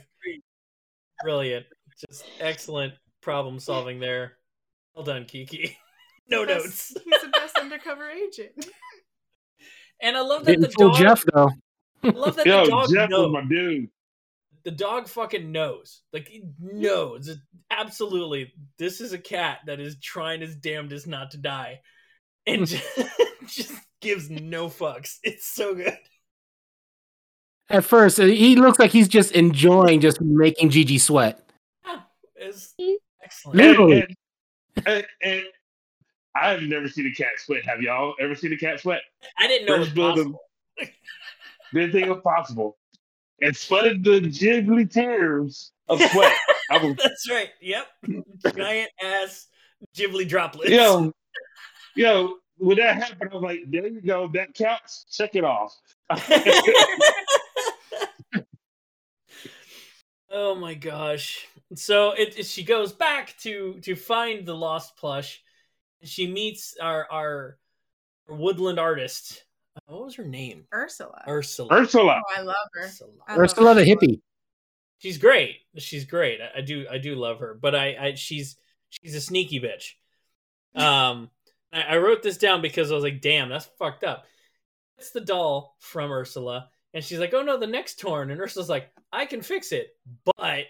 Brilliant. 1.22 1.66
Just 2.08 2.24
excellent 2.40 2.94
problem 3.22 3.60
solving 3.60 4.00
there. 4.00 4.38
Well 4.96 5.04
done, 5.04 5.26
Kiki. 5.26 5.78
No 6.32 6.46
Best- 6.46 6.64
notes. 6.64 6.94
He's 7.06 7.22
the 7.24 7.28
best 7.30 7.58
undercover 7.58 8.08
agent. 8.10 8.68
And 10.02 10.16
I 10.18 10.22
love 10.22 10.46
that 10.46 10.60
the 10.60 10.68
Didn't 10.68 10.74
fool 10.74 10.90
dog. 10.92 11.00
Jeff 11.00 11.24
though. 11.34 11.50
I 12.04 12.10
love 12.10 12.36
that 12.38 12.46
Yo, 12.46 12.64
the 12.66 12.70
dog 12.72 12.90
Jeff 12.94 13.10
knows. 13.10 13.32
was 13.32 13.44
my 13.44 13.50
dude. 13.50 13.90
the 14.64 14.72
dog 14.72 15.08
fucking 15.08 15.52
knows. 15.52 16.02
Like 16.14 16.28
he 16.30 16.44
knows. 16.60 17.30
Absolutely. 17.72 18.54
This 18.78 19.02
is 19.02 19.14
a 19.14 19.18
cat 19.18 19.60
that 19.66 19.80
is 19.80 19.98
trying 20.00 20.42
his 20.42 20.56
damnedest 20.56 21.08
not 21.08 21.32
to 21.32 21.38
die. 21.38 21.82
And 22.48 22.66
just, 22.68 22.84
just 23.48 23.74
gives 24.02 24.30
no 24.30 24.68
fucks. 24.70 25.18
It's 25.24 25.46
so 25.46 25.76
good. 25.76 25.98
At 27.70 27.84
first, 27.84 28.20
uh, 28.20 28.24
he 28.24 28.56
looks 28.56 28.80
like 28.80 28.90
he's 28.92 29.08
just 29.08 29.34
enjoying 29.34 30.00
just 30.02 30.20
making 30.22 30.70
Jiji 30.72 31.00
sweat. 31.00 31.40
Yeah, 31.86 32.00
It's 32.36 32.74
excellent. 33.24 33.58
Literally. 33.58 34.02
and, 34.78 34.86
and, 34.88 35.06
and 35.22 35.44
I've 36.36 36.62
never 36.64 36.88
seen 36.88 37.08
a 37.08 37.12
cat 37.12 37.34
sweat. 37.38 37.66
Have 37.66 37.82
y'all 37.82 38.14
ever 38.20 38.36
seen 38.36 38.54
a 38.54 38.58
cat 38.58 38.80
sweat? 38.80 39.02
I 39.38 39.48
didn't 39.48 39.68
know 39.68 39.76
it 39.76 39.80
was 39.80 39.88
First 39.90 39.98
possible. 39.98 40.42
Didn't 41.74 41.92
think 41.92 42.08
it 42.08 42.10
was 42.10 42.22
possible. 42.24 42.78
And 43.42 43.56
sweated 43.56 44.04
the 44.04 44.20
jiggly 44.22 44.90
tears 44.90 45.72
of 45.88 46.02
sweat. 46.02 46.36
Was, 46.72 46.96
That's 46.98 47.28
right. 47.32 47.50
Yep. 47.62 47.88
Giant 48.56 48.92
ass 49.04 49.48
Ghibli 49.96 50.28
droplets. 50.30 50.70
yo, 50.70 51.12
yo, 51.96 52.36
when 52.58 52.78
that 52.78 52.98
happened, 52.98 53.32
I 53.32 53.36
was 53.36 53.44
like, 53.44 53.60
there 53.68 53.88
you 53.88 54.02
go. 54.02 54.28
That 54.34 54.54
counts. 54.54 55.06
Check 55.12 55.36
it 55.36 55.44
off. 55.44 55.76
oh 60.30 60.56
my 60.56 60.74
gosh. 60.76 61.48
So 61.76 62.12
it, 62.12 62.38
it- 62.40 62.46
she 62.46 62.64
goes 62.64 62.94
back 62.94 63.36
to 63.40 63.80
to 63.82 63.96
find 63.96 64.46
the 64.46 64.56
lost 64.56 64.96
plush. 64.98 65.42
She 66.04 66.28
meets 66.28 66.76
our 66.82 67.08
our 67.12 67.58
woodland 68.28 68.80
artist. 68.80 69.44
Uh, 69.76 69.94
What 69.96 70.06
was 70.06 70.16
her 70.16 70.24
name? 70.26 70.66
Ursula. 70.74 71.24
Ursula. 71.28 71.70
Ursula. 71.74 72.22
Oh, 72.26 72.34
I 72.38 72.42
love 72.42 72.56
her. 72.74 72.82
Ursula. 72.86 73.12
I 73.28 73.32
love 73.34 73.42
Ursula 73.42 73.76
the 73.76 73.84
hippie. 73.84 74.22
She's 75.00 75.18
great. 75.18 75.58
She's 75.78 76.06
great. 76.06 76.40
I, 76.42 76.60
I 76.60 76.62
do 76.62 76.86
I 76.92 76.98
do 76.98 77.16
love 77.16 77.40
her, 77.40 77.54
but 77.62 77.76
I, 77.76 77.96
I 78.00 78.14
she's 78.16 78.58
she's 78.90 79.16
a 79.16 79.22
sneaky 79.22 79.60
bitch. 79.60 79.94
Um, 80.76 81.32
I, 81.74 81.82
I 81.82 81.98
wrote 81.98 82.22
this 82.22 82.38
down 82.38 82.62
because 82.62 82.92
I 82.92 82.96
was 82.96 83.04
like, 83.04 83.22
damn, 83.22 83.50
that's 83.50 83.66
fucked 83.80 84.04
up. 84.04 84.26
It's 85.00 85.10
the 85.10 85.20
doll 85.20 85.76
from 85.80 86.12
Ursula, 86.12 86.70
and 86.94 87.04
she's 87.04 87.18
like, 87.18 87.34
oh 87.34 87.42
no, 87.42 87.58
the 87.58 87.66
neck's 87.66 87.96
torn, 87.96 88.30
and 88.30 88.40
Ursula's 88.40 88.70
like, 88.70 88.88
I 89.12 89.26
can 89.26 89.42
fix 89.42 89.72
it, 89.72 89.88
but 90.38 90.66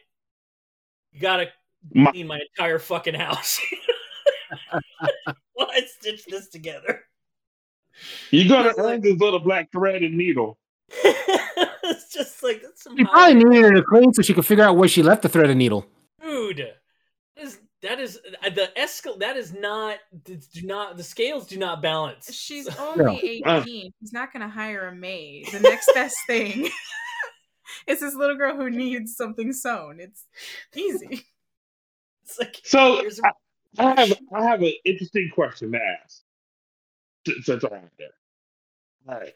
you 1.12 1.20
gotta 1.20 1.48
My- 1.94 2.12
clean 2.12 2.28
my 2.28 2.40
entire 2.50 2.80
fucking 2.80 3.14
house. 3.16 3.60
Why 5.54 5.82
stitch 6.00 6.26
this 6.26 6.50
together? 6.50 7.02
You 8.32 8.48
gotta 8.48 8.74
earn 8.80 9.02
this 9.02 9.20
little 9.20 9.40
black 9.40 9.72
thread 9.72 10.04
and 10.04 10.18
needle. 10.18 10.58
it's 11.04 12.12
just 12.14 12.42
like 12.44 12.62
that's 12.62 12.84
some 12.84 12.96
She 12.98 13.04
high- 13.04 13.34
probably 13.34 13.44
needed 13.50 13.72
it 13.74 13.76
to 13.78 13.84
clean 13.84 14.14
so 14.14 14.22
she 14.22 14.34
could 14.34 14.46
figure 14.46 14.64
out 14.64 14.78
where 14.78 14.88
she 14.90 15.04
left 15.04 15.22
the 15.22 15.30
thread 15.30 15.50
and 15.50 15.60
needle. 15.60 15.86
dude 16.22 16.58
that 17.38 17.42
is 17.44 17.60
that 17.82 18.00
is 18.00 18.20
uh, 18.46 18.50
the 18.50 18.70
escal 18.78 19.18
that 19.20 19.38
is 19.38 19.54
not 19.54 19.98
do 20.26 20.38
not 20.64 20.98
the 20.98 21.04
scales 21.04 21.48
do 21.48 21.58
not 21.58 21.82
balance 21.82 22.34
She's 22.34 22.66
So- 22.74 22.96
only 22.98 23.44
Uh. 23.46 23.62
18. 23.62 23.92
He's 24.00 24.14
not 24.14 24.34
going 24.34 24.42
to 24.42 24.50
hire 24.50 24.88
a 24.90 24.96
maid. 24.96 25.48
The 25.52 25.60
next 25.62 25.90
best 25.94 26.18
thing 26.28 26.70
is 27.88 28.00
this 28.02 28.16
little 28.16 28.36
girl 28.36 28.56
who 28.56 28.70
needs 28.70 29.16
something 29.16 29.54
sewn. 29.54 30.00
It's 30.00 30.26
easy. 30.76 31.26
it's 32.24 32.38
like 32.40 32.58
So 32.64 32.98
here's 33.02 33.20
I, 33.22 33.32
I 33.78 34.00
have 34.02 34.20
I 34.34 34.44
have 34.44 34.62
an 34.62 34.74
interesting 34.86 35.30
question 35.34 35.72
to 35.74 35.80
ask. 35.80 36.22
s- 37.28 37.34
since 37.46 37.64
I'm 37.64 37.90
there. 37.98 38.08
All 39.08 39.20
right. 39.20 39.34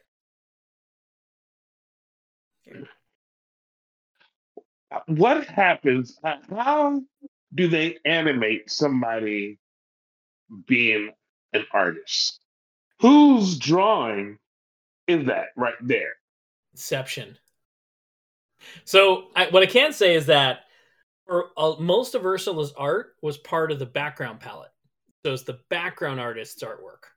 What 5.08 5.46
happens? 5.46 6.20
How 6.24 7.02
do 7.54 7.68
they 7.68 7.98
animate 8.06 8.70
somebody 8.70 9.60
being 10.68 11.12
an 11.54 11.66
artist? 11.72 12.40
Whose 13.00 13.58
drawing 13.58 14.38
is 15.08 15.26
that 15.28 15.48
right 15.56 15.74
there? 15.82 16.14
Inception. 16.74 17.38
So 18.86 19.26
I, 19.36 19.48
what 19.48 19.64
I 19.64 19.68
can 19.68 19.94
say 19.94 20.16
is 20.16 20.28
that 20.28 20.63
for 21.26 21.50
uh, 21.58 21.76
most 21.80 22.16
of 22.16 22.26
Ursula's 22.26 22.74
art 22.78 23.16
was 23.22 23.38
part 23.38 23.72
of 23.72 23.80
the 23.80 23.86
background 23.86 24.40
palette. 24.40 24.72
So 25.26 25.34
it's 25.34 25.44
the 25.44 25.60
background 25.70 26.20
artist's 26.20 26.64
artwork. 26.64 27.08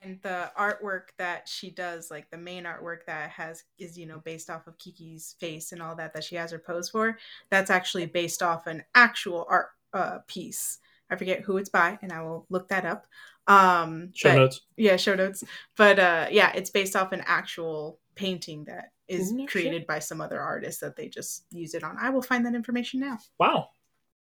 And 0.00 0.18
the 0.22 0.50
artwork 0.58 1.10
that 1.18 1.48
she 1.48 1.70
does, 1.70 2.10
like 2.10 2.28
the 2.30 2.38
main 2.38 2.64
artwork 2.64 3.04
that 3.06 3.30
has 3.30 3.62
is 3.78 3.96
you 3.96 4.06
know 4.06 4.18
based 4.24 4.50
off 4.50 4.66
of 4.66 4.76
Kiki's 4.78 5.36
face 5.38 5.70
and 5.70 5.80
all 5.80 5.94
that 5.96 6.12
that 6.14 6.24
she 6.24 6.34
has 6.34 6.50
her 6.50 6.58
pose 6.58 6.90
for, 6.90 7.18
that's 7.50 7.70
actually 7.70 8.06
based 8.06 8.42
off 8.42 8.66
an 8.66 8.82
actual 8.96 9.46
art 9.48 9.68
uh, 9.92 10.18
piece. 10.26 10.78
I 11.08 11.16
forget 11.16 11.42
who 11.42 11.56
it's 11.58 11.68
by, 11.68 11.98
and 12.02 12.10
I 12.10 12.22
will 12.22 12.46
look 12.48 12.68
that 12.70 12.84
up. 12.84 13.06
Um, 13.46 14.10
Show 14.14 14.30
but- 14.30 14.36
notes. 14.36 14.60
Yeah, 14.76 14.96
show 14.96 15.14
notes. 15.14 15.44
But 15.76 15.98
uh, 16.00 16.26
yeah, 16.30 16.52
it's 16.54 16.70
based 16.70 16.96
off 16.96 17.12
an 17.12 17.22
actual 17.24 18.00
painting 18.16 18.64
that 18.64 18.90
is 19.12 19.32
No 19.32 19.42
shit. 19.44 19.50
created 19.50 19.86
by 19.86 19.98
some 19.98 20.20
other 20.20 20.40
artist 20.40 20.80
that 20.80 20.96
they 20.96 21.08
just 21.08 21.44
use 21.50 21.74
it 21.74 21.84
on. 21.84 21.96
I 22.00 22.10
will 22.10 22.22
find 22.22 22.44
that 22.46 22.54
information 22.54 23.00
now. 23.00 23.18
Wow. 23.38 23.68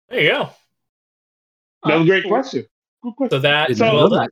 There 0.10 0.22
you 0.22 0.30
go. 0.30 0.50
That 1.84 1.96
was 1.96 2.04
a 2.04 2.08
great 2.10 2.26
question. 2.26 2.66
Good 3.04 3.16
question. 3.16 3.32
So 3.38 3.40
that 3.40 3.68
Didn't 3.68 3.80
So- 3.80 3.92
know 3.92 4.10
that. 4.10 4.30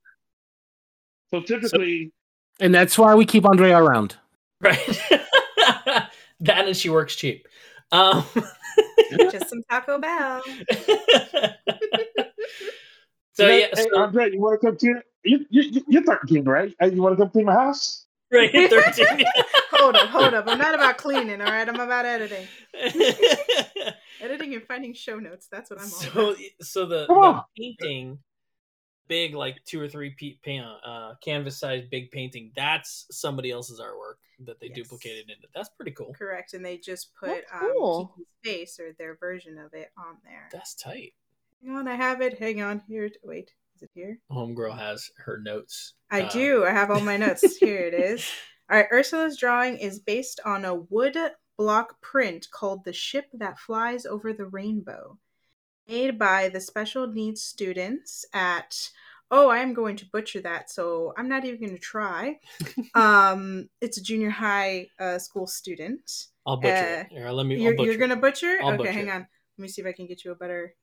So 1.30 1.42
typically, 1.42 2.12
And 2.60 2.74
that's 2.74 2.98
why 2.98 3.14
we 3.16 3.26
keep 3.26 3.46
Andrea 3.46 3.78
around. 3.78 4.16
right. 4.62 4.78
that 6.40 6.68
and 6.68 6.76
she 6.76 6.90
works 6.90 7.16
cheap. 7.16 7.48
Um, 7.92 8.24
Just 9.32 9.50
some 9.50 9.62
Taco 9.70 10.00
Bell. 10.00 10.42
so 13.34 13.46
hey, 13.48 13.62
yeah, 13.62 13.68
hey, 13.76 13.88
so, 13.92 14.00
Andre, 14.00 14.32
you 14.32 14.40
want 14.42 14.60
to 14.60 14.68
come 14.68 14.78
to 14.78 14.86
you? 14.88 15.02
You, 15.24 15.46
you 15.50 15.84
you're 15.88 16.04
13, 16.04 16.44
right? 16.46 16.74
You 16.82 17.02
want 17.02 17.18
to 17.18 17.24
come 17.24 17.32
to 17.32 17.44
my 17.44 17.54
house? 17.54 18.06
Right, 18.32 18.52
13. 18.70 19.06
hold 19.72 19.96
up, 19.96 20.10
hold 20.10 20.34
up. 20.34 20.46
I'm 20.48 20.58
not 20.58 20.74
about 20.76 20.98
cleaning, 20.98 21.42
all 21.42 21.48
right? 21.48 21.68
I'm 21.68 21.80
about 21.80 22.06
editing. 22.06 22.48
Editing 24.20 24.54
and 24.56 24.64
finding 24.64 24.94
show 24.94 25.20
notes. 25.20 25.48
That's 25.52 25.70
what 25.70 25.80
I'm 25.80 25.86
all 25.86 25.92
so 25.92 26.10
about. 26.32 26.38
so 26.62 26.86
the, 26.88 27.06
the 27.08 27.44
painting 27.58 28.18
big 29.08 29.36
like 29.36 29.58
two 29.66 29.80
or 29.80 29.88
three 29.88 30.10
pe- 30.20 30.38
pa- 30.44 30.80
uh 30.84 31.14
canvas 31.24 31.58
sized 31.60 31.90
big 31.90 32.12
painting 32.12 32.52
that's 32.56 33.06
somebody 33.12 33.52
else's 33.52 33.80
artwork 33.80 34.16
that 34.46 34.60
they 34.60 34.68
Yes. 34.68 34.76
duplicated 34.76 35.30
into 35.30 35.48
that's 35.56 35.70
pretty 35.70 35.92
cool 35.92 36.14
Correct. 36.14 36.54
And 36.56 36.66
they 36.66 36.78
just 36.78 37.14
put 37.16 37.30
That's 37.30 37.64
um, 37.64 37.72
cool. 37.78 38.14
Kiki's 38.18 38.28
face 38.44 38.80
or 38.80 38.94
their 38.98 39.16
version 39.16 39.58
of 39.60 39.74
it 39.74 39.92
on 39.98 40.18
there. 40.26 40.50
that's 40.52 40.74
tight 40.76 41.14
Hang 41.64 41.76
on, 41.76 41.88
I 41.88 41.96
have 41.96 42.22
it. 42.22 42.38
Hang 42.40 42.62
on. 42.62 42.82
Here. 42.88 43.10
Wait, 43.24 43.52
is 43.78 43.84
it 43.84 43.92
here? 43.94 44.18
homegirl 44.32 44.78
has 44.78 45.10
her 45.18 45.40
notes 45.44 45.94
I 46.10 46.22
Uh, 46.24 46.30
do. 46.30 46.66
I 46.66 46.72
have 46.72 46.90
all 46.90 47.00
my 47.02 47.18
notes. 47.18 47.58
Here 47.60 47.82
it 47.82 47.94
is. 47.94 48.28
All 48.72 48.78
right. 48.78 48.88
Ursula's 48.92 49.38
drawing 49.38 49.78
is 49.78 50.00
based 50.00 50.40
on 50.46 50.66
a 50.66 50.74
wood 50.76 51.18
block 51.58 52.02
print 52.02 52.48
called 52.52 52.86
The 52.86 52.94
Ship 52.94 53.26
That 53.34 53.60
Flies 53.60 54.06
Over 54.06 54.34
the 54.34 54.46
Rainbow, 54.46 55.18
made 55.88 56.18
by 56.18 56.50
the 56.50 56.62
special 56.62 57.08
needs 57.08 57.42
students 57.44 58.26
at. 58.34 58.90
Oh, 59.30 59.50
I 59.50 59.58
am 59.60 59.74
going 59.74 59.98
to 59.98 60.06
butcher 60.14 60.40
that, 60.42 60.72
so 60.72 61.14
I'm 61.18 61.28
not 61.28 61.44
even 61.44 61.60
going 61.60 61.74
to 61.76 61.80
try. 61.80 62.40
um, 62.96 63.68
it's 63.82 63.98
a 63.98 64.02
junior 64.02 64.30
high 64.30 64.88
uh, 65.00 65.20
school 65.20 65.46
student. 65.46 66.10
i'll 66.46 66.56
butcher 66.58 66.74
uh, 66.74 67.02
it 67.02 67.08
Here, 67.12 67.30
let 67.30 67.46
me 67.46 67.62
You're, 67.62 67.76
you're 67.76 67.98
going 67.98 68.12
to 68.12 68.16
butcher? 68.16 68.58
I'll 68.62 68.70
okay, 68.70 68.78
butcher 68.78 68.92
hang 68.94 69.08
it. 69.08 69.12
on. 69.12 69.28
Let 69.58 69.62
me 69.62 69.68
see 69.68 69.82
if 69.82 69.88
I 69.88 69.92
can 69.92 70.08
get 70.08 70.24
you 70.24 70.32
a 70.32 70.36
better. 70.36 70.74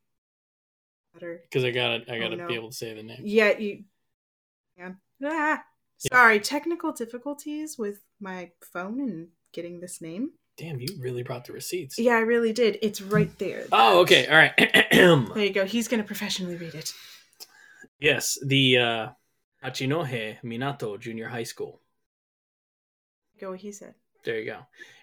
Better. 1.14 1.42
because 1.48 1.64
i 1.64 1.70
gotta 1.70 2.04
i 2.12 2.16
Oh, 2.16 2.20
gotta 2.20 2.36
no. 2.36 2.46
be 2.48 2.54
able 2.54 2.70
to 2.70 2.76
say 2.76 2.92
the 2.92 3.02
name 3.02 3.20
Yeah, 3.22 3.56
you. 3.56 3.84
Hang 4.76 4.86
on. 4.86 4.96
Ah, 5.24 5.62
sorry, 5.98 6.40
technical 6.40 6.92
difficulties 6.92 7.78
with 7.78 8.00
my 8.20 8.50
phone 8.72 8.98
and 9.00 9.28
getting 9.52 9.78
this 9.80 10.00
name. 10.02 10.32
damn 10.58 10.80
you 10.80 10.88
really 10.98 11.22
brought 11.22 11.44
the 11.44 11.52
receipts 11.52 11.98
Yeah, 11.98 12.14
I 12.16 12.20
really 12.20 12.52
did. 12.52 12.78
It's 12.82 13.00
right 13.00 13.30
there. 13.38 13.66
oh 13.72 14.00
okay 14.00 14.26
all 14.26 14.36
right 14.36 14.54
There 14.92 15.44
you 15.44 15.52
go. 15.52 15.64
He's 15.64 15.86
gonna 15.88 16.02
professionally 16.04 16.56
read 16.56 16.74
it. 16.74 16.92
yes 18.00 18.36
the 18.44 18.78
uh 18.78 19.08
hachinohe 19.64 20.36
minato 20.42 20.98
junior 20.98 21.28
high 21.28 21.44
school 21.44 21.80
Go 23.40 23.50
what 23.50 23.60
he 23.60 23.72
said. 23.72 23.94
there 24.24 24.38
you 24.40 24.46
go 24.46 24.58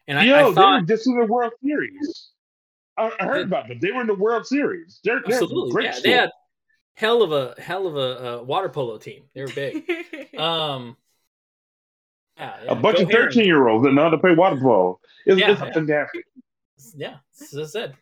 and 0.08 0.20
i, 0.20 0.24
Yo, 0.26 0.36
I 0.36 0.44
they 0.50 0.54
thought 0.56 0.82
were 0.82 0.88
just 0.88 1.08
in 1.08 1.18
the 1.18 1.26
World 1.26 1.54
Series. 1.64 2.32
I, 2.98 3.12
I 3.20 3.26
heard 3.26 3.48
about 3.48 3.68
them. 3.68 3.80
They 3.82 3.92
were 3.92 4.02
in 4.02 4.08
the 4.08 4.16
World 4.16 4.46
Series. 4.46 5.00
They're, 5.04 5.22
they're 5.26 5.36
absolutely 5.42 5.72
great 5.72 5.86
yeah 5.86 5.92
school. 5.92 6.04
they 6.04 6.12
had 6.18 6.30
hell 6.94 7.22
of 7.24 7.32
a 7.32 7.56
hell 7.60 7.88
of 7.88 7.96
a 7.96 8.40
uh, 8.40 8.44
water 8.44 8.70
polo 8.70 8.98
team 8.98 9.24
they 9.34 9.42
were 9.42 9.48
big 9.48 9.76
um 10.38 10.96
yeah, 12.38 12.56
yeah. 12.66 12.72
a 12.72 12.76
bunch 12.76 12.98
Go 12.98 13.04
of 13.04 13.10
13 13.12 13.46
year 13.46 13.68
olds 13.70 13.86
that 13.86 13.94
know 13.94 14.04
how 14.04 14.10
to 14.10 14.18
play 14.18 14.36
water 14.36 14.58
polo. 14.58 15.00
It's, 15.26 15.40
Yeah, 15.40 15.52
it's 15.52 15.62
yeah. 15.62 15.74
fantastic. 15.74 16.26
yeah 16.96 17.16
as 17.42 17.58
i 17.58 17.64
said 17.66 17.96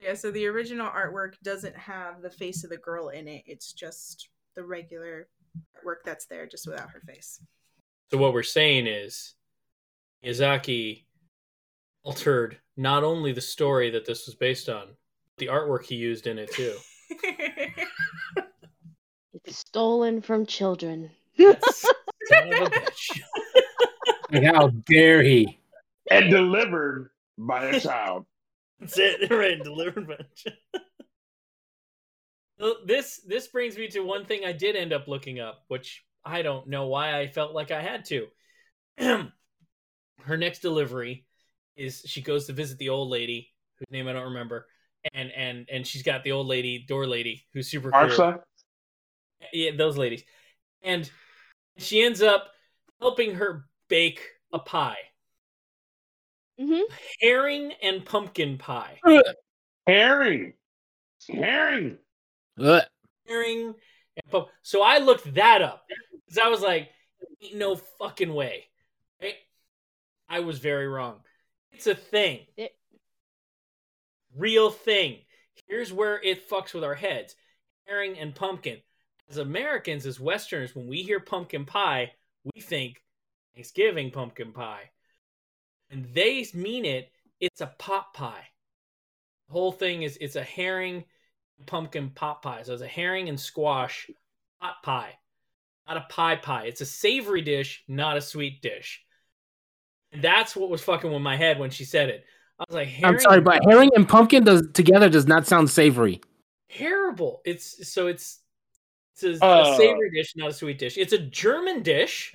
yeah, 0.00 0.14
so 0.14 0.30
the 0.30 0.46
original 0.46 0.88
artwork 0.88 1.32
doesn't 1.42 1.76
have 1.76 2.22
the 2.22 2.30
face 2.30 2.62
of 2.62 2.70
the 2.70 2.76
girl 2.76 3.08
in 3.08 3.26
it. 3.26 3.42
It's 3.46 3.72
just 3.72 4.28
the 4.54 4.62
regular 4.62 5.26
artwork 5.76 6.04
that's 6.04 6.26
there, 6.26 6.46
just 6.46 6.68
without 6.68 6.90
her 6.90 7.00
face. 7.00 7.40
so 8.12 8.18
what 8.18 8.32
we're 8.32 8.44
saying 8.44 8.86
is 8.86 9.34
miyazaki 10.24 11.04
altered 12.08 12.58
not 12.78 13.04
only 13.04 13.32
the 13.32 13.40
story 13.40 13.90
that 13.90 14.06
this 14.06 14.24
was 14.26 14.34
based 14.34 14.70
on 14.70 14.86
the 15.36 15.46
artwork 15.46 15.84
he 15.84 15.94
used 15.94 16.26
in 16.26 16.38
it 16.38 16.50
too 16.52 16.74
It's 19.34 19.58
stolen 19.58 20.20
from 20.20 20.46
children. 20.46 21.10
Son 21.38 21.56
of 22.52 22.62
a 22.62 22.70
bitch. 22.70 23.20
Like, 24.32 24.42
how 24.42 24.68
dare 24.68 25.22
he? 25.22 25.60
And 26.10 26.30
delivered 26.30 27.10
by 27.36 27.66
a 27.66 27.80
child. 27.80 28.26
That's 28.80 28.98
it, 28.98 29.30
right? 29.30 29.62
Delivered 29.62 30.08
by. 30.08 30.16
Well, 32.58 32.76
this 32.84 33.20
this 33.26 33.46
brings 33.48 33.76
me 33.76 33.88
to 33.88 34.00
one 34.00 34.24
thing 34.24 34.44
I 34.44 34.52
did 34.52 34.76
end 34.76 34.92
up 34.92 35.08
looking 35.08 35.40
up, 35.40 35.62
which 35.68 36.04
I 36.24 36.42
don't 36.42 36.66
know 36.66 36.88
why 36.88 37.18
I 37.18 37.28
felt 37.28 37.54
like 37.54 37.70
I 37.70 37.80
had 37.80 38.04
to. 38.06 38.26
Her 40.22 40.36
next 40.36 40.60
delivery 40.60 41.24
is 41.78 42.02
she 42.04 42.20
goes 42.20 42.46
to 42.46 42.52
visit 42.52 42.78
the 42.78 42.88
old 42.88 43.08
lady 43.08 43.52
whose 43.78 43.86
name 43.90 44.08
I 44.08 44.12
don't 44.12 44.24
remember, 44.24 44.66
and 45.14 45.30
and 45.32 45.68
and 45.70 45.86
she's 45.86 46.02
got 46.02 46.24
the 46.24 46.32
old 46.32 46.46
lady 46.46 46.84
door 46.86 47.06
lady 47.06 47.46
who's 47.54 47.70
super 47.70 47.90
cool. 47.90 48.00
Yeah, 49.52 49.70
those 49.76 49.96
ladies, 49.96 50.24
and 50.82 51.08
she 51.78 52.02
ends 52.02 52.20
up 52.20 52.48
helping 53.00 53.36
her 53.36 53.64
bake 53.88 54.20
a 54.52 54.58
pie, 54.58 54.98
hmm 56.58 56.80
herring 57.20 57.72
and 57.82 58.04
pumpkin 58.04 58.58
pie. 58.58 59.00
Herring. 59.86 60.52
Herring. 61.30 61.96
Ugh. 62.60 62.82
herring 63.26 63.74
and 64.16 64.30
pump. 64.30 64.48
So 64.60 64.82
I 64.82 64.98
looked 64.98 65.32
that 65.34 65.62
up 65.62 65.86
because 66.26 66.36
I 66.36 66.48
was 66.48 66.60
like, 66.60 66.90
"Ain't 67.42 67.56
no 67.56 67.76
fucking 67.98 68.34
way." 68.34 68.66
Right? 69.22 69.36
I 70.28 70.40
was 70.40 70.58
very 70.58 70.86
wrong. 70.86 71.20
It's 71.72 71.86
a 71.86 71.94
thing, 71.94 72.46
It- 72.56 72.78
real 74.34 74.70
thing. 74.70 75.24
Here's 75.66 75.92
where 75.92 76.20
it 76.22 76.48
fucks 76.48 76.74
with 76.74 76.84
our 76.84 76.94
heads: 76.94 77.36
herring 77.86 78.18
and 78.18 78.34
pumpkin. 78.34 78.82
As 79.28 79.36
Americans, 79.36 80.06
as 80.06 80.18
Westerners, 80.18 80.74
when 80.74 80.86
we 80.86 81.02
hear 81.02 81.20
pumpkin 81.20 81.66
pie, 81.66 82.14
we 82.44 82.60
think 82.60 83.02
Thanksgiving 83.54 84.10
pumpkin 84.10 84.52
pie, 84.52 84.90
and 85.90 86.06
they 86.14 86.46
mean 86.54 86.84
it. 86.84 87.12
It's 87.40 87.60
a 87.60 87.66
pot 87.78 88.14
pie. 88.14 88.48
The 89.46 89.52
whole 89.52 89.72
thing 89.72 90.02
is 90.02 90.16
it's 90.20 90.36
a 90.36 90.42
herring 90.42 91.04
pumpkin 91.66 92.10
pot 92.10 92.42
pie. 92.42 92.62
So 92.62 92.72
it's 92.72 92.82
a 92.82 92.88
herring 92.88 93.28
and 93.28 93.38
squash 93.38 94.10
pot 94.60 94.82
pie, 94.82 95.18
not 95.86 95.96
a 95.96 96.06
pie 96.08 96.36
pie. 96.36 96.66
It's 96.66 96.80
a 96.80 96.86
savory 96.86 97.42
dish, 97.42 97.84
not 97.86 98.16
a 98.16 98.20
sweet 98.20 98.62
dish. 98.62 99.04
And 100.12 100.22
that's 100.22 100.56
what 100.56 100.70
was 100.70 100.82
fucking 100.82 101.12
with 101.12 101.22
my 101.22 101.36
head 101.36 101.58
when 101.58 101.70
she 101.70 101.84
said 101.84 102.08
it. 102.08 102.24
I 102.58 102.64
was 102.68 102.74
like, 102.74 102.88
herring 102.88 103.14
I'm 103.16 103.20
sorry, 103.20 103.40
but 103.40 103.62
herring 103.64 103.90
and 103.94 104.08
pumpkin 104.08 104.42
does 104.44 104.62
together 104.72 105.08
does 105.08 105.26
not 105.26 105.46
sound 105.46 105.70
savory. 105.70 106.20
terrible. 106.70 107.40
It's 107.44 107.88
so 107.88 108.06
it's 108.08 108.40
it's 109.14 109.22
a, 109.24 109.44
Uh. 109.44 109.72
a 109.72 109.76
savory 109.76 110.10
dish, 110.10 110.34
not 110.36 110.50
a 110.50 110.52
sweet 110.52 110.78
dish. 110.78 110.96
It's 110.98 111.12
a 111.12 111.18
German 111.18 111.82
dish. 111.82 112.34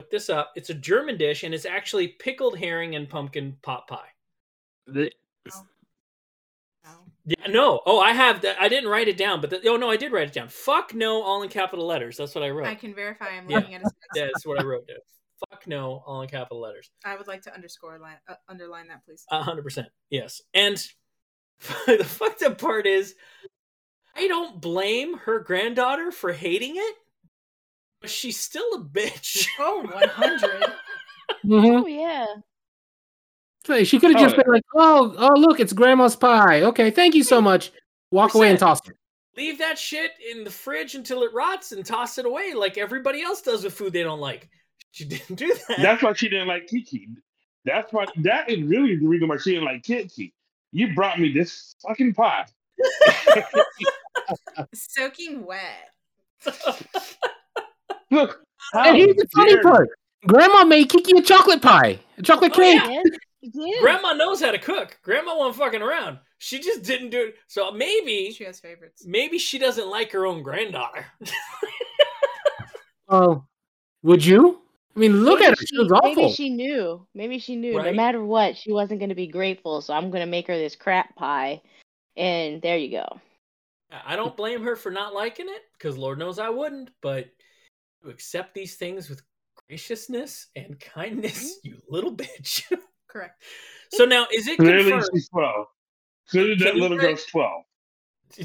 Look 0.00 0.10
this 0.10 0.28
up. 0.30 0.52
It's 0.56 0.70
a 0.70 0.74
German 0.74 1.16
dish, 1.16 1.42
and 1.44 1.54
it's 1.54 1.64
actually 1.66 2.08
pickled 2.08 2.58
herring 2.58 2.96
and 2.96 3.08
pumpkin 3.08 3.56
pot 3.62 3.86
pie. 3.88 4.08
No. 4.86 5.08
Yeah, 7.26 7.46
no. 7.48 7.80
Oh, 7.86 8.00
I 8.00 8.12
have 8.12 8.42
that. 8.42 8.60
I 8.60 8.68
didn't 8.68 8.90
write 8.90 9.08
it 9.08 9.16
down, 9.16 9.40
but 9.40 9.48
the, 9.48 9.66
oh 9.68 9.76
no, 9.76 9.88
I 9.90 9.96
did 9.96 10.12
write 10.12 10.28
it 10.28 10.34
down. 10.34 10.48
Fuck 10.48 10.92
no, 10.94 11.22
all 11.22 11.42
in 11.42 11.48
capital 11.48 11.86
letters. 11.86 12.18
That's 12.18 12.34
what 12.34 12.44
I 12.44 12.50
wrote. 12.50 12.66
I 12.66 12.74
can 12.74 12.94
verify. 12.94 13.28
I'm 13.30 13.48
Yeah. 13.48 13.58
looking 13.58 13.74
at 13.76 13.80
his 13.82 13.90
face. 13.92 14.08
Yeah, 14.14 14.26
that's 14.26 14.44
what 14.44 14.60
I 14.60 14.64
wrote 14.64 14.86
down. 14.86 14.98
Fuck 15.50 15.66
no, 15.66 16.02
all 16.06 16.22
in 16.22 16.28
capital 16.28 16.60
letters. 16.60 16.90
I 17.04 17.16
would 17.16 17.26
like 17.26 17.42
to 17.42 17.54
underscore 17.54 17.98
line, 17.98 18.16
uh, 18.28 18.34
underline 18.48 18.88
that, 18.88 19.04
please. 19.04 19.24
A 19.30 19.42
hundred 19.42 19.62
percent. 19.62 19.88
Yes. 20.10 20.40
And 20.52 20.76
the 21.86 22.04
fucked 22.04 22.42
up 22.42 22.58
part 22.58 22.86
is, 22.86 23.14
I 24.16 24.26
don't 24.28 24.60
blame 24.60 25.16
her 25.18 25.40
granddaughter 25.40 26.12
for 26.12 26.32
hating 26.32 26.74
it, 26.76 26.94
but 28.00 28.10
she's 28.10 28.38
still 28.40 28.74
a 28.74 28.80
bitch. 28.80 29.46
Oh, 29.58 29.82
100. 29.92 30.50
Mhm. 31.44 31.82
Oh 31.82 31.86
yeah. 31.86 32.26
So 33.66 33.82
She 33.84 33.98
could 33.98 34.10
have 34.12 34.20
Oh, 34.20 34.24
just 34.24 34.36
been 34.36 34.52
like, 34.52 34.62
"Oh, 34.74 35.14
oh, 35.16 35.38
look, 35.40 35.58
it's 35.58 35.72
grandma's 35.72 36.16
pie. 36.16 36.62
Okay, 36.62 36.90
thank 36.90 37.14
you 37.14 37.22
so 37.24 37.40
much." 37.40 37.72
Walk 38.10 38.34
away 38.34 38.50
and 38.50 38.58
toss 38.58 38.86
it. 38.86 38.94
Leave 39.36 39.58
that 39.58 39.78
shit 39.78 40.12
in 40.30 40.44
the 40.44 40.50
fridge 40.50 40.94
until 40.94 41.22
it 41.22 41.32
rots 41.32 41.72
and 41.72 41.84
toss 41.84 42.18
it 42.18 42.26
away 42.26 42.52
like 42.54 42.76
everybody 42.78 43.22
else 43.22 43.40
does 43.42 43.64
with 43.64 43.72
food 43.74 43.92
they 43.92 44.02
don't 44.02 44.20
like. 44.20 44.48
She 44.94 45.04
didn't 45.04 45.34
do 45.34 45.52
that. 45.68 45.78
That's 45.82 46.02
why 46.04 46.12
she 46.12 46.28
didn't 46.28 46.46
like 46.46 46.68
Kiki. 46.68 47.08
That's 47.64 47.92
why 47.92 48.06
that 48.18 48.48
is 48.48 48.62
really 48.62 48.94
the 48.94 49.08
reason 49.08 49.26
why 49.26 49.38
she 49.38 49.50
didn't 49.54 49.64
like 49.64 49.82
Kiki. 49.82 50.32
You 50.70 50.94
brought 50.94 51.18
me 51.18 51.32
this 51.32 51.74
fucking 51.86 52.14
pie. 52.14 52.46
Soaking 54.74 55.44
wet. 55.44 55.90
Look, 58.12 58.40
And 58.72 58.96
here's 58.96 59.16
the 59.16 59.26
funny 59.34 59.54
dare 59.54 59.62
part: 59.62 59.88
Grandma 60.28 60.64
made 60.64 60.88
Kiki 60.88 61.18
a 61.18 61.22
chocolate 61.22 61.60
pie, 61.60 61.98
a 62.18 62.22
chocolate 62.22 62.52
Oh, 62.54 62.56
cake. 62.60 62.80
yeah. 62.84 62.90
Yes, 62.90 63.04
you 63.40 63.50
did. 63.50 63.82
Grandma 63.82 64.12
knows 64.12 64.40
how 64.40 64.52
to 64.52 64.58
cook. 64.58 64.98
Grandma 65.02 65.36
wasn't 65.36 65.56
fucking 65.56 65.82
around. 65.82 66.18
She 66.38 66.60
just 66.60 66.84
didn't 66.84 67.10
do 67.10 67.20
it. 67.28 67.34
So 67.48 67.72
maybe, 67.72 68.30
She 68.32 68.44
has 68.44 68.60
favorites. 68.60 69.04
maybe 69.06 69.38
she 69.38 69.58
doesn't 69.58 69.88
like 69.88 70.12
her 70.12 70.24
own 70.26 70.42
granddaughter. 70.44 71.04
Oh, 73.06 73.44
would 74.02 74.24
you? 74.24 74.62
I 74.96 74.98
mean, 75.00 75.24
look 75.24 75.40
Maybe 75.40 75.52
at 75.52 75.58
her. 75.58 75.66
She 75.66 75.78
was 75.78 75.90
awful. 75.92 76.14
Maybe 76.14 76.32
she 76.32 76.50
knew. 76.50 77.06
Maybe 77.14 77.38
she 77.38 77.56
knew. 77.56 77.76
Right? 77.76 77.86
No 77.86 77.92
matter 77.92 78.24
what, 78.24 78.56
she 78.56 78.72
wasn't 78.72 79.00
going 79.00 79.08
to 79.08 79.14
be 79.14 79.26
grateful. 79.26 79.80
So 79.80 79.92
I'm 79.92 80.10
going 80.10 80.20
to 80.24 80.30
make 80.30 80.46
her 80.46 80.56
this 80.56 80.76
crap 80.76 81.16
pie, 81.16 81.62
and 82.16 82.62
there 82.62 82.76
you 82.76 82.90
go. 82.90 83.20
I 84.06 84.16
don't 84.16 84.36
blame 84.36 84.62
her 84.62 84.76
for 84.76 84.90
not 84.90 85.14
liking 85.14 85.46
it 85.48 85.62
because 85.78 85.96
Lord 85.98 86.18
knows 86.18 86.38
I 86.38 86.48
wouldn't. 86.48 86.90
But 87.00 87.28
to 88.02 88.10
accept 88.10 88.54
these 88.54 88.76
things 88.76 89.08
with 89.08 89.22
graciousness 89.68 90.48
and 90.54 90.78
kindness, 90.78 91.58
mm-hmm. 91.58 91.68
you 91.68 91.82
little 91.88 92.14
bitch. 92.16 92.62
Correct. 93.08 93.42
so 93.90 94.04
now, 94.04 94.26
is 94.32 94.46
it 94.48 94.58
Clearly 94.58 94.90
confirmed? 94.90 95.10
she's 95.14 95.28
12. 95.28 95.66
Clearly 96.30 96.54
that 96.56 96.64
Can 96.64 96.76
you 96.76 96.82
little 96.82 96.98
say- 96.98 97.06
girl's 97.06 97.24
12. 97.26 97.62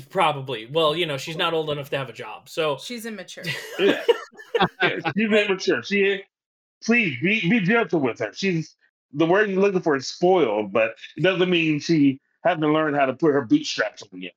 Probably. 0.10 0.68
Well, 0.68 0.96
you 0.96 1.08
know, 1.08 1.18
she's 1.18 1.38
not 1.38 1.54
old 1.54 1.72
enough 1.72 1.90
to 1.92 1.98
have 1.98 2.10
a 2.10 2.14
job. 2.14 2.48
So 2.48 2.78
She's 2.78 3.06
immature. 3.06 3.44
Yeah. 3.80 4.02
Yeah, 4.84 5.00
she's 5.16 5.32
immature. 5.32 5.82
She 5.84 6.22
please 6.84 7.18
be 7.22 7.48
be 7.50 7.60
gentle 7.60 8.00
with 8.00 8.20
her. 8.20 8.32
She's 8.34 8.76
the 9.14 9.26
word 9.26 9.50
you're 9.50 9.60
looking 9.62 9.82
for 9.82 9.96
is 9.96 10.08
spoiled, 10.08 10.72
but 10.72 10.92
it 11.18 11.24
doesn't 11.24 11.50
mean 11.50 11.80
she 11.80 12.20
hasn't 12.44 12.64
learned 12.64 12.96
how 12.96 13.06
to 13.06 13.14
put 13.14 13.34
her 13.34 13.42
bootstraps 13.46 14.04
on 14.14 14.22
yet. 14.22 14.34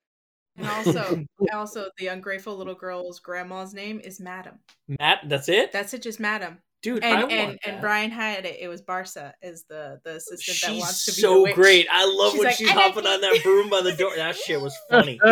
And 0.57 0.67
also, 0.69 1.25
also 1.53 1.89
the 1.99 2.09
ungrateful 2.09 2.57
little 2.57 2.75
girl's 2.75 3.21
grandma's 3.21 3.75
name 3.75 4.01
is 4.03 4.21
Madam. 4.21 4.59
Matt, 5.01 5.21
that's 5.29 5.49
it, 5.49 5.73
That's 5.73 5.95
it, 5.95 6.03
just 6.03 6.21
Madam. 6.21 6.59
dude. 6.83 7.05
I 7.05 7.09
And 7.09 7.21
want 7.21 7.33
and, 7.33 7.51
that. 7.53 7.69
and 7.69 7.81
Brian 7.81 8.11
had 8.11 8.45
it. 8.45 8.59
It 8.61 8.69
was 8.69 8.81
Barca 8.83 9.35
is 9.43 9.65
the 9.69 10.01
the 10.05 10.17
assistant 10.17 10.61
that 10.61 10.71
She's 10.75 10.81
wants 10.83 11.05
to 11.07 11.13
be 11.13 11.21
so 11.21 11.35
the 11.37 11.43
witch. 11.43 11.55
great. 11.55 11.87
I 11.91 12.05
love 12.07 12.33
She's 12.33 12.39
when 12.41 12.47
like, 12.49 12.57
she's 12.57 12.71
hopping 12.71 13.07
on 13.07 13.21
that 13.21 13.41
broom 13.43 13.71
by 13.71 13.83
the 13.83 13.93
door. 13.97 14.13
That 14.17 14.37
shit 14.37 14.61
was 14.61 14.77
funny. 14.91 15.21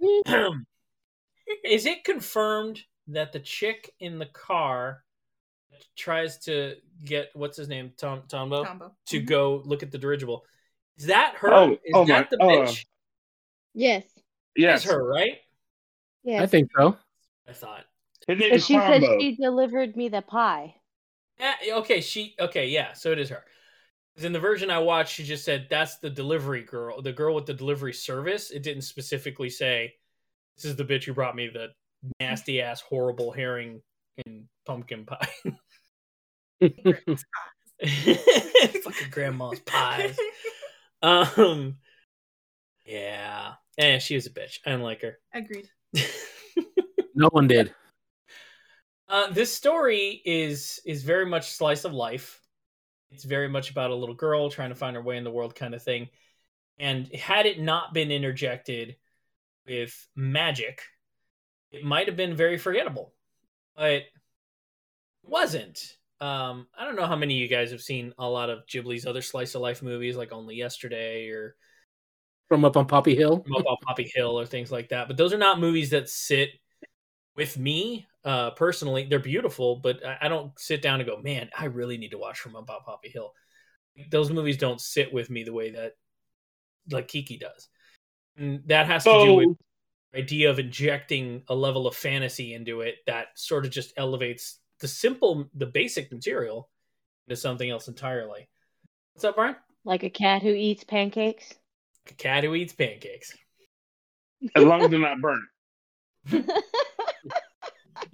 Is 1.64 1.86
it 1.86 2.04
confirmed 2.04 2.80
that 3.08 3.32
the 3.32 3.40
chick 3.40 3.92
in 4.00 4.18
the 4.18 4.26
car 4.26 5.02
tries 5.96 6.38
to 6.44 6.76
get 7.04 7.30
what's 7.34 7.56
his 7.56 7.68
name, 7.68 7.92
Tom 7.96 8.22
Tombo, 8.28 8.64
Combo. 8.64 8.92
to 9.06 9.20
Mhm. 9.20 9.26
go 9.26 9.62
look 9.64 9.82
at 9.82 9.90
the 9.90 9.98
dirigible? 9.98 10.44
Is 10.98 11.06
that 11.06 11.34
her? 11.36 11.52
Oh, 11.52 11.72
is 11.72 11.78
oh 11.94 12.04
that 12.06 12.30
my- 12.30 12.36
the 12.36 12.42
oh, 12.42 12.48
bitch? 12.66 12.86
Yes. 13.74 14.04
Yes. 14.56 14.84
Is 14.84 14.90
her 14.90 15.04
right? 15.04 15.38
Yes. 16.24 16.42
I 16.42 16.46
think 16.46 16.70
so. 16.76 16.96
I 17.48 17.52
thought. 17.52 17.84
His 18.26 18.38
name 18.38 18.50
But 18.50 18.56
is 18.56 18.66
she 18.66 18.74
said 18.74 19.02
she 19.02 19.34
delivered 19.36 19.96
me 19.96 20.08
the 20.08 20.22
pie. 20.22 20.76
Yeah. 21.40 21.54
Okay. 21.78 22.00
She. 22.00 22.36
Okay. 22.38 22.68
Yeah. 22.68 22.92
So 22.92 23.10
it 23.12 23.18
is 23.18 23.30
her. 23.30 23.44
'Cause 24.14 24.24
in 24.24 24.32
the 24.32 24.38
version 24.40 24.70
I 24.70 24.78
watched, 24.78 25.14
she 25.14 25.24
just 25.24 25.42
said 25.44 25.68
that's 25.70 25.96
the 25.96 26.10
delivery 26.10 26.62
girl, 26.62 27.00
the 27.00 27.12
girl 27.14 27.34
with 27.34 27.46
the 27.46 27.54
delivery 27.54 27.94
service. 27.94 28.50
It 28.50 28.62
didn't 28.62 28.82
specifically 28.82 29.48
say 29.48 29.94
this 30.56 30.66
is 30.66 30.76
the 30.76 30.84
bitch 30.84 31.04
who 31.04 31.14
brought 31.14 31.34
me 31.34 31.48
the 31.48 31.68
nasty 32.20 32.60
ass 32.60 32.82
horrible 32.82 33.32
herring 33.32 33.82
and 34.26 34.46
pumpkin 34.66 35.06
pie. 35.06 35.26
Fucking 37.82 39.10
grandma's 39.10 39.60
pies. 39.66 40.16
Um. 41.02 41.76
Yeah. 42.86 43.52
And 43.78 44.02
she 44.02 44.14
was 44.14 44.26
a 44.26 44.30
bitch. 44.30 44.58
I 44.64 44.70
didn't 44.70 44.82
like 44.82 45.02
her. 45.02 45.18
Agreed. 45.34 45.68
No 47.14 47.28
one 47.28 47.46
did. 47.46 47.74
Uh, 49.08 49.30
this 49.30 49.52
story 49.52 50.22
is 50.24 50.80
is 50.86 51.02
very 51.02 51.26
much 51.26 51.50
slice 51.50 51.84
of 51.84 51.92
life. 51.92 52.40
It's 53.10 53.24
very 53.24 53.48
much 53.48 53.70
about 53.70 53.90
a 53.90 53.94
little 53.94 54.14
girl 54.14 54.48
trying 54.48 54.70
to 54.70 54.74
find 54.74 54.96
her 54.96 55.02
way 55.02 55.18
in 55.18 55.24
the 55.24 55.30
world, 55.30 55.54
kind 55.54 55.74
of 55.74 55.82
thing. 55.82 56.08
And 56.78 57.06
had 57.14 57.44
it 57.44 57.60
not 57.60 57.92
been 57.92 58.10
interjected 58.10 58.96
with 59.66 60.08
magic, 60.16 60.80
it 61.70 61.84
might 61.84 62.06
have 62.06 62.16
been 62.16 62.34
very 62.34 62.56
forgettable. 62.56 63.12
But 63.76 63.90
it 63.92 64.04
wasn't. 65.22 65.96
Um, 66.22 66.68
I 66.78 66.84
don't 66.84 66.94
know 66.94 67.06
how 67.06 67.16
many 67.16 67.34
of 67.34 67.40
you 67.40 67.48
guys 67.48 67.72
have 67.72 67.82
seen 67.82 68.14
a 68.16 68.28
lot 68.28 68.48
of 68.48 68.64
Ghibli's 68.66 69.06
other 69.06 69.22
slice 69.22 69.56
of 69.56 69.60
life 69.60 69.82
movies, 69.82 70.16
like 70.16 70.30
Only 70.30 70.54
Yesterday 70.54 71.28
or 71.30 71.56
From 72.48 72.64
up 72.64 72.76
on 72.76 72.86
Poppy 72.86 73.16
Hill. 73.16 73.42
From 73.42 73.56
Up 73.56 73.66
on 73.68 73.76
Poppy 73.84 74.08
Hill 74.14 74.38
or 74.38 74.46
things 74.46 74.70
like 74.70 74.90
that. 74.90 75.08
But 75.08 75.16
those 75.16 75.32
are 75.32 75.38
not 75.38 75.58
movies 75.58 75.90
that 75.90 76.08
sit 76.08 76.50
with 77.36 77.58
me 77.58 78.06
uh, 78.24 78.52
personally. 78.52 79.04
They're 79.10 79.18
beautiful, 79.18 79.74
but 79.74 80.00
I, 80.20 80.28
don't 80.28 80.56
sit 80.60 80.80
down 80.80 81.00
and 81.00 81.10
go, 81.10 81.16
man, 81.16 81.50
I 81.58 81.64
really 81.64 81.98
need 81.98 82.12
to 82.12 82.18
watch 82.18 82.38
From 82.38 82.54
Up 82.54 82.70
on 82.70 82.82
Poppy 82.86 83.08
Hill. 83.08 83.32
Those 84.12 84.30
movies 84.30 84.58
don't 84.58 84.80
sit 84.80 85.12
with 85.12 85.28
me 85.28 85.42
the 85.42 85.52
way 85.52 85.72
that 85.72 85.94
like 86.88 87.08
Kiki 87.08 87.36
does. 87.36 87.68
And 88.36 88.62
that 88.66 88.86
has 88.86 89.02
to 89.04 89.24
do 89.24 89.34
with 89.34 89.56
idea 90.14 90.50
of 90.50 90.60
injecting 90.60 91.42
a 91.48 91.54
level 91.54 91.88
of 91.88 91.96
fantasy 91.96 92.54
into 92.54 92.82
it 92.82 92.96
that 93.06 93.28
sort 93.34 93.64
of 93.64 93.72
just 93.72 93.92
elevates 93.96 94.58
the 94.82 94.88
simple, 94.88 95.48
the 95.54 95.64
basic 95.66 96.12
material 96.12 96.68
into 97.26 97.36
something 97.40 97.70
else 97.70 97.88
entirely. 97.88 98.48
What's 99.14 99.24
up, 99.24 99.36
Brian? 99.36 99.56
Like 99.84 100.02
a 100.02 100.10
cat 100.10 100.42
who 100.42 100.50
eats 100.50 100.84
pancakes. 100.84 101.54
A 102.10 102.14
cat 102.14 102.44
who 102.44 102.54
eats 102.54 102.72
pancakes. 102.74 103.32
as 104.56 104.64
long 104.64 104.82
as 104.82 104.90
they're 104.90 104.98
not 104.98 105.20
burnt. 105.20 105.44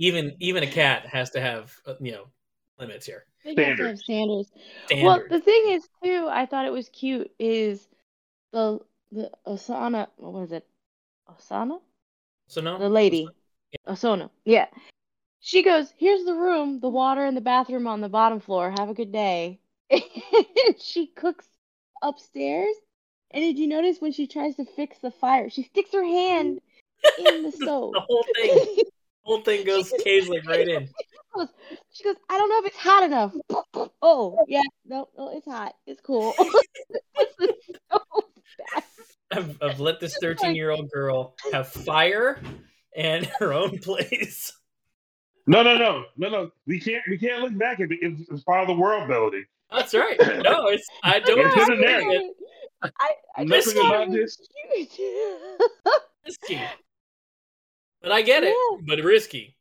Even 0.01 0.37
even 0.39 0.63
a 0.63 0.67
cat 0.67 1.07
has 1.07 1.31
to 1.31 1.41
have 1.41 1.75
uh, 1.87 1.95
you 2.01 2.13
know 2.13 2.27
limits 2.79 3.05
here. 3.07 3.25
They 3.45 3.65
have 3.65 3.77
to 3.79 3.87
have 3.89 3.99
Standards. 3.99 4.05
standards. 4.05 4.51
Standard. 4.87 5.05
Well, 5.05 5.23
the 5.29 5.41
thing 5.41 5.65
is 5.71 5.89
too, 6.05 6.29
I 6.31 6.47
thought 6.47 6.67
it 6.67 6.73
was 6.73 6.89
cute. 6.91 7.31
Is 7.39 7.89
the 8.53 8.79
the 9.11 9.31
Osana? 9.47 10.07
What 10.17 10.35
was 10.35 10.53
it? 10.53 10.67
Osana? 11.29 11.81
so 12.47 12.61
no, 12.61 12.79
The 12.79 12.89
lady, 12.89 13.29
Osona. 13.89 14.31
Yeah. 14.45 14.67
She 15.41 15.63
goes, 15.63 15.93
"Here's 15.97 16.25
the 16.25 16.35
room, 16.35 16.81
the 16.81 16.89
water 16.89 17.25
and 17.25 17.37
the 17.37 17.41
bathroom 17.41 17.87
on 17.87 18.01
the 18.01 18.09
bottom 18.09 18.41
floor. 18.41 18.71
Have 18.71 18.91
a 18.91 18.95
good 18.95 19.13
day." 19.13 19.61
And 19.91 20.79
she 20.81 21.07
cooks 21.07 21.47
upstairs. 22.03 22.75
And 23.31 23.43
did 23.43 23.59
you 23.59 23.67
notice 23.67 24.01
when 24.01 24.13
she 24.13 24.27
tries 24.27 24.57
to 24.57 24.65
fix 24.65 24.99
the 24.99 25.11
fire, 25.11 25.51
she 25.51 25.63
sticks 25.65 25.93
her 25.93 26.05
hand 26.05 26.61
in 27.19 27.43
the 27.43 27.53
stove. 27.53 27.93
the 27.93 28.01
whole 28.01 28.25
thing, 28.35 28.55
the 28.55 28.85
whole 29.25 29.43
thing 29.43 29.65
goes 29.67 29.93
Kaysley 30.05 30.45
right 30.47 30.67
in. 30.67 30.89
goes, 31.35 31.49
she 31.93 32.05
goes, 32.05 32.17
I 32.29 32.39
don't 32.39 32.49
know 32.49 32.59
if 32.59 32.67
it's 32.67 32.77
hot 32.77 33.03
enough. 33.05 33.35
Oh, 34.03 34.39
yeah, 34.49 34.63
no, 34.87 35.09
no, 35.17 35.37
it's 35.37 35.47
hot. 35.47 35.75
It's 35.87 36.01
cool. 36.01 36.33
Puts 36.33 37.37
the 37.39 37.55
stove 37.63 38.25
back. 38.75 38.85
I've, 39.31 39.63
I've 39.63 39.81
let 39.81 40.01
this 40.01 40.17
13 40.21 40.55
year 40.55 40.71
old 40.71 40.91
girl 40.91 41.37
have 41.53 41.69
fire 41.69 42.41
and 42.97 43.27
her 43.39 43.53
own 43.53 43.79
place. 43.79 44.58
No, 45.49 45.63
no, 45.63 45.79
no, 45.79 46.05
no, 46.19 46.29
no. 46.29 46.51
We 46.67 46.79
can't. 46.79 47.03
We 47.09 47.17
can't 47.17 47.43
look 47.43 47.57
back 47.59 47.81
at 47.81 47.91
it. 47.91 47.99
It's, 48.03 48.29
it's 48.31 48.43
part 48.45 48.61
of 48.63 48.69
the 48.69 48.75
world 48.75 49.09
building. 49.09 49.47
That's 49.73 49.95
right. 49.95 50.19
No, 50.43 50.69
it's 50.69 50.87
I 51.03 51.21
don't 51.25 51.39
It's 51.41 51.55
in 51.57 51.61
the 51.61 51.77
disagree 51.77 51.87
narrative. 51.87 52.31
I, 52.83 52.91
I 53.37 53.45
Nothing 53.45 53.75
just 53.75 53.77
about 53.77 54.11
this. 54.13 54.37
cute. 54.95 55.61
It's 56.25 56.37
cute. 56.47 56.61
But 58.03 58.13
I 58.13 58.23
get 58.23 58.45
it, 58.45 58.55
Yeah. 58.55 58.79
but 58.87 59.03
risky. 59.03 59.57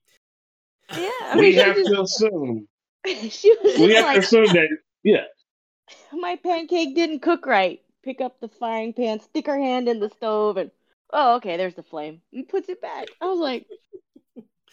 yeah, 0.91 1.09
I 1.23 1.33
we 1.35 1.41
mean, 1.41 1.51
she, 1.53 1.59
have 1.59 1.75
just, 1.75 1.89
to 1.89 2.01
assume. 2.01 2.67
she 3.29 3.55
was 3.63 3.79
We 3.79 3.87
just 3.87 4.05
have 4.05 4.13
to 4.15 4.19
assume 4.19 4.45
that. 4.47 4.67
Yeah. 5.03 5.23
my 6.13 6.35
pancake 6.35 6.95
didn't 6.95 7.21
cook 7.21 7.45
right. 7.45 7.81
pick 8.03 8.21
up 8.21 8.39
the 8.39 8.49
frying 8.49 8.93
pan, 8.93 9.19
stick 9.21 9.47
her 9.47 9.57
hand 9.57 9.87
in 9.89 9.99
the 9.99 10.09
stove, 10.09 10.57
and 10.57 10.71
oh, 11.13 11.35
okay, 11.37 11.57
there's 11.57 11.75
the 11.75 11.83
flame. 11.83 12.21
And 12.33 12.47
puts 12.47 12.69
it 12.69 12.81
back. 12.81 13.07
I 13.21 13.25
was 13.25 13.39
like, 13.39 13.65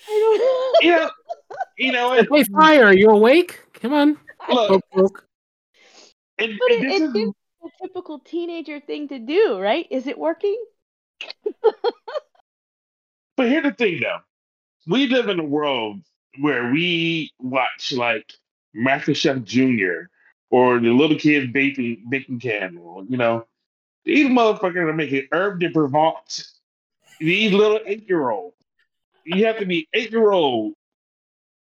I 0.08 0.78
You 0.80 0.90
know, 0.90 1.10
you 1.78 1.92
know, 1.92 2.12
Hey, 2.12 2.26
and, 2.30 2.46
fire! 2.52 2.86
Are 2.86 2.94
you 2.94 3.10
awake? 3.10 3.60
Come 3.74 3.92
on. 3.92 4.18
look, 4.48 4.68
Poke, 4.68 4.82
poke. 4.92 5.26
and, 6.38 6.52
But 6.58 6.72
and 6.72 6.84
it, 6.84 6.88
this 6.88 7.00
it 7.00 7.04
is 7.04 7.12
seems 7.12 7.34
a 7.64 7.68
typical 7.82 8.18
teenager 8.20 8.80
thing 8.80 9.08
to 9.08 9.18
do, 9.18 9.58
right? 9.58 9.86
Is 9.90 10.06
it 10.06 10.18
working? 10.18 10.62
But 13.36 13.48
here's 13.48 13.64
the 13.64 13.72
thing, 13.72 14.00
though. 14.00 14.18
We 14.86 15.08
live 15.08 15.28
in 15.28 15.40
a 15.40 15.44
world 15.44 16.00
where 16.40 16.70
we 16.70 17.32
watch 17.40 17.92
like 17.92 18.32
MasterChef 18.76 19.44
Junior 19.44 20.10
or 20.50 20.78
the 20.78 20.90
little 20.90 21.18
kids 21.18 21.52
baking 21.52 22.04
baking 22.08 22.38
candle. 22.40 23.04
You 23.08 23.16
know, 23.16 23.46
these 24.04 24.28
motherfuckers 24.28 24.88
are 24.88 24.92
making 24.92 25.28
herb 25.32 25.60
de 25.60 25.70
Provence. 25.70 26.60
These 27.18 27.52
little 27.52 27.80
eight 27.86 28.08
year 28.08 28.30
olds. 28.30 28.56
You 29.24 29.46
have 29.46 29.58
to 29.58 29.66
be 29.66 29.88
eight 29.94 30.10
year 30.10 30.32
old 30.32 30.74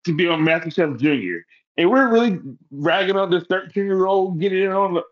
to 0.06 0.16
be 0.16 0.28
on 0.28 0.42
MasterChef 0.42 1.00
Junior, 1.00 1.46
and 1.78 1.90
we're 1.90 2.10
really 2.12 2.40
ragging 2.72 3.18
on 3.18 3.30
this 3.30 3.44
thirteen 3.50 3.86
year 3.86 4.06
old 4.06 4.40
getting 4.40 4.64
in 4.64 4.72
on 4.72 4.94
the. 4.94 5.04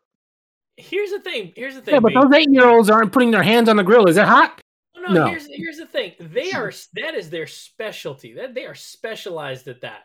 Here's 0.77 1.11
the 1.11 1.19
thing. 1.19 1.53
Here's 1.55 1.75
the 1.75 1.81
thing. 1.81 1.95
Yeah, 1.95 1.99
but 1.99 2.09
B. 2.09 2.13
those 2.13 2.33
eight-year-olds 2.33 2.89
aren't 2.91 3.11
putting 3.11 3.31
their 3.31 3.41
hands 3.41 3.67
on 3.67 3.77
the 3.77 3.83
grill. 3.83 4.07
Is 4.07 4.17
it 4.17 4.25
hot? 4.25 4.61
No, 4.95 5.11
No. 5.11 5.25
Here's 5.25 5.47
here's 5.47 5.77
the 5.77 5.85
thing. 5.87 6.13
They 6.19 6.51
are 6.51 6.71
that 6.93 7.15
is 7.15 7.29
their 7.29 7.47
specialty. 7.47 8.33
That 8.33 8.53
they 8.53 8.65
are 8.65 8.75
specialized 8.75 9.67
at 9.67 9.81
that. 9.81 10.03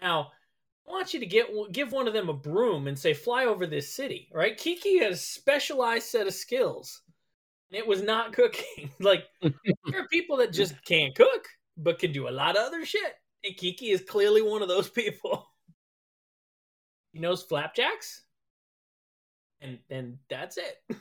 Now, 0.00 0.32
I 0.88 0.90
want 0.90 1.14
you 1.14 1.20
to 1.20 1.26
get 1.26 1.48
give 1.72 1.92
one 1.92 2.08
of 2.08 2.14
them 2.14 2.28
a 2.28 2.34
broom 2.34 2.86
and 2.88 2.98
say, 2.98 3.14
"Fly 3.14 3.44
over 3.44 3.66
this 3.66 3.94
city." 3.94 4.28
Right? 4.32 4.56
Kiki 4.56 4.98
has 4.98 5.16
a 5.16 5.22
specialized 5.22 6.06
set 6.06 6.26
of 6.26 6.34
skills. 6.34 7.02
And 7.72 7.78
it 7.78 7.86
was 7.86 8.02
not 8.02 8.34
cooking. 8.34 8.90
like 9.00 9.24
there 9.40 10.02
are 10.02 10.08
people 10.08 10.36
that 10.38 10.52
just 10.52 10.74
can't 10.84 11.14
cook, 11.14 11.48
but 11.78 11.98
can 11.98 12.12
do 12.12 12.28
a 12.28 12.30
lot 12.30 12.56
of 12.56 12.64
other 12.64 12.84
shit. 12.84 13.14
And 13.44 13.56
Kiki 13.56 13.90
is 13.90 14.02
clearly 14.02 14.42
one 14.42 14.60
of 14.60 14.68
those 14.68 14.88
people. 14.90 15.48
He 17.12 17.18
knows 17.18 17.42
flapjacks, 17.42 18.22
and 19.60 19.78
and 19.90 20.18
that's 20.28 20.58
it. 20.58 20.96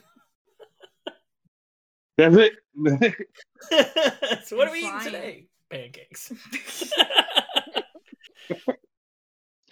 That's 2.18 2.36
it. 2.36 2.54
so 4.46 4.58
what 4.58 4.68
are 4.68 4.72
And 4.72 4.72
we 4.72 4.80
eating 4.80 5.00
today? 5.02 5.48
Pancakes. 5.70 6.34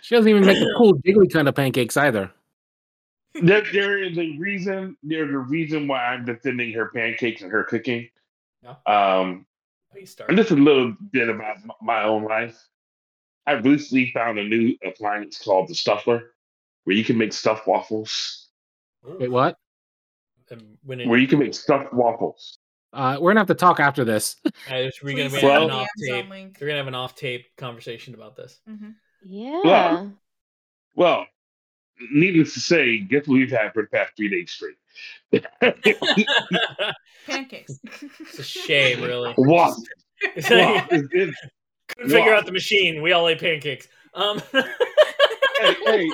She 0.01 0.15
doesn't 0.15 0.29
even 0.29 0.45
make 0.45 0.57
the 0.57 0.73
cool 0.77 0.95
jiggly 0.99 1.31
kind 1.31 1.47
of 1.47 1.55
pancakes 1.55 1.97
either. 1.97 2.31
There, 3.41 3.63
there 3.73 4.03
is 4.03 4.17
a 4.17 4.37
reason. 4.37 4.97
There's 5.03 5.33
a 5.33 5.37
reason 5.37 5.87
why 5.87 6.05
I'm 6.05 6.25
defending 6.25 6.71
her 6.73 6.87
pancakes 6.93 7.41
and 7.41 7.51
her 7.51 7.63
cooking. 7.63 8.09
Yeah. 8.63 8.75
Um, 8.85 9.45
start? 10.05 10.29
and 10.29 10.37
just 10.37 10.51
a 10.51 10.55
little 10.55 10.95
bit 11.11 11.29
about 11.29 11.57
my 11.81 12.03
own 12.03 12.23
life. 12.25 12.57
I 13.47 13.53
recently 13.53 14.11
found 14.13 14.37
a 14.37 14.43
new 14.43 14.75
appliance 14.85 15.39
called 15.39 15.67
the 15.69 15.75
Stuffler, 15.75 16.33
where 16.83 16.95
you 16.95 17.03
can 17.03 17.17
make 17.17 17.33
stuffed 17.33 17.67
waffles. 17.67 18.49
Wait, 19.03 19.31
what? 19.31 19.57
When 20.83 20.99
it, 20.99 21.07
Where 21.07 21.19
you 21.19 21.27
can 21.27 21.39
make 21.39 21.53
stuffed 21.53 21.93
waffles. 21.93 22.57
Uh, 22.91 23.17
we're 23.21 23.29
gonna 23.31 23.39
have 23.41 23.47
to 23.47 23.53
talk 23.55 23.79
after 23.79 24.03
this. 24.03 24.35
uh, 24.45 24.49
we're 25.03 25.11
gonna 25.11 25.29
Please 25.29 25.33
be 25.33 25.39
send 25.39 25.41
having 25.41 25.43
Well- 25.43 25.63
an 25.65 25.71
off 25.71 25.87
tape. 26.07 26.29
We're 26.59 26.67
gonna 26.67 26.77
have 26.77 26.87
an 26.87 26.95
off 26.95 27.15
tape 27.15 27.45
conversation 27.55 28.13
about 28.15 28.35
this. 28.35 28.59
Mhm. 28.67 28.95
Yeah. 29.23 30.07
Well, 30.95 31.27
needless 32.11 32.53
to 32.53 32.59
say, 32.59 32.99
guess 32.99 33.27
what 33.27 33.35
we've 33.35 33.51
had 33.51 33.73
for 33.73 33.83
the 33.83 33.87
past 33.89 34.13
three 34.15 34.29
days 34.29 34.51
straight? 34.51 34.75
Pancakes. 37.27 37.79
It's 38.19 38.39
a 38.39 38.43
shame, 38.43 39.01
really. 39.01 39.33
Waffles. 39.37 39.87
It's 40.35 40.49
like, 40.49 40.75
Waffles. 40.75 41.03
It's- 41.13 41.35
couldn't 41.89 42.11
figure 42.11 42.33
out 42.33 42.45
the 42.45 42.51
machine. 42.51 43.01
We 43.01 43.13
all 43.13 43.27
ate 43.27 43.39
pancakes. 43.39 43.87
Um, 44.13 44.39
hey, 44.51 45.75
hey. 45.85 46.09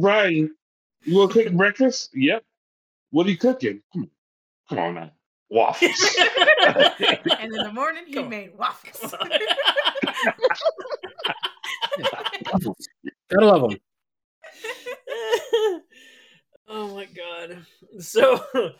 Brian, 0.00 0.54
you 1.04 1.16
want 1.18 1.32
to 1.32 1.44
cook 1.44 1.52
breakfast? 1.52 2.10
Yep. 2.14 2.42
What 3.10 3.26
are 3.26 3.30
you 3.30 3.36
cooking? 3.36 3.82
Come 3.92 4.10
come 4.70 4.78
on 4.78 4.94
man. 4.94 5.10
Waffles. 5.50 6.16
and 6.66 7.52
in 7.54 7.62
the 7.62 7.70
morning, 7.72 8.04
he 8.06 8.14
Come 8.14 8.24
on. 8.24 8.30
made 8.30 8.56
waffles. 8.58 9.14
Gotta 13.30 13.46
love 13.46 13.70
them. 13.70 13.78
oh 16.68 16.94
my 16.94 17.06
god. 17.06 17.64
So 18.00 18.42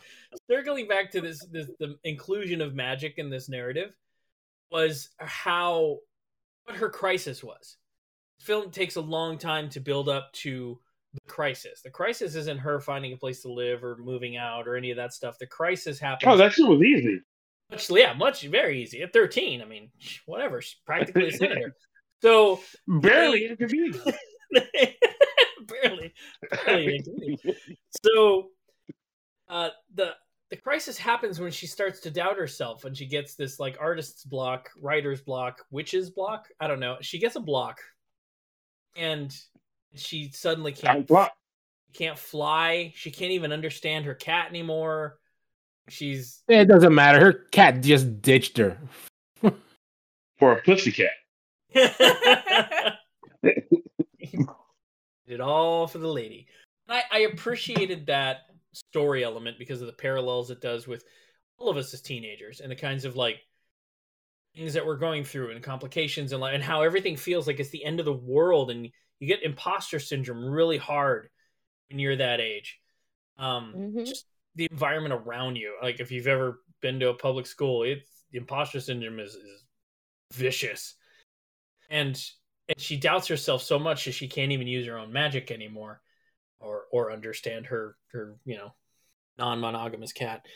circling 0.51 0.89
back 0.89 1.11
to 1.13 1.21
this, 1.21 1.45
this 1.47 1.71
the 1.79 1.97
inclusion 2.05 2.61
of 2.61 2.75
magic 2.75 3.15
in 3.19 3.31
this 3.31 3.49
narrative 3.49 3.95
was 4.71 5.11
how 5.19 5.99
what 6.65 6.77
her 6.77 6.91
crisis 6.91 7.43
was. 7.43 7.77
The 8.39 8.45
film 8.45 8.71
takes 8.71 8.97
a 8.97 9.01
long 9.01 9.39
time 9.39 9.69
to 9.71 9.81
build 9.81 10.09
up 10.09 10.33
to 10.35 10.79
the 11.15 11.21
crisis. 11.27 11.81
The 11.83 11.91
crisis 11.91 12.35
isn't 12.35 12.59
her 12.59 12.81
finding 12.81 13.13
a 13.13 13.17
place 13.17 13.43
to 13.43 13.53
live 13.53 13.83
or 13.83 13.97
moving 13.97 14.37
out 14.37 14.69
or 14.69 14.77
any 14.77 14.91
of 14.91 14.97
that 14.97 15.13
stuff. 15.13 15.39
The 15.39 15.47
crisis 15.47 15.99
happens 15.99 16.33
oh, 16.33 16.37
that 16.37 16.53
shit 16.53 16.67
was 16.67 16.83
easy. 16.83 17.21
much 17.71 17.91
yeah, 17.91 18.13
much 18.13 18.43
very 18.43 18.83
easy. 18.83 19.03
At 19.03 19.13
13, 19.13 19.63
I 19.63 19.65
mean, 19.65 19.91
whatever, 20.27 20.61
she's 20.61 20.77
practically 20.85 21.29
a 21.29 21.33
senator. 21.33 21.75
So 22.23 22.61
Barely 22.87 23.47
inconvenient. 23.47 24.03
barely, 25.67 26.15
barely. 26.65 26.97
inconvenient. 26.97 27.57
So, 28.05 28.49
uh, 29.49 29.71
the 29.95 30.15
the 30.51 30.57
crisis 30.57 30.97
happens 30.97 31.41
when 31.41 31.51
she 31.51 31.67
starts 31.67 32.01
to 32.01 32.11
doubt 32.11 32.37
herself, 32.39 32.85
and 32.85 32.97
she 32.97 33.07
gets 33.07 33.35
this 33.35 33.59
like 33.59 33.77
artist's 33.81 34.25
block, 34.25 34.71
writer's 34.81 35.21
block, 35.21 35.65
witch's 35.71 36.11
block. 36.11 36.49
I 36.61 36.69
don't 36.69 36.81
know. 36.81 36.97
She 37.01 37.19
gets 37.19 37.37
a 37.37 37.41
block, 37.41 37.81
and 38.97 39.35
she 39.95 40.31
suddenly 40.33 40.73
can't 40.73 41.07
Block. 41.07 41.33
can't 41.93 42.19
fly. 42.19 42.93
She 42.95 43.11
can't 43.11 43.33
even 43.33 43.53
understand 43.53 44.05
her 44.05 44.15
cat 44.15 44.49
anymore. 44.49 45.19
She's 45.89 46.43
It 46.49 46.67
doesn't 46.67 46.95
matter. 46.95 47.21
Her 47.21 47.33
cat 47.33 47.83
just 47.83 48.21
ditched 48.23 48.57
her. 48.59 48.79
For 50.39 50.53
a 50.53 50.63
pussycat. 50.63 51.11
Did 55.27 55.41
all 55.41 55.87
for 55.87 55.99
the 55.99 56.09
lady. 56.09 56.47
I, 56.89 57.03
I 57.11 57.19
appreciated 57.21 58.07
that 58.07 58.43
story 58.73 59.25
element 59.25 59.59
because 59.59 59.81
of 59.81 59.87
the 59.87 59.93
parallels 59.93 60.51
it 60.51 60.61
does 60.61 60.87
with 60.87 61.05
all 61.59 61.69
of 61.69 61.77
us 61.77 61.93
as 61.95 62.01
teenagers 62.01 62.61
and 62.61 62.71
the 62.71 62.77
kinds 62.77 63.05
of 63.05 63.17
like 63.17 63.39
things 64.55 64.75
that 64.75 64.87
we're 64.87 64.97
going 64.97 65.25
through 65.25 65.51
and 65.51 65.63
complications 65.63 66.33
and 66.33 66.41
like 66.41 66.55
and 66.55 66.63
how 66.63 66.83
everything 66.83 67.17
feels 67.17 67.47
like 67.47 67.61
it's 67.61 67.71
the 67.71 67.85
end 67.85 67.99
of 67.99 68.07
the 68.07 68.13
world 68.13 68.71
and 68.71 68.89
you 69.19 69.27
get 69.27 69.43
imposter 69.43 69.99
syndrome 69.99 70.45
really 70.45 70.79
hard 70.79 71.29
when 71.89 71.99
you're 71.99 72.17
that 72.17 72.41
age. 72.41 72.81
Um, 73.39 73.75
Mhm. 73.77 74.07
just 74.07 74.27
the 74.55 74.69
environment 74.71 75.15
around 75.15 75.57
you. 75.57 75.77
Like 75.83 76.01
if 76.01 76.11
you've 76.11 76.27
ever 76.27 76.63
been 76.81 77.01
to 77.01 77.11
a 77.11 77.15
public 77.15 77.47
school, 77.47 77.83
it's 77.83 78.25
the 78.31 78.39
imposter 78.39 78.81
syndrome 78.81 79.21
is, 79.21 79.35
is 79.35 79.65
vicious. 80.33 80.95
And 81.91 82.21
and 82.69 82.81
she 82.81 82.97
doubts 82.97 83.29
herself 83.29 83.63
so 83.63 83.79
much 83.79 84.05
that 84.05 84.13
she 84.13 84.29
can't 84.29 84.53
even 84.53 84.67
use 84.67 84.87
her 84.87 84.99
own 84.99 85.13
magic 85.13 85.51
anymore 85.51 86.01
or 86.61 86.85
or 86.91 87.13
understand 87.13 87.67
her 87.67 87.97
her, 88.13 88.37
you 88.45 88.57
know, 88.57 88.75
non-monogamous 89.39 90.13
cat. 90.13 90.47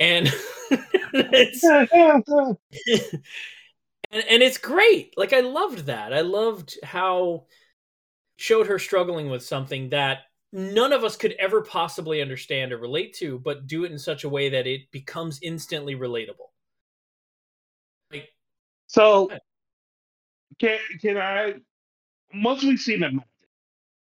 And 0.00 0.32
it's 1.12 1.64
and, 4.10 4.24
and 4.28 4.42
it's 4.42 4.58
great. 4.58 5.14
Like 5.16 5.32
I 5.32 5.40
loved 5.40 5.86
that. 5.86 6.12
I 6.12 6.20
loved 6.20 6.78
how 6.82 7.46
showed 8.36 8.68
her 8.68 8.78
struggling 8.78 9.28
with 9.28 9.42
something 9.42 9.90
that 9.90 10.20
none 10.52 10.92
of 10.92 11.04
us 11.04 11.16
could 11.16 11.34
ever 11.38 11.60
possibly 11.60 12.22
understand 12.22 12.72
or 12.72 12.78
relate 12.78 13.14
to, 13.14 13.38
but 13.38 13.66
do 13.66 13.84
it 13.84 13.92
in 13.92 13.98
such 13.98 14.24
a 14.24 14.28
way 14.28 14.48
that 14.50 14.66
it 14.66 14.90
becomes 14.90 15.40
instantly 15.42 15.94
relatable. 15.94 16.50
Like 18.10 18.28
So, 18.86 19.30
can 20.58 20.78
can 21.00 21.16
I? 21.18 21.54
Once 22.34 22.62
we've 22.62 22.78
seen 22.78 23.00
that 23.00 23.12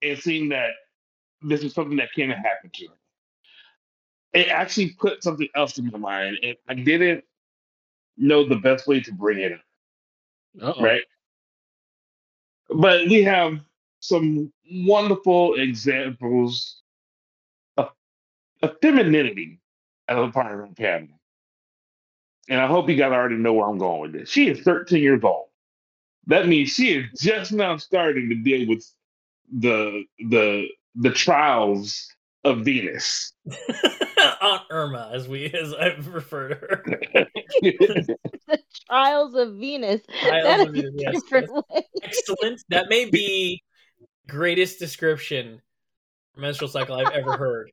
and 0.02 0.18
seen 0.18 0.48
that 0.50 0.70
this 1.42 1.62
is 1.62 1.74
something 1.74 1.96
that 1.98 2.12
can 2.14 2.30
happen 2.30 2.70
to 2.72 2.86
her, 2.86 2.94
it 4.32 4.48
actually 4.48 4.90
put 4.98 5.22
something 5.22 5.48
else 5.54 5.78
in 5.78 5.90
my 5.90 5.98
mind, 5.98 6.38
and 6.42 6.56
I 6.68 6.74
didn't 6.74 7.24
know 8.16 8.48
the 8.48 8.56
best 8.56 8.86
way 8.86 9.00
to 9.00 9.12
bring 9.12 9.38
it 9.38 9.52
up. 9.52 9.60
Uh-oh. 10.62 10.82
right? 10.82 11.02
But 12.70 13.08
we 13.08 13.22
have 13.24 13.60
some 14.00 14.52
wonderful 14.70 15.54
examples 15.54 16.82
of, 17.76 17.90
of 18.62 18.76
femininity 18.82 19.60
as 20.08 20.18
a 20.18 20.28
part 20.28 20.52
of 20.52 20.60
our 20.60 20.74
family. 20.76 21.14
And 22.48 22.60
I 22.60 22.66
hope 22.66 22.88
you 22.88 22.96
guys 22.96 23.12
already 23.12 23.36
know 23.36 23.52
where 23.54 23.68
I'm 23.68 23.78
going 23.78 24.00
with 24.00 24.12
this. 24.12 24.30
She 24.30 24.48
is 24.48 24.60
13 24.60 25.02
years 25.02 25.22
old. 25.24 25.45
That 26.26 26.48
means 26.48 26.70
she 26.70 26.94
is 26.98 27.06
just 27.20 27.52
now 27.52 27.76
starting 27.76 28.28
to 28.28 28.34
deal 28.34 28.68
with 28.68 28.84
the 29.52 30.04
the 30.18 30.66
the 30.96 31.10
trials 31.10 32.08
of 32.44 32.64
Venus. 32.64 33.32
Aunt 34.40 34.62
Irma, 34.70 35.10
as 35.12 35.28
we 35.28 35.46
as 35.46 35.74
I've 35.74 36.12
referred 36.12 36.48
to 36.48 36.54
her. 36.54 36.82
the 37.62 38.58
Trials 38.86 39.34
of 39.34 39.54
Venus. 39.54 40.02
Trials 40.20 40.44
That 40.44 40.68
of 40.68 40.74
Venus, 40.74 40.94
a 40.94 40.98
yes, 40.98 41.14
different 41.14 41.52
way. 41.52 41.82
Excellent. 42.02 42.62
That 42.70 42.88
may 42.88 43.10
be 43.10 43.62
greatest 44.28 44.78
description 44.78 45.60
for 46.34 46.40
menstrual 46.40 46.70
cycle 46.70 46.96
I've 46.96 47.12
ever 47.12 47.36
heard. 47.36 47.70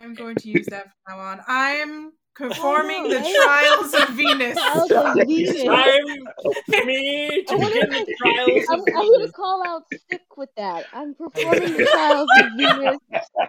I'm 0.00 0.14
going 0.14 0.36
to 0.36 0.48
use 0.48 0.66
that 0.66 0.88
from 1.06 1.16
now 1.16 1.22
on. 1.22 1.40
I'm 1.46 2.12
performing 2.34 3.08
the 3.08 3.16
oh, 3.16 3.20
right? 3.20 3.70
trials 3.80 3.94
of 3.94 4.08
Venus. 4.16 4.58
Trials 4.58 4.90
of 4.90 5.26
Venus. 5.26 5.62
Time 5.64 6.24
for 6.66 6.84
me 6.86 7.44
to 7.44 7.52
I 7.52 7.56
wanna- 7.56 7.74
begin 7.74 7.90
the 7.90 8.14
trials 8.18 8.66
I'm, 8.70 8.80
of 8.80 8.86
I'm 8.88 9.12
gonna 9.12 9.32
call 9.32 9.66
out 9.66 9.82
sick 10.10 10.22
with 10.36 10.48
that. 10.56 10.86
I'm 10.92 11.14
performing 11.14 11.76
the 11.76 11.86
trials 11.86 12.28
of 12.40 12.46
Venus. 12.56 12.98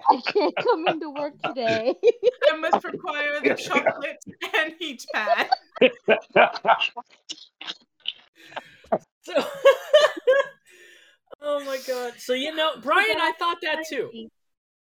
I 0.09 0.21
can't 0.25 0.55
come 0.57 0.87
into 0.87 1.09
work 1.11 1.33
today. 1.43 1.93
I 2.51 2.57
must 2.57 2.83
require 2.83 3.39
the 3.43 3.55
chocolate 3.55 4.23
and 4.57 4.73
heat 4.79 5.05
pad. 5.13 5.49
So, 9.25 9.33
oh 11.41 11.63
my 11.65 11.79
god. 11.87 12.13
So 12.17 12.33
you 12.33 12.53
know, 12.53 12.73
Brian, 12.81 13.17
I 13.19 13.31
thought 13.39 13.57
that 13.63 13.85
too. 13.87 14.09
I 14.13 14.27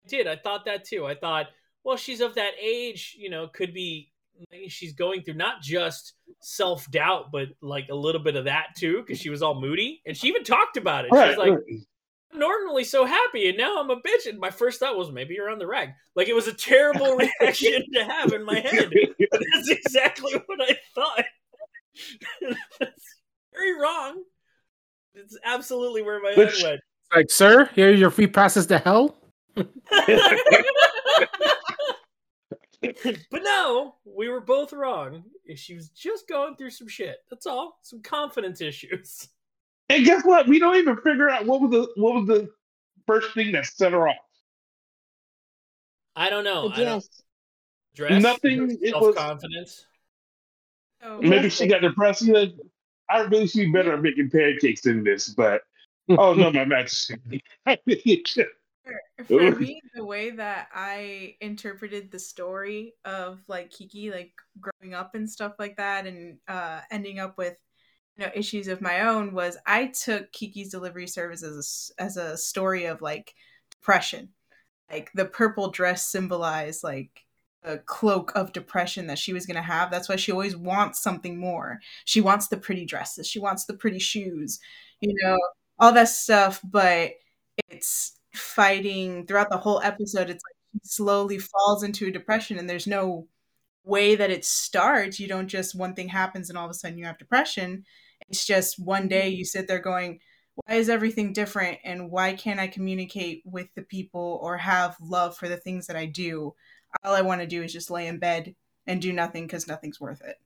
did. 0.08 0.26
I 0.26 0.36
thought 0.36 0.64
that 0.64 0.84
too. 0.84 1.06
I 1.06 1.14
thought, 1.14 1.46
well, 1.84 1.96
she's 1.96 2.20
of 2.20 2.34
that 2.34 2.52
age, 2.60 3.14
you 3.18 3.30
know, 3.30 3.46
could 3.46 3.74
be 3.74 4.10
mm, 4.52 4.70
she's 4.70 4.94
going 4.94 5.22
through 5.22 5.34
not 5.34 5.62
just 5.62 6.14
self 6.40 6.90
doubt, 6.90 7.30
but 7.30 7.48
like 7.60 7.88
a 7.90 7.94
little 7.94 8.22
bit 8.22 8.36
of 8.36 8.46
that 8.46 8.68
too, 8.76 9.02
because 9.02 9.20
she 9.20 9.30
was 9.30 9.42
all 9.42 9.60
moody, 9.60 10.00
and 10.06 10.16
she 10.16 10.28
even 10.28 10.42
talked 10.42 10.76
about 10.76 11.04
it. 11.04 11.12
Right, 11.12 11.30
She's 11.30 11.38
like, 11.38 11.50
right. 11.50 11.62
I'm 12.32 12.40
normally 12.40 12.84
so 12.84 13.04
happy, 13.04 13.48
and 13.48 13.58
now 13.58 13.78
I'm 13.78 13.90
a 13.90 13.96
bitch. 13.96 14.26
And 14.26 14.40
my 14.40 14.50
first 14.50 14.80
thought 14.80 14.96
was 14.96 15.12
maybe 15.12 15.34
you're 15.34 15.50
on 15.50 15.58
the 15.58 15.66
rag. 15.66 15.90
Like 16.16 16.28
it 16.28 16.34
was 16.34 16.48
a 16.48 16.54
terrible 16.54 17.16
reaction 17.40 17.84
to 17.92 18.04
have 18.04 18.32
in 18.32 18.44
my 18.44 18.60
head. 18.60 18.90
But 19.30 19.40
that's 19.52 19.70
exactly 19.70 20.32
what 20.46 20.60
I 20.60 20.78
thought. 20.94 21.24
That's 22.80 23.16
very 23.52 23.78
wrong. 23.78 24.22
It's 25.14 25.38
absolutely 25.44 26.02
where 26.02 26.20
my 26.20 26.30
head 26.30 26.52
went. 26.62 26.80
Like, 27.14 27.30
sir, 27.30 27.70
here's 27.74 28.00
your 28.00 28.10
free 28.10 28.26
passes 28.26 28.66
to 28.66 28.78
hell. 28.78 29.16
but 33.30 33.42
no, 33.42 33.94
we 34.04 34.28
were 34.28 34.40
both 34.40 34.72
wrong. 34.72 35.24
She 35.54 35.74
was 35.74 35.88
just 35.90 36.28
going 36.28 36.56
through 36.56 36.70
some 36.70 36.88
shit. 36.88 37.18
That's 37.30 37.46
all. 37.46 37.78
Some 37.82 38.02
confidence 38.02 38.60
issues. 38.60 39.28
And 39.88 40.04
guess 40.04 40.24
what? 40.24 40.48
We 40.48 40.58
don't 40.58 40.76
even 40.76 40.96
figure 40.98 41.28
out 41.28 41.46
what 41.46 41.60
was 41.60 41.70
the 41.70 41.88
what 42.00 42.14
was 42.14 42.26
the 42.26 42.48
first 43.06 43.34
thing 43.34 43.52
that 43.52 43.66
set 43.66 43.92
her 43.92 44.08
off. 44.08 44.16
I 46.16 46.30
don't 46.30 46.44
know. 46.44 46.68
The 46.68 46.74
I 46.74 46.84
don't 46.84 46.86
dress. 47.00 47.22
dress. 47.94 48.22
Nothing, 48.22 48.78
it 48.80 48.90
Self 48.90 49.02
was- 49.02 49.16
confidence. 49.16 49.86
So, 51.02 51.08
oh. 51.08 51.20
Maybe 51.20 51.50
she 51.50 51.66
got 51.66 51.82
depressed. 51.82 52.22
You 52.22 52.32
know, 52.32 52.46
I 53.10 53.20
really 53.20 53.46
should 53.46 53.58
be 53.58 53.72
better 53.72 53.92
at 53.92 54.00
making 54.00 54.30
pancakes 54.30 54.80
than 54.82 55.04
this, 55.04 55.28
but 55.28 55.60
oh 56.08 56.32
no, 56.32 56.50
my 56.50 56.64
majesty. 56.64 57.16
for, 59.26 59.50
me, 59.52 59.80
the 59.94 60.04
way 60.04 60.30
that 60.30 60.68
I 60.74 61.36
interpreted 61.40 62.10
the 62.10 62.18
story 62.18 62.94
of 63.04 63.40
like 63.48 63.70
Kiki, 63.70 64.10
like 64.10 64.32
growing 64.60 64.94
up 64.94 65.14
and 65.14 65.30
stuff 65.30 65.54
like 65.58 65.76
that, 65.76 66.06
and 66.06 66.38
uh, 66.48 66.80
ending 66.90 67.18
up 67.18 67.38
with 67.38 67.56
you 68.16 68.24
know 68.24 68.32
issues 68.34 68.68
of 68.68 68.80
my 68.80 69.02
own, 69.02 69.34
was 69.34 69.56
I 69.66 69.86
took 69.86 70.32
Kiki's 70.32 70.70
delivery 70.70 71.06
service 71.06 71.42
as 71.42 71.92
a, 71.98 72.02
as 72.02 72.16
a 72.16 72.36
story 72.36 72.86
of 72.86 73.02
like 73.02 73.34
depression. 73.70 74.30
Like 74.90 75.10
the 75.14 75.24
purple 75.24 75.70
dress 75.70 76.06
symbolized 76.06 76.84
like 76.84 77.24
a 77.62 77.78
cloak 77.78 78.32
of 78.34 78.52
depression 78.52 79.06
that 79.06 79.18
she 79.18 79.32
was 79.32 79.46
going 79.46 79.56
to 79.56 79.62
have. 79.62 79.90
That's 79.90 80.08
why 80.08 80.16
she 80.16 80.32
always 80.32 80.56
wants 80.56 81.02
something 81.02 81.38
more. 81.38 81.80
She 82.04 82.20
wants 82.20 82.48
the 82.48 82.58
pretty 82.58 82.84
dresses, 82.84 83.26
she 83.26 83.38
wants 83.38 83.64
the 83.64 83.74
pretty 83.74 83.98
shoes, 83.98 84.60
you 85.00 85.14
know, 85.22 85.38
all 85.78 85.92
that 85.92 86.08
stuff. 86.08 86.60
But 86.62 87.12
it's 87.70 88.18
fighting 88.34 89.26
throughout 89.26 89.50
the 89.50 89.58
whole 89.58 89.80
episode. 89.82 90.30
It's 90.30 90.42
like 90.44 90.82
slowly 90.82 91.38
falls 91.38 91.82
into 91.82 92.06
a 92.06 92.12
depression, 92.12 92.58
and 92.58 92.68
there's 92.68 92.86
no 92.86 93.26
way 93.84 94.14
that 94.16 94.30
it 94.30 94.44
starts. 94.44 95.20
You 95.20 95.28
don't 95.28 95.48
just 95.48 95.74
one 95.74 95.94
thing 95.94 96.08
happens 96.08 96.48
and 96.48 96.58
all 96.58 96.64
of 96.64 96.70
a 96.70 96.74
sudden 96.74 96.98
you 96.98 97.04
have 97.04 97.18
depression. 97.18 97.84
It's 98.28 98.46
just 98.46 98.78
one 98.78 99.08
day 99.08 99.28
you 99.28 99.44
sit 99.44 99.68
there 99.68 99.78
going, 99.78 100.20
why 100.54 100.76
is 100.76 100.88
everything 100.88 101.32
different 101.32 101.78
and 101.84 102.10
why 102.10 102.34
can't 102.34 102.60
I 102.60 102.68
communicate 102.68 103.42
with 103.44 103.68
the 103.74 103.82
people 103.82 104.40
or 104.42 104.56
have 104.56 104.96
love 105.00 105.36
for 105.36 105.48
the 105.48 105.56
things 105.56 105.86
that 105.86 105.96
I 105.96 106.06
do? 106.06 106.54
All 107.04 107.14
I 107.14 107.22
want 107.22 107.40
to 107.42 107.46
do 107.46 107.62
is 107.62 107.72
just 107.72 107.90
lay 107.90 108.06
in 108.06 108.18
bed 108.18 108.54
and 108.86 109.02
do 109.02 109.12
nothing 109.12 109.46
because 109.46 109.66
nothing's 109.68 110.00
worth 110.00 110.22
it. 110.22 110.36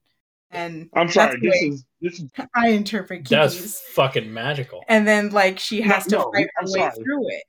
And 0.51 0.89
I'm 0.95 1.11
sorry. 1.11 1.39
This 1.41 1.63
is 1.63 1.85
this 2.01 2.21
is 2.21 2.31
I 2.55 2.69
interpret 2.69 3.29
That's 3.29 3.81
fucking 3.91 4.33
magical. 4.33 4.83
And 4.89 5.07
then 5.07 5.29
like 5.31 5.59
she 5.59 5.81
No, 5.81 5.89
has 5.95 6.07
to 6.07 6.17
no, 6.17 6.33
fight 6.35 6.47
her 6.55 6.63
I'm 6.63 6.67
way 6.73 6.79
sorry. 6.81 6.95
through 6.95 7.29
it. 7.29 7.45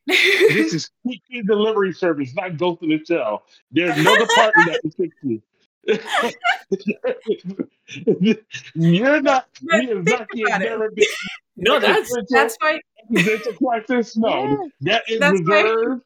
this 0.54 0.74
is 0.74 0.90
Kiki 1.08 1.42
delivery 1.44 1.94
service, 1.94 2.34
not 2.36 2.58
Ghost 2.58 2.82
in 2.84 2.90
the 2.90 3.00
Shell. 3.06 3.44
There's 3.72 3.96
no 4.04 4.16
department 4.18 4.68
that 4.72 4.82
can 4.82 4.92
fix 4.92 5.16
you. 5.24 5.42
You're 8.76 9.22
not. 9.22 9.48
But 9.62 9.80
We 9.80 9.88
have 9.88 10.06
think 10.06 10.10
not 10.10 10.28
about 10.48 10.62
it. 10.62 10.70
never 10.70 10.92
been. 10.92 11.06
No, 11.58 11.80
that's 11.80 12.14
That's 12.30 12.56
why 12.60 12.80
existential 13.16 13.54
crisis. 13.54 14.18
No, 14.18 14.70
that 14.82 15.04
is 15.08 15.20
That's 15.20 15.40
why- 15.46 15.62
reserved. 15.62 16.04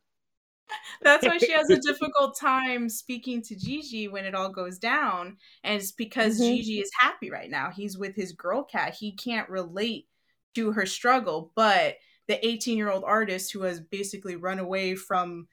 That's 1.04 1.26
why 1.26 1.38
she 1.38 1.52
has 1.52 1.70
a 1.70 1.78
difficult 1.80 2.38
time 2.38 2.90
speaking 2.90 3.42
to 3.44 3.56
Jiji 3.56 4.10
when 4.12 4.26
it 4.26 4.36
all 4.36 4.50
goes 4.50 4.80
down. 4.80 5.38
And 5.64 5.76
it's 5.82 5.92
because 5.92 6.40
Mhm. 6.40 6.58
Jiji 6.60 6.82
is 6.82 6.92
happy 7.00 7.30
right 7.30 7.50
now. 7.50 7.72
He's 7.72 7.98
with 7.98 8.16
his 8.16 8.32
girl 8.34 8.64
cat. 8.64 8.94
He 8.96 9.12
can't 9.14 9.50
relate 9.50 10.08
to 10.56 10.72
her 10.72 10.86
struggle. 10.86 11.52
But 11.56 11.98
the 12.28 12.46
18 12.46 12.78
year 12.78 12.90
old 12.90 13.04
artist 13.04 13.52
who 13.52 13.62
has 13.64 13.80
basically 13.82 14.36
run 14.36 14.60
away 14.60 14.96
from 14.96 15.48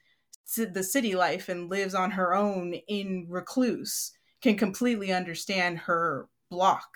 the 0.57 0.83
city 0.83 1.15
life 1.15 1.49
and 1.49 1.71
lives 1.71 1.95
on 1.95 2.11
her 2.11 2.35
own 2.35 2.75
in 2.89 3.27
recluse 3.29 4.13
can 4.43 4.57
completely 4.57 5.13
understand 5.13 5.79
her 5.79 6.29
block 6.51 6.89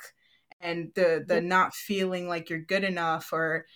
and 0.61 0.91
the 0.95 1.25
the 1.27 1.41
not 1.41 1.75
feeling 1.75 2.29
like 2.29 2.51
you're 2.51 2.59
good 2.59 2.83
enough 2.85 3.33
or 3.33 3.67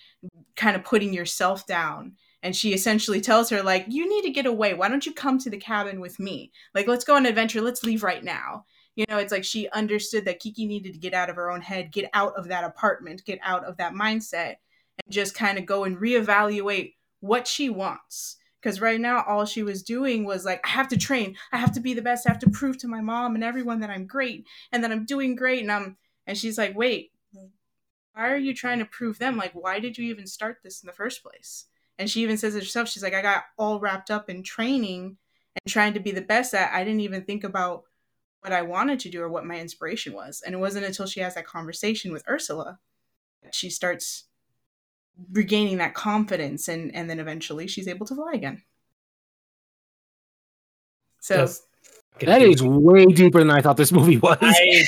kind 0.56 0.74
of 0.76 0.84
putting 0.84 1.12
yourself 1.12 1.66
down 1.66 2.16
and 2.42 2.54
she 2.54 2.72
essentially 2.72 3.20
tells 3.20 3.50
her 3.50 3.62
like 3.62 3.86
you 3.88 4.08
need 4.08 4.22
to 4.22 4.30
get 4.30 4.46
away. 4.46 4.74
Why 4.74 4.88
don't 4.88 5.04
you 5.04 5.12
come 5.12 5.38
to 5.38 5.50
the 5.50 5.56
cabin 5.56 6.00
with 6.00 6.18
me? 6.20 6.52
Like 6.74 6.86
let's 6.86 7.04
go 7.04 7.14
on 7.14 7.24
an 7.24 7.30
adventure. 7.30 7.60
Let's 7.60 7.84
leave 7.84 8.02
right 8.02 8.22
now. 8.22 8.64
You 8.94 9.04
know 9.08 9.18
it's 9.18 9.32
like 9.32 9.44
she 9.44 9.68
understood 9.70 10.24
that 10.24 10.40
kiki 10.40 10.66
needed 10.66 10.92
to 10.92 10.98
get 10.98 11.14
out 11.14 11.30
of 11.30 11.36
her 11.36 11.50
own 11.50 11.60
head 11.60 11.92
get 11.92 12.10
out 12.14 12.34
of 12.36 12.48
that 12.48 12.64
apartment 12.64 13.24
get 13.24 13.38
out 13.44 13.64
of 13.64 13.76
that 13.76 13.94
mindset 13.94 14.56
and 15.04 15.12
just 15.12 15.36
kind 15.36 15.56
of 15.56 15.66
go 15.66 15.84
and 15.84 15.98
reevaluate 15.98 16.94
what 17.20 17.46
she 17.46 17.70
wants. 17.70 18.36
Because 18.60 18.80
right 18.80 19.00
now 19.00 19.22
all 19.22 19.44
she 19.44 19.62
was 19.62 19.84
doing 19.84 20.24
was 20.24 20.44
like 20.44 20.60
i 20.64 20.68
have 20.68 20.88
to 20.88 20.96
train. 20.96 21.36
I 21.52 21.58
have 21.58 21.72
to 21.72 21.80
be 21.80 21.94
the 21.94 22.02
best. 22.02 22.26
I 22.26 22.32
have 22.32 22.40
to 22.40 22.50
prove 22.50 22.78
to 22.78 22.88
my 22.88 23.00
mom 23.00 23.34
and 23.34 23.44
everyone 23.44 23.80
that 23.80 23.90
i'm 23.90 24.06
great 24.06 24.46
and 24.72 24.82
that 24.84 24.92
i'm 24.92 25.04
doing 25.04 25.36
great. 25.36 25.62
And 25.62 25.72
i'm 25.72 25.96
and 26.26 26.36
she's 26.36 26.58
like 26.58 26.76
wait 26.76 27.12
why 28.14 28.30
are 28.30 28.36
you 28.36 28.52
trying 28.52 28.80
to 28.80 28.84
prove 28.84 29.20
them? 29.20 29.36
Like 29.36 29.52
why 29.52 29.78
did 29.78 29.96
you 29.96 30.10
even 30.10 30.26
start 30.26 30.58
this 30.64 30.82
in 30.82 30.88
the 30.88 30.92
first 30.92 31.22
place 31.22 31.66
and 31.98 32.08
she 32.10 32.22
even 32.22 32.36
says 32.36 32.54
it 32.54 32.62
herself 32.62 32.88
she's 32.88 33.02
like 33.02 33.14
i 33.14 33.22
got 33.22 33.44
all 33.58 33.80
wrapped 33.80 34.10
up 34.10 34.30
in 34.30 34.42
training 34.42 35.16
and 35.54 35.72
trying 35.72 35.92
to 35.92 36.00
be 36.00 36.10
the 36.10 36.20
best 36.20 36.54
at 36.54 36.72
i 36.72 36.84
didn't 36.84 37.00
even 37.00 37.24
think 37.24 37.44
about 37.44 37.84
what 38.40 38.52
i 38.52 38.62
wanted 38.62 39.00
to 39.00 39.10
do 39.10 39.20
or 39.20 39.28
what 39.28 39.44
my 39.44 39.58
inspiration 39.58 40.12
was. 40.12 40.42
And 40.44 40.54
it 40.54 40.58
wasn't 40.58 40.86
until 40.86 41.06
she 41.06 41.20
has 41.20 41.34
that 41.34 41.46
conversation 41.46 42.12
with 42.12 42.24
ursula 42.28 42.78
that 43.42 43.54
she 43.54 43.70
starts 43.70 44.24
regaining 45.32 45.78
that 45.78 45.94
confidence 45.94 46.68
and 46.68 46.94
and 46.94 47.10
then 47.10 47.18
eventually 47.18 47.66
she's 47.66 47.88
able 47.88 48.06
to 48.06 48.14
fly 48.14 48.32
again. 48.34 48.62
So 51.20 51.38
That's 51.38 51.62
That 52.20 52.42
is 52.42 52.62
way 52.62 53.06
deeper 53.06 53.40
than 53.40 53.50
I 53.50 53.60
thought 53.60 53.76
this 53.76 53.92
movie 53.92 54.18
was. 54.18 54.38
I, 54.40 54.84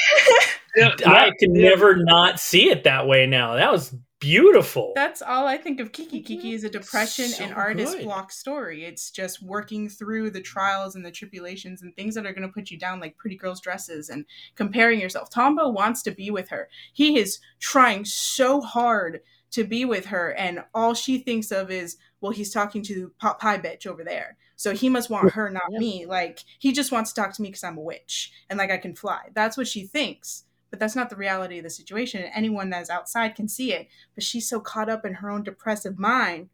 I 1.06 1.32
can 1.38 1.52
never 1.52 1.96
not 1.96 2.38
see 2.38 2.70
it 2.70 2.84
that 2.84 3.08
way 3.08 3.26
now. 3.26 3.56
That 3.56 3.72
was 3.72 3.94
beautiful. 4.20 4.92
That's 4.94 5.22
all 5.22 5.46
I 5.46 5.56
think 5.56 5.80
of 5.80 5.92
Kiki. 5.92 6.20
Kiki 6.20 6.48
mm-hmm. 6.48 6.54
is 6.54 6.64
a 6.64 6.70
depression 6.70 7.28
So 7.28 7.44
and 7.44 7.54
artist 7.54 7.96
good. 7.96 8.04
block 8.04 8.30
story. 8.30 8.84
It's 8.84 9.10
just 9.10 9.42
working 9.42 9.88
through 9.88 10.30
the 10.30 10.40
trials 10.40 10.94
and 10.94 11.04
the 11.04 11.10
tribulations 11.10 11.82
and 11.82 11.94
things 11.96 12.14
that 12.14 12.26
are 12.26 12.32
going 12.32 12.46
to 12.46 12.52
put 12.52 12.70
you 12.70 12.78
down, 12.78 13.00
like 13.00 13.16
pretty 13.16 13.36
girls' 13.36 13.60
dresses 13.60 14.10
and 14.10 14.24
comparing 14.54 15.00
yourself. 15.00 15.30
Tombo 15.30 15.68
wants 15.68 16.02
to 16.02 16.10
be 16.10 16.30
with 16.30 16.48
her. 16.50 16.68
He 16.92 17.18
is 17.18 17.40
trying 17.58 18.04
so 18.04 18.60
hard 18.60 19.20
to 19.52 19.64
be 19.64 19.84
with 19.84 20.06
her, 20.06 20.32
and 20.34 20.62
all 20.74 20.94
she 20.94 21.18
thinks 21.18 21.50
of 21.50 21.72
is, 21.72 21.96
well, 22.20 22.30
he's 22.30 22.52
talking 22.52 22.82
to 22.84 23.12
Pot 23.18 23.40
Pie 23.40 23.58
bitch 23.58 23.84
over 23.84 24.04
there. 24.04 24.36
So 24.54 24.74
he 24.74 24.88
must 24.88 25.10
want 25.10 25.32
her, 25.32 25.50
not 25.50 25.62
Yep. 25.70 25.80
me. 25.80 26.06
Like, 26.06 26.40
he 26.58 26.70
just 26.70 26.92
wants 26.92 27.12
to 27.12 27.20
talk 27.20 27.32
to 27.34 27.42
me 27.42 27.48
because 27.48 27.64
I'm 27.64 27.78
a 27.78 27.80
witch 27.80 28.30
and 28.48 28.58
like 28.58 28.70
I 28.70 28.76
can 28.76 28.94
fly. 28.94 29.30
That's 29.34 29.56
what 29.56 29.66
she 29.66 29.86
thinks. 29.86 30.44
But 30.70 30.78
that's 30.78 30.96
not 30.96 31.10
the 31.10 31.16
reality 31.16 31.58
of 31.58 31.64
the 31.64 31.70
situation. 31.70 32.22
And 32.22 32.30
anyone 32.34 32.70
that 32.70 32.82
is 32.82 32.90
outside 32.90 33.34
can 33.34 33.48
see 33.48 33.72
it 33.72 33.88
but 34.14 34.22
she's 34.24 34.48
so 34.48 34.60
caught 34.60 34.88
up 34.88 35.04
in 35.04 35.14
her 35.14 35.30
own 35.30 35.42
depressive 35.42 35.98
mind 35.98 36.48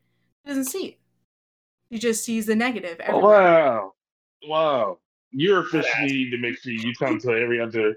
she 0.44 0.48
doesn't 0.50 0.64
see 0.66 0.86
it 0.86 0.98
She 1.92 1.98
just 1.98 2.24
sees 2.24 2.46
the 2.46 2.56
negative. 2.56 2.96
Oh, 3.00 3.04
Everywhere. 3.18 3.32
wow, 3.32 3.92
wow! 4.48 4.98
You're 5.32 5.60
officially 5.60 6.06
need 6.06 6.30
to 6.30 6.38
make 6.38 6.58
sure 6.58 6.72
you 6.72 6.92
come 6.98 7.18
to 7.18 7.30
every 7.32 7.60
other 7.60 7.96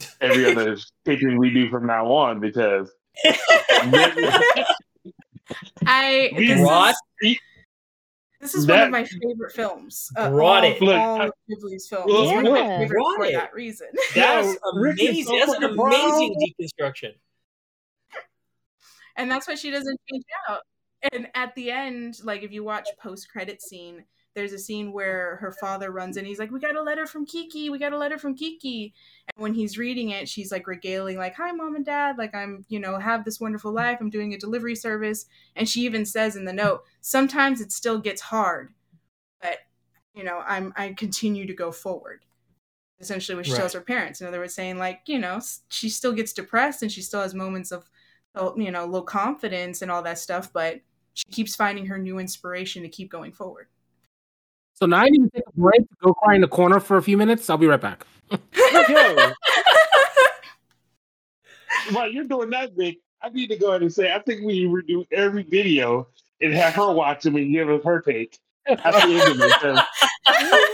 every 0.20 0.50
other 0.50 0.76
taping 1.04 1.38
we 1.38 1.50
do 1.50 1.70
from 1.70 1.86
now 1.86 2.10
on 2.12 2.40
because 2.40 2.90
I 5.86 6.30
We 6.36 6.48
this 6.48 6.60
brought 6.60 6.94
is, 7.22 7.36
this 8.40 8.54
is 8.54 8.66
one 8.66 8.80
of 8.80 8.90
my 8.90 9.04
favorite 9.04 9.52
films. 9.52 10.10
Uh, 10.16 10.30
Brought 10.30 10.64
all, 10.64 10.70
it. 10.70 10.80
Look, 10.82 10.96
all 10.96 11.20
I- 11.22 11.26
of 11.26 11.32
Ghibli's 11.50 11.88
films. 11.88 12.04
Well, 12.06 12.22
It's 12.24 12.32
one 12.32 12.46
of 12.46 12.52
my 12.52 12.58
Yeah. 12.60 12.78
favorites 12.78 12.92
Brought 12.92 13.16
for 13.16 13.24
it. 13.24 13.32
that 13.32 13.54
reason. 13.54 13.88
That's 14.14 14.46
Yo, 14.64 14.72
Rick 14.74 15.00
is 15.02 15.08
amazing. 15.08 15.24
so 15.24 15.38
That's 15.38 15.52
an 15.54 15.60
fucking 15.62 15.76
proud. 15.76 15.92
amazing 15.94 16.54
deconstruction. 16.60 17.14
and 19.16 19.30
that's 19.30 19.48
why 19.48 19.54
she 19.56 19.70
doesn't 19.70 20.00
change 20.10 20.24
out. 20.48 20.60
And 21.12 21.28
at 21.34 21.54
the 21.56 21.70
end, 21.70 22.18
like 22.22 22.42
if 22.42 22.52
you 22.52 22.62
watch 22.64 22.88
post 23.00 23.30
credit 23.30 23.60
scene, 23.62 24.04
there's 24.38 24.52
a 24.52 24.58
scene 24.58 24.92
where 24.92 25.36
her 25.36 25.50
father 25.50 25.90
runs 25.90 26.16
in. 26.16 26.24
He's 26.24 26.38
like, 26.38 26.52
"We 26.52 26.60
got 26.60 26.76
a 26.76 26.82
letter 26.82 27.06
from 27.06 27.26
Kiki. 27.26 27.70
We 27.70 27.78
got 27.78 27.92
a 27.92 27.98
letter 27.98 28.18
from 28.18 28.36
Kiki." 28.36 28.94
And 29.26 29.42
when 29.42 29.52
he's 29.52 29.76
reading 29.76 30.10
it, 30.10 30.28
she's 30.28 30.52
like 30.52 30.68
regaling, 30.68 31.18
like, 31.18 31.34
"Hi, 31.34 31.50
mom 31.50 31.74
and 31.74 31.84
dad. 31.84 32.16
Like 32.18 32.34
I'm, 32.34 32.64
you 32.68 32.78
know, 32.78 32.98
have 32.98 33.24
this 33.24 33.40
wonderful 33.40 33.72
life. 33.72 33.98
I'm 34.00 34.10
doing 34.10 34.32
a 34.32 34.38
delivery 34.38 34.76
service." 34.76 35.26
And 35.56 35.68
she 35.68 35.82
even 35.82 36.06
says 36.06 36.36
in 36.36 36.44
the 36.44 36.52
note, 36.52 36.84
"Sometimes 37.00 37.60
it 37.60 37.72
still 37.72 37.98
gets 37.98 38.22
hard, 38.22 38.72
but 39.42 39.58
you 40.14 40.22
know, 40.22 40.42
I'm 40.46 40.72
I 40.76 40.92
continue 40.92 41.46
to 41.46 41.54
go 41.54 41.72
forward." 41.72 42.24
Essentially, 43.00 43.36
what 43.36 43.46
she 43.46 43.52
tells 43.52 43.74
her 43.74 43.80
parents. 43.80 44.20
In 44.20 44.26
other 44.26 44.40
words, 44.40 44.54
saying 44.54 44.78
like, 44.78 45.02
you 45.06 45.18
know, 45.18 45.40
she 45.68 45.88
still 45.88 46.12
gets 46.12 46.32
depressed 46.32 46.82
and 46.82 46.90
she 46.90 47.02
still 47.02 47.22
has 47.22 47.34
moments 47.34 47.72
of 47.72 47.88
you 48.56 48.70
know 48.70 48.86
low 48.86 49.02
confidence 49.02 49.82
and 49.82 49.90
all 49.90 50.02
that 50.02 50.18
stuff 50.18 50.52
but 50.52 50.80
she 51.14 51.24
keeps 51.32 51.56
finding 51.56 51.86
her 51.86 51.98
new 51.98 52.18
inspiration 52.18 52.82
to 52.82 52.88
keep 52.88 53.10
going 53.10 53.32
forward 53.32 53.66
So 54.78 54.86
now 54.86 54.98
I 54.98 55.08
need 55.08 55.24
to 55.24 55.30
take 55.30 55.42
a 55.44 55.60
break 55.60 55.80
to 55.80 55.96
go 56.04 56.14
cry 56.14 56.36
in 56.36 56.40
the 56.40 56.46
corner 56.46 56.78
for 56.78 56.98
a 56.98 57.02
few 57.02 57.16
minutes. 57.16 57.50
I'll 57.50 57.58
be 57.58 57.66
right 57.66 57.80
back. 57.80 58.06
Yo, 58.30 58.36
while 61.92 62.08
you're 62.08 62.22
doing 62.24 62.50
that, 62.50 62.74
Vic, 62.76 62.98
I 63.20 63.30
need 63.30 63.48
to 63.48 63.56
go 63.56 63.70
ahead 63.70 63.82
and 63.82 63.92
say 63.92 64.12
I 64.14 64.20
think 64.20 64.42
we 64.44 64.66
redo 64.66 65.04
every 65.10 65.42
video 65.42 66.06
and 66.40 66.54
have 66.54 66.74
her 66.74 66.92
watch 66.92 67.24
them 67.24 67.34
and 67.34 67.52
give 67.52 67.68
us 67.68 67.82
her 67.84 68.00
take 68.02 68.38
at 68.68 68.80
the 68.82 69.00
end 69.00 69.32
of 69.32 69.40
it. 69.40 69.52
'cause 69.60 69.80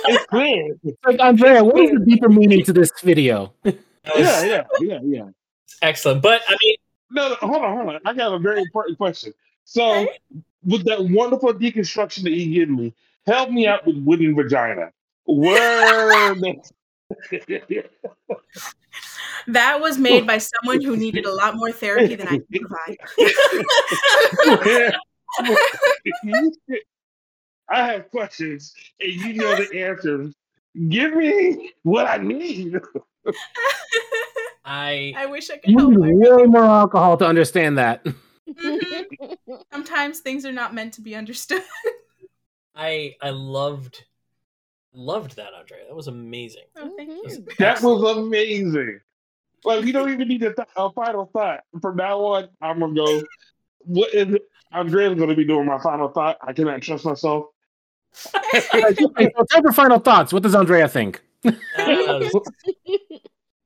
It's 0.07 0.27
clear. 0.27 0.77
Like 1.07 1.21
Andrea, 1.21 1.65
what 1.65 1.81
is 1.81 1.93
the 1.93 2.05
deeper 2.05 2.29
meaning 2.29 2.63
to 2.65 2.75
this 2.75 2.91
video? 3.03 3.55
Yeah, 3.65 3.73
yeah, 4.45 4.65
yeah, 4.81 4.99
yeah. 5.03 5.29
excellent. 5.81 6.21
But 6.21 6.43
I 6.47 6.57
mean, 6.63 6.77
No, 7.11 7.31
no, 7.31 7.35
hold 7.37 7.63
on, 7.63 7.77
hold 7.79 7.89
on. 7.95 8.01
I 8.05 8.13
got 8.13 8.35
a 8.35 8.39
very 8.39 8.61
important 8.61 8.99
question. 8.99 9.33
So, 9.65 10.07
with 10.63 10.85
that 10.85 11.03
wonderful 11.09 11.55
deconstruction 11.55 12.25
that 12.25 12.33
you 12.33 12.53
give 12.53 12.69
me, 12.69 12.93
help 13.27 13.51
me 13.51 13.67
out 13.67 13.87
with 13.87 13.97
wooden 14.05 14.35
vagina. 14.35 14.91
Where 15.27 16.35
that 19.47 19.79
was 19.81 19.99
made 19.99 20.27
by 20.27 20.39
someone 20.39 20.83
who 20.83 20.97
needed 20.97 21.27
a 21.27 21.33
lot 21.33 21.55
more 21.57 21.71
therapy 21.71 22.15
than 22.15 22.27
i 22.29 22.39
can 22.39 22.47
provide 22.67 22.97
I 27.69 27.87
have 27.87 28.11
questions, 28.11 28.75
and 29.01 29.13
you 29.13 29.35
know 29.35 29.57
the 29.57 29.83
answers. 29.83 30.35
Give 30.89 31.15
me 31.15 31.73
what 31.83 32.07
I 32.07 32.19
need. 32.19 32.77
I 34.67 35.13
i 35.17 35.27
wish 35.27 35.51
i 35.51 35.57
could 35.57 35.71
You 35.71 35.79
help 35.79 35.91
need 35.93 36.27
her. 36.27 36.37
way 36.39 36.45
more 36.47 36.65
alcohol 36.65 37.17
to 37.19 37.27
understand 37.27 37.79
that. 37.79 38.05
Mhm. 38.47 39.37
sometimes 39.73 40.21
things 40.21 40.45
are 40.45 40.53
not 40.53 40.75
meant 40.75 40.93
to 40.95 41.01
be 41.01 41.15
understood 41.15 41.63
I 42.75 43.15
I 43.23 43.31
loved 43.31 44.05
loved 44.93 45.37
that, 45.37 45.49
Andrea. 45.59 45.87
That 45.89 45.95
was 45.97 46.09
amazing. 46.09 46.65
oh, 46.77 46.93
thank 46.97 47.11
you. 47.11 47.23
Mhm. 47.27 47.57
That 47.59 47.83
was 47.83 48.17
amazing. 48.17 49.01
Like 49.65 49.85
we 49.85 49.93
don't 49.93 50.11
even 50.11 50.29
need 50.29 50.43
a, 50.43 50.53
th- 50.55 50.69
a 50.77 50.91
final 50.93 51.31
thought. 51.33 51.61
From 51.81 51.97
now 51.97 52.19
on, 52.21 52.49
I'm 52.61 52.81
gonna 52.81 52.95
go. 52.95 53.23
What 53.81 54.13
is 54.15 54.35
it? 54.35 54.43
Andrea's 54.73 55.19
gonna 55.19 55.35
be 55.35 55.45
doing 55.45 55.67
my 55.67 55.79
final 55.79 56.09
thought. 56.09 56.37
I 56.43 56.53
cannot 56.53 56.83
trust 56.83 57.05
myself. 57.05 57.47
Like, 58.73 59.01
okay, 59.01 59.33
so 59.37 59.45
time 59.51 59.63
for 59.63 59.73
final 59.73 59.99
thoughts. 59.99 60.33
What 60.33 60.43
does 60.43 60.55
Andrea 60.55 60.89
think? 60.89 61.23
That 61.43 62.41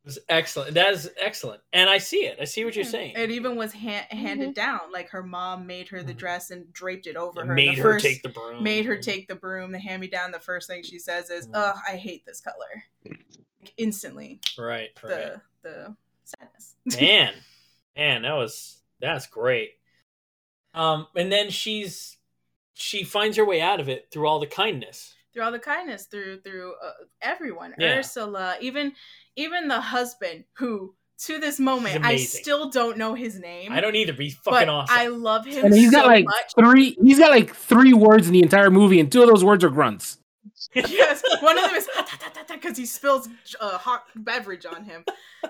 was, 0.09 0.17
was 0.17 0.25
excellent. 0.29 0.75
That 0.75 0.93
is 0.95 1.11
excellent. 1.21 1.61
And 1.73 1.89
I 1.91 1.99
see 1.99 2.25
it. 2.27 2.39
I 2.41 2.45
see 2.45 2.65
what 2.65 2.75
you're 2.75 2.85
saying. 2.85 3.15
it 3.17 3.31
even 3.31 3.57
was 3.57 3.73
ha- 3.73 4.07
handed 4.11 4.55
down 4.55 4.81
like 4.93 5.09
her 5.11 5.23
mom 5.23 5.67
made 5.67 5.89
her 5.89 6.03
the 6.03 6.15
dress 6.15 6.51
and 6.51 6.73
draped 6.73 7.07
it 7.07 7.17
over 7.17 7.45
her 7.45 7.53
Mm. 7.53 7.57
made 7.57 7.77
the 7.77 7.83
her 7.83 7.93
first, 7.95 8.05
take 8.05 8.23
the 8.23 8.29
broom. 8.31 8.63
made 8.63 8.85
her 8.87 8.97
take 8.99 9.29
the 9.29 9.35
broom 9.35 9.73
the 9.73 9.79
hand 9.79 10.01
me 10.01 10.09
down 10.09 10.31
the 10.33 10.41
first 10.41 10.69
thing 10.69 10.83
she 10.83 10.99
says 10.99 11.31
is 11.31 11.49
ugh 11.55 11.77
i 11.89 11.97
hate 11.97 12.25
this 12.27 12.41
color 12.41 12.83
Like, 13.05 13.73
instantly 13.77 14.41
right, 14.59 14.91
right. 15.03 15.11
the 15.11 15.41
the 15.63 15.97
sadness 16.25 16.77
man 17.01 17.35
man 17.97 18.23
that 18.23 18.33
was 18.35 18.79
that's 19.01 19.27
great 19.27 19.71
um 20.75 21.07
and 21.17 21.31
then 21.33 21.51
she's 21.51 22.17
she 22.75 23.05
finds 23.05 23.37
her 23.37 23.45
way 23.45 23.61
out 23.61 23.81
of 23.81 23.89
it 23.89 24.09
through 24.13 24.27
all 24.27 24.39
the 24.41 24.47
kindness 24.47 25.15
through 25.39 25.45
all 25.45 25.53
the 25.53 25.59
kindness 25.61 26.07
through 26.07 26.41
through 26.41 26.74
uh, 26.84 26.91
everyone 27.22 27.72
Yeah. 27.78 27.99
ursula 27.99 28.57
even 28.61 28.93
even 29.36 29.68
the 29.68 29.80
husband 29.80 30.45
who 30.55 30.95
to 31.26 31.39
this 31.39 31.61
moment 31.61 32.05
i 32.05 32.16
still 32.16 32.70
don't 32.70 32.99
know 32.99 33.14
his 33.14 33.39
name 33.39 33.70
i 33.72 33.80
don't 33.80 33.95
either 33.95 34.12
but 34.12 34.22
he's 34.22 34.36
but 34.45 34.53
fucking 34.55 34.68
awesome 34.68 34.97
i 34.99 35.07
love 35.07 35.47
him 35.47 35.64
And 35.66 35.74
he's 35.74 35.93
got 35.93 36.07
like 36.07 36.24
much 36.24 36.55
three. 36.59 36.97
He's 37.03 37.18
got 37.20 37.30
like 37.30 37.55
three 37.55 37.93
words 37.95 38.26
in 38.26 38.32
the 38.32 38.43
entire 38.43 38.70
movie, 38.70 38.99
and 39.01 39.11
two 39.11 39.22
of 39.22 39.28
those 39.28 39.45
words 39.45 39.62
are 39.62 39.70
grunts. 39.70 40.18
yes 40.75 41.23
one 41.41 41.57
of 41.57 41.64
them 41.64 41.75
is 41.75 41.89
because 42.49 42.77
he 42.77 42.85
spills 42.85 43.29
uh, 43.61 43.79
hot 43.79 44.05
beverage 44.16 44.66
on 44.66 44.85
him. 44.85 45.05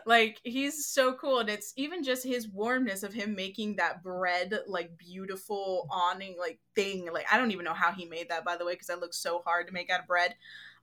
Like 0.07 0.41
he's 0.45 0.87
so 0.87 1.15
cool 1.15 1.41
and 1.41 1.49
it's 1.49 1.73
even 1.77 2.05
just 2.05 2.25
his 2.25 2.49
warmness 2.49 3.03
of 3.03 3.13
him 3.13 3.35
making 3.35 3.77
that 3.77 4.03
bread 4.03 4.61
like 4.69 4.97
beautiful 4.97 5.89
awning 5.91 6.37
like 6.39 6.61
thing. 6.75 7.09
Like 7.13 7.27
i 7.33 7.37
don't 7.37 7.51
even 7.51 7.65
know 7.65 7.75
how 7.75 7.93
he 7.93 8.05
made 8.07 8.29
that 8.29 8.45
by 8.45 8.57
the 8.57 8.65
way 8.65 8.75
because 8.75 8.89
that 8.89 9.01
looks 9.01 9.19
so 9.19 9.43
hard 9.45 9.67
to 9.67 9.73
make 9.73 9.91
out 9.91 10.01
of 10.01 10.07
bread. 10.07 10.37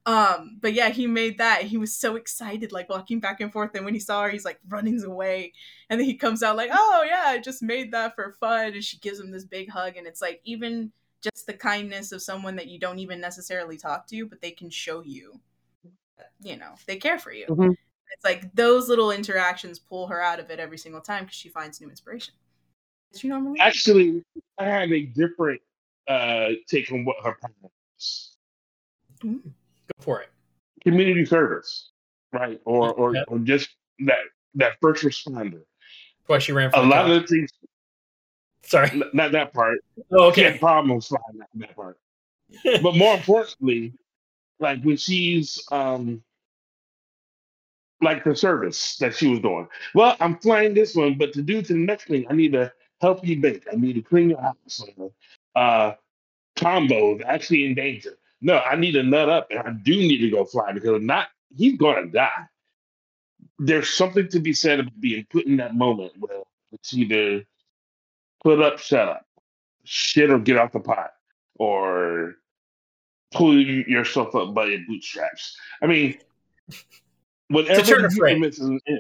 Um 0.06 0.58
but 0.62 0.74
yeah 0.74 0.90
he 0.90 1.08
made 1.08 1.38
that 1.38 1.64
he 1.64 1.78
was 1.78 1.96
so 1.96 2.16
excited 2.18 2.74
like 2.74 2.90
walking 2.90 3.22
back 3.22 3.40
and 3.40 3.54
forth 3.54 3.72
and 3.74 3.86
when 3.86 3.94
he 3.94 4.00
saw 4.02 4.24
her 4.24 4.30
he's 4.30 4.46
like 4.46 4.60
running 4.68 5.02
away 5.04 5.54
and 5.90 6.00
then 6.00 6.06
he 6.06 6.16
comes 6.16 6.44
out 6.44 6.58
like 6.58 6.70
oh 6.74 7.06
yeah 7.08 7.24
i 7.26 7.40
just 7.40 7.64
made 7.64 7.92
that 7.94 8.16
for 8.16 8.34
fun 8.34 8.74
and 8.74 8.84
she 8.84 8.98
gives 9.00 9.20
him 9.20 9.32
this 9.32 9.46
big 9.46 9.70
hug 9.70 9.96
and 9.98 10.06
it's 10.06 10.22
like 10.22 10.42
even 10.44 10.92
just 11.34 11.48
the 11.48 11.54
kindness 11.54 12.12
of 12.12 12.22
someone 12.22 12.56
that 12.56 12.68
you 12.68 12.80
don't 12.80 13.00
even 13.00 13.20
necessarily 13.20 13.78
talk 13.78 14.08
to 14.08 14.26
but 14.26 14.42
they 14.42 14.52
can 14.52 14.70
show 14.70 15.02
you 15.04 15.40
you 16.42 16.56
know 16.58 16.74
they 16.88 16.98
care 16.98 17.20
for 17.20 17.32
you 17.34 17.46
Mhm. 17.48 17.72
it's 18.14 18.24
like 18.24 18.54
those 18.56 18.88
little 18.88 19.12
interactions 19.12 19.80
pull 19.80 20.08
her 20.08 20.22
out 20.22 20.40
of 20.40 20.50
it 20.52 20.60
every 20.60 20.78
single 20.78 21.02
time 21.02 21.24
because 21.26 21.36
she 21.38 21.50
finds 21.50 21.82
new 21.82 21.90
inspiration 21.90 22.34
Did 23.12 23.24
you 23.24 23.30
normally 23.30 23.60
Actually, 23.60 24.24
I 24.58 24.66
had 24.66 24.92
a 24.92 25.02
different 25.06 25.62
uh, 26.08 26.50
take 26.68 26.92
on 26.92 27.04
what 27.06 27.16
her 27.24 27.34
plan 27.40 27.54
was. 27.64 28.38
go 29.22 29.40
for 30.00 30.22
it 30.22 30.30
Community 30.84 31.26
service, 31.26 31.90
right? 32.32 32.62
Or 32.66 32.94
or, 32.94 33.16
Yep. 33.16 33.26
or 33.28 33.40
just 33.40 33.70
that 34.00 34.20
that 34.56 34.74
first 34.82 35.04
responder. 35.04 35.64
why 36.28 36.38
she 36.40 36.52
ran 36.52 36.70
for 36.72 36.78
A 36.80 36.84
lot 36.84 37.04
top. 37.04 37.10
of 37.10 37.22
the 37.22 37.28
things, 37.28 37.50
sorry 38.66 38.90
n- 38.92 39.04
not 39.14 39.32
that 39.34 39.54
part. 39.54 39.80
oh, 40.12 40.32
She 40.32 40.42
had 40.44 40.56
okay 40.56 40.60
problems 40.60 41.08
finding 41.08 41.40
that, 41.40 41.50
that 41.56 41.76
part. 41.76 41.98
but 42.84 42.96
more 42.96 43.16
importantly, 43.16 43.94
like 44.60 44.82
when 44.84 44.98
she's 44.98 45.64
um 45.72 46.24
like 48.02 48.24
the 48.24 48.36
service 48.36 48.98
that 48.98 49.16
she 49.16 49.28
was 49.28 49.40
doing. 49.40 49.68
Well, 49.94 50.16
I'm 50.20 50.38
flying 50.40 50.74
this 50.74 50.96
one, 50.96 51.18
but 51.18 51.34
to 51.34 51.42
do 51.42 51.62
to 51.62 51.74
the 51.74 51.80
next 51.80 52.06
thing, 52.08 52.26
I 52.30 52.34
need 52.34 52.54
to 52.54 52.72
help 53.02 53.26
you 53.26 53.40
bake. 53.40 53.66
I 53.72 53.76
need 53.76 53.94
to 53.94 54.02
clean 54.02 54.30
your 54.30 54.42
house. 54.42 54.84
Uh, 55.56 55.94
Tombo 56.56 57.18
is 57.18 57.24
actually 57.26 57.66
in 57.66 57.76
danger. 57.76 58.18
No, 58.42 58.60
I 58.60 58.76
need 58.76 58.94
to 58.94 59.04
nut 59.04 59.30
up, 59.30 59.48
and 59.50 59.60
I 59.60 59.72
do 59.72 59.94
need 59.96 60.20
to 60.20 60.30
go 60.30 60.46
fly 60.46 60.72
because 60.74 60.98
if 60.98 61.02
not, 61.02 61.30
he's 61.56 61.78
gonna 61.78 62.08
die. 62.08 62.48
There's 63.60 63.90
something 63.90 64.28
to 64.30 64.40
be 64.40 64.54
said 64.54 64.80
about 64.82 65.00
being 65.00 65.26
put 65.30 65.46
in 65.46 65.58
that 65.58 65.76
moment 65.76 66.14
where 66.20 66.42
it's 66.72 66.94
either 66.94 67.44
put 68.46 68.62
up, 68.62 68.78
shut 68.78 69.10
up, 69.10 69.26
shit 69.86 70.30
or 70.30 70.38
get 70.38 70.58
off 70.58 70.72
the 70.72 70.80
pot, 70.80 71.10
or 71.56 72.36
pull 73.34 73.60
yourself 73.60 74.36
up 74.36 74.54
by 74.54 74.66
your 74.66 74.82
bootstraps. 74.88 75.58
I 75.82 75.88
mean, 75.88 76.20
whatever 77.50 78.08
the 78.08 78.16
euphemism 78.16 78.80
is, 78.86 79.00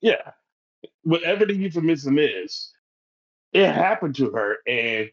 yeah, 0.00 0.30
whatever 1.02 1.46
the 1.46 1.54
euphemism 1.54 2.16
is, 2.20 2.72
it 3.52 3.66
happened 3.66 4.14
to 4.16 4.30
her, 4.30 4.58
and 4.68 5.10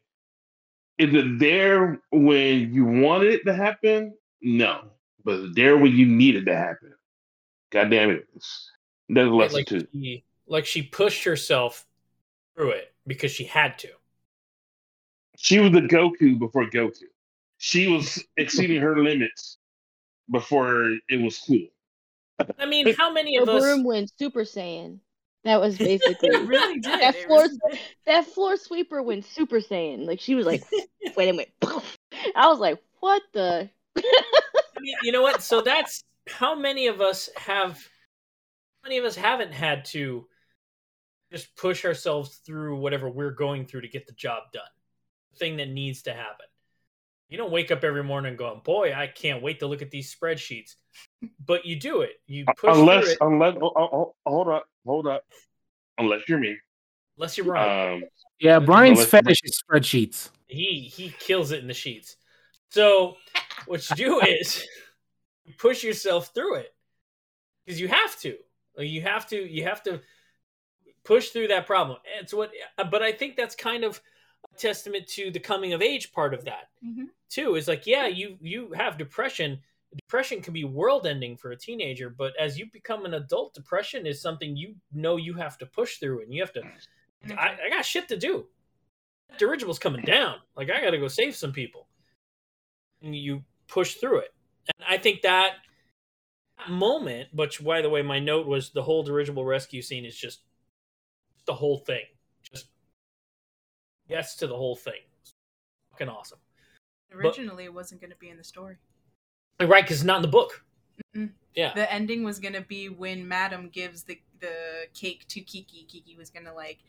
is 1.00 1.10
it 1.12 1.40
there 1.40 2.00
when 2.12 2.72
you 2.72 2.86
wanted 2.86 3.34
it 3.34 3.46
to 3.46 3.56
happen? 3.56 4.14
No, 4.44 4.82
but 5.26 5.36
is 5.36 5.46
it 5.46 5.56
there 5.56 5.78
when 5.78 5.96
you 5.96 6.06
needed 6.06 6.44
it 6.44 6.52
to 6.52 6.56
happen? 6.56 6.94
God 7.72 7.90
damn 7.90 8.12
it! 8.12 8.28
There's 9.10 9.30
a 9.30 9.34
lesson 9.34 9.58
like 9.58 9.66
too. 9.66 9.88
she 9.92 10.24
like 10.46 10.68
she 10.68 10.84
pushed 10.84 11.24
herself 11.24 11.88
through 12.56 12.72
it 12.72 12.94
because 13.08 13.32
she 13.32 13.44
had 13.46 13.78
to 13.80 13.90
She 15.38 15.60
was 15.60 15.72
the 15.72 15.82
Goku 15.82 16.38
before 16.40 16.70
Goku. 16.70 17.04
she 17.58 17.88
was 17.88 18.24
exceeding 18.38 18.82
her 18.82 19.02
limits 19.02 19.58
before 20.32 20.98
it 21.10 21.22
was 21.22 21.38
cool. 21.40 21.68
I 22.60 22.66
mean, 22.66 22.94
how 22.96 23.12
many 23.12 23.36
Her 23.38 23.44
of 23.44 23.50
us? 23.50 23.62
broom 23.62 23.84
went 23.84 24.12
Super 24.18 24.42
Saiyan. 24.44 25.00
That 25.44 25.60
was 25.60 25.78
basically 25.78 26.30
It 26.32 26.48
really 26.48 26.80
did. 26.80 27.00
that 27.02 27.16
It 27.16 27.28
floor. 27.28 27.42
was- 27.44 27.60
That 28.06 28.26
floor 28.26 28.58
sweeper 28.58 29.02
went 29.04 29.26
Super 29.26 29.58
Saiyan. 29.60 30.06
Like 30.08 30.20
she 30.20 30.36
was 30.36 30.46
like, 30.46 30.64
wait 31.18 31.30
a 31.30 31.34
minute. 31.34 31.54
I 32.36 32.48
was 32.48 32.60
like, 32.60 32.82
what 33.02 33.22
the? 33.34 33.70
I 33.98 34.02
mean, 34.80 34.96
you 35.04 35.12
know 35.12 35.22
what? 35.22 35.42
So 35.44 35.62
that's 35.62 36.04
how 36.28 36.56
many 36.56 36.88
of 36.88 37.02
us 37.02 37.30
have. 37.36 37.78
How 38.82 38.90
many 38.90 38.98
of 38.98 39.06
us 39.06 39.16
haven't 39.16 39.54
had 39.54 39.86
to 39.86 40.26
just 41.34 41.56
push 41.58 41.84
ourselves 41.84 42.38
through 42.46 42.80
whatever 42.80 43.10
we're 43.10 43.32
going 43.32 43.66
through 43.66 43.82
to 43.82 43.88
get 43.88 44.06
the 44.06 44.14
job 44.14 44.44
done? 44.54 44.62
The 45.32 45.38
thing 45.38 45.58
that 45.58 45.70
needs 45.70 46.04
to 46.04 46.14
happen. 46.14 46.46
You 47.28 47.38
don't 47.38 47.52
wake 47.52 47.72
up 47.72 47.84
every 47.84 48.04
morning 48.04 48.36
going, 48.36 48.62
"Boy, 48.64 48.94
I 48.94 49.08
can't 49.08 49.42
wait 49.42 49.60
to 49.60 49.68
look 49.68 49.82
at 49.82 49.90
these 49.90 50.14
spreadsheets," 50.14 50.76
but 51.44 51.66
you 51.66 51.76
do 51.76 52.02
it. 52.02 52.22
You 52.28 52.46
push 52.58 52.78
unless, 52.78 53.06
through 53.06 53.12
it, 53.14 53.18
unless, 53.22 53.56
oh, 53.60 53.72
oh, 53.76 53.90
oh, 53.92 54.16
hold 54.28 54.48
up, 54.50 54.68
hold 54.86 55.08
up. 55.08 55.24
Unless 55.98 56.22
you're 56.30 56.38
me. 56.40 56.56
unless 57.18 57.38
you're 57.38 57.46
Brian. 57.48 58.04
Um, 58.04 58.10
Yeah, 58.40 58.60
Brian's 58.60 59.06
fetish 59.06 59.40
is 59.44 59.62
spreadsheets. 59.64 60.30
he 60.48 60.92
he 60.96 61.10
kills 61.20 61.52
it 61.52 61.60
in 61.62 61.68
the 61.68 61.74
sheets. 61.74 62.18
So 62.70 63.18
what 63.66 63.90
you 63.90 63.96
do 63.96 64.22
is 64.28 64.64
you 65.46 65.54
push 65.58 65.84
yourself 65.84 66.32
through 66.36 66.56
it 66.58 66.76
because 67.66 67.82
you 67.82 67.88
have 67.88 68.20
to. 68.20 68.38
Like, 68.78 68.90
You 68.90 69.02
have 69.02 69.28
to. 69.30 69.38
You 69.38 69.64
have 69.64 69.82
to 69.84 70.02
push 71.04 71.30
through 71.30 71.48
that 71.50 71.66
problem. 71.66 71.98
It's 72.20 72.34
what. 72.34 72.52
But 72.78 73.02
I 73.02 73.12
think 73.12 73.36
that's 73.36 73.56
kind 73.56 73.84
of 73.84 74.02
a 74.54 74.58
testament 74.58 75.08
to 75.10 75.32
the 75.32 75.40
coming 75.40 75.74
of 75.74 75.82
age 75.82 76.12
part 76.12 76.34
of 76.34 76.46
that 76.46 76.70
Mhm. 76.86 77.10
too. 77.30 77.56
Is 77.56 77.68
like, 77.68 77.86
yeah, 77.86 78.08
you 78.08 78.38
you 78.42 78.72
have 78.74 78.98
depression. 78.98 79.62
Depression 80.08 80.42
can 80.42 80.54
be 80.54 80.64
world 80.64 81.06
ending 81.06 81.38
for 81.38 81.52
a 81.52 81.56
teenager, 81.58 82.10
but 82.10 82.34
as 82.40 82.58
you 82.58 82.66
become 82.72 83.06
an 83.06 83.14
adult, 83.14 83.54
depression 83.54 84.08
is 84.08 84.20
something 84.20 84.56
you 84.56 84.76
know 84.92 85.18
you 85.18 85.36
have 85.36 85.58
to 85.60 85.66
push 85.68 85.98
through, 85.98 86.22
and 86.24 86.34
you 86.34 86.42
have 86.42 86.54
to. 86.54 86.64
I, 87.38 87.58
I 87.66 87.70
got 87.70 87.86
shit 87.86 88.08
to 88.10 88.18
do. 88.18 88.48
Dirigible's 89.38 89.80
coming 89.80 90.04
down. 90.04 90.38
Like 90.56 90.70
I 90.72 90.82
got 90.82 90.92
to 90.92 90.98
go 90.98 91.08
save 91.08 91.36
some 91.36 91.52
people, 91.54 91.88
and 93.02 93.16
you 93.16 93.44
push 93.68 93.96
through 93.96 94.20
it. 94.20 94.34
And 94.78 94.86
I 94.88 94.98
think 94.98 95.22
that 95.22 95.58
moment, 96.70 97.30
which 97.34 97.64
by 97.64 97.82
the 97.82 97.90
way, 97.90 98.02
my 98.02 98.20
note 98.20 98.48
was 98.48 98.72
the 98.72 98.84
whole 98.84 99.04
dirigible 99.04 99.46
rescue 99.46 99.82
scene 99.82 100.06
is 100.06 100.16
just 100.18 100.42
the 101.46 101.54
whole 101.54 101.78
thing. 101.80 102.04
Just 102.52 102.68
yes 104.08 104.36
to 104.38 104.48
the 104.48 104.56
whole 104.56 104.76
thing. 104.76 105.02
Fucking 105.92 106.10
awesome. 106.10 106.40
Originally, 107.14 107.66
it 107.66 107.74
wasn't 107.74 108.02
going 108.02 108.12
to 108.12 108.18
be 108.18 108.30
in 108.30 108.38
the 108.38 108.44
story. 108.44 108.78
Right, 109.62 109.84
because 109.84 109.98
it's 109.98 110.04
not 110.06 110.18
in 110.18 110.22
the 110.24 110.28
book. 110.28 110.64
Mm-mm. 111.16 111.30
Yeah. 111.56 111.74
The 111.74 111.92
ending 111.94 112.24
was 112.24 112.40
going 112.40 112.54
to 112.56 112.62
be 112.62 112.90
when 112.90 113.28
Madam 113.28 113.70
gives 113.70 114.04
the 114.04 114.20
the 114.40 114.54
cake 114.94 115.26
to 115.30 115.42
Kiki. 115.42 115.86
Kiki 115.88 116.16
was 116.18 116.30
going 116.30 116.46
to 116.46 116.54
like 116.54 116.80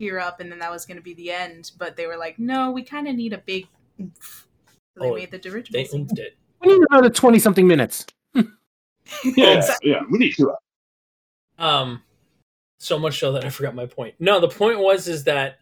tear 0.00 0.20
up, 0.20 0.40
and 0.40 0.50
then 0.50 0.60
that 0.60 0.70
was 0.70 0.86
going 0.86 0.96
to 0.96 1.02
be 1.02 1.14
the 1.14 1.30
end. 1.32 1.72
But 1.78 1.96
they 1.96 2.06
were 2.06 2.16
like, 2.16 2.38
no, 2.38 2.70
we 2.70 2.82
kind 2.84 3.08
of 3.08 3.16
need 3.16 3.32
a 3.32 3.38
big. 3.38 3.66
oomph. 4.00 4.46
So 4.96 5.02
they 5.04 5.10
Oh, 5.10 5.14
made 5.14 5.30
the 5.30 5.38
dirigible. 5.38 5.78
They 5.78 5.84
scene. 5.84 6.08
it. 6.12 6.36
We 6.64 6.78
need 6.78 6.86
another 6.90 7.10
twenty 7.10 7.40
something 7.40 7.66
minutes. 7.66 8.06
yeah, 9.24 9.66
yeah, 9.82 10.02
we 10.08 10.18
need 10.18 10.32
to. 10.36 10.54
Um, 11.58 12.00
so 12.82 12.98
much 12.98 13.20
so 13.20 13.32
that 13.32 13.44
I 13.44 13.50
forgot 13.50 13.74
my 13.74 13.86
point. 13.86 14.14
No, 14.18 14.40
the 14.40 14.48
point 14.48 14.80
was 14.80 15.06
is 15.06 15.24
that 15.24 15.60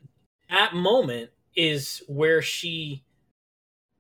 that 0.49 0.75
moment 0.75 1.31
is 1.55 2.03
where 2.09 2.41
she, 2.41 3.05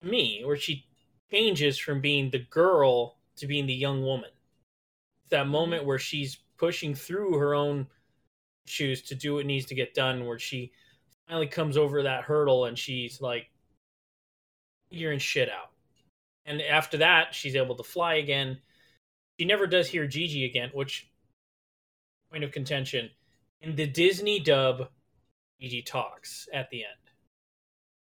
me, 0.02 0.42
where 0.44 0.56
she 0.56 0.86
changes 1.30 1.78
from 1.78 2.00
being 2.00 2.30
the 2.30 2.46
girl 2.50 3.16
to 3.36 3.46
being 3.46 3.66
the 3.66 3.74
young 3.74 4.02
woman. 4.02 4.30
That 5.28 5.46
moment 5.48 5.84
where 5.84 5.98
she's 5.98 6.38
pushing 6.58 6.94
through 6.94 7.34
her 7.38 7.54
own 7.54 7.86
shoes 8.66 9.02
to 9.02 9.14
do 9.14 9.34
what 9.34 9.46
needs 9.46 9.66
to 9.66 9.74
get 9.74 9.94
done, 9.94 10.26
where 10.26 10.38
she 10.38 10.72
finally 11.28 11.46
comes 11.46 11.76
over 11.76 12.02
that 12.02 12.24
hurdle 12.24 12.64
and 12.64 12.78
she's 12.78 13.20
like 13.20 13.50
figuring 14.90 15.18
shit 15.18 15.50
out. 15.50 15.70
And 16.46 16.62
after 16.62 16.96
that, 16.98 17.34
she's 17.34 17.54
able 17.54 17.76
to 17.76 17.82
fly 17.82 18.14
again. 18.14 18.58
She 19.38 19.44
never 19.44 19.66
does 19.66 19.88
hear 19.88 20.06
Jiji 20.06 20.48
again, 20.48 20.70
which 20.72 21.09
point 22.30 22.44
of 22.44 22.52
contention. 22.52 23.10
In 23.62 23.76
the 23.76 23.86
Disney 23.86 24.40
dub, 24.40 24.88
Jiji 25.60 25.84
talks 25.84 26.48
at 26.52 26.70
the 26.70 26.78
end. 26.78 26.94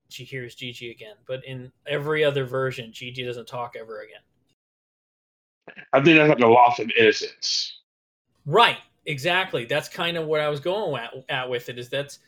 She 0.08 0.24
hears 0.24 0.54
Jiji 0.56 0.90
again, 0.90 1.16
but 1.26 1.44
in 1.44 1.72
every 1.86 2.24
other 2.24 2.44
version, 2.44 2.90
Jiji 2.90 3.24
doesn't 3.24 3.48
talk 3.48 3.74
ever 3.78 4.02
again. 4.02 4.20
I 5.92 6.02
think 6.02 6.16
that's 6.16 6.28
like 6.28 6.40
a 6.40 6.46
loss 6.46 6.78
of 6.78 6.90
innocence. 6.98 7.80
Right, 8.46 8.78
exactly. 9.06 9.64
That's 9.64 9.88
kind 9.88 10.16
of 10.16 10.26
what 10.26 10.40
I 10.40 10.48
was 10.48 10.60
going 10.60 11.02
at, 11.02 11.12
at 11.28 11.48
with 11.48 11.68
it. 11.68 11.78
Is 11.78 11.88
that's 11.88 12.18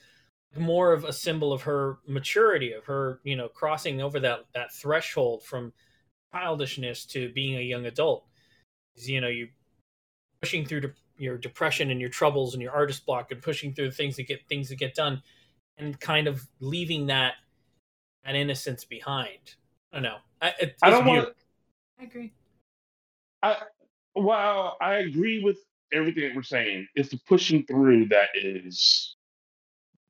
more 0.56 0.92
of 0.92 1.04
a 1.04 1.12
symbol 1.12 1.52
of 1.52 1.62
her 1.62 1.98
maturity, 2.06 2.72
of 2.72 2.84
her, 2.84 3.20
you 3.24 3.36
know, 3.36 3.48
crossing 3.48 4.00
over 4.00 4.20
that 4.20 4.44
that 4.54 4.72
threshold 4.72 5.42
from 5.42 5.72
childishness 6.32 7.04
to 7.06 7.32
being 7.32 7.56
a 7.56 7.62
young 7.62 7.86
adult. 7.86 8.24
Is, 8.96 9.10
you 9.10 9.20
know, 9.20 9.28
you 9.28 9.48
pushing 10.40 10.64
through 10.64 10.92
your 11.16 11.38
depression 11.38 11.90
and 11.90 12.00
your 12.00 12.10
troubles 12.10 12.54
and 12.54 12.62
your 12.62 12.72
artist 12.72 13.06
block, 13.06 13.30
and 13.30 13.40
pushing 13.42 13.72
through 13.72 13.90
the 13.90 13.94
things 13.94 14.16
to 14.16 14.22
get 14.22 14.40
things 14.48 14.68
to 14.68 14.76
get 14.76 14.94
done, 14.94 15.22
and 15.78 15.98
kind 16.00 16.26
of 16.26 16.46
leaving 16.60 17.06
that 17.06 17.34
that 18.24 18.34
innocence 18.34 18.84
behind. 18.84 19.56
I 19.92 19.96
don't 19.96 20.02
know. 20.02 20.16
I, 20.40 20.52
it, 20.60 20.76
I 20.82 20.90
don't 20.90 21.04
want. 21.04 21.28
I 22.00 22.04
agree. 22.04 22.32
I 23.42 23.56
while 24.14 24.76
I 24.80 24.94
agree 24.96 25.42
with 25.42 25.58
everything 25.92 26.24
that 26.24 26.36
we're 26.36 26.42
saying, 26.42 26.88
it's 26.94 27.10
the 27.10 27.20
pushing 27.28 27.64
through 27.66 28.06
that 28.08 28.28
is 28.34 29.16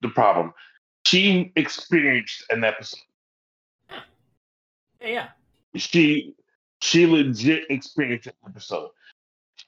the 0.02 0.08
problem. 0.08 0.52
She 1.06 1.52
experienced 1.56 2.44
an 2.50 2.64
episode. 2.64 3.00
Yeah, 5.00 5.08
yeah. 5.08 5.28
She 5.76 6.34
she 6.80 7.06
legit 7.06 7.64
experienced 7.70 8.26
an 8.28 8.34
episode. 8.46 8.90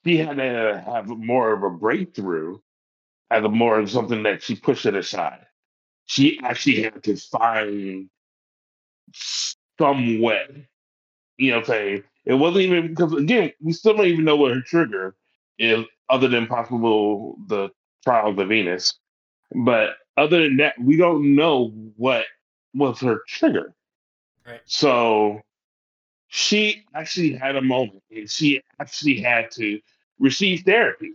She 0.06 0.18
had 0.18 0.36
to 0.36 0.84
have 0.86 1.08
more 1.08 1.52
of 1.52 1.64
a 1.64 1.70
breakthrough, 1.70 2.58
as 3.30 3.42
a 3.42 3.48
more 3.48 3.78
of 3.80 3.90
something 3.90 4.22
that 4.22 4.40
she 4.40 4.54
pushed 4.54 4.86
it 4.86 4.94
aside. 4.94 5.44
She 6.04 6.38
actually 6.44 6.82
had 6.82 7.02
to 7.02 7.16
find 7.16 8.08
some 9.12 10.20
way. 10.20 10.68
You 11.38 11.50
know 11.50 11.56
what 11.56 11.64
I'm 11.64 11.74
saying? 11.74 12.04
It 12.24 12.34
wasn't 12.34 12.66
even 12.66 12.88
because 12.88 13.12
again, 13.14 13.52
we 13.60 13.72
still 13.72 13.96
don't 13.96 14.06
even 14.06 14.24
know 14.24 14.36
what 14.36 14.54
her 14.54 14.62
trigger 14.62 15.16
is, 15.58 15.84
other 16.08 16.28
than 16.28 16.46
possible 16.46 17.36
the 17.48 17.70
trial 18.04 18.30
of 18.30 18.36
the 18.36 18.44
Venus. 18.44 18.94
But 19.54 19.96
other 20.16 20.42
than 20.44 20.56
that, 20.58 20.74
we 20.80 20.96
don't 20.96 21.34
know 21.34 21.72
what 21.96 22.26
was 22.74 23.00
her 23.00 23.22
trigger. 23.26 23.74
Right. 24.46 24.60
So 24.66 25.40
she 26.28 26.84
actually 26.94 27.32
had 27.32 27.56
a 27.56 27.62
moment 27.62 28.02
and 28.10 28.30
she 28.30 28.62
actually 28.80 29.20
had 29.20 29.50
to 29.52 29.80
receive 30.18 30.62
therapy 30.64 31.12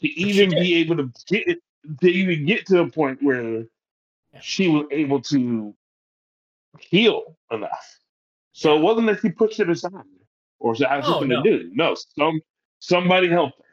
to 0.00 0.08
even 0.08 0.50
be 0.50 0.74
able 0.76 0.96
to 0.96 1.10
get 1.26 1.58
to 2.00 2.08
even 2.08 2.46
get 2.46 2.66
to 2.66 2.80
a 2.80 2.90
point 2.90 3.22
where 3.22 3.64
she 4.40 4.68
was 4.68 4.86
able 4.90 5.20
to 5.20 5.74
heal 6.78 7.36
enough. 7.50 7.98
So 8.52 8.76
it 8.76 8.80
wasn't 8.80 9.06
that 9.08 9.20
she 9.20 9.30
pushed 9.30 9.60
it 9.60 9.70
aside 9.70 9.92
or 10.58 10.74
she 10.74 10.84
had 10.84 11.00
Oh, 11.04 11.12
something 11.12 11.28
no. 11.28 11.42
to 11.42 11.58
do. 11.58 11.70
No, 11.74 11.94
some 12.16 12.40
somebody 12.78 13.28
helped 13.28 13.58
her. 13.58 13.64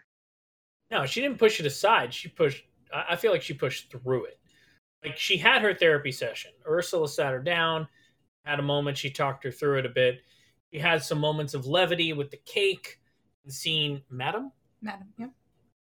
No, 0.91 1.05
she 1.05 1.21
didn't 1.21 1.37
push 1.37 1.59
it 1.59 1.65
aside. 1.65 2.13
She 2.13 2.29
pushed. 2.29 2.63
I 2.93 3.05
I 3.11 3.15
feel 3.15 3.31
like 3.31 3.41
she 3.41 3.53
pushed 3.53 3.91
through 3.91 4.25
it. 4.25 4.39
Like 5.03 5.17
she 5.17 5.37
had 5.37 5.61
her 5.61 5.73
therapy 5.73 6.11
session. 6.11 6.51
Ursula 6.67 7.07
sat 7.07 7.31
her 7.31 7.39
down, 7.41 7.87
had 8.43 8.59
a 8.59 8.63
moment. 8.63 8.97
She 8.97 9.09
talked 9.09 9.43
her 9.43 9.51
through 9.51 9.79
it 9.79 9.85
a 9.85 9.89
bit. 9.89 10.19
She 10.73 10.79
had 10.79 11.03
some 11.03 11.19
moments 11.19 11.53
of 11.53 11.65
levity 11.65 12.13
with 12.13 12.31
the 12.31 12.37
cake 12.45 12.99
and 13.43 13.53
seeing 13.53 14.01
Madam. 14.09 14.51
Madam, 14.81 15.07
yep. 15.17 15.31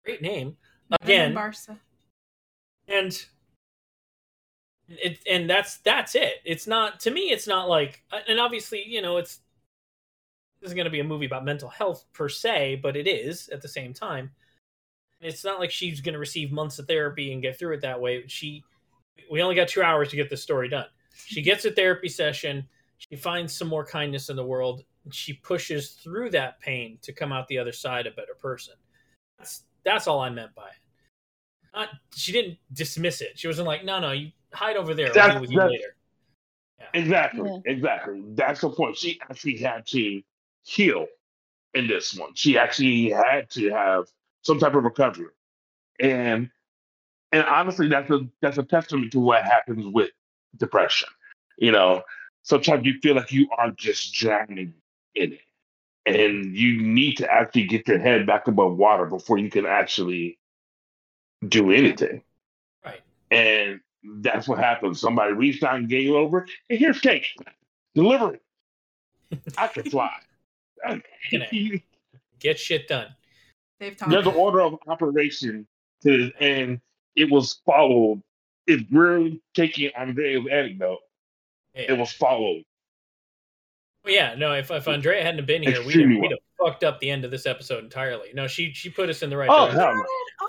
Great 0.04 0.22
name 0.22 0.58
again. 1.02 1.34
Barca. 1.34 1.80
and 2.88 3.26
it 4.88 5.20
and 5.30 5.50
that's 5.50 5.78
that's 5.78 6.16
it 6.16 6.36
it's 6.46 6.68
not 6.68 7.00
to 7.00 7.10
me 7.10 7.32
it's 7.32 7.48
not 7.48 7.68
like 7.68 8.04
and 8.28 8.40
obviously 8.40 8.84
you 8.86 9.02
know 9.02 9.18
it's 9.18 9.40
this 10.62 10.70
is 10.70 10.76
going 10.76 10.86
to 10.86 10.92
be 10.92 11.00
a 11.00 11.04
movie 11.04 11.26
about 11.26 11.44
mental 11.44 11.70
health 11.70 12.06
per 12.14 12.30
se 12.30 12.80
but 12.82 12.96
it 12.96 13.08
is 13.08 13.50
at 13.50 13.62
the 13.62 13.68
same 13.68 13.94
time 13.94 14.30
it's 15.22 15.44
not 15.44 15.60
like 15.60 15.72
she's 15.72 16.02
going 16.02 16.14
to 16.14 16.20
receive 16.20 16.52
months 16.52 16.78
of 16.78 16.88
therapy 16.88 17.34
and 17.34 17.42
get 17.42 17.58
through 17.58 17.74
it 17.74 17.82
that 17.82 18.00
way 18.00 18.24
she 18.28 18.64
we 19.32 19.42
only 19.42 19.56
got 19.56 19.68
two 19.68 19.82
hours 19.82 20.10
to 20.10 20.16
get 20.16 20.30
this 20.30 20.44
story 20.44 20.70
done 20.70 20.86
she 21.16 21.42
gets 21.42 21.66
a 21.66 21.72
therapy 21.72 22.10
session 22.10 22.68
she 22.98 23.16
finds 23.16 23.54
some 23.54 23.68
more 23.68 23.86
kindness 23.86 24.30
in 24.30 24.36
the 24.36 24.46
world 24.46 24.84
and 25.04 25.14
she 25.14 25.34
pushes 25.34 25.92
through 25.92 26.30
that 26.30 26.60
pain 26.60 26.98
to 27.02 27.12
come 27.12 27.32
out 27.32 27.48
the 27.48 27.58
other 27.58 27.72
side 27.72 28.06
a 28.06 28.12
better 28.12 28.36
person 28.40 28.76
that's 29.38 29.64
that's 29.84 30.08
all 30.08 30.20
i 30.20 30.30
meant 30.30 30.54
by 30.56 30.68
it 30.68 30.76
not 31.76 31.90
she 32.16 32.32
didn't 32.32 32.58
dismiss 32.72 33.20
it. 33.20 33.38
She 33.38 33.48
wasn't 33.48 33.68
like, 33.68 33.84
no, 33.84 34.00
no, 34.00 34.12
you 34.14 34.32
hide 34.54 34.78
over 34.78 34.94
there. 34.94 35.08
I'll 35.08 35.14
That's- 35.14 35.34
deal 35.34 35.42
with 35.42 35.52
you 35.52 35.58
that's- 35.60 35.72
later. 35.74 35.96
Exactly, 36.94 37.50
Yeah. 37.50 37.60
exactly. 37.72 38.24
That's 38.30 38.62
the 38.62 38.70
point. 38.70 38.96
She 38.96 39.20
actually 39.30 39.58
had 39.58 39.86
to 39.88 40.22
heal 40.64 41.08
in 41.74 41.88
this 41.88 42.16
one. 42.16 42.34
She 42.36 42.58
actually 42.58 43.10
had 43.10 43.50
to 43.52 43.70
have 43.72 44.06
some 44.44 44.58
type 44.60 44.74
of 44.76 44.84
recovery, 44.86 45.28
and 46.00 46.50
and 47.34 47.44
honestly, 47.46 47.90
that's 47.90 48.10
a 48.12 48.22
that's 48.42 48.58
a 48.58 48.64
testament 48.64 49.12
to 49.12 49.20
what 49.20 49.44
happens 49.44 49.86
with 49.88 50.12
depression. 50.58 51.10
You 51.58 51.72
know, 51.74 52.04
sometimes 52.44 52.86
you 52.86 53.00
feel 53.02 53.16
like 53.16 53.32
you 53.34 53.50
are 53.58 53.72
just 53.72 54.14
drowning 54.14 54.74
in 55.16 55.34
it, 55.34 55.42
and 56.06 56.56
you 56.56 56.82
need 56.82 57.16
to 57.18 57.32
actually 57.32 57.66
get 57.66 57.88
your 57.88 58.00
head 58.00 58.26
back 58.28 58.48
above 58.48 58.78
water 58.78 59.06
before 59.06 59.38
you 59.38 59.50
can 59.50 59.66
actually 59.66 60.38
do 61.48 61.72
anything. 61.72 62.22
Right. 62.84 63.02
And 63.32 63.80
that's 64.20 64.48
what 64.48 64.60
happens. 64.60 65.00
Somebody 65.02 65.34
reached 65.34 65.64
out 65.64 65.76
and 65.76 65.90
gave 65.90 66.04
you 66.04 66.18
over, 66.18 66.46
and 66.70 66.80
here's 66.80 67.00
cake. 67.00 67.28
Deliver 67.96 68.36
it. 68.36 68.42
I 69.58 69.68
can 69.68 69.90
fly. 69.90 70.12
Get 72.40 72.60
shit 72.60 72.88
done. 72.88 73.08
They've 73.80 73.96
talked. 73.98 74.12
There's 74.12 74.28
an 74.28 74.36
order 74.36 74.62
of 74.62 74.76
operation 74.88 75.68
to 76.04 76.32
and 76.40 76.80
it 77.16 77.30
was 77.32 77.62
followed. 77.66 78.22
If 78.68 78.82
we're 78.92 79.32
taking 79.54 79.92
Andrea's 79.96 80.46
anecdote, 80.52 81.00
Yeah. 81.74 81.94
it 81.94 81.98
was 81.98 82.12
followed. 82.12 82.64
Well, 84.06 84.14
yeah, 84.14 84.36
no. 84.36 84.54
If 84.54 84.70
if 84.72 84.88
Andrea 84.88 85.24
hadn't 85.24 85.46
been 85.48 85.64
here, 85.64 85.84
we'd 85.86 86.00
have, 86.00 86.10
we'd 86.10 86.32
have 86.32 86.40
fucked 86.64 86.84
up 86.84 87.00
the 87.00 87.10
end 87.10 87.26
of 87.26 87.32
this 87.32 87.46
episode 87.48 87.84
entirely. 87.84 88.30
No, 88.36 88.48
she 88.48 88.72
she 88.74 88.90
put 88.90 89.10
us 89.10 89.24
in 89.24 89.30
the 89.32 89.38
right 89.38 89.50
Oh, 89.52 89.66
direction. 89.66 89.80
hell 89.82 89.94
no. 89.96 90.00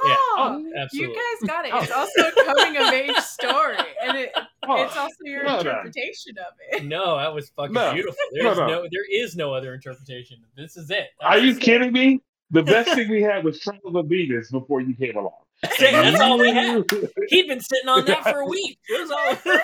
Yeah. 0.08 0.14
Oh, 0.18 0.36
Oh, 0.38 0.82
absolutely. 0.82 1.14
you 1.14 1.20
guys 1.40 1.48
got 1.48 1.64
it. 1.64 1.70
Oh. 1.74 1.80
It's 1.82 1.90
also 1.92 2.28
a 2.28 2.44
coming 2.44 2.76
of 2.76 2.92
age 2.92 3.16
story, 3.24 3.76
and 4.04 4.16
it, 4.18 4.32
Oh, 4.68 4.84
it's 4.84 4.96
also 4.96 5.14
your 5.24 5.42
no, 5.44 5.54
no. 5.54 5.58
interpretation 5.60 6.34
of 6.38 6.52
it. 6.72 6.84
No, 6.84 7.16
that 7.16 7.34
was 7.34 7.48
fucking 7.50 7.72
No. 7.72 7.94
beautiful. 7.94 8.16
There's 8.32 8.58
no. 8.58 8.66
no. 8.66 8.82
there 8.82 9.06
is 9.10 9.36
no 9.36 9.54
other 9.54 9.72
interpretation. 9.74 10.38
This 10.56 10.76
is 10.76 10.90
it. 10.90 11.06
Are 11.22 11.38
you 11.38 11.52
That's- 11.54 11.64
kidding 11.64 11.92
me? 11.92 12.20
The 12.50 12.62
best 12.74 12.94
thing 12.94 13.08
we 13.08 13.22
had 13.22 13.42
was 13.42 13.58
Trials 13.60 13.80
of 13.94 14.06
Venus 14.06 14.50
before 14.50 14.80
you 14.82 14.94
came 14.94 15.16
along. 15.16 15.32
That's. 15.62 15.78
That's 15.80 16.20
all 16.20 16.38
we 16.38 16.52
had. 16.52 16.84
He'd 17.28 17.48
been 17.48 17.60
sitting 17.60 17.88
on 17.88 18.04
that 18.04 18.22
for 18.22 18.40
a 18.40 18.46
week. 18.46 18.78
It 18.88 19.00
was 19.00 19.10
all. 19.10 19.58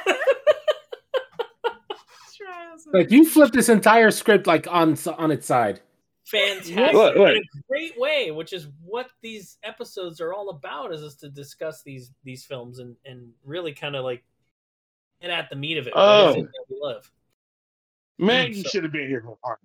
Trials 2.73 2.89
Like 2.93 3.11
you 3.11 3.28
flip 3.28 3.53
this 3.53 3.69
entire 3.69 4.11
script 4.11 4.47
like 4.47 4.66
on 4.70 4.97
on 5.19 5.31
its 5.31 5.47
side. 5.47 5.81
fantastic 6.27 6.94
Look, 6.94 7.16
look. 7.16 7.31
in 7.36 7.43
a 7.43 7.62
great 7.69 7.99
way, 7.99 8.31
which 8.31 8.53
is 8.53 8.69
what 8.85 9.09
these 9.23 9.59
episodes 9.62 10.20
are 10.20 10.32
all 10.32 10.51
about. 10.51 10.93
Is 10.93 11.03
us 11.03 11.15
to 11.16 11.28
discuss 11.28 11.82
these 11.82 12.12
these 12.24 12.44
films 12.44 12.78
and 12.78 12.97
and 13.05 13.31
really 13.44 13.73
kind 13.73 13.97
of 13.97 14.05
like 14.05 14.23
get 15.20 15.31
at 15.31 15.51
the 15.51 15.57
meat 15.57 15.78
of 15.78 15.86
it. 15.86 15.93
Oh. 15.97 16.31
it 16.35 16.49
we 16.69 16.77
love? 16.81 17.11
Man, 18.19 18.49
you 18.49 18.62
So- 18.62 18.69
should 18.69 18.82
have 18.85 18.93
been 18.93 19.09
here 19.09 19.23
for 19.23 19.36
part. 19.43 19.59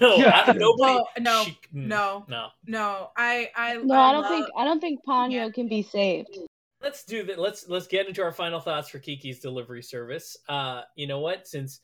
No, 0.00 0.16
Yeah. 0.16 0.42
I, 0.48 0.52
nobody. 0.52 0.94
Well, 0.94 1.08
no, 1.20 1.44
she- 1.44 1.52
mm, 1.72 1.86
no. 1.86 2.24
no. 2.28 2.48
No, 2.66 3.10
I, 3.16 3.48
I, 3.54 3.76
No, 3.76 3.94
I 3.94 4.10
don't 4.12 4.26
think 4.28 4.46
I 4.56 4.64
don't 4.64 4.80
think 4.80 5.00
Ponyo 5.06 5.30
Yeah. 5.30 5.50
can 5.50 5.68
be 5.68 5.82
saved. 5.82 6.36
Let's 6.82 7.04
do 7.04 7.22
that. 7.22 7.38
Let's 7.38 7.68
let's 7.68 7.86
get 7.86 8.08
into 8.08 8.20
our 8.22 8.32
final 8.32 8.58
thoughts 8.60 8.88
for 8.88 8.98
Kiki's 8.98 9.38
delivery 9.38 9.82
service. 9.82 10.36
Uh, 10.48 10.82
you 10.96 11.06
know 11.06 11.20
what? 11.20 11.46
Since 11.46 11.80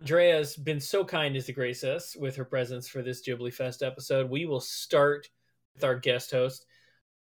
Andrea's 0.00 0.56
been 0.56 0.80
so 0.80 1.04
kind 1.04 1.36
as 1.36 1.46
to 1.46 1.52
grace 1.52 1.82
us 1.82 2.16
with 2.16 2.36
her 2.36 2.44
presence 2.44 2.86
for 2.88 3.02
this 3.02 3.26
Ghibli 3.26 3.52
Fest 3.52 3.82
episode, 3.82 4.28
we 4.30 4.44
will 4.46 4.60
start 4.60 5.28
with 5.74 5.84
our 5.84 5.94
guest 5.98 6.30
host, 6.30 6.66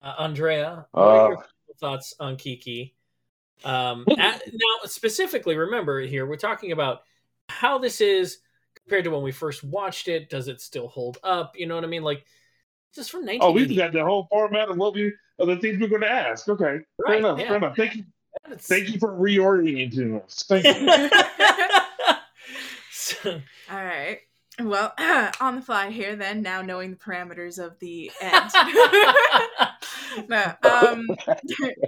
uh, 0.03 0.15
Andrea. 0.19 0.87
What 0.93 1.03
are 1.03 1.29
your 1.31 1.39
Uh. 1.39 1.43
thoughts 1.81 2.15
on 2.21 2.37
Kiki? 2.37 2.95
Um, 3.65 4.05
at, 4.19 4.43
now, 4.53 4.77
specifically, 4.87 5.57
remember 5.57 6.01
here 6.01 6.27
we're 6.27 6.37
talking 6.37 6.73
about 6.73 7.03
how 7.49 7.79
this 7.79 8.01
is 8.01 8.39
compared 8.75 9.05
to 9.05 9.11
when 9.11 9.23
we 9.23 9.31
first 9.33 9.63
watched 9.63 10.09
it. 10.09 10.29
Does 10.29 10.49
it 10.49 10.61
still 10.61 10.89
hold 10.89 11.19
up? 11.23 11.57
You 11.57 11.67
know 11.67 11.77
what 11.77 11.85
I 11.85 11.87
mean? 11.87 12.03
Like, 12.03 12.25
this 12.95 13.07
is 13.07 13.11
from 13.11 13.21
1980. 13.25 13.41
Oh, 13.47 13.53
we've 13.53 13.77
got 13.79 13.93
the 13.93 14.05
whole 14.05 14.27
format 14.31 14.69
of 14.69 14.77
what 14.77 14.95
we 14.95 15.13
of 15.39 15.47
the 15.49 15.57
things 15.57 15.81
we're 15.81 15.89
going 15.89 16.03
to 16.03 16.11
ask. 16.11 16.49
Okay, 16.49 16.79
fair 17.07 17.17
enough. 17.17 17.39
yeah. 17.39 17.49
Fair 17.49 17.57
enough. 17.57 17.77
Thank 17.77 17.95
you. 17.97 18.05
It's- 18.47 18.67
Thank 18.67 18.89
you 18.93 18.99
for 18.99 19.11
reorienting 19.13 20.23
us. 20.25 20.45
Thank 20.49 20.65
you. 20.65 21.71
All 23.25 23.43
right. 23.71 24.19
Well, 24.61 24.93
on 25.41 25.57
the 25.57 25.63
fly 25.63 25.91
here, 25.91 26.15
then, 26.15 26.43
now 26.43 26.63
knowing 26.63 26.93
the 26.93 26.97
parameters 26.97 27.65
of 27.65 27.79
the 27.81 28.11
end. 28.21 28.51
No, 30.29 30.45
um, 30.63 31.07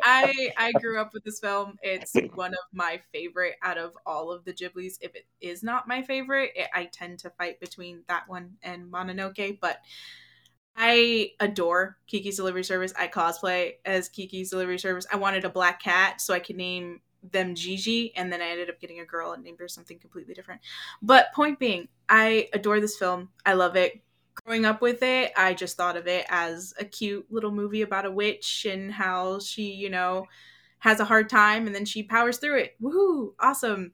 I 0.02 0.51
I 0.56 0.72
grew 0.80 1.01
up 1.01 1.14
with 1.14 1.22
this 1.22 1.38
film. 1.38 1.76
It's 1.80 2.12
one 2.34 2.52
of 2.52 2.59
my 2.72 3.01
favorite 3.12 3.55
out 3.62 3.78
of 3.78 3.93
all 4.05 4.32
of 4.32 4.44
the 4.44 4.52
Ghiblis. 4.52 4.94
If 5.01 5.14
it 5.14 5.26
is 5.40 5.62
not 5.62 5.86
my 5.86 6.02
favorite, 6.02 6.51
it, 6.56 6.68
I 6.74 6.86
tend 6.86 7.20
to 7.20 7.30
fight 7.30 7.60
between 7.60 8.02
that 8.09 8.28
one 8.28 8.55
and 8.62 8.90
Mononoke. 8.90 9.60
But 9.60 9.78
I 10.76 11.30
adore 11.40 11.97
Kiki's 12.06 12.36
Delivery 12.36 12.64
Service. 12.64 12.93
I 12.98 13.09
cosplay 13.09 13.74
as 13.84 14.09
Kiki's 14.09 14.51
Delivery 14.51 14.78
Service. 14.78 15.06
I 15.10 15.16
wanted 15.16 15.44
a 15.44 15.51
black 15.51 15.80
cat 15.80 16.20
so 16.20 16.34
I 16.34 16.40
could 16.40 16.56
name 16.56 17.01
them 17.32 17.55
Jiji, 17.55 18.12
and 18.16 18.32
then 18.32 18.40
I 18.40 18.48
ended 18.48 18.70
up 18.70 18.81
getting 18.81 19.01
a 19.01 19.05
girl 19.05 19.32
and 19.32 19.43
named 19.43 19.61
her 19.61 19.69
something 19.69 19.98
completely 19.98 20.35
different. 20.35 20.61
But 21.03 21.32
point 21.35 21.59
being, 21.59 21.89
I 22.09 22.48
adore 22.53 22.81
this 22.81 22.97
film. 22.97 23.31
I 23.44 23.55
love 23.55 23.77
it 23.77 24.03
growing 24.44 24.65
up 24.65 24.81
with 24.81 25.03
it, 25.03 25.32
I 25.36 25.55
just 25.55 25.77
thought 25.77 25.97
of 25.97 26.07
it 26.07 26.27
as 26.28 26.74
a 26.78 26.85
cute 26.85 27.27
little 27.31 27.51
movie 27.51 27.82
about 27.82 28.07
a 28.07 28.11
witch 28.11 28.66
and 28.70 28.93
how 28.93 29.40
she, 29.40 29.73
you 29.73 29.90
know, 29.90 30.27
has 30.78 31.01
a 31.01 31.05
hard 31.05 31.28
time 31.28 31.66
and 31.66 31.74
then 31.74 31.85
she 31.85 32.03
powers 32.03 32.39
through 32.39 32.59
it. 32.59 32.77
Woohoo! 32.81 33.32
Awesome. 33.40 33.93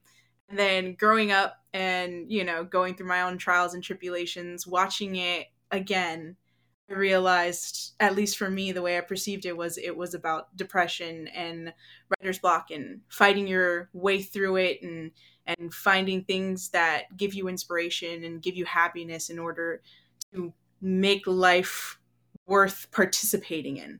And 0.49 0.59
then 0.59 0.95
growing 0.95 1.31
up 1.31 1.63
and, 1.73 2.31
you 2.31 2.43
know, 2.43 2.63
going 2.63 2.95
through 2.95 3.07
my 3.07 3.21
own 3.21 3.37
trials 3.37 3.73
and 3.73 3.81
tribulations, 3.81 4.67
watching 4.67 5.15
it 5.15 5.47
again, 5.71 6.35
I 6.89 6.93
realized, 6.95 7.93
at 7.99 8.15
least 8.15 8.37
for 8.37 8.49
me, 8.49 8.71
the 8.71 8.81
way 8.81 8.97
I 8.97 9.01
perceived 9.01 9.45
it 9.45 9.55
was 9.55 9.77
it 9.77 9.95
was 9.95 10.13
about 10.13 10.55
depression 10.55 11.27
and 11.29 11.73
writer's 12.19 12.39
block 12.39 12.71
and 12.71 13.01
fighting 13.09 13.47
your 13.47 13.89
way 13.93 14.21
through 14.21 14.57
it 14.57 14.81
and 14.81 15.11
and 15.45 15.73
finding 15.73 16.23
things 16.23 16.69
that 16.69 17.15
give 17.17 17.33
you 17.33 17.47
inspiration 17.47 18.23
and 18.23 18.41
give 18.41 18.55
you 18.55 18.65
happiness 18.65 19.29
in 19.29 19.39
order 19.39 19.81
to 20.33 20.53
make 20.81 21.25
life 21.27 21.99
worth 22.45 22.87
participating 22.91 23.77
in. 23.77 23.99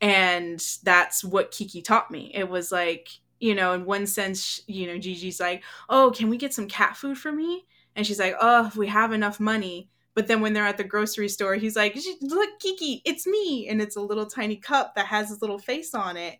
And 0.00 0.64
that's 0.82 1.24
what 1.24 1.52
Kiki 1.52 1.82
taught 1.82 2.10
me. 2.10 2.30
It 2.34 2.48
was 2.48 2.72
like, 2.72 3.08
you 3.40 3.54
know, 3.54 3.72
in 3.72 3.84
one 3.84 4.06
sense, 4.06 4.60
you 4.66 4.86
know, 4.86 4.94
Jiji's 4.98 5.40
like, 5.40 5.62
oh, 5.88 6.12
can 6.14 6.28
we 6.28 6.36
get 6.36 6.54
some 6.54 6.68
cat 6.68 6.96
food 6.96 7.18
for 7.18 7.30
me? 7.32 7.64
And 7.94 8.06
she's 8.06 8.18
like, 8.18 8.34
oh, 8.40 8.66
if 8.66 8.76
we 8.76 8.88
have 8.88 9.12
enough 9.12 9.38
money. 9.40 9.88
But 10.14 10.26
then 10.26 10.40
when 10.40 10.52
they're 10.52 10.66
at 10.66 10.76
the 10.76 10.84
grocery 10.84 11.28
store, 11.28 11.54
he's 11.54 11.76
like, 11.76 11.96
look, 12.20 12.50
Kiki, 12.60 13.00
it's 13.04 13.26
me. 13.26 13.68
And 13.68 13.80
it's 13.80 13.96
a 13.96 14.00
little 14.00 14.26
tiny 14.26 14.56
cup 14.56 14.94
that 14.94 15.06
has 15.06 15.30
his 15.30 15.40
little 15.40 15.58
face 15.58 15.94
on 15.94 16.16
it. 16.16 16.38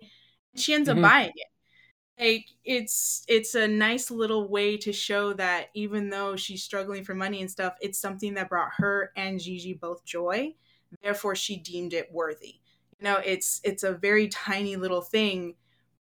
She 0.56 0.74
ends 0.74 0.88
Mhm. 0.88 0.96
up 0.96 1.02
buying 1.02 1.32
it 1.34 1.46
like 2.18 2.46
it's 2.64 3.24
it's 3.28 3.54
a 3.54 3.66
nice 3.66 4.10
little 4.10 4.48
way 4.48 4.76
to 4.76 4.92
show 4.92 5.32
that 5.32 5.68
even 5.74 6.10
though 6.10 6.36
she's 6.36 6.62
struggling 6.62 7.04
for 7.04 7.14
money 7.14 7.40
and 7.40 7.50
stuff 7.50 7.74
it's 7.80 7.98
something 7.98 8.34
that 8.34 8.48
brought 8.48 8.72
her 8.76 9.12
and 9.16 9.40
Jiji 9.40 9.78
both 9.78 10.04
joy 10.04 10.54
therefore 11.02 11.34
she 11.34 11.56
deemed 11.56 11.94
it 11.94 12.12
worthy 12.12 12.60
you 12.98 13.04
know 13.04 13.16
it's 13.24 13.60
it's 13.64 13.82
a 13.82 13.94
very 13.94 14.28
tiny 14.28 14.76
little 14.76 15.00
thing 15.00 15.54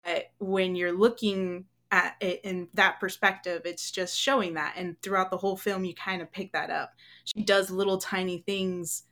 but 0.04 0.26
when 0.38 0.76
you're 0.76 0.96
looking 0.96 1.66
at 1.92 2.16
it 2.20 2.40
in 2.42 2.68
that 2.74 2.98
perspective 2.98 3.62
it's 3.64 3.90
just 3.90 4.18
showing 4.18 4.54
that 4.54 4.74
and 4.76 5.00
throughout 5.02 5.30
the 5.30 5.36
whole 5.36 5.56
film 5.56 5.84
you 5.84 5.94
kind 5.94 6.20
of 6.20 6.32
pick 6.32 6.52
that 6.52 6.68
up 6.68 6.92
she 7.24 7.42
does 7.44 7.70
little 7.70 7.98
tiny 7.98 8.38
things 8.38 9.04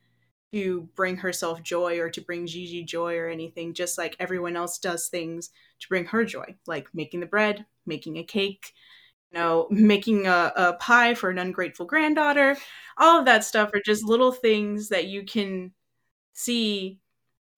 to 0.54 0.88
bring 0.94 1.16
herself 1.16 1.64
joy 1.64 1.98
or 1.98 2.08
to 2.08 2.20
bring 2.20 2.46
Jiji 2.46 2.86
joy 2.86 3.16
or 3.16 3.28
anything 3.28 3.74
just 3.74 3.98
like 3.98 4.14
everyone 4.20 4.54
else 4.54 4.78
does 4.78 5.08
things 5.08 5.50
to 5.80 5.88
bring 5.88 6.04
her 6.06 6.24
joy, 6.24 6.54
like 6.68 6.86
making 6.94 7.18
the 7.18 7.26
bread, 7.26 7.66
making 7.86 8.18
a 8.18 8.22
cake, 8.22 8.72
you 9.32 9.38
know, 9.40 9.66
making 9.70 10.28
a, 10.28 10.52
a 10.54 10.72
pie 10.74 11.14
for 11.14 11.28
an 11.30 11.38
ungrateful 11.38 11.86
granddaughter. 11.86 12.56
All 12.98 13.18
of 13.18 13.24
that 13.24 13.42
stuff 13.42 13.70
are 13.74 13.82
just 13.84 14.04
little 14.04 14.30
things 14.30 14.90
that 14.90 15.06
you 15.06 15.24
can 15.24 15.72
see 16.34 17.00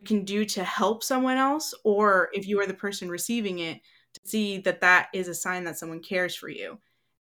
can 0.06 0.24
do 0.24 0.46
to 0.46 0.64
help 0.64 1.04
someone 1.04 1.36
else, 1.36 1.74
or 1.84 2.30
if 2.32 2.46
you 2.48 2.60
are 2.60 2.66
the 2.66 2.72
person 2.72 3.10
receiving 3.10 3.58
it, 3.58 3.80
see 4.24 4.58
that 4.58 4.80
that 4.80 5.08
is 5.12 5.28
a 5.28 5.34
sign 5.34 5.64
that 5.64 5.78
someone 5.78 6.00
cares 6.00 6.34
for 6.34 6.48
you. 6.48 6.78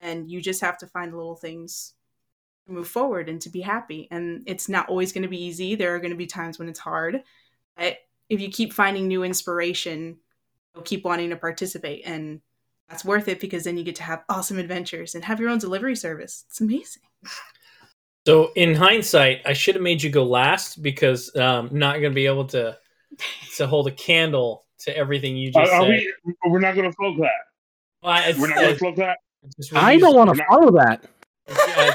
And 0.01 0.29
you 0.29 0.41
just 0.41 0.61
have 0.61 0.77
to 0.79 0.87
find 0.87 1.15
little 1.15 1.35
things 1.35 1.93
to 2.67 2.73
move 2.73 2.87
forward 2.87 3.29
and 3.29 3.41
to 3.41 3.49
be 3.49 3.61
happy. 3.61 4.07
And 4.11 4.43
it's 4.45 4.69
not 4.69 4.89
always 4.89 5.11
going 5.11 5.23
to 5.23 5.27
be 5.27 5.43
easy. 5.43 5.75
There 5.75 5.95
are 5.95 5.99
going 5.99 6.11
to 6.11 6.17
be 6.17 6.27
times 6.27 6.59
when 6.59 6.69
it's 6.69 6.79
hard. 6.79 7.23
But 7.75 7.97
if 8.29 8.41
you 8.41 8.49
keep 8.49 8.73
finding 8.73 9.07
new 9.07 9.23
inspiration 9.23 10.17
you'll 10.75 10.83
keep 10.83 11.03
wanting 11.03 11.29
to 11.31 11.35
participate 11.35 12.03
and 12.05 12.41
that's 12.89 13.03
worth 13.03 13.27
it 13.27 13.39
because 13.39 13.63
then 13.63 13.77
you 13.77 13.83
get 13.83 13.95
to 13.95 14.03
have 14.03 14.23
awesome 14.29 14.59
adventures 14.59 15.15
and 15.15 15.23
have 15.25 15.39
your 15.39 15.49
own 15.49 15.57
delivery 15.57 15.95
service 15.95 16.45
it's 16.47 16.61
amazing 16.61 17.03
So 18.25 18.51
in 18.57 18.75
hindsight, 18.75 19.39
I 19.45 19.53
should 19.53 19.75
have 19.75 19.81
made 19.81 20.03
you 20.03 20.09
go 20.09 20.25
last 20.25 20.83
because 20.83 21.33
um, 21.37 21.69
I'm 21.71 21.79
not 21.79 22.01
going 22.01 22.11
to 22.11 22.15
be 22.15 22.25
able 22.25 22.43
to 22.47 22.77
to 23.55 23.67
hold 23.67 23.87
a 23.87 23.91
candle 23.91 24.65
to 24.79 24.95
everything 24.95 25.35
you 25.37 25.51
just 25.51 25.71
are 25.71 25.81
said. 25.81 25.89
we? 26.25 26.33
We're 26.45 26.59
not 26.59 26.75
going 26.75 26.89
to 26.89 26.95
slow 26.95 27.15
clap. 27.15 27.31
Well, 28.03 28.17
it's- 28.19 28.37
We're 28.39 28.47
not 28.47 28.57
going 28.57 28.73
to 28.73 28.77
slow 28.79 28.93
clap. 28.93 29.17
I 29.73 29.97
don't 29.97 30.15
want 30.15 30.35
to 30.35 30.43
follow 30.45 30.71
that. 30.71 31.03
Yeah, 31.49 31.91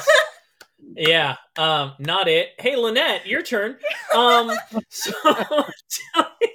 yeah, 0.97 1.37
um, 1.59 1.93
not 1.99 2.29
it. 2.29 2.51
Hey, 2.59 2.77
Lynette, 2.77 3.27
your 3.27 3.43
turn. 3.43 3.77
Um, 4.15 4.53
so 4.89 5.13
tell 5.23 6.29
me- 6.41 6.53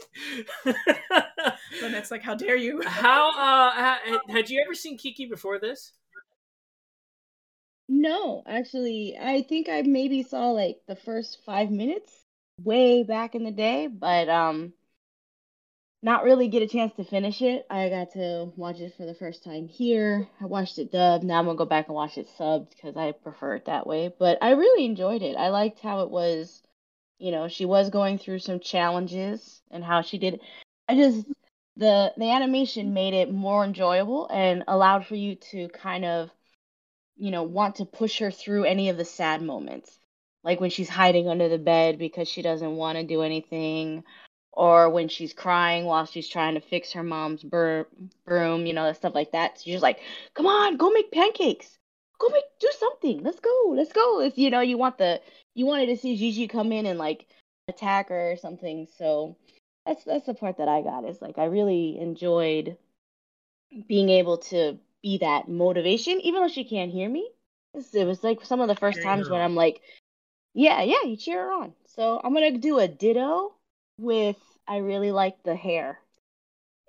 But 0.66 1.94
it's 1.94 2.10
like, 2.12 2.24
how 2.24 2.36
dare 2.36 2.56
you? 2.56 2.82
how 2.86 3.30
uh, 3.30 3.72
ha- 3.72 4.20
had 4.30 4.50
you 4.50 4.62
ever 4.66 4.74
seen 4.74 4.98
Kiki 4.98 5.26
before 5.28 5.60
this? 5.60 5.92
No, 7.90 8.44
actually, 8.46 9.18
I 9.20 9.44
think 9.44 9.70
I 9.70 9.82
maybe 9.84 10.24
saw 10.24 10.50
like 10.52 10.78
the 10.88 10.96
first 10.96 11.40
five 11.46 11.72
minutes 11.72 12.12
way 12.64 13.04
back 13.04 13.34
in 13.36 13.44
the 13.44 13.52
day, 13.52 13.88
but 13.88 14.28
um, 14.30 14.74
not 16.02 16.24
really 16.24 16.48
get 16.48 16.62
a 16.64 16.68
chance 16.68 16.94
to 16.96 17.04
finish 17.04 17.42
it. 17.42 17.66
I 17.70 17.90
got 17.90 18.12
to 18.12 18.52
watch 18.56 18.80
it 18.80 18.94
for 18.96 19.06
the 19.06 19.16
first 19.16 19.44
time 19.44 19.68
here. 19.68 20.28
I 20.42 20.46
watched 20.46 20.78
it 20.80 20.92
dubbed. 20.92 21.24
Now 21.24 21.40
I'm 21.40 21.46
gonna 21.46 21.58
go 21.58 21.66
back 21.66 21.88
and 21.88 21.96
watch 21.96 22.18
it 22.18 22.30
subbed 22.40 22.70
because 22.72 22.96
I 22.96 23.12
prefer 23.12 23.56
it 23.56 23.66
that 23.66 23.88
way. 23.88 24.14
But 24.18 24.38
I 24.42 24.52
really 24.52 24.86
enjoyed 24.86 25.22
it. 25.22 25.36
I 25.36 25.50
liked 25.50 25.80
how 25.80 26.02
it 26.02 26.12
was, 26.12 26.62
you 27.20 27.32
know, 27.32 27.48
she 27.48 27.66
was 27.66 27.90
going 27.90 28.20
through 28.20 28.40
some 28.40 28.60
challenges 28.60 29.62
and 29.72 29.84
how 29.84 30.02
she 30.02 30.18
did. 30.18 30.40
I 30.88 30.96
just 30.96 31.28
the 31.76 32.14
the 32.18 32.32
animation 32.32 32.94
made 32.94 33.14
it 33.14 33.34
more 33.34 33.64
enjoyable 33.64 34.28
and 34.32 34.64
allowed 34.68 35.06
for 35.06 35.16
you 35.16 35.36
to 35.52 35.68
kind 35.70 36.06
of 36.06 36.30
you 37.18 37.32
know, 37.32 37.44
want 37.44 37.76
to 37.76 37.86
push 37.86 38.20
her 38.20 38.32
through 38.32 38.66
any 38.66 38.90
of 38.90 38.98
the 38.98 39.06
sad 39.06 39.42
moments. 39.42 40.00
Like 40.44 40.62
when 40.62 40.70
she's 40.70 40.90
hiding 40.90 41.28
under 41.28 41.50
the 41.50 41.58
bed 41.58 41.98
because 41.98 42.28
she 42.28 42.42
doesn't 42.42 42.76
want 42.76 42.98
to 42.98 43.04
do 43.04 43.22
anything, 43.22 44.04
or 44.58 44.90
when 44.90 45.08
she's 45.08 45.34
crying 45.34 45.86
while 45.86 46.08
she's 46.08 46.28
trying 46.28 46.56
to 46.56 46.60
fix 46.62 46.94
her 46.94 47.04
mom's 47.04 47.44
bur- 47.44 47.88
broom, 48.26 48.66
you 48.66 48.74
know, 48.74 48.92
stuff 48.94 49.14
like 49.14 49.32
that. 49.34 49.60
So 49.60 49.64
you're 49.68 49.76
just 49.76 49.84
like, 49.84 50.00
come 50.34 50.48
on, 50.48 50.78
go 50.78 50.90
make 50.90 51.12
pancakes. 51.12 51.78
Go 52.20 52.30
make, 52.30 52.44
do 52.60 52.68
something. 52.80 53.22
Let's 53.24 53.40
go, 53.40 53.74
let's 53.76 53.94
go. 53.94 54.22
It's, 54.22 54.36
you 54.36 54.50
know, 54.50 54.62
you 54.62 54.80
want 54.80 54.98
the, 54.98 55.22
you 55.54 55.68
wanted 55.68 55.86
to 55.88 55.98
see 55.98 56.18
Jiji 56.18 56.50
come 56.50 56.72
in 56.72 56.88
and 56.88 56.98
like 56.98 57.28
attack 57.68 58.10
her 58.10 58.32
or 58.32 58.38
something. 58.38 58.88
So 58.98 59.38
that's, 59.86 60.04
that's 60.04 60.26
the 60.26 60.34
part 60.34 60.58
that 60.58 60.68
I 60.68 60.82
got 60.82 61.06
is 61.06 61.22
like, 61.22 61.38
I 61.38 61.46
really 61.46 62.00
enjoyed 62.00 62.78
being 63.88 64.10
able 64.10 64.40
to 64.40 64.80
be 65.04 65.20
that 65.20 65.48
motivation, 65.48 66.20
even 66.22 66.42
though 66.42 66.48
she 66.48 66.64
can't 66.64 66.92
hear 66.92 67.08
me. 67.08 67.30
It 67.94 68.08
was 68.08 68.24
like 68.24 68.44
some 68.44 68.60
of 68.60 68.70
the 68.70 68.76
first 68.76 69.04
times 69.04 69.30
when. 69.30 69.40
I'm 69.40 69.54
like, 69.54 69.82
yeah, 70.56 70.82
yeah, 70.82 71.04
you 71.06 71.16
cheer 71.16 71.44
her 71.44 71.54
on. 71.54 71.74
So 71.96 72.20
I'm 72.24 72.34
gonna 72.34 72.58
do 72.58 72.80
a 72.80 72.88
ditto 72.88 73.54
with 73.98 74.38
I 74.68 74.78
really 74.78 75.12
like 75.12 75.44
the 75.44 75.56
hair. 75.56 76.00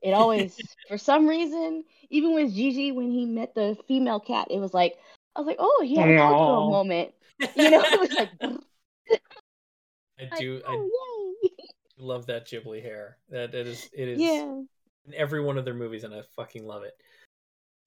It 0.02 0.12
always, 0.14 0.56
for 0.88 0.98
some 0.98 1.26
reason, 1.26 1.84
even 2.10 2.34
with 2.34 2.54
Jiji 2.54 2.94
when 2.94 3.10
he 3.10 3.26
met 3.26 3.54
the 3.54 3.76
female 3.86 4.20
cat, 4.20 4.48
it 4.50 4.58
was 4.58 4.74
like 4.74 4.98
I 5.36 5.40
was 5.40 5.46
like, 5.46 5.58
oh, 5.58 5.84
he 5.86 5.96
had 5.96 6.08
a 6.08 6.16
cute 6.16 6.18
girl 6.18 6.62
Aw. 6.62 6.70
moment. 6.70 7.12
You 7.54 7.70
know, 7.70 7.84
it 7.84 8.00
was 8.00 8.10
like, 8.16 8.30
I 8.42 10.22
like, 10.22 10.38
do. 10.40 10.60
I 10.66 10.72
oh, 10.72 11.38
yay. 11.44 11.50
love 11.96 12.26
that 12.26 12.48
Ghibli 12.48 12.82
hair. 12.82 13.18
That 13.30 13.54
it 13.54 13.68
is. 13.68 13.88
It 13.92 14.08
is 14.08 14.20
yeah, 14.20 14.60
in 15.06 15.14
every 15.14 15.40
one 15.40 15.56
of 15.56 15.64
their 15.64 15.72
movies, 15.72 16.02
and 16.02 16.12
I 16.12 16.22
fucking 16.34 16.66
love 16.66 16.82
it. 16.82 16.94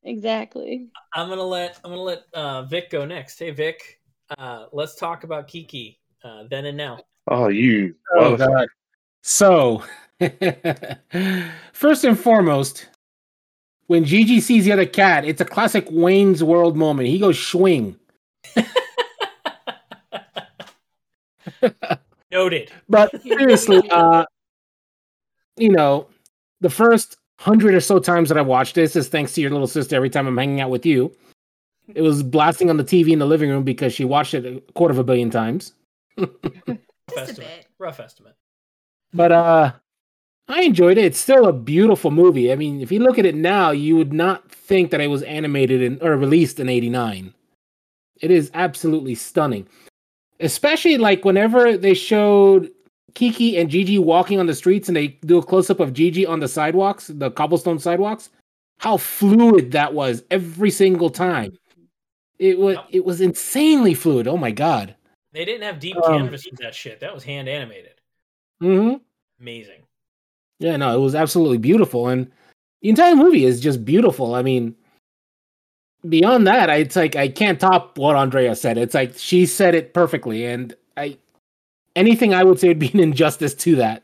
exactly. 0.04 0.88
I'm 1.14 1.28
gonna 1.28 1.44
let 1.44 1.80
I'm 1.84 1.92
gonna 1.92 2.02
let 2.02 2.24
uh, 2.34 2.62
Vic 2.64 2.90
go 2.92 3.04
next. 3.04 3.40
Hey 3.40 3.52
Vic, 3.52 4.00
uh, 4.38 4.68
let's 4.72 4.96
talk 4.96 5.26
about 5.26 5.50
Kiki 5.50 6.00
uh, 6.24 6.44
then 6.50 6.66
and 6.66 6.78
now. 6.78 7.00
Oh, 7.28 7.50
you. 7.50 7.96
Oh, 8.16 8.36
motherfucker. 8.36 8.48
God. 8.48 8.68
So, 9.22 9.84
first 11.74 12.04
and 12.04 12.20
foremost, 12.20 12.88
when 13.88 14.04
Jiji 14.06 14.42
sees 14.42 14.66
the 14.66 14.72
other 14.72 14.86
cat, 14.86 15.26
it's 15.26 15.42
a 15.42 15.46
classic 15.46 15.88
Wayne's 15.92 16.44
World 16.44 16.76
moment. 16.78 17.08
He 17.10 17.20
goes 17.20 17.40
swing. 17.40 17.98
Noted. 22.32 22.72
But 22.88 23.22
seriously, 23.22 23.88
uh, 23.92 24.26
you 25.58 25.70
know, 25.70 26.08
the 26.62 26.70
first 26.70 27.18
hundred 27.40 27.74
or 27.74 27.82
so 27.82 28.00
times 28.00 28.30
that 28.30 28.38
I 28.38 28.42
watched 28.42 28.76
this 28.76 28.96
is 28.96 29.10
thanks 29.10 29.34
to 29.34 29.42
your 29.42 29.52
little 29.52 29.68
sister. 29.68 29.96
Every 29.96 30.10
time 30.10 30.28
I'm 30.28 30.38
hanging 30.38 30.62
out 30.62 30.70
with 30.70 30.86
you, 30.86 31.14
it 31.94 32.02
was 32.02 32.24
blasting 32.24 32.70
on 32.70 32.78
the 32.78 32.84
TV 32.84 33.10
in 33.10 33.20
the 33.20 33.26
living 33.26 33.50
room 33.50 33.64
because 33.64 33.94
she 33.94 34.06
watched 34.06 34.34
it 34.34 34.46
a 34.46 34.62
quarter 34.74 34.94
of 34.94 35.00
a 35.00 35.04
billion 35.04 35.30
times. 35.30 35.74
Rough 36.18 36.30
Just 36.38 37.18
a 37.18 37.20
estimate. 37.20 37.38
bit. 37.38 37.68
Rough 37.78 38.00
estimate. 38.00 38.36
But 39.14 39.32
uh 39.32 39.72
I 40.48 40.64
enjoyed 40.64 40.98
it. 40.98 41.06
It's 41.06 41.20
still 41.20 41.48
a 41.48 41.54
beautiful 41.54 42.12
movie. 42.12 42.52
I 42.52 42.56
mean, 42.56 42.82
if 42.82 42.92
you 42.92 43.00
look 43.00 43.18
at 43.18 43.26
it 43.26 43.36
now, 43.36 43.72
you 43.72 43.96
would 43.96 44.12
not 44.12 44.52
think 44.52 44.92
that 44.92 45.00
it 45.00 45.08
was 45.08 45.24
animated 45.24 45.82
in, 45.82 45.98
or 46.02 46.18
released 46.18 46.60
in 46.60 46.68
89. 46.68 47.34
It 48.20 48.32
is 48.32 48.52
absolutely 48.54 49.16
stunning. 49.16 49.66
Especially 50.42 50.98
like 50.98 51.24
whenever 51.24 51.78
they 51.78 51.94
showed 51.94 52.70
Kiki 53.14 53.58
and 53.58 53.70
Jiji 53.70 53.98
walking 53.98 54.40
on 54.40 54.46
the 54.48 54.56
streets 54.56 54.90
and 54.90 54.96
they 54.96 55.08
do 55.26 55.38
a 55.38 55.44
close 55.44 55.70
up 55.70 55.80
of 55.80 55.94
Jiji 55.94 56.28
on 56.28 56.42
the 56.42 56.48
sidewalks, 56.50 57.08
the 57.08 57.32
cobblestone 57.32 57.80
sidewalks, 57.80 58.30
how 58.80 58.98
fluid 58.98 59.72
that 59.72 59.94
was 59.94 60.24
every 60.32 60.72
single 60.72 61.10
time. 61.10 61.58
It 62.40 62.58
was 62.58 62.78
it 62.90 63.06
was 63.06 63.22
insanely 63.22 63.94
fluid. 63.94 64.28
Oh 64.28 64.38
my 64.38 64.52
god. 64.52 64.96
They 65.32 65.46
didn't 65.46 65.64
have 65.64 65.80
deep 65.80 65.96
Um, 65.98 66.18
canvas 66.18 66.46
that 66.60 66.76
shit. 66.76 67.00
That 67.00 67.14
was 67.14 67.24
hand 67.24 67.48
animated. 67.48 68.01
Mhm. 68.62 69.02
Amazing. 69.40 69.82
Yeah, 70.60 70.78
no, 70.78 70.96
it 70.96 71.02
was 71.02 71.16
absolutely 71.16 71.58
beautiful, 71.58 72.08
and 72.08 72.32
the 72.82 72.90
entire 72.90 73.16
movie 73.16 73.46
is 73.46 73.60
just 73.60 73.84
beautiful. 73.84 74.36
I 74.36 74.44
mean, 74.44 74.76
beyond 76.08 76.46
that, 76.48 76.70
I, 76.70 76.78
it's 76.78 76.96
like 76.96 77.16
I 77.16 77.28
can't 77.28 77.60
top 77.60 77.98
what 77.98 78.16
Andrea 78.16 78.56
said. 78.56 78.78
It's 78.78 78.94
like 78.94 79.18
she 79.18 79.46
said 79.46 79.74
it 79.74 79.94
perfectly, 79.94 80.46
and 80.46 80.76
I 80.98 81.18
anything 81.96 82.34
I 82.34 82.44
would 82.44 82.60
say 82.60 82.68
would 82.68 82.80
be 82.80 82.92
an 82.94 83.00
injustice 83.00 83.56
to 83.56 83.76
that. 83.78 84.04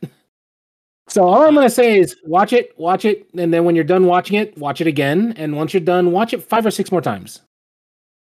So 1.10 1.24
all 1.24 1.44
I'm 1.46 1.56
gonna 1.56 1.70
say 1.70 2.00
is 2.00 2.18
watch 2.26 2.52
it, 2.52 2.78
watch 2.78 3.06
it, 3.06 3.30
and 3.38 3.54
then 3.54 3.64
when 3.64 3.76
you're 3.76 3.84
done 3.86 4.08
watching 4.08 4.38
it, 4.38 4.58
watch 4.58 4.82
it 4.82 4.88
again, 4.88 5.34
and 5.38 5.56
once 5.56 5.74
you're 5.74 5.80
done, 5.80 6.12
watch 6.12 6.34
it 6.34 6.44
five 6.44 6.66
or 6.66 6.72
six 6.72 6.92
more 6.92 7.02
times. 7.02 7.42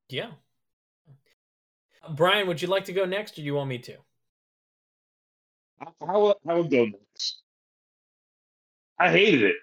Yeah. 0.09 0.31
Brian, 2.17 2.49
would 2.49 2.61
you 2.61 2.67
like 2.69 2.85
to 2.87 2.93
go 2.93 3.05
next, 3.05 3.35
or 3.35 3.43
do 3.43 3.43
you 3.43 3.55
want 3.55 3.69
me 3.69 3.79
to? 3.79 3.97
I, 5.83 5.87
I, 6.07 6.17
will, 6.17 6.37
I 6.49 6.55
will 6.55 6.65
go 6.65 6.85
next. 6.85 7.43
I 8.99 9.11
hated 9.11 9.43
it. 9.43 9.57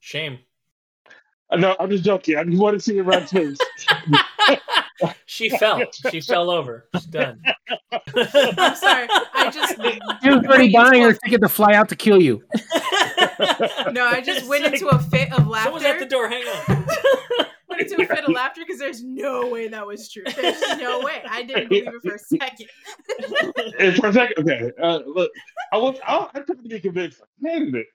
Shame. 0.00 0.38
Uh, 1.50 1.56
No, 1.56 1.76
I'm 1.78 1.88
just 1.90 2.04
joking. 2.04 2.36
I 2.36 2.44
just 2.44 2.58
want 2.58 2.74
to 2.76 2.80
see 2.80 2.98
it 2.98 3.02
right 3.02 3.28
face. 3.28 3.58
she 5.26 5.48
fell. 5.50 5.80
She 6.10 6.20
fell 6.20 6.50
over. 6.50 6.88
She's 6.96 7.06
done. 7.06 7.40
I'm 7.92 8.76
sorry. 8.76 9.08
I 9.34 9.50
just 9.52 9.74
She 10.22 10.28
was 10.30 10.44
already 10.44 10.48
went 10.48 10.62
into 10.64 10.72
buying 10.78 11.02
a- 11.02 11.06
her 11.06 11.12
ticket 11.14 11.40
to 11.42 11.48
fly 11.48 11.74
out 11.74 11.88
to 11.90 11.96
kill 11.96 12.20
you. 12.20 12.42
No, 13.92 14.04
I 14.06 14.20
just 14.24 14.40
It's 14.40 14.48
went 14.48 14.64
like, 14.64 14.74
into 14.74 14.88
a 14.88 14.98
fit 14.98 15.32
of 15.32 15.46
laughter. 15.46 15.64
Someone's 15.64 15.84
at 15.84 15.98
the 15.98 16.06
door. 16.06 16.28
Hang 16.28 16.44
on. 16.44 16.86
Went 17.72 17.90
into 17.90 18.02
a 18.02 18.06
fit 18.06 18.24
of 18.24 18.32
laughter 18.32 18.62
because 18.66 18.78
there's 18.78 19.02
no 19.02 19.48
way 19.48 19.68
that 19.68 19.86
was 19.86 20.10
true. 20.10 20.24
There's 20.24 20.60
no 20.78 21.00
way. 21.00 21.22
I 21.28 21.42
didn't 21.42 21.68
believe 21.68 21.88
it 21.88 22.02
for 22.02 22.14
a 22.14 22.18
second. 22.18 22.68
and 23.78 23.96
for 23.96 24.08
a 24.08 24.12
second, 24.12 24.38
okay. 24.38 24.70
Uh, 24.80 25.00
look, 25.06 25.30
I 25.72 25.76
was 25.78 25.98
I, 26.06 26.28
I 26.34 26.40
tried 26.40 26.62
to 26.62 26.68
get 26.68 26.82
convinced. 26.82 27.20
I 27.22 27.48
hated 27.48 27.74
it, 27.74 27.86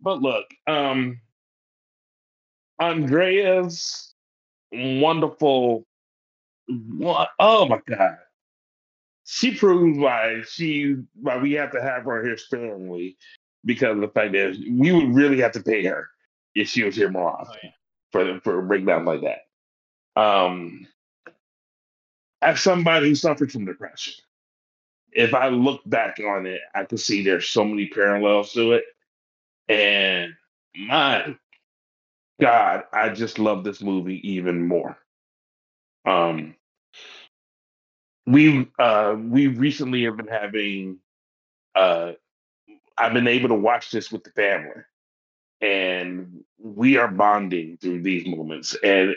but 0.00 0.22
look, 0.22 0.46
um, 0.66 1.20
Andrea's 2.80 4.14
wonderful. 4.72 5.86
What? 6.68 7.30
Oh 7.38 7.66
my 7.66 7.80
god! 7.88 8.18
She 9.24 9.54
proves 9.54 9.98
why 9.98 10.42
she 10.48 10.96
why 11.20 11.38
we 11.38 11.52
have 11.52 11.72
to 11.72 11.82
have 11.82 12.04
her 12.04 12.24
here 12.24 12.36
sparingly 12.36 13.16
because 13.64 13.96
of 13.96 14.00
the 14.00 14.08
fact 14.08 14.32
that 14.32 14.56
we 14.70 14.92
would 14.92 15.14
really 15.14 15.40
have 15.40 15.52
to 15.52 15.62
pay 15.62 15.84
her 15.84 16.08
if 16.54 16.68
she 16.68 16.82
was 16.84 16.96
here 16.96 17.10
more 17.10 17.30
often 17.30 17.54
Oh, 17.54 17.58
yeah. 17.62 17.70
For 18.16 18.40
for 18.40 18.58
a 18.58 18.62
breakdown 18.62 19.04
like 19.04 19.22
that. 19.22 19.56
Um, 20.20 20.86
as 22.42 22.60
somebody 22.60 23.10
who 23.10 23.14
suffered 23.14 23.52
from 23.52 23.66
depression, 23.66 24.14
if 25.12 25.34
I 25.34 25.48
look 25.48 25.82
back 25.86 26.18
on 26.20 26.46
it, 26.46 26.60
I 26.74 26.84
can 26.84 26.98
see 26.98 27.22
there's 27.22 27.48
so 27.48 27.64
many 27.64 27.88
parallels 27.88 28.52
to 28.52 28.72
it. 28.72 28.84
And 29.68 30.34
my 30.76 31.36
God, 32.40 32.84
I 32.92 33.10
just 33.10 33.38
love 33.38 33.64
this 33.64 33.82
movie 33.82 34.20
even 34.30 34.66
more. 34.66 34.96
Um, 36.06 36.54
we 38.26 38.68
uh, 38.78 39.16
we 39.18 39.48
recently 39.48 40.04
have 40.04 40.16
been 40.16 40.28
having. 40.28 40.98
Uh, 41.74 42.12
I've 42.98 43.14
been 43.14 43.28
able 43.28 43.50
to 43.50 43.54
watch 43.56 43.90
this 43.90 44.12
with 44.12 44.24
the 44.24 44.30
family, 44.30 44.82
and 45.60 46.44
we 46.58 46.96
are 46.96 47.08
bonding 47.08 47.78
through 47.78 48.02
these 48.02 48.26
moments, 48.26 48.76
and 48.82 49.14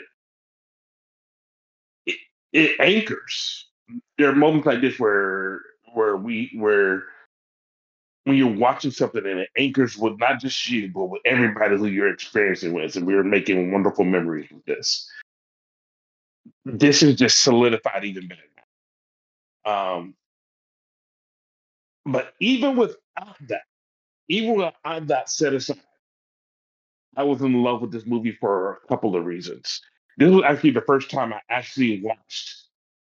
it, 2.06 2.16
it 2.52 2.76
anchors. 2.80 3.66
There 4.18 4.28
are 4.28 4.34
moments 4.34 4.66
like 4.66 4.80
this 4.80 4.98
where 4.98 5.62
where 5.94 6.16
we 6.16 6.52
where 6.54 7.04
when 8.24 8.36
you're 8.36 8.56
watching 8.56 8.90
something 8.90 9.24
and 9.24 9.40
it 9.40 9.48
anchors 9.56 9.96
with 9.96 10.18
not 10.18 10.40
just 10.40 10.68
you, 10.68 10.90
but 10.92 11.06
with 11.06 11.22
everybody 11.24 11.76
who 11.76 11.86
you're 11.86 12.12
experiencing 12.12 12.72
with. 12.72 12.94
And 12.96 13.06
we 13.06 13.14
are 13.14 13.24
making 13.24 13.72
wonderful 13.72 14.04
memories 14.04 14.50
with 14.52 14.64
this. 14.66 15.10
This 16.64 17.02
is 17.02 17.16
just 17.16 17.42
solidified 17.42 18.04
even 18.04 18.28
better. 18.28 18.42
Um, 19.64 20.14
but 22.04 22.34
even 22.40 22.76
without 22.76 23.36
that, 23.48 23.62
even 24.28 24.54
without 24.54 25.06
that 25.06 25.28
set 25.28 25.54
aside, 25.54 25.80
I 27.16 27.24
was 27.24 27.40
in 27.42 27.62
love 27.62 27.80
with 27.80 27.92
this 27.92 28.06
movie 28.06 28.32
for 28.32 28.80
a 28.84 28.88
couple 28.88 29.16
of 29.16 29.24
reasons. 29.24 29.80
This 30.16 30.30
was 30.30 30.44
actually 30.44 30.70
the 30.70 30.82
first 30.82 31.10
time 31.10 31.32
I 31.32 31.40
actually 31.48 32.02
watched 32.02 32.64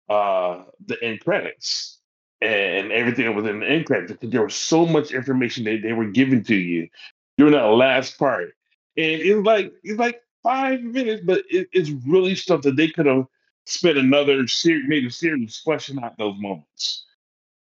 uh, 0.09 0.63
the 0.85 1.01
end 1.03 1.21
credits 1.21 1.99
and 2.41 2.91
everything 2.91 3.25
that 3.25 3.35
was 3.35 3.45
in 3.45 3.59
the 3.59 3.67
end 3.67 3.85
credits 3.85 4.11
because 4.11 4.29
there 4.31 4.43
was 4.43 4.55
so 4.55 4.85
much 4.85 5.11
information 5.11 5.63
that 5.65 5.81
they 5.83 5.93
were 5.93 6.07
giving 6.07 6.43
to 6.45 6.55
you 6.55 6.89
during 7.37 7.53
that 7.53 7.65
last 7.65 8.17
part. 8.17 8.53
And 8.97 9.21
it's 9.21 9.45
like 9.45 9.71
it's 9.83 9.99
like 9.99 10.21
five 10.43 10.81
minutes, 10.81 11.23
but 11.25 11.43
it, 11.49 11.67
it's 11.71 11.89
really 12.07 12.35
stuff 12.35 12.61
that 12.63 12.75
they 12.75 12.89
could 12.89 13.05
have 13.05 13.25
spent 13.65 13.97
another 13.97 14.47
series, 14.47 14.87
made 14.87 15.05
a 15.05 15.11
series 15.11 15.57
fleshing 15.57 16.01
out 16.03 16.17
those 16.17 16.35
moments. 16.39 17.05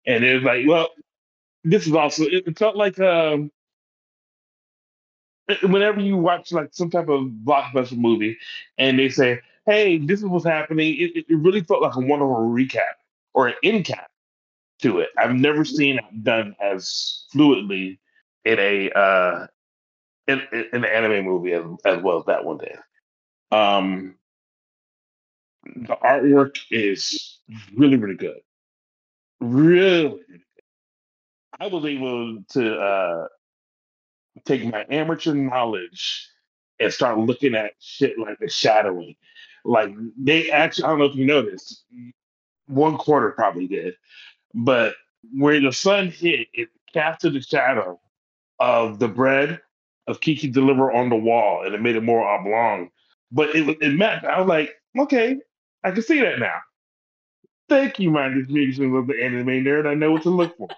And 0.07 0.25
it's 0.25 0.45
like, 0.45 0.67
well, 0.67 0.89
this 1.65 1.87
is 1.87 1.95
also 1.95 2.25
it, 2.25 2.59
felt 2.59 2.77
like 2.77 2.99
um 3.01 3.51
whenever 5.63 6.01
you 6.01 6.17
watch 6.17 6.53
like 6.53 6.71
some 6.73 6.91
type 6.91 7.09
of 7.09 7.25
blockbuster 7.45 7.97
movie 7.97 8.39
and 8.79 8.99
they 8.99 9.09
say, 9.09 9.41
"Hey, 9.67 9.99
this 9.99 10.21
is 10.21 10.27
what's 10.27 10.45
happening," 10.45 10.95
it, 10.99 11.25
it 11.29 11.37
really 11.37 11.63
felt 11.63 11.83
like 11.83 11.97
a 11.97 12.01
wonderful 12.01 12.49
recap 12.51 12.95
or 13.35 13.49
an 13.49 13.55
end 13.63 13.85
cap 13.85 14.11
to 14.81 15.01
it. 15.01 15.09
I've 15.19 15.35
never 15.35 15.65
seen 15.65 15.99
it 15.99 16.25
done 16.25 16.55
as 16.61 17.25
fluidly 17.35 17.99
in 18.45 18.59
a 18.59 18.91
uh, 18.91 19.47
in, 20.27 20.43
in 20.53 20.67
an 20.73 20.85
anime 20.85 21.25
movie 21.25 21.53
as, 21.53 21.65
as 21.85 22.03
well 22.03 22.19
as 22.19 22.27
that 22.27 22.45
one 22.45 22.59
did. 22.59 22.79
Um, 23.51 24.17
the 25.65 25.97
artwork 25.97 26.57
is 26.71 27.39
really, 27.75 27.97
really 27.97 28.17
good. 28.17 28.39
Really, 29.41 30.21
really. 30.29 30.45
I 31.61 31.67
was 31.67 31.85
able 31.85 32.43
to 32.51 32.81
uh, 32.81 33.29
take 34.45 34.65
my 34.65 34.85
amateur 34.91 35.35
knowledge 35.35 36.29
and 36.81 36.93
start 36.93 37.19
looking 37.19 37.55
at 37.55 37.73
shit 37.81 38.19
like 38.19 38.39
the 38.39 38.49
shadowing. 38.49 39.17
Like 39.65 39.91
they 40.17 40.51
actually, 40.51 40.85
I 40.85 40.89
don't 40.89 40.99
know 40.99 41.07
if 41.07 41.17
you 41.17 41.27
noticed, 41.27 41.85
one 42.67 42.97
quarter 42.97 43.31
probably 43.33 43.67
did, 43.67 43.95
but 44.55 44.95
where 45.35 45.61
the 45.61 45.73
sun 45.73 46.09
hit, 46.09 46.49
it 46.53 46.69
casted 46.93 47.35
the 47.35 47.41
shadow 47.43 48.01
of 48.59 48.99
the 48.99 49.09
bread 49.09 49.61
of 50.07 50.21
Kiki 50.21 50.49
deliver 50.49 50.91
on 50.93 51.11
the 51.11 51.17
wall, 51.17 51.65
and 51.65 51.75
it 51.75 51.83
made 51.83 51.97
it 51.97 52.03
more 52.03 52.27
oblong. 52.27 52.91
But 53.31 53.55
it 53.55 53.69
it 53.83 53.95
matched. 53.95 54.25
I 54.25 54.39
was 54.41 54.49
like, 54.49 54.75
okay, 54.99 55.37
I 55.85 55.91
can 55.91 56.03
see 56.03 56.21
that 56.21 56.39
now. 56.39 56.61
Thank 57.69 57.99
you, 57.99 58.11
my 58.11 58.29
musician 58.31 58.95
of 58.95 59.07
the 59.07 59.23
anime 59.23 59.47
nerd. 59.65 59.87
I 59.87 59.95
know 59.95 60.13
what 60.13 60.23
to 60.23 60.31
look 60.31 60.57
for. 60.57 60.69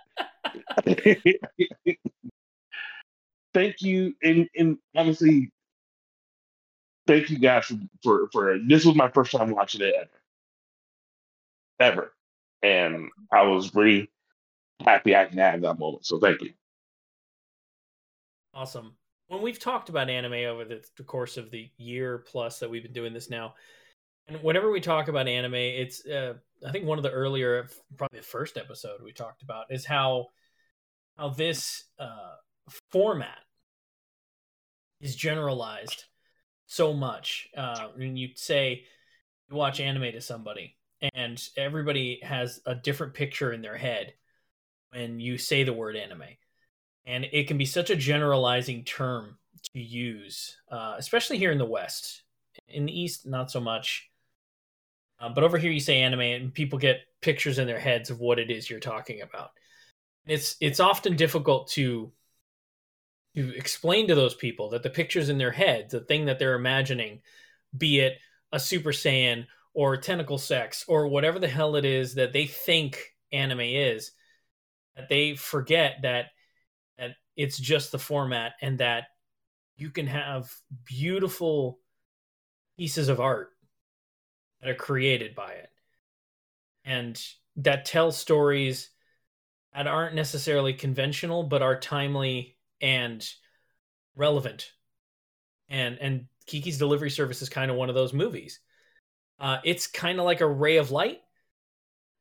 thank 3.55 3.83
you, 3.83 4.15
and 4.23 4.49
and 4.57 4.79
honestly, 4.95 5.51
thank 7.07 7.31
you 7.31 7.39
guys 7.39 7.67
for, 7.67 7.79
for 8.03 8.29
for 8.33 8.59
this 8.67 8.85
was 8.85 8.95
my 8.95 9.11
first 9.11 9.33
time 9.33 9.51
watching 9.51 9.83
it 9.83 9.95
ever, 9.95 10.11
ever, 11.81 12.13
and 12.63 13.11
I 13.33 13.43
was 13.43 13.75
really 13.75 14.11
happy 14.85 15.15
I 15.15 15.27
can 15.27 15.39
have 15.39 15.61
that 15.63 15.79
moment. 15.79 16.07
So 16.07 16.19
thank 16.19 16.41
you. 16.43 16.53
Awesome. 18.55 18.95
When 19.29 19.43
we've 19.43 19.61
talked 19.61 19.91
about 19.91 20.11
anime 20.11 20.33
over 20.33 20.65
the, 20.65 20.85
the 20.97 21.05
course 21.05 21.37
of 21.37 21.51
the 21.53 21.71
year 21.77 22.19
plus 22.19 22.59
that 22.59 22.69
we've 22.69 22.83
been 22.83 22.93
doing 22.93 23.13
this 23.13 23.31
now, 23.31 23.55
and 24.27 24.43
whenever 24.43 24.71
we 24.71 24.81
talk 24.81 25.09
about 25.09 25.29
anime, 25.29 25.55
it's 25.55 26.05
uh, 26.07 26.35
I 26.67 26.73
think 26.73 26.85
one 26.85 26.99
of 26.99 27.05
the 27.05 27.11
earlier, 27.11 27.69
probably 27.97 28.21
the 28.21 28.25
first 28.25 28.57
episode 28.57 29.03
we 29.03 29.13
talked 29.13 29.43
about 29.43 29.67
is 29.71 29.85
how 29.85 30.29
how 31.17 31.29
this 31.29 31.85
uh, 31.99 32.35
format 32.91 33.39
is 35.01 35.17
generalized 35.17 36.05
so 36.67 36.93
much. 36.93 37.49
Uh, 37.57 37.89
when 37.97 38.17
you 38.17 38.29
say 38.35 38.85
you 39.49 39.57
watch 39.57 39.81
anime 39.81 40.13
to 40.13 40.21
somebody, 40.21 40.77
and 41.15 41.43
everybody 41.57 42.21
has 42.23 42.61
a 42.67 42.75
different 42.75 43.15
picture 43.15 43.53
in 43.53 43.63
their 43.63 43.77
head 43.77 44.13
when 44.91 45.19
you 45.21 45.39
say 45.39 45.65
the 45.65 45.73
word 45.73 45.97
anime, 45.97 46.23
and 47.07 47.27
it 47.33 47.49
can 47.49 47.59
be 47.59 47.65
such 47.65 47.91
a 47.91 47.97
generalizing 47.97 48.85
term 48.85 49.39
to 49.73 49.81
use, 49.81 50.57
uh, 50.71 50.95
especially 50.99 51.39
here 51.39 51.51
in 51.51 51.59
the 51.59 51.65
West. 51.65 52.23
In 52.69 52.87
the 52.87 53.01
East, 53.01 53.27
not 53.27 53.51
so 53.51 53.61
much. 53.61 54.11
Uh, 55.19 55.29
but 55.29 55.45
over 55.45 55.59
here, 55.59 55.71
you 55.71 55.81
say 55.81 56.01
anime, 56.01 56.21
and 56.21 56.55
people 56.55 56.79
get 56.79 57.01
pictures 57.21 57.59
in 57.59 57.67
their 57.67 57.79
heads 57.79 58.11
of 58.11 58.21
what 58.21 58.39
it 58.39 58.51
is 58.51 58.69
you're 58.69 58.81
talking 58.81 59.23
about. 59.23 59.51
It's 60.27 60.57
it's 60.61 60.81
often 60.81 61.17
difficult 61.17 61.69
to 61.73 62.13
to 63.35 63.57
explain 63.57 64.09
to 64.09 64.15
those 64.15 64.35
people 64.35 64.71
that 64.71 64.83
the 64.83 64.91
pictures 64.91 65.29
in 65.29 65.39
their 65.39 65.53
heads, 65.53 65.93
the 65.93 66.01
thing 66.01 66.27
that 66.27 66.39
they're 66.39 66.55
imagining, 66.55 67.21
be 67.77 68.01
it 68.01 68.19
a 68.53 68.59
Super 68.59 68.91
Saiyan 68.91 69.47
or 69.73 69.97
tentacle 69.97 70.39
sex 70.39 70.85
or 70.89 71.07
whatever 71.07 71.39
the 71.39 71.49
hell 71.49 71.77
it 71.77 71.85
is 71.85 72.15
that 72.15 72.33
they 72.33 72.47
think 72.47 73.15
anime 73.33 73.61
is, 73.61 74.13
that 74.97 75.09
they 75.09 75.35
forget 75.35 75.99
that 76.03 76.27
that 76.99 77.13
it's 77.37 77.59
just 77.59 77.93
the 77.93 77.99
format 77.99 78.55
and 78.61 78.79
that 78.79 79.05
you 79.77 79.91
can 79.91 80.07
have 80.07 80.53
beautiful 80.85 81.79
pieces 82.77 83.09
of 83.09 83.21
art 83.21 83.51
that 84.61 84.69
are 84.69 84.75
created 84.75 85.35
by 85.35 85.53
it. 85.53 85.69
And 86.85 87.23
that 87.57 87.85
tell 87.85 88.13
stories 88.13 88.91
that 89.75 89.87
aren't 89.87 90.15
necessarily 90.15 90.75
conventional 90.75 91.45
but 91.45 91.63
are 91.63 91.79
timely 91.79 92.57
and 92.81 93.27
relevant. 94.17 94.71
And 95.69 95.99
and 95.99 96.27
Kiki's 96.47 96.79
Delivery 96.79 97.11
Service 97.11 97.43
is 97.43 97.49
kind 97.49 97.71
of 97.71 97.77
one 97.77 97.89
of 97.89 97.95
those 97.95 98.13
movies. 98.13 98.61
Uh, 99.39 99.59
it's 99.65 99.87
kind 99.87 100.19
of 100.19 100.25
like 100.25 100.41
a 100.41 100.49
ray 100.49 100.77
of 100.77 100.91
light. 100.91 101.21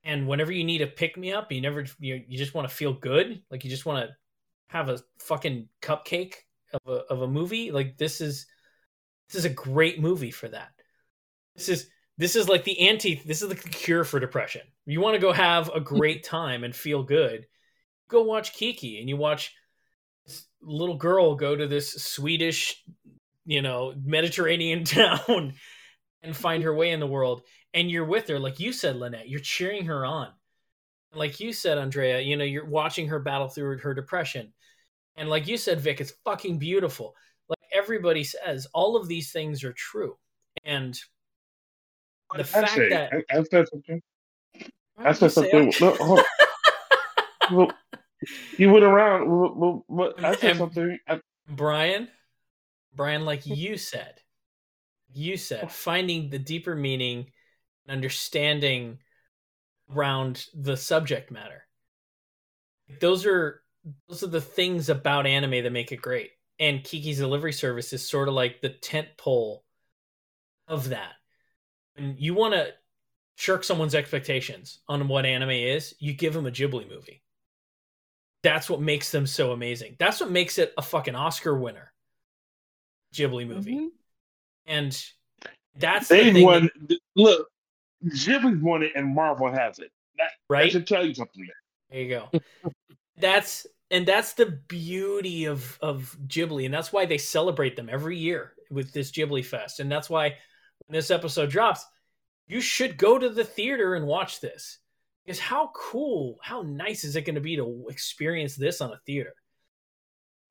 And 0.04 0.28
whenever 0.28 0.52
you 0.52 0.64
need 0.64 0.82
a 0.82 0.88
pick 0.88 1.18
me 1.18 1.34
up, 1.34 1.52
you 1.52 1.62
never 1.62 1.86
you, 2.00 2.24
you 2.28 2.38
just 2.38 2.54
want 2.54 2.68
to 2.70 2.74
feel 2.74 2.94
good, 2.94 3.42
like 3.52 3.64
you 3.64 3.70
just 3.70 3.86
want 3.86 4.08
to 4.08 4.16
have 4.68 4.88
a 4.88 5.00
fucking 5.20 5.68
cupcake 5.82 6.36
of 6.74 6.82
a 6.88 6.98
of 7.12 7.22
a 7.22 7.28
movie. 7.28 7.72
Like 7.72 7.98
this 7.98 8.22
is 8.22 8.46
this 9.28 9.40
is 9.40 9.46
a 9.46 9.54
great 9.54 10.00
movie 10.00 10.32
for 10.32 10.48
that. 10.48 10.70
This 11.56 11.70
is 11.70 11.90
this 12.18 12.36
is 12.36 12.48
like 12.48 12.64
the 12.64 12.88
anti 12.88 13.22
this 13.26 13.42
is 13.42 13.50
the 13.50 13.56
cure 13.56 14.04
for 14.04 14.20
depression. 14.20 14.62
You 14.86 15.02
want 15.02 15.16
to 15.16 15.22
go 15.22 15.34
have 15.34 15.70
a 15.74 15.82
great 15.82 16.24
time 16.26 16.64
and 16.64 16.76
feel 16.76 17.04
good. 17.04 17.46
Go 18.08 18.24
watch 18.24 18.54
Kiki 18.54 19.00
and 19.00 19.10
you 19.10 19.18
watch 19.18 19.54
little 20.62 20.98
girl 20.98 21.36
go 21.36 21.56
to 21.56 21.68
this 21.68 21.92
Swedish, 21.92 22.84
you 23.46 23.62
know, 23.62 23.94
Mediterranean 24.04 24.84
town 24.86 25.54
and 26.22 26.36
find 26.36 26.64
her 26.64 26.74
way 26.74 26.92
in 26.92 27.00
the 27.00 27.08
world. 27.08 27.42
And 27.74 27.90
you're 27.90 28.06
with 28.06 28.28
her, 28.28 28.40
like 28.40 28.60
you 28.60 28.74
said, 28.74 28.96
Lynette, 28.96 29.30
you're 29.30 29.40
cheering 29.40 29.86
her 29.86 30.06
on. 30.06 30.30
Like 31.14 31.40
you 31.40 31.54
said, 31.54 31.78
Andrea, 31.78 32.20
you 32.20 32.38
know, 32.38 32.44
you're 32.44 32.66
watching 32.66 33.08
her 33.08 33.20
battle 33.20 33.48
through 33.48 33.80
her 33.80 33.94
depression. 33.94 34.54
And 35.16 35.30
like 35.30 35.48
you 35.48 35.58
said, 35.58 35.80
Vic, 35.80 36.02
it's 36.02 36.14
fucking 36.24 36.60
beautiful. 36.60 37.16
Like 37.48 37.60
everybody 37.74 38.24
says, 38.24 38.68
all 38.74 38.96
of 38.96 39.08
these 39.08 39.32
things 39.32 39.64
are 39.64 39.74
true. 39.74 40.18
And 40.66 41.00
the 42.36 42.44
fact 42.44 42.72
say, 42.72 42.90
that 42.90 43.12
I, 43.12 43.38
I 43.38 43.44
said 43.44 43.68
something. 43.70 44.02
I 44.98 45.12
said 45.14 45.32
something. 45.32 45.74
No, 45.82 45.96
hold 45.96 46.20
on. 46.20 46.26
well, 47.52 47.72
you 48.58 48.72
went 48.72 48.84
around. 48.84 49.30
Well, 49.30 49.86
well, 49.88 50.14
I 50.18 50.36
said 50.36 50.52
And- 50.52 50.60
something. 50.60 51.00
I, 51.08 51.22
Brian, 51.48 52.10
Brian, 52.94 53.26
like 53.26 53.42
you 53.46 53.78
said, 53.78 54.20
you 55.14 55.38
said 55.38 55.62
oh. 55.64 55.68
finding 55.68 56.30
the 56.30 56.40
deeper 56.40 56.76
meaning 56.76 57.32
and 57.88 57.96
understanding 57.96 59.00
around 59.94 60.46
the 60.54 60.78
subject 60.78 61.32
matter. 61.32 61.64
Those 63.00 63.26
are 63.26 63.62
those 64.08 64.24
are 64.24 64.28
the 64.28 64.42
things 64.42 64.90
about 64.90 65.26
anime 65.26 65.64
that 65.64 65.72
make 65.72 65.92
it 65.92 66.02
great. 66.02 66.32
And 66.60 66.84
Kiki's 66.84 67.20
delivery 67.20 67.54
service 67.54 67.94
is 67.94 68.08
sort 68.08 68.28
of 68.28 68.34
like 68.34 68.62
the 68.62 68.70
tent 68.70 69.08
pole 69.18 69.64
of 70.68 70.90
that. 70.90 71.14
And 71.96 72.20
you 72.20 72.34
want 72.34 72.54
to 72.54 72.74
shirk 73.36 73.64
someone's 73.64 73.96
expectations 73.96 74.80
on 74.90 75.08
what 75.08 75.26
anime 75.26 75.52
is, 75.52 75.96
you 76.00 76.14
give 76.14 76.34
them 76.34 76.46
a 76.46 76.52
Ghibli 76.52 76.90
movie. 76.90 77.24
That's 78.44 78.70
what 78.70 78.82
makes 78.82 79.12
them 79.12 79.28
so 79.28 79.52
amazing. 79.52 79.96
That's 80.00 80.20
what 80.22 80.32
makes 80.32 80.58
it 80.58 80.74
a 80.78 80.82
fucking 80.82 81.16
Oscar 81.16 81.58
winner. 81.58 81.92
Ghibli 83.14 83.48
movie. 83.48 83.76
Mhm. 83.76 83.90
And 84.66 85.06
that's 85.76 86.08
the 86.08 86.16
they 86.16 86.34
thing 86.34 86.46
won. 86.46 86.70
that- 86.88 87.00
Look, 87.16 87.50
Ghibli's 88.06 88.62
won 88.62 88.84
it, 88.84 88.92
and 88.96 89.14
Marvel 89.14 89.52
has 89.52 89.80
it. 89.80 89.92
That, 90.18 90.32
that 90.50 90.54
right? 90.54 90.72
should 90.72 90.88
tell 90.88 91.06
you 91.06 91.14
something. 91.14 91.48
There 91.90 92.02
you 92.02 92.10
go. 92.10 92.30
That's 93.18 93.68
and 93.92 94.08
that's 94.08 94.32
the 94.34 94.46
beauty 94.46 95.44
of 95.46 95.78
of 95.82 96.16
Ghibli, 96.28 96.64
and 96.66 96.74
that's 96.74 96.94
why 96.94 97.06
they 97.06 97.18
celebrate 97.18 97.76
them 97.76 97.90
every 97.90 98.18
year 98.18 98.54
with 98.72 98.94
this 98.94 99.12
Ghibli 99.12 99.44
Fest, 99.44 99.82
and 99.82 99.92
that's 99.92 100.10
why 100.10 100.38
when 100.86 100.94
this 100.96 101.12
episode 101.12 101.50
drops, 101.50 101.86
you 102.48 102.62
should 102.62 102.96
go 102.98 103.18
to 103.20 103.28
the 103.28 103.44
theater 103.44 103.96
and 103.96 104.06
watch 104.08 104.40
this. 104.40 104.78
Because 105.30 105.40
how 105.40 105.70
cool, 105.76 106.40
how 106.42 106.64
nice 106.64 107.04
is 107.04 107.16
it 107.16 107.22
going 107.22 107.36
to 107.36 107.40
be 107.40 107.56
to 107.56 107.86
experience 107.92 108.56
this 108.56 108.82
on 108.82 108.92
a 108.92 109.00
theater? 109.06 109.36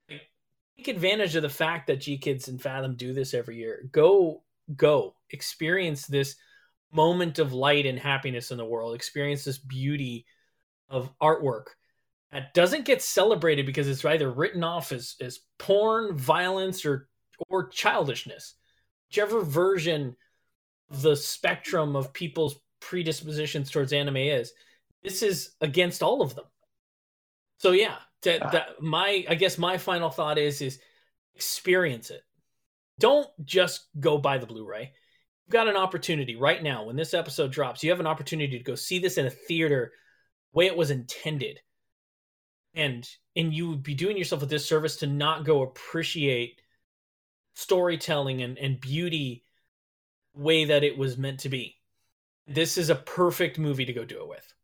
Take 0.09 0.87
advantage 0.87 1.35
of 1.35 1.43
the 1.43 1.49
fact 1.49 1.89
that 1.89 1.99
GKIDS 1.99 2.47
and 2.47 2.63
Fathom 2.63 2.95
do 2.95 3.13
this 3.13 3.35
every 3.35 3.57
year. 3.57 3.89
Go, 3.91 4.45
go, 4.77 5.17
experience 5.31 6.07
this 6.07 6.37
moment 6.93 7.41
of 7.41 7.53
light 7.53 7.87
and 7.87 7.99
happiness 7.99 8.53
in 8.53 8.57
the 8.57 8.65
world. 8.65 8.95
Experience 8.95 9.43
this 9.43 9.59
beauty 9.59 10.25
of 10.89 11.11
artwork 11.21 11.65
that 12.31 12.55
doesn't 12.55 12.85
get 12.85 13.03
celebrated 13.03 13.67
because 13.67 13.89
it's 13.89 14.05
either 14.05 14.31
written 14.31 14.63
off 14.63 14.93
as, 14.93 15.17
as 15.21 15.41
porn, 15.59 16.17
violence, 16.17 16.87
or 16.87 17.09
or 17.49 17.67
childishness. 17.67 18.55
Whichever 19.11 19.43
version 19.43 20.15
the 20.89 21.17
spectrum 21.17 21.97
of 21.97 22.13
people's 22.13 22.61
predispositions 22.79 23.73
towards 23.73 23.93
anime 23.93 24.19
is, 24.19 24.53
this 25.03 25.23
is 25.23 25.55
against 25.61 26.03
all 26.03 26.23
of 26.23 26.35
them. 26.35 26.45
So 27.59 27.73
yeah, 27.73 27.97
to, 28.23 28.45
Ah. 28.45 28.51
that, 28.51 28.83
my 28.83 29.25
I 29.29 29.35
guess 29.35 29.59
my 29.59 29.79
final 29.79 30.11
thought 30.11 30.39
is 30.39 30.61
is 30.61 30.81
experience 31.35 32.11
it. 32.11 32.23
Don't 32.99 33.29
just 33.45 33.87
go 34.01 34.19
buy 34.19 34.39
the 34.39 34.47
Blu-ray. 34.47 34.93
You've 35.47 35.53
got 35.53 35.69
an 35.69 35.77
opportunity 35.77 36.37
right 36.37 36.63
now 36.63 36.85
when 36.85 36.97
this 36.97 37.15
episode 37.15 37.53
drops. 37.53 37.83
You 37.83 37.91
have 37.91 38.01
an 38.01 38.07
opportunity 38.07 38.59
to 38.59 38.65
go 38.65 38.75
see 38.75 38.99
this 38.99 39.19
in 39.19 39.27
a 39.27 39.31
theater 39.31 39.93
the 40.53 40.59
way 40.59 40.67
it 40.67 40.77
was 40.77 40.91
intended 40.91 41.61
and 42.75 43.09
and 43.37 43.53
you 43.53 43.69
would 43.71 43.83
be 43.83 43.95
doing 43.95 44.17
yourself 44.17 44.43
a 44.43 44.47
disservice 44.47 44.97
to 44.97 45.07
not 45.07 45.45
go 45.45 45.63
appreciate 45.63 46.61
storytelling 47.55 48.43
and, 48.43 48.59
and 48.59 48.81
beauty 48.81 49.45
way 50.35 50.67
that 50.67 50.85
it 50.85 50.97
was 50.97 51.19
meant 51.19 51.41
to 51.41 51.49
be 51.49 51.77
this 52.47 52.79
is 52.79 52.89
a 52.91 52.95
perfect 52.95 53.59
movie 53.59 53.85
to 53.85 53.93
go 53.93 54.05
do 54.05 54.21
it 54.23 54.29
with 54.29 54.55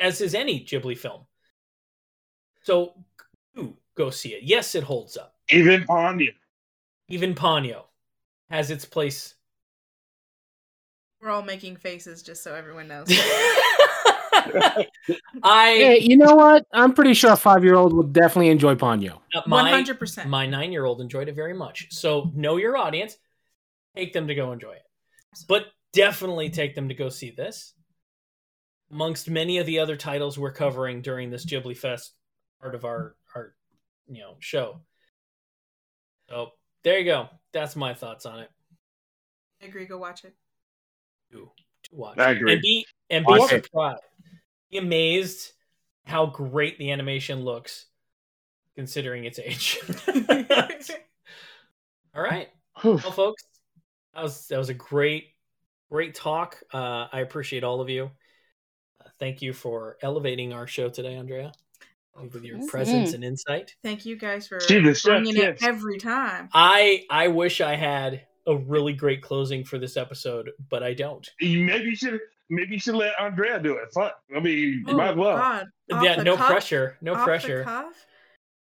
as 0.00 0.20
is 0.20 0.34
any 0.34 0.64
ghibli 0.64 0.96
film 0.96 1.22
so 2.62 2.94
do 3.54 3.76
go 3.96 4.10
see 4.10 4.30
it 4.30 4.42
yes 4.42 4.74
it 4.74 4.82
holds 4.84 5.16
up 5.16 5.34
Even 5.50 5.84
Ponyo. 5.84 6.28
even 7.08 7.34
ponyo 7.34 7.84
has 8.50 8.70
its 8.70 8.84
place 8.84 9.34
We're 11.20 11.30
all 11.30 11.42
making 11.42 11.76
faces 11.76 12.22
just 12.22 12.42
so 12.44 12.54
everyone 12.54 12.88
knows. 12.88 13.06
i 15.42 15.72
Hey, 15.74 15.98
you 16.00 16.16
know 16.16 16.34
what? 16.34 16.66
I'm 16.72 16.92
pretty 16.92 17.14
sure 17.14 17.32
a 17.32 17.36
five 17.36 17.64
year 17.64 17.74
old 17.74 17.92
would 17.94 18.12
definitely 18.12 18.50
enjoy 18.50 18.74
Ponyo. 18.74 19.18
uh, 19.34 19.42
One 19.46 19.64
my- 19.64 19.70
hundred 19.70 19.98
percent. 19.98 20.28
My 20.28 20.46
nine 20.46 20.72
year 20.72 20.84
old 20.84 21.00
enjoyed 21.00 21.28
it 21.28 21.34
very 21.34 21.54
much. 21.54 21.88
So 21.90 22.30
know 22.34 22.56
your 22.56 22.76
audience, 22.76 23.16
take 23.96 24.12
them 24.12 24.28
to 24.28 24.34
go 24.34 24.52
enjoy 24.52 24.72
it. 24.72 24.82
But 25.48 25.66
definitely 25.92 26.50
take 26.50 26.74
them 26.74 26.88
to 26.88 26.94
go 26.94 27.08
see 27.08 27.30
this. 27.30 27.72
Amongst 28.92 29.28
many 29.28 29.58
of 29.58 29.66
the 29.66 29.80
other 29.80 29.96
titles 29.96 30.38
we're 30.38 30.52
covering 30.52 31.02
during 31.02 31.30
this 31.30 31.44
Ghibli 31.44 31.76
Fest 31.76 32.12
part 32.60 32.74
of 32.74 32.84
our 32.84 33.16
our 33.34 33.54
you 34.08 34.20
know 34.20 34.36
show. 34.38 34.80
So 36.28 36.50
there 36.84 36.98
you 36.98 37.04
go. 37.04 37.28
That's 37.52 37.74
my 37.76 37.94
thoughts 37.94 38.26
on 38.26 38.40
it. 38.40 38.50
I 39.62 39.66
agree. 39.66 39.86
Go 39.86 39.98
watch 39.98 40.24
it. 40.24 40.34
Do, 41.32 41.50
to 41.84 41.90
watch. 41.94 42.18
I 42.18 42.30
agree. 42.30 42.52
And 42.52 42.62
be 42.62 42.86
and 43.10 43.24
be 43.26 43.32
Watch 43.38 43.52
it. 43.52 43.64
surprised. 43.64 44.02
Be 44.70 44.78
amazed 44.78 45.52
how 46.04 46.26
great 46.26 46.78
the 46.78 46.92
animation 46.92 47.40
looks 47.40 47.86
considering 48.76 49.24
its 49.24 49.38
age. 49.38 49.80
All 52.14 52.22
right. 52.22 52.48
Whew. 52.82 53.00
Well, 53.02 53.12
folks, 53.12 53.44
that 54.14 54.22
was 54.22 54.46
that 54.48 54.58
was 54.58 54.68
a 54.68 54.74
great, 54.74 55.28
great 55.90 56.14
talk. 56.14 56.58
Uh, 56.72 57.06
I 57.12 57.20
appreciate 57.20 57.64
all 57.64 57.80
of 57.80 57.88
you. 57.88 58.10
Thank 59.18 59.42
you 59.42 59.52
for 59.52 59.96
elevating 60.02 60.52
our 60.52 60.66
show 60.66 60.88
today, 60.88 61.14
Andrea, 61.16 61.52
with 62.32 62.44
your 62.44 62.58
Mhm. 62.58 62.68
presence 62.68 63.12
and 63.14 63.24
insight. 63.24 63.74
Thank 63.82 64.04
you 64.04 64.16
guys 64.16 64.46
for 64.48 64.60
See 64.60 64.80
the 64.80 64.94
chef 64.94 65.22
bringing 65.22 65.36
it 65.36 65.62
every 65.62 65.98
time. 65.98 66.48
I 66.52 67.04
I 67.10 67.28
wish 67.28 67.60
I 67.60 67.74
had 67.76 68.26
a 68.46 68.56
really 68.56 68.92
great 68.92 69.22
closing 69.22 69.64
for 69.64 69.78
this 69.78 69.96
episode, 69.96 70.50
but 70.68 70.82
I 70.82 70.94
don't. 70.94 71.28
Maybe 71.40 71.84
you 71.86 71.96
should 71.96 72.20
maybe 72.48 72.74
you 72.74 72.78
should 72.78 72.94
let 72.94 73.18
Andrea 73.20 73.58
do 73.58 73.76
it. 73.76 73.88
Fuck. 73.92 74.20
I 74.34 74.38
mean, 74.40 74.84
Oh, 74.86 74.94
might 74.96 75.10
as 75.10 75.16
well. 75.16 75.36
God. 75.36 75.66
Yeah, 75.88 76.16
no 76.22 76.36
cuff? 76.36 76.46
pressure, 76.50 76.96
no 77.00 77.14
Off 77.14 77.24
pressure. 77.24 77.64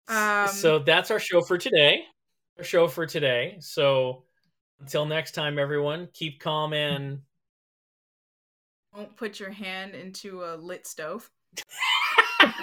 Um, 0.08 0.48
so 0.48 0.80
that's 0.80 1.10
our 1.12 1.20
show 1.20 1.42
for 1.42 1.58
today. 1.58 2.06
Our 2.58 2.64
show 2.64 2.88
for 2.88 3.06
today. 3.06 3.58
So 3.60 4.24
until 4.80 5.06
next 5.06 5.32
time, 5.34 5.58
everyone, 5.60 6.08
keep 6.14 6.40
calm 6.40 6.72
and 6.74 7.22
don't 8.96 9.16
put 9.16 9.40
your 9.40 9.52
hand 9.52 9.94
into 9.94 10.44
a 10.44 10.56
lit 10.56 10.88
stove. 10.88 11.30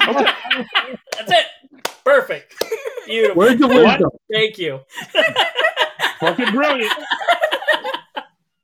that's 0.01 1.31
it. 1.31 1.47
Perfect. 2.05 2.55
Beautiful. 3.07 3.37
Where's 3.37 3.59
the 3.59 3.69
wisdom? 3.69 4.11
Thank 4.33 4.59
you. 4.59 4.81
Fucking 6.21 6.53
brilliant. 6.53 6.93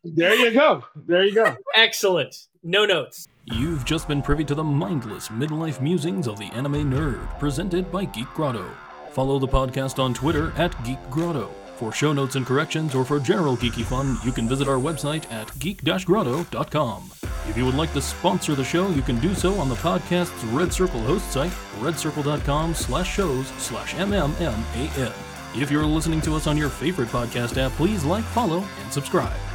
there 0.05 0.35
you 0.35 0.53
go. 0.53 0.85
There 0.95 1.25
you 1.25 1.35
go. 1.35 1.57
Excellent. 1.75 2.47
No 2.63 2.85
notes. 2.87 3.27
You've 3.45 3.85
just 3.85 4.09
been 4.09 4.23
privy 4.23 4.45
to 4.45 4.55
the 4.55 4.65
mindless 4.65 5.29
midlife 5.29 5.81
musings 5.81 6.27
of 6.29 6.39
the 6.39 6.47
anime 6.47 6.91
nerd, 6.91 7.39
presented 7.39 7.91
by 7.91 8.05
Geek 8.05 8.29
Grotto. 8.35 8.69
Follow 9.11 9.39
the 9.39 9.49
podcast 9.49 9.99
on 9.99 10.15
Twitter 10.15 10.53
at 10.57 10.85
Geek 10.85 10.99
Grotto. 11.11 11.51
For 11.79 11.93
show 11.93 12.13
notes 12.13 12.35
and 12.35 12.45
corrections 12.45 12.93
or 12.93 13.05
for 13.05 13.21
general 13.21 13.57
geeky 13.57 13.85
fun, 13.85 14.19
you 14.25 14.33
can 14.33 14.49
visit 14.49 14.67
our 14.67 14.79
website 14.79 15.31
at 15.31 15.57
geek-grotto.com. 15.61 17.13
If 17.49 17.57
you 17.57 17.65
would 17.65 17.77
like 17.77 17.93
to 17.93 18.03
sponsor 18.03 18.57
the 18.57 18.65
show, 18.65 18.89
you 18.91 19.01
can 19.01 19.21
do 19.21 19.33
so 19.33 19.55
on 19.61 19.69
the 19.69 19.77
podcast's 19.77 20.45
Red 20.47 20.73
Circle 20.73 21.01
host 21.03 21.31
site, 21.31 21.53
redcircle.com 21.79 22.75
slash 22.75 23.15
shows 23.15 23.47
slash 23.59 23.95
mmman. 23.95 25.13
If 25.57 25.71
you're 25.71 25.87
listening 25.87 26.21
to 26.23 26.35
us 26.35 26.49
on 26.49 26.57
your 26.57 26.69
favorite 26.69 27.11
podcast 27.11 27.57
app, 27.57 27.71
please 27.73 28.05
like, 28.05 28.25
follow, 28.25 28.65
and 28.83 28.93
subscribe. 28.93 29.48